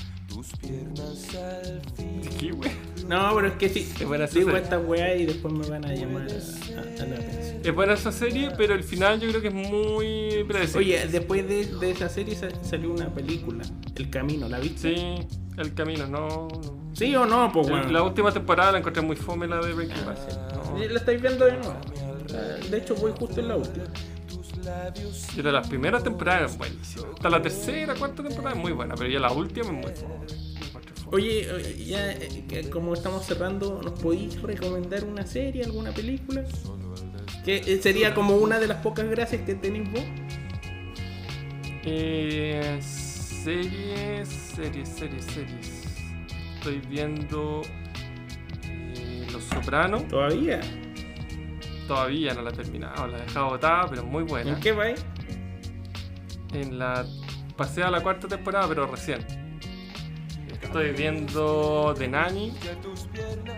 ¿Qué, 2.39 2.53
güey? 2.53 2.71
No, 3.09 3.33
pero 3.35 3.49
es 3.49 3.55
que 3.55 3.69
sí. 3.69 3.91
Es 3.99 4.07
buena 4.07 4.27
Digo 4.27 4.51
serie. 4.51 4.63
esta 4.63 4.79
weá 4.79 5.15
y 5.17 5.27
después 5.27 5.53
me 5.55 5.67
van 5.69 5.85
a 5.85 5.95
llamar 5.95 6.23
a, 6.31 6.79
a- 6.79 6.81
a 7.03 7.07
la 7.07 7.15
atención. 7.17 7.61
Es 7.65 7.75
buena 7.75 7.95
esa 7.95 8.13
serie, 8.13 8.51
pero 8.57 8.75
el 8.75 8.85
final 8.85 9.19
yo 9.21 9.29
creo 9.31 9.41
que 9.41 9.49
es 9.49 9.55
muy 9.55 10.45
predecible. 10.47 10.79
Oye, 10.79 11.07
después 11.09 11.49
de, 11.49 11.67
de 11.67 11.91
esa 11.91 12.09
serie 12.09 12.37
sa- 12.37 12.49
salió 12.63 12.93
una 12.93 13.13
película, 13.13 13.65
El 13.97 14.11
Camino, 14.11 14.49
¿la 14.49 14.59
viste? 14.61 14.95
Sí, 14.95 15.27
el 15.57 15.75
camino, 15.75 16.07
no. 16.07 16.29
no. 16.29 16.49
¿Sí 16.93 17.15
o 17.17 17.25
no? 17.27 17.51
Pues 17.53 17.69
bueno. 17.69 17.91
La 17.91 18.03
última 18.03 18.31
temporada 18.33 18.73
la 18.73 18.79
encontré 18.79 19.03
muy 19.03 19.17
fome, 19.17 19.47
la 19.49 19.59
de 19.61 19.73
Breaking 19.73 20.05
Bad. 20.05 20.19
No. 20.55 20.79
¿La 20.79 20.99
estáis 20.99 21.21
viendo 21.21 21.45
de 21.47 21.53
nuevo? 21.53 21.75
De 22.71 22.79
hecho, 22.79 22.95
voy 22.97 23.13
justo 23.19 23.41
en 23.41 23.49
la 23.49 23.57
última. 23.57 23.85
De 25.37 25.53
las 25.53 25.69
primeras 25.69 26.03
temporadas 26.03 26.43
eran 26.43 26.59
buenísimas. 26.59 27.07
Hasta 27.15 27.31
la 27.31 27.43
tercera, 27.43 27.95
cuarta 27.95 28.23
temporada 28.23 28.55
es 28.55 28.61
muy 28.61 28.73
buena, 28.73 28.95
pero 28.95 29.09
ya 29.11 29.21
la 29.21 29.33
última 29.33 29.67
es 29.67 29.73
muy. 29.73 29.93
Oye, 31.11 31.51
oye, 31.53 31.85
ya 31.87 32.13
eh, 32.13 32.69
como 32.71 32.93
estamos 32.93 33.25
cerrando, 33.25 33.81
¿nos 33.83 33.99
podéis 33.99 34.43
recomendar 34.43 35.05
una 35.05 35.27
serie, 35.27 35.65
alguna 35.65 35.93
película? 35.93 36.45
Que 37.45 37.57
eh, 37.57 37.81
sería 37.83 38.15
como 38.15 38.37
una 38.37 38.59
de 38.59 38.67
las 38.67 38.83
pocas 38.83 39.09
gracias 39.09 39.43
que 39.43 39.55
tenéis 39.55 39.91
vos. 39.91 40.05
Eh, 41.85 42.79
series, 42.83 44.29
series, 44.29 44.89
series, 44.89 45.25
series. 45.25 45.85
Estoy 46.57 46.81
viendo 46.81 47.63
eh, 48.65 49.27
Los 49.33 49.45
Sopranos. 49.45 50.07
Todavía. 50.09 50.61
Todavía 51.89 52.35
no 52.35 52.43
la 52.43 52.51
he 52.51 52.53
terminado, 52.53 53.07
la 53.07 53.17
he 53.19 53.23
dejado 53.23 53.49
botada, 53.49 53.89
pero 53.89 54.05
muy 54.05 54.23
buena. 54.23 54.51
¿En 54.51 54.61
qué 54.61 54.73
vais? 54.73 55.03
En 56.53 56.79
la 56.79 57.07
pasé 57.57 57.83
a 57.83 57.91
la 57.91 58.03
cuarta 58.03 58.29
temporada, 58.29 58.69
pero 58.69 58.87
recién. 58.87 59.25
Estoy 60.63 60.91
viendo 60.93 61.95
The 61.97 62.09
Nanny 62.09 62.53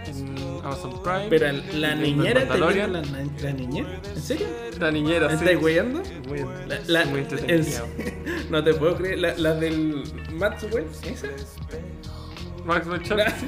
en 0.06 0.36
Amazon 0.62 1.02
Prime. 1.02 1.26
Pero 1.28 1.52
la 1.74 1.96
niñera, 1.96 2.46
¿te 2.46 2.56
la, 2.56 2.70
la 2.70 3.52
niñera? 3.52 4.00
¿En 4.14 4.22
serio? 4.22 4.46
La 4.78 4.92
niñera, 4.92 5.26
¿Me 5.26 5.32
sí. 5.36 5.44
estáis 5.44 5.62
weyando? 5.62 6.02
Muy, 6.28 6.44
muy 6.44 7.20
entretenida. 7.20 7.84
no 8.50 8.62
te 8.62 8.74
puedo 8.74 8.96
creer. 8.96 9.18
La, 9.18 9.34
la 9.36 9.54
del 9.54 10.04
Maxwell, 10.34 10.86
¿esa? 11.02 11.26
La- 13.16 13.30
sí. 13.38 13.46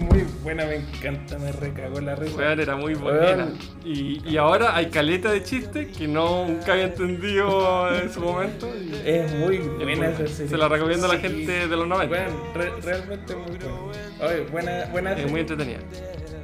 muy 0.00 0.24
buena, 0.42 0.64
me 0.66 0.76
encanta, 0.76 1.38
me 1.38 1.52
recagó 1.52 2.00
la 2.00 2.14
risa. 2.16 2.36
Weón, 2.36 2.60
era 2.60 2.76
muy 2.76 2.94
buena. 2.94 3.48
Y, 3.84 4.22
y 4.28 4.36
ahora 4.36 4.74
hay 4.76 4.86
caleta 4.86 5.30
de 5.32 5.42
chistes 5.42 5.96
que 5.96 6.06
no 6.08 6.46
nunca 6.46 6.72
había 6.72 6.84
entendido 6.84 7.94
en 7.94 8.12
su 8.12 8.20
momento. 8.20 8.68
Es 9.04 9.32
muy 9.34 9.58
buena 9.58 10.08
esa 10.08 10.18
buena. 10.18 10.28
serie. 10.28 10.48
Se 10.50 10.56
la 10.56 10.68
recomiendo 10.68 11.06
a 11.06 11.14
la 11.14 11.20
gente 11.20 11.68
de 11.68 11.76
los 11.76 11.86
90. 11.86 12.06
Bueno, 12.08 12.52
re- 12.54 12.80
realmente 12.82 13.34
muy 13.36 13.56
buena. 13.56 14.32
Oye, 14.32 14.40
buena, 14.50 14.84
buena 14.92 15.12
Es 15.12 15.30
muy 15.30 15.40
entretenida. 15.40 15.78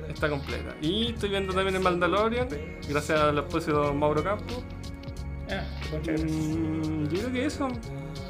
Está 0.08 0.28
completa. 0.30 0.74
Y 0.80 1.08
estoy 1.12 1.28
viendo 1.28 1.52
también 1.52 1.76
el 1.76 1.82
Mandalorian, 1.82 2.48
gracias 2.88 3.20
al 3.20 3.38
de 3.38 3.92
Mauro 3.92 4.24
Campos. 4.24 4.64
Ah, 5.50 5.62
muchas 5.92 6.06
gracias. 6.06 6.32
Mm, 6.32 7.04
yo 7.08 7.18
creo 7.20 7.32
que 7.32 7.44
eso. 7.44 7.68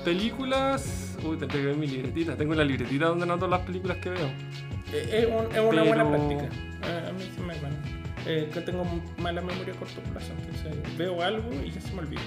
Películas. 0.04 1.05
Uy, 1.24 1.36
que 1.38 1.60
ver 1.64 1.76
mi 1.76 1.86
libretita. 1.86 2.36
Tengo 2.36 2.54
la 2.54 2.64
libretita 2.64 3.06
donde 3.06 3.24
anoto 3.24 3.46
las 3.48 3.60
películas 3.60 3.98
que 3.98 4.10
veo. 4.10 4.26
Eh, 4.92 5.08
Es, 5.12 5.26
un- 5.26 5.52
es 5.54 5.60
una 5.60 5.82
buena 5.82 6.08
práctica. 6.08 6.48
Ah, 6.82 7.08
a 7.08 7.12
mí 7.12 7.28
se 7.34 7.40
me 7.40 7.58
van. 7.60 7.76
Eh, 8.26 8.50
que 8.52 8.60
tengo 8.60 8.84
mala 9.18 9.40
memoria 9.40 9.72
a 9.72 9.76
corto 9.76 10.00
plazo, 10.12 10.32
entonces 10.40 10.96
veo 10.98 11.22
algo 11.22 11.48
y 11.64 11.70
ya 11.70 11.80
se 11.80 11.92
me 11.92 12.00
olvida. 12.00 12.20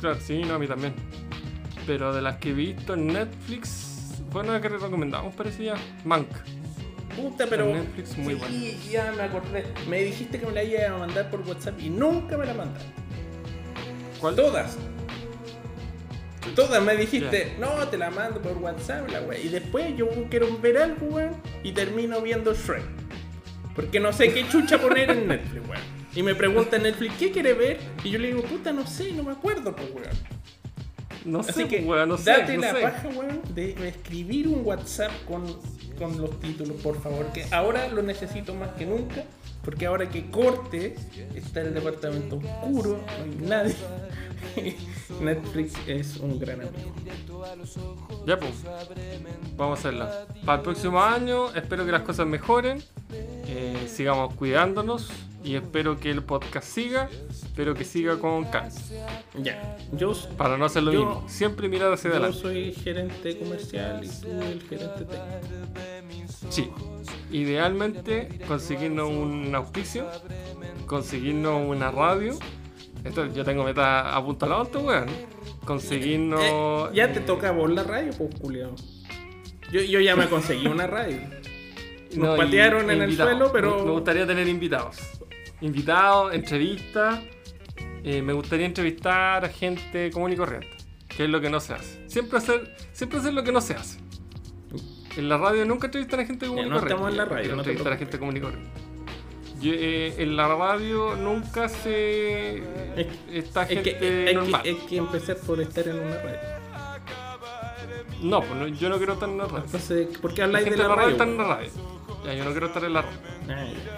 Claro, 0.00 0.18
sí, 0.20 0.42
no, 0.42 0.54
a 0.54 0.58
mí 0.58 0.66
también. 0.66 0.94
Pero 1.86 2.12
de 2.12 2.20
las 2.20 2.36
que 2.38 2.50
he 2.50 2.52
visto 2.52 2.94
en 2.94 3.06
Netflix, 3.08 4.22
fue 4.30 4.42
una 4.42 4.60
que 4.60 4.68
recomendamos, 4.68 5.34
parecía 5.34 5.74
Mank. 6.04 6.26
Puta, 7.16 7.46
pero. 7.48 7.68
En 7.70 7.74
Netflix, 7.84 8.18
muy 8.18 8.34
sí, 8.34 8.40
buena. 8.40 8.56
ya 8.90 9.12
me 9.16 9.22
acordé. 9.22 9.64
Me 9.88 10.02
dijiste 10.02 10.38
que 10.40 10.46
me 10.46 10.52
la 10.52 10.64
iba 10.64 10.86
a 10.94 10.98
mandar 10.98 11.30
por 11.30 11.40
WhatsApp 11.42 11.78
y 11.80 11.88
nunca 11.88 12.36
me 12.36 12.44
la 12.44 12.54
mandaste. 12.54 12.90
¿Cuál? 14.20 14.34
Todas. 14.34 14.76
Todas 16.54 16.82
me 16.82 16.96
dijiste, 16.96 17.56
no, 17.58 17.88
te 17.88 17.98
la 17.98 18.10
mando 18.10 18.40
por 18.40 18.56
WhatsApp, 18.58 19.10
la 19.10 19.20
wea. 19.22 19.38
Y 19.38 19.48
después 19.48 19.96
yo 19.96 20.08
quiero 20.30 20.56
ver 20.58 20.78
algo, 20.78 21.06
weón, 21.06 21.36
y 21.62 21.72
termino 21.72 22.20
viendo 22.22 22.54
Shrek. 22.54 22.84
Porque 23.74 24.00
no 24.00 24.12
sé 24.12 24.32
qué 24.32 24.48
chucha 24.48 24.78
poner 24.78 25.10
en 25.10 25.28
Netflix, 25.28 25.68
weón. 25.68 25.82
Y 26.14 26.22
me 26.22 26.34
pregunta 26.34 26.78
Netflix, 26.78 27.14
¿qué 27.18 27.30
quiere 27.30 27.52
ver? 27.52 27.78
Y 28.02 28.10
yo 28.10 28.18
le 28.18 28.28
digo, 28.28 28.42
puta, 28.42 28.72
no 28.72 28.86
sé, 28.86 29.12
no 29.12 29.22
me 29.22 29.32
acuerdo, 29.32 29.74
pues, 29.76 29.90
weón. 29.90 30.16
No 31.26 31.42
sé, 31.42 31.50
Así 31.50 31.64
que, 31.64 31.80
weón, 31.80 32.08
no 32.08 32.16
sé. 32.16 32.30
date 32.30 32.54
no 32.54 32.62
la 32.62 32.72
sé. 32.72 32.80
paja, 32.80 33.08
weón, 33.08 33.40
de 33.54 33.88
escribir 33.88 34.48
un 34.48 34.64
WhatsApp 34.64 35.10
con, 35.26 35.44
con 35.98 36.18
los 36.20 36.38
títulos, 36.40 36.80
por 36.80 37.00
favor. 37.02 37.26
Que 37.32 37.44
ahora 37.50 37.88
lo 37.88 38.02
necesito 38.02 38.54
más 38.54 38.70
que 38.78 38.86
nunca. 38.86 39.24
Porque 39.66 39.84
ahora 39.84 40.08
que 40.08 40.30
corte, 40.30 40.94
está 41.34 41.60
el 41.60 41.74
departamento 41.74 42.36
oscuro, 42.36 43.00
no 43.18 43.24
hay 43.24 43.36
nadie. 43.48 43.74
Netflix 45.20 45.74
es 45.88 46.18
un 46.18 46.38
gran 46.38 46.60
amigo. 46.60 46.94
Ya, 48.24 48.38
pues. 48.38 48.52
Vamos 49.56 49.78
a 49.78 49.80
hacerlo. 49.80 50.08
Para 50.44 50.58
el 50.58 50.62
próximo 50.62 51.02
año, 51.02 51.52
espero 51.52 51.84
que 51.84 51.90
las 51.90 52.02
cosas 52.02 52.28
mejoren. 52.28 52.80
eh, 53.12 53.88
sigamos 53.92 54.34
cuidándonos. 54.34 55.10
Y 55.46 55.54
espero 55.54 55.96
que 55.98 56.10
el 56.10 56.24
podcast 56.24 56.66
siga. 56.66 57.08
Pero 57.54 57.74
que 57.74 57.84
siga 57.84 58.18
con 58.18 58.44
calma. 58.46 58.68
Ya, 59.40 59.78
yo, 59.92 60.12
Para 60.36 60.58
no 60.58 60.64
hacer 60.64 60.82
lo 60.82 60.92
Yo- 60.92 60.98
mismo. 61.06 61.28
Siempre 61.28 61.68
mirar 61.68 61.92
hacia 61.92 62.10
yo 62.10 62.16
adelante. 62.16 62.38
soy 62.40 62.72
gerente 62.72 63.38
comercial 63.38 64.04
y 64.04 64.08
tú 64.08 64.28
el 64.42 64.62
gerente 64.68 65.04
técnico. 65.04 66.32
Sí. 66.50 66.68
Idealmente, 67.30 68.40
conseguirnos 68.48 69.08
un 69.08 69.54
auspicio. 69.54 70.06
Conseguirnos 70.86 71.62
una 71.68 71.90
radio. 71.92 72.36
Esto 73.04 73.26
yo 73.32 73.44
tengo 73.44 73.62
meta 73.62 74.16
apuntalado 74.16 74.62
alto, 74.62 74.80
weón. 74.80 75.06
Conseguirnos. 75.64 76.40
Eh, 76.42 76.90
ya 76.94 77.12
te 77.12 77.20
toca 77.20 77.50
a 77.50 77.52
vos 77.52 77.70
la 77.70 77.84
radio, 77.84 78.10
pues, 78.18 78.34
culiao. 78.40 78.74
Yo, 79.70 79.80
yo 79.80 80.00
ya 80.00 80.16
me 80.16 80.28
conseguí 80.28 80.66
una 80.66 80.86
radio. 80.88 81.18
Nos 82.16 82.28
No, 82.30 82.36
patearon 82.36 82.90
en 82.90 83.02
el 83.02 83.16
suelo, 83.16 83.50
pero. 83.52 83.84
Me 83.84 83.90
gustaría 83.92 84.26
tener 84.26 84.48
invitados. 84.48 84.96
Invitados, 85.60 86.34
entrevistas. 86.34 87.20
Eh, 88.04 88.22
me 88.22 88.32
gustaría 88.32 88.66
entrevistar 88.66 89.44
a 89.44 89.48
gente 89.48 90.10
común 90.10 90.32
y 90.32 90.36
corriente. 90.36 90.68
Que 91.08 91.24
es 91.24 91.30
lo 91.30 91.40
que 91.40 91.50
no 91.50 91.60
se 91.60 91.74
hace. 91.74 92.08
Siempre 92.08 92.38
hacer, 92.38 92.76
siempre 92.92 93.18
hacer 93.18 93.32
lo 93.32 93.42
que 93.42 93.52
no 93.52 93.60
se 93.60 93.74
hace. 93.74 93.98
En 95.16 95.28
la 95.30 95.38
radio 95.38 95.64
nunca 95.64 95.86
entrevistan 95.86 96.20
a 96.20 96.26
gente 96.26 96.46
común 96.46 96.66
y 96.66 96.68
no 96.68 96.76
corriente. 96.76 96.94
estamos 96.94 97.10
en 97.10 97.16
la 97.16 97.24
radio, 97.24 97.52
no 97.52 97.58
entrevistar 97.58 97.92
a 97.92 97.96
gente 97.96 98.18
común 98.18 98.36
y 98.36 98.40
corriente. 98.40 98.70
Yo, 99.60 99.72
eh, 99.72 100.14
en 100.18 100.36
la 100.36 100.48
radio 100.48 101.16
nunca 101.16 101.70
se. 101.70 102.58
Es, 102.96 103.06
está 103.32 103.62
es 103.62 103.68
gente 103.68 103.96
que, 103.96 104.26
hay 104.28 104.34
normal. 104.34 104.62
que, 104.62 104.68
hay 104.68 104.76
que 104.76 104.96
empezar 104.98 105.36
por 105.38 105.60
estar 105.60 105.88
en 105.88 105.98
una 105.98 106.16
radio. 106.16 106.38
No, 108.22 108.40
pues 108.40 108.54
no, 108.54 108.66
yo 108.68 108.88
no 108.88 108.96
quiero 108.98 109.14
estar 109.14 109.28
en 109.28 109.38
la 109.38 109.44
radio. 109.46 109.64
Entonces, 109.64 110.18
¿por 110.18 110.34
qué 110.34 110.40
La 110.40 110.44
habláis 110.46 110.64
gente 110.66 110.82
de 110.82 110.88
la 110.88 110.94
radio? 110.94 111.10
está 111.10 111.24
en 111.24 111.36
la 111.38 111.44
radio. 111.44 111.70
Ya, 112.24 112.34
yo 112.34 112.44
no 112.44 112.50
quiero 112.50 112.66
estar 112.66 112.84
en 112.84 112.92
la 112.92 113.02
radio. 113.02 113.18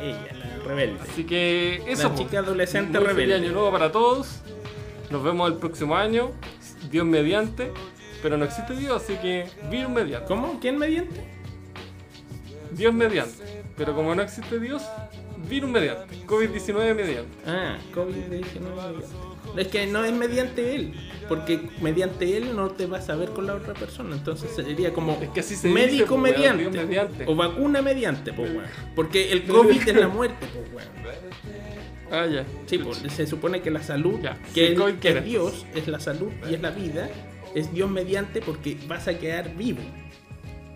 Ella, 0.00 0.32
la 0.34 0.47
rebelde. 0.68 1.00
Así 1.00 1.24
que 1.24 1.82
eso. 1.86 2.04
La 2.04 2.14
po. 2.14 2.18
chica 2.18 2.38
adolescente 2.38 2.98
Muy 2.98 3.08
rebelde. 3.08 3.34
Feliz 3.34 3.46
año 3.46 3.52
nuevo 3.52 3.72
para 3.72 3.90
todos. 3.90 4.40
Nos 5.10 5.22
vemos 5.22 5.50
el 5.50 5.56
próximo 5.56 5.96
año. 5.96 6.32
Dios 6.90 7.06
mediante. 7.06 7.72
Pero 8.22 8.36
no 8.36 8.44
existe 8.44 8.74
Dios, 8.74 9.02
así 9.02 9.16
que 9.16 9.46
virus 9.70 9.90
mediante. 9.90 10.26
¿Cómo? 10.26 10.58
¿Quién 10.60 10.76
mediante? 10.76 11.24
Dios 12.72 12.92
mediante. 12.92 13.62
Pero 13.76 13.94
como 13.94 14.14
no 14.14 14.22
existe 14.22 14.58
Dios, 14.58 14.82
virus 15.48 15.70
mediante. 15.70 16.26
COVID-19 16.26 16.94
mediante. 16.94 17.38
Ah, 17.46 17.78
COVID-19 17.94 18.60
mediante. 18.60 19.27
Es 19.56 19.68
que 19.68 19.86
no 19.86 20.04
es 20.04 20.12
mediante 20.12 20.74
él, 20.74 20.94
porque 21.28 21.68
mediante 21.80 22.36
él 22.36 22.54
no 22.54 22.68
te 22.70 22.86
vas 22.86 23.08
a 23.08 23.16
ver 23.16 23.30
con 23.30 23.46
la 23.46 23.54
otra 23.54 23.74
persona. 23.74 24.14
Entonces 24.14 24.50
sería 24.54 24.92
como 24.92 25.18
Es 25.20 25.30
que 25.30 25.40
así 25.40 25.56
se 25.56 25.68
médico 25.68 25.92
dice, 25.92 26.06
pues, 26.06 26.38
weón, 26.38 26.56
mediante, 26.56 26.84
mediante. 26.84 27.24
o 27.26 27.34
vacuna 27.34 27.82
mediante, 27.82 28.32
pues 28.32 28.50
weón. 28.50 28.64
Porque 28.94 29.32
el 29.32 29.42
COVID 29.46 29.88
es 29.88 29.94
la 29.96 30.08
muerte, 30.08 30.46
pues 30.52 30.68
weón. 30.72 30.88
Ah, 32.10 32.26
ya. 32.26 32.44
Sí, 32.66 32.80
se 33.14 33.26
supone 33.26 33.60
que 33.60 33.70
la 33.70 33.82
salud, 33.82 34.18
Ya, 34.22 34.38
que, 34.54 34.66
sí, 34.68 34.72
el- 34.72 34.74
COVID 34.76 34.94
que 34.94 34.98
quiere. 35.00 35.18
es 35.20 35.24
Dios, 35.26 35.66
es 35.74 35.88
la 35.88 36.00
salud 36.00 36.30
y 36.50 36.54
es 36.54 36.60
la 36.62 36.70
vida, 36.70 37.10
es 37.54 37.72
Dios 37.72 37.90
mediante 37.90 38.40
porque 38.40 38.78
vas 38.86 39.08
a 39.08 39.18
quedar 39.18 39.54
vivo. 39.56 39.80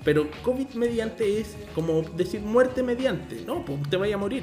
Pero 0.05 0.28
COVID 0.43 0.70
mediante 0.74 1.40
es 1.40 1.57
como 1.74 2.03
decir 2.03 2.40
muerte 2.40 2.82
mediante. 2.82 3.43
No, 3.47 3.65
pues 3.65 3.78
te 3.89 3.97
vaya 3.97 4.16
a 4.16 4.19
morir. 4.19 4.43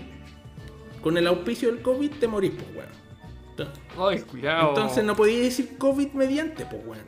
Con 1.02 1.18
el 1.18 1.28
auspicio 1.28 1.70
del 1.72 1.82
COVID 1.82 2.12
te 2.20 2.28
morís, 2.28 2.52
pues 2.54 2.66
weón. 2.76 3.09
Entonces- 3.64 3.84
Ay, 3.98 4.20
cuidado. 4.22 4.70
Entonces 4.70 5.04
no 5.04 5.16
podías 5.16 5.42
decir 5.42 5.78
COVID 5.78 6.12
mediante, 6.14 6.66
pues 6.66 6.82
weón. 6.86 7.04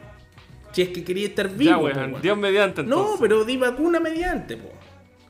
Si 0.72 0.82
es 0.84 0.90
que 0.90 1.04
quería 1.04 1.28
estar 1.28 1.50
vivo, 1.50 1.72
Ya, 1.72 1.80
pues, 1.80 1.96
weón. 1.98 2.22
Dios 2.22 2.38
mediante 2.38 2.82
entonces. 2.82 3.12
No, 3.14 3.20
pero 3.20 3.44
di 3.46 3.58
vacuna 3.58 4.00
mediante, 4.00 4.58
pues. 4.58 4.74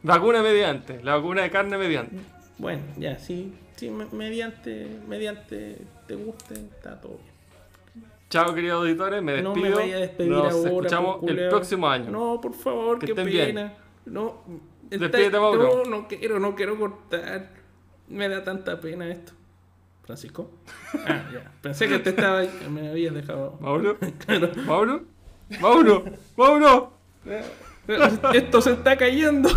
Vacuna 0.03 0.41
mediante. 0.41 1.01
La 1.03 1.15
vacuna 1.15 1.41
de 1.43 1.49
carne 1.51 1.77
mediante. 1.77 2.15
Bueno, 2.57 2.81
ya, 2.97 3.17
sí, 3.19 3.53
sí, 3.75 3.89
me- 3.89 4.05
mediante, 4.11 4.87
mediante 5.07 5.77
te 6.07 6.15
guste, 6.15 6.53
está 6.55 6.99
todo 7.01 7.17
bien. 7.17 7.31
Chao, 8.29 8.53
queridos 8.53 8.81
auditores. 8.81 9.21
Me 9.21 9.41
No 9.41 9.53
despido. 9.53 9.75
me 9.77 9.81
vaya 9.83 9.95
a 9.97 9.99
despedir 9.99 10.31
Nos 10.31 10.53
ahora. 10.53 10.69
escuchamos 10.69 11.17
por 11.17 11.29
el 11.31 11.49
próximo 11.49 11.87
año. 11.89 12.11
No, 12.11 12.39
por 12.41 12.53
favor, 12.53 12.97
Que 12.99 13.07
qué 13.07 13.11
estén 13.13 13.25
bien. 13.25 13.45
pena. 13.47 13.73
No, 14.05 14.43
Despídete, 14.89 15.25
está-. 15.25 15.39
No, 15.39 15.83
no 15.85 16.07
quiero, 16.07 16.39
no 16.39 16.55
quiero 16.55 16.77
cortar. 16.77 17.49
Me 18.07 18.27
da 18.29 18.43
tanta 18.43 18.79
pena 18.79 19.09
esto. 19.09 19.33
Francisco. 20.03 20.51
Ah, 21.07 21.23
ya. 21.33 21.51
Pensé 21.61 21.87
que 21.87 21.99
te 21.99 22.11
estaba. 22.11 22.43
Me 22.69 22.89
habías 22.89 23.13
dejado. 23.13 23.57
Mauro. 23.59 23.97
Claro. 24.25 24.51
Mauro. 24.65 25.01
Mauro. 25.59 26.03
Mauro. 26.37 26.93
Esto 28.33 28.61
se 28.61 28.73
está 28.73 28.97
cayendo. 28.97 29.49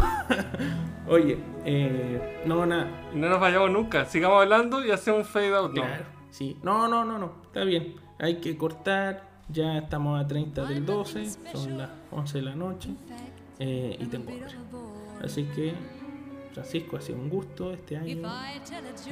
Oye, 1.08 1.38
eh, 1.64 2.40
no, 2.46 2.64
nada. 2.66 3.10
No 3.12 3.28
nos 3.28 3.40
vayamos 3.40 3.70
nunca. 3.70 4.06
Sigamos 4.06 4.42
hablando 4.42 4.84
y 4.84 4.90
hacemos 4.90 5.20
un 5.20 5.26
fade 5.26 5.54
out. 5.54 5.74
¿no? 5.74 5.82
Claro, 5.82 6.04
sí. 6.30 6.56
No, 6.62 6.88
no, 6.88 7.04
no, 7.04 7.18
no. 7.18 7.34
Está 7.46 7.64
bien. 7.64 7.96
Hay 8.18 8.40
que 8.40 8.56
cortar. 8.56 9.34
Ya 9.48 9.78
estamos 9.78 10.18
a 10.18 10.26
30 10.26 10.64
del 10.64 10.86
12, 10.86 11.26
son 11.52 11.76
las 11.76 11.90
11 12.10 12.38
de 12.38 12.44
la 12.44 12.54
noche 12.54 12.88
eh, 13.58 13.94
y 14.00 14.06
tengo 14.06 14.30
hambre. 14.30 14.46
Así 15.22 15.44
que, 15.44 15.74
Francisco, 16.54 16.96
ha 16.96 17.00
sido 17.00 17.18
un 17.18 17.28
gusto 17.28 17.72
este 17.72 17.96
año. 17.96 18.30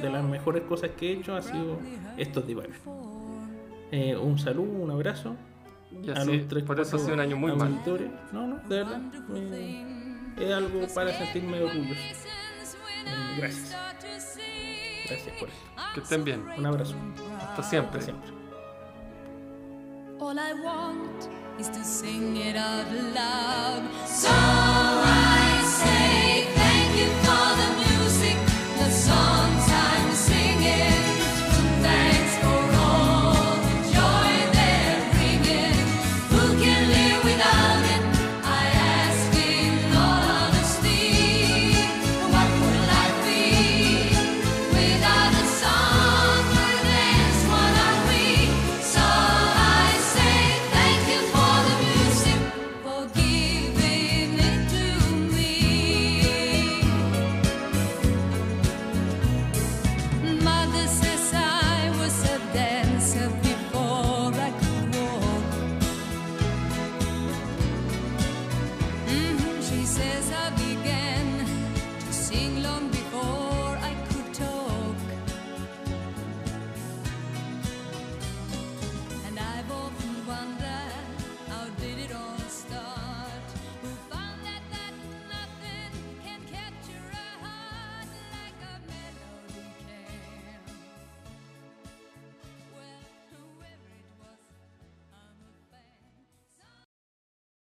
De 0.01 0.09
las 0.09 0.23
mejores 0.23 0.63
cosas 0.63 0.91
que 0.91 1.11
he 1.11 1.17
hecho 1.17 1.35
ha 1.35 1.41
sido 1.41 1.77
estos 2.17 2.47
divagar. 2.47 2.71
Eh, 3.91 4.15
un 4.15 4.39
saludo, 4.39 4.71
un 4.71 4.89
abrazo. 4.91 5.35
Y 5.91 6.09
a 6.09 6.23
los 6.25 6.47
tres, 6.47 6.63
por 6.63 6.79
eso 6.79 6.95
ha 6.95 6.99
sido 6.99 7.13
un 7.13 7.19
año 7.19 7.35
muy 7.37 7.51
mal. 7.55 7.79
No, 8.31 8.47
no, 8.47 8.55
de 8.67 8.77
verdad. 8.77 9.01
eh, 9.35 9.85
es 10.39 10.51
algo 10.51 10.87
para 10.95 11.11
sentirme 11.15 11.61
orgulloso. 11.61 11.93
Eh, 11.93 13.35
gracias. 13.37 13.75
Gracias 15.09 15.35
por 15.37 15.49
esto. 15.49 15.61
Que 15.93 15.99
estén 15.99 16.23
bien. 16.23 16.43
Un 16.57 16.65
abrazo. 16.65 16.95
Hasta 17.39 17.61
siempre. 17.61 17.99
Hasta 17.99 18.11
siempre. 18.13 18.31
All 20.19 20.39
I 20.39 20.53
want 20.63 21.27
is 21.59 21.67
to 21.69 21.83
sing 21.83 22.37
it 22.37 22.55
out 22.55 22.87
loud. 23.13 23.83
So 24.07 24.29
I 24.31 25.61
say 25.65 26.62
for 27.05 27.55
the 27.57 27.82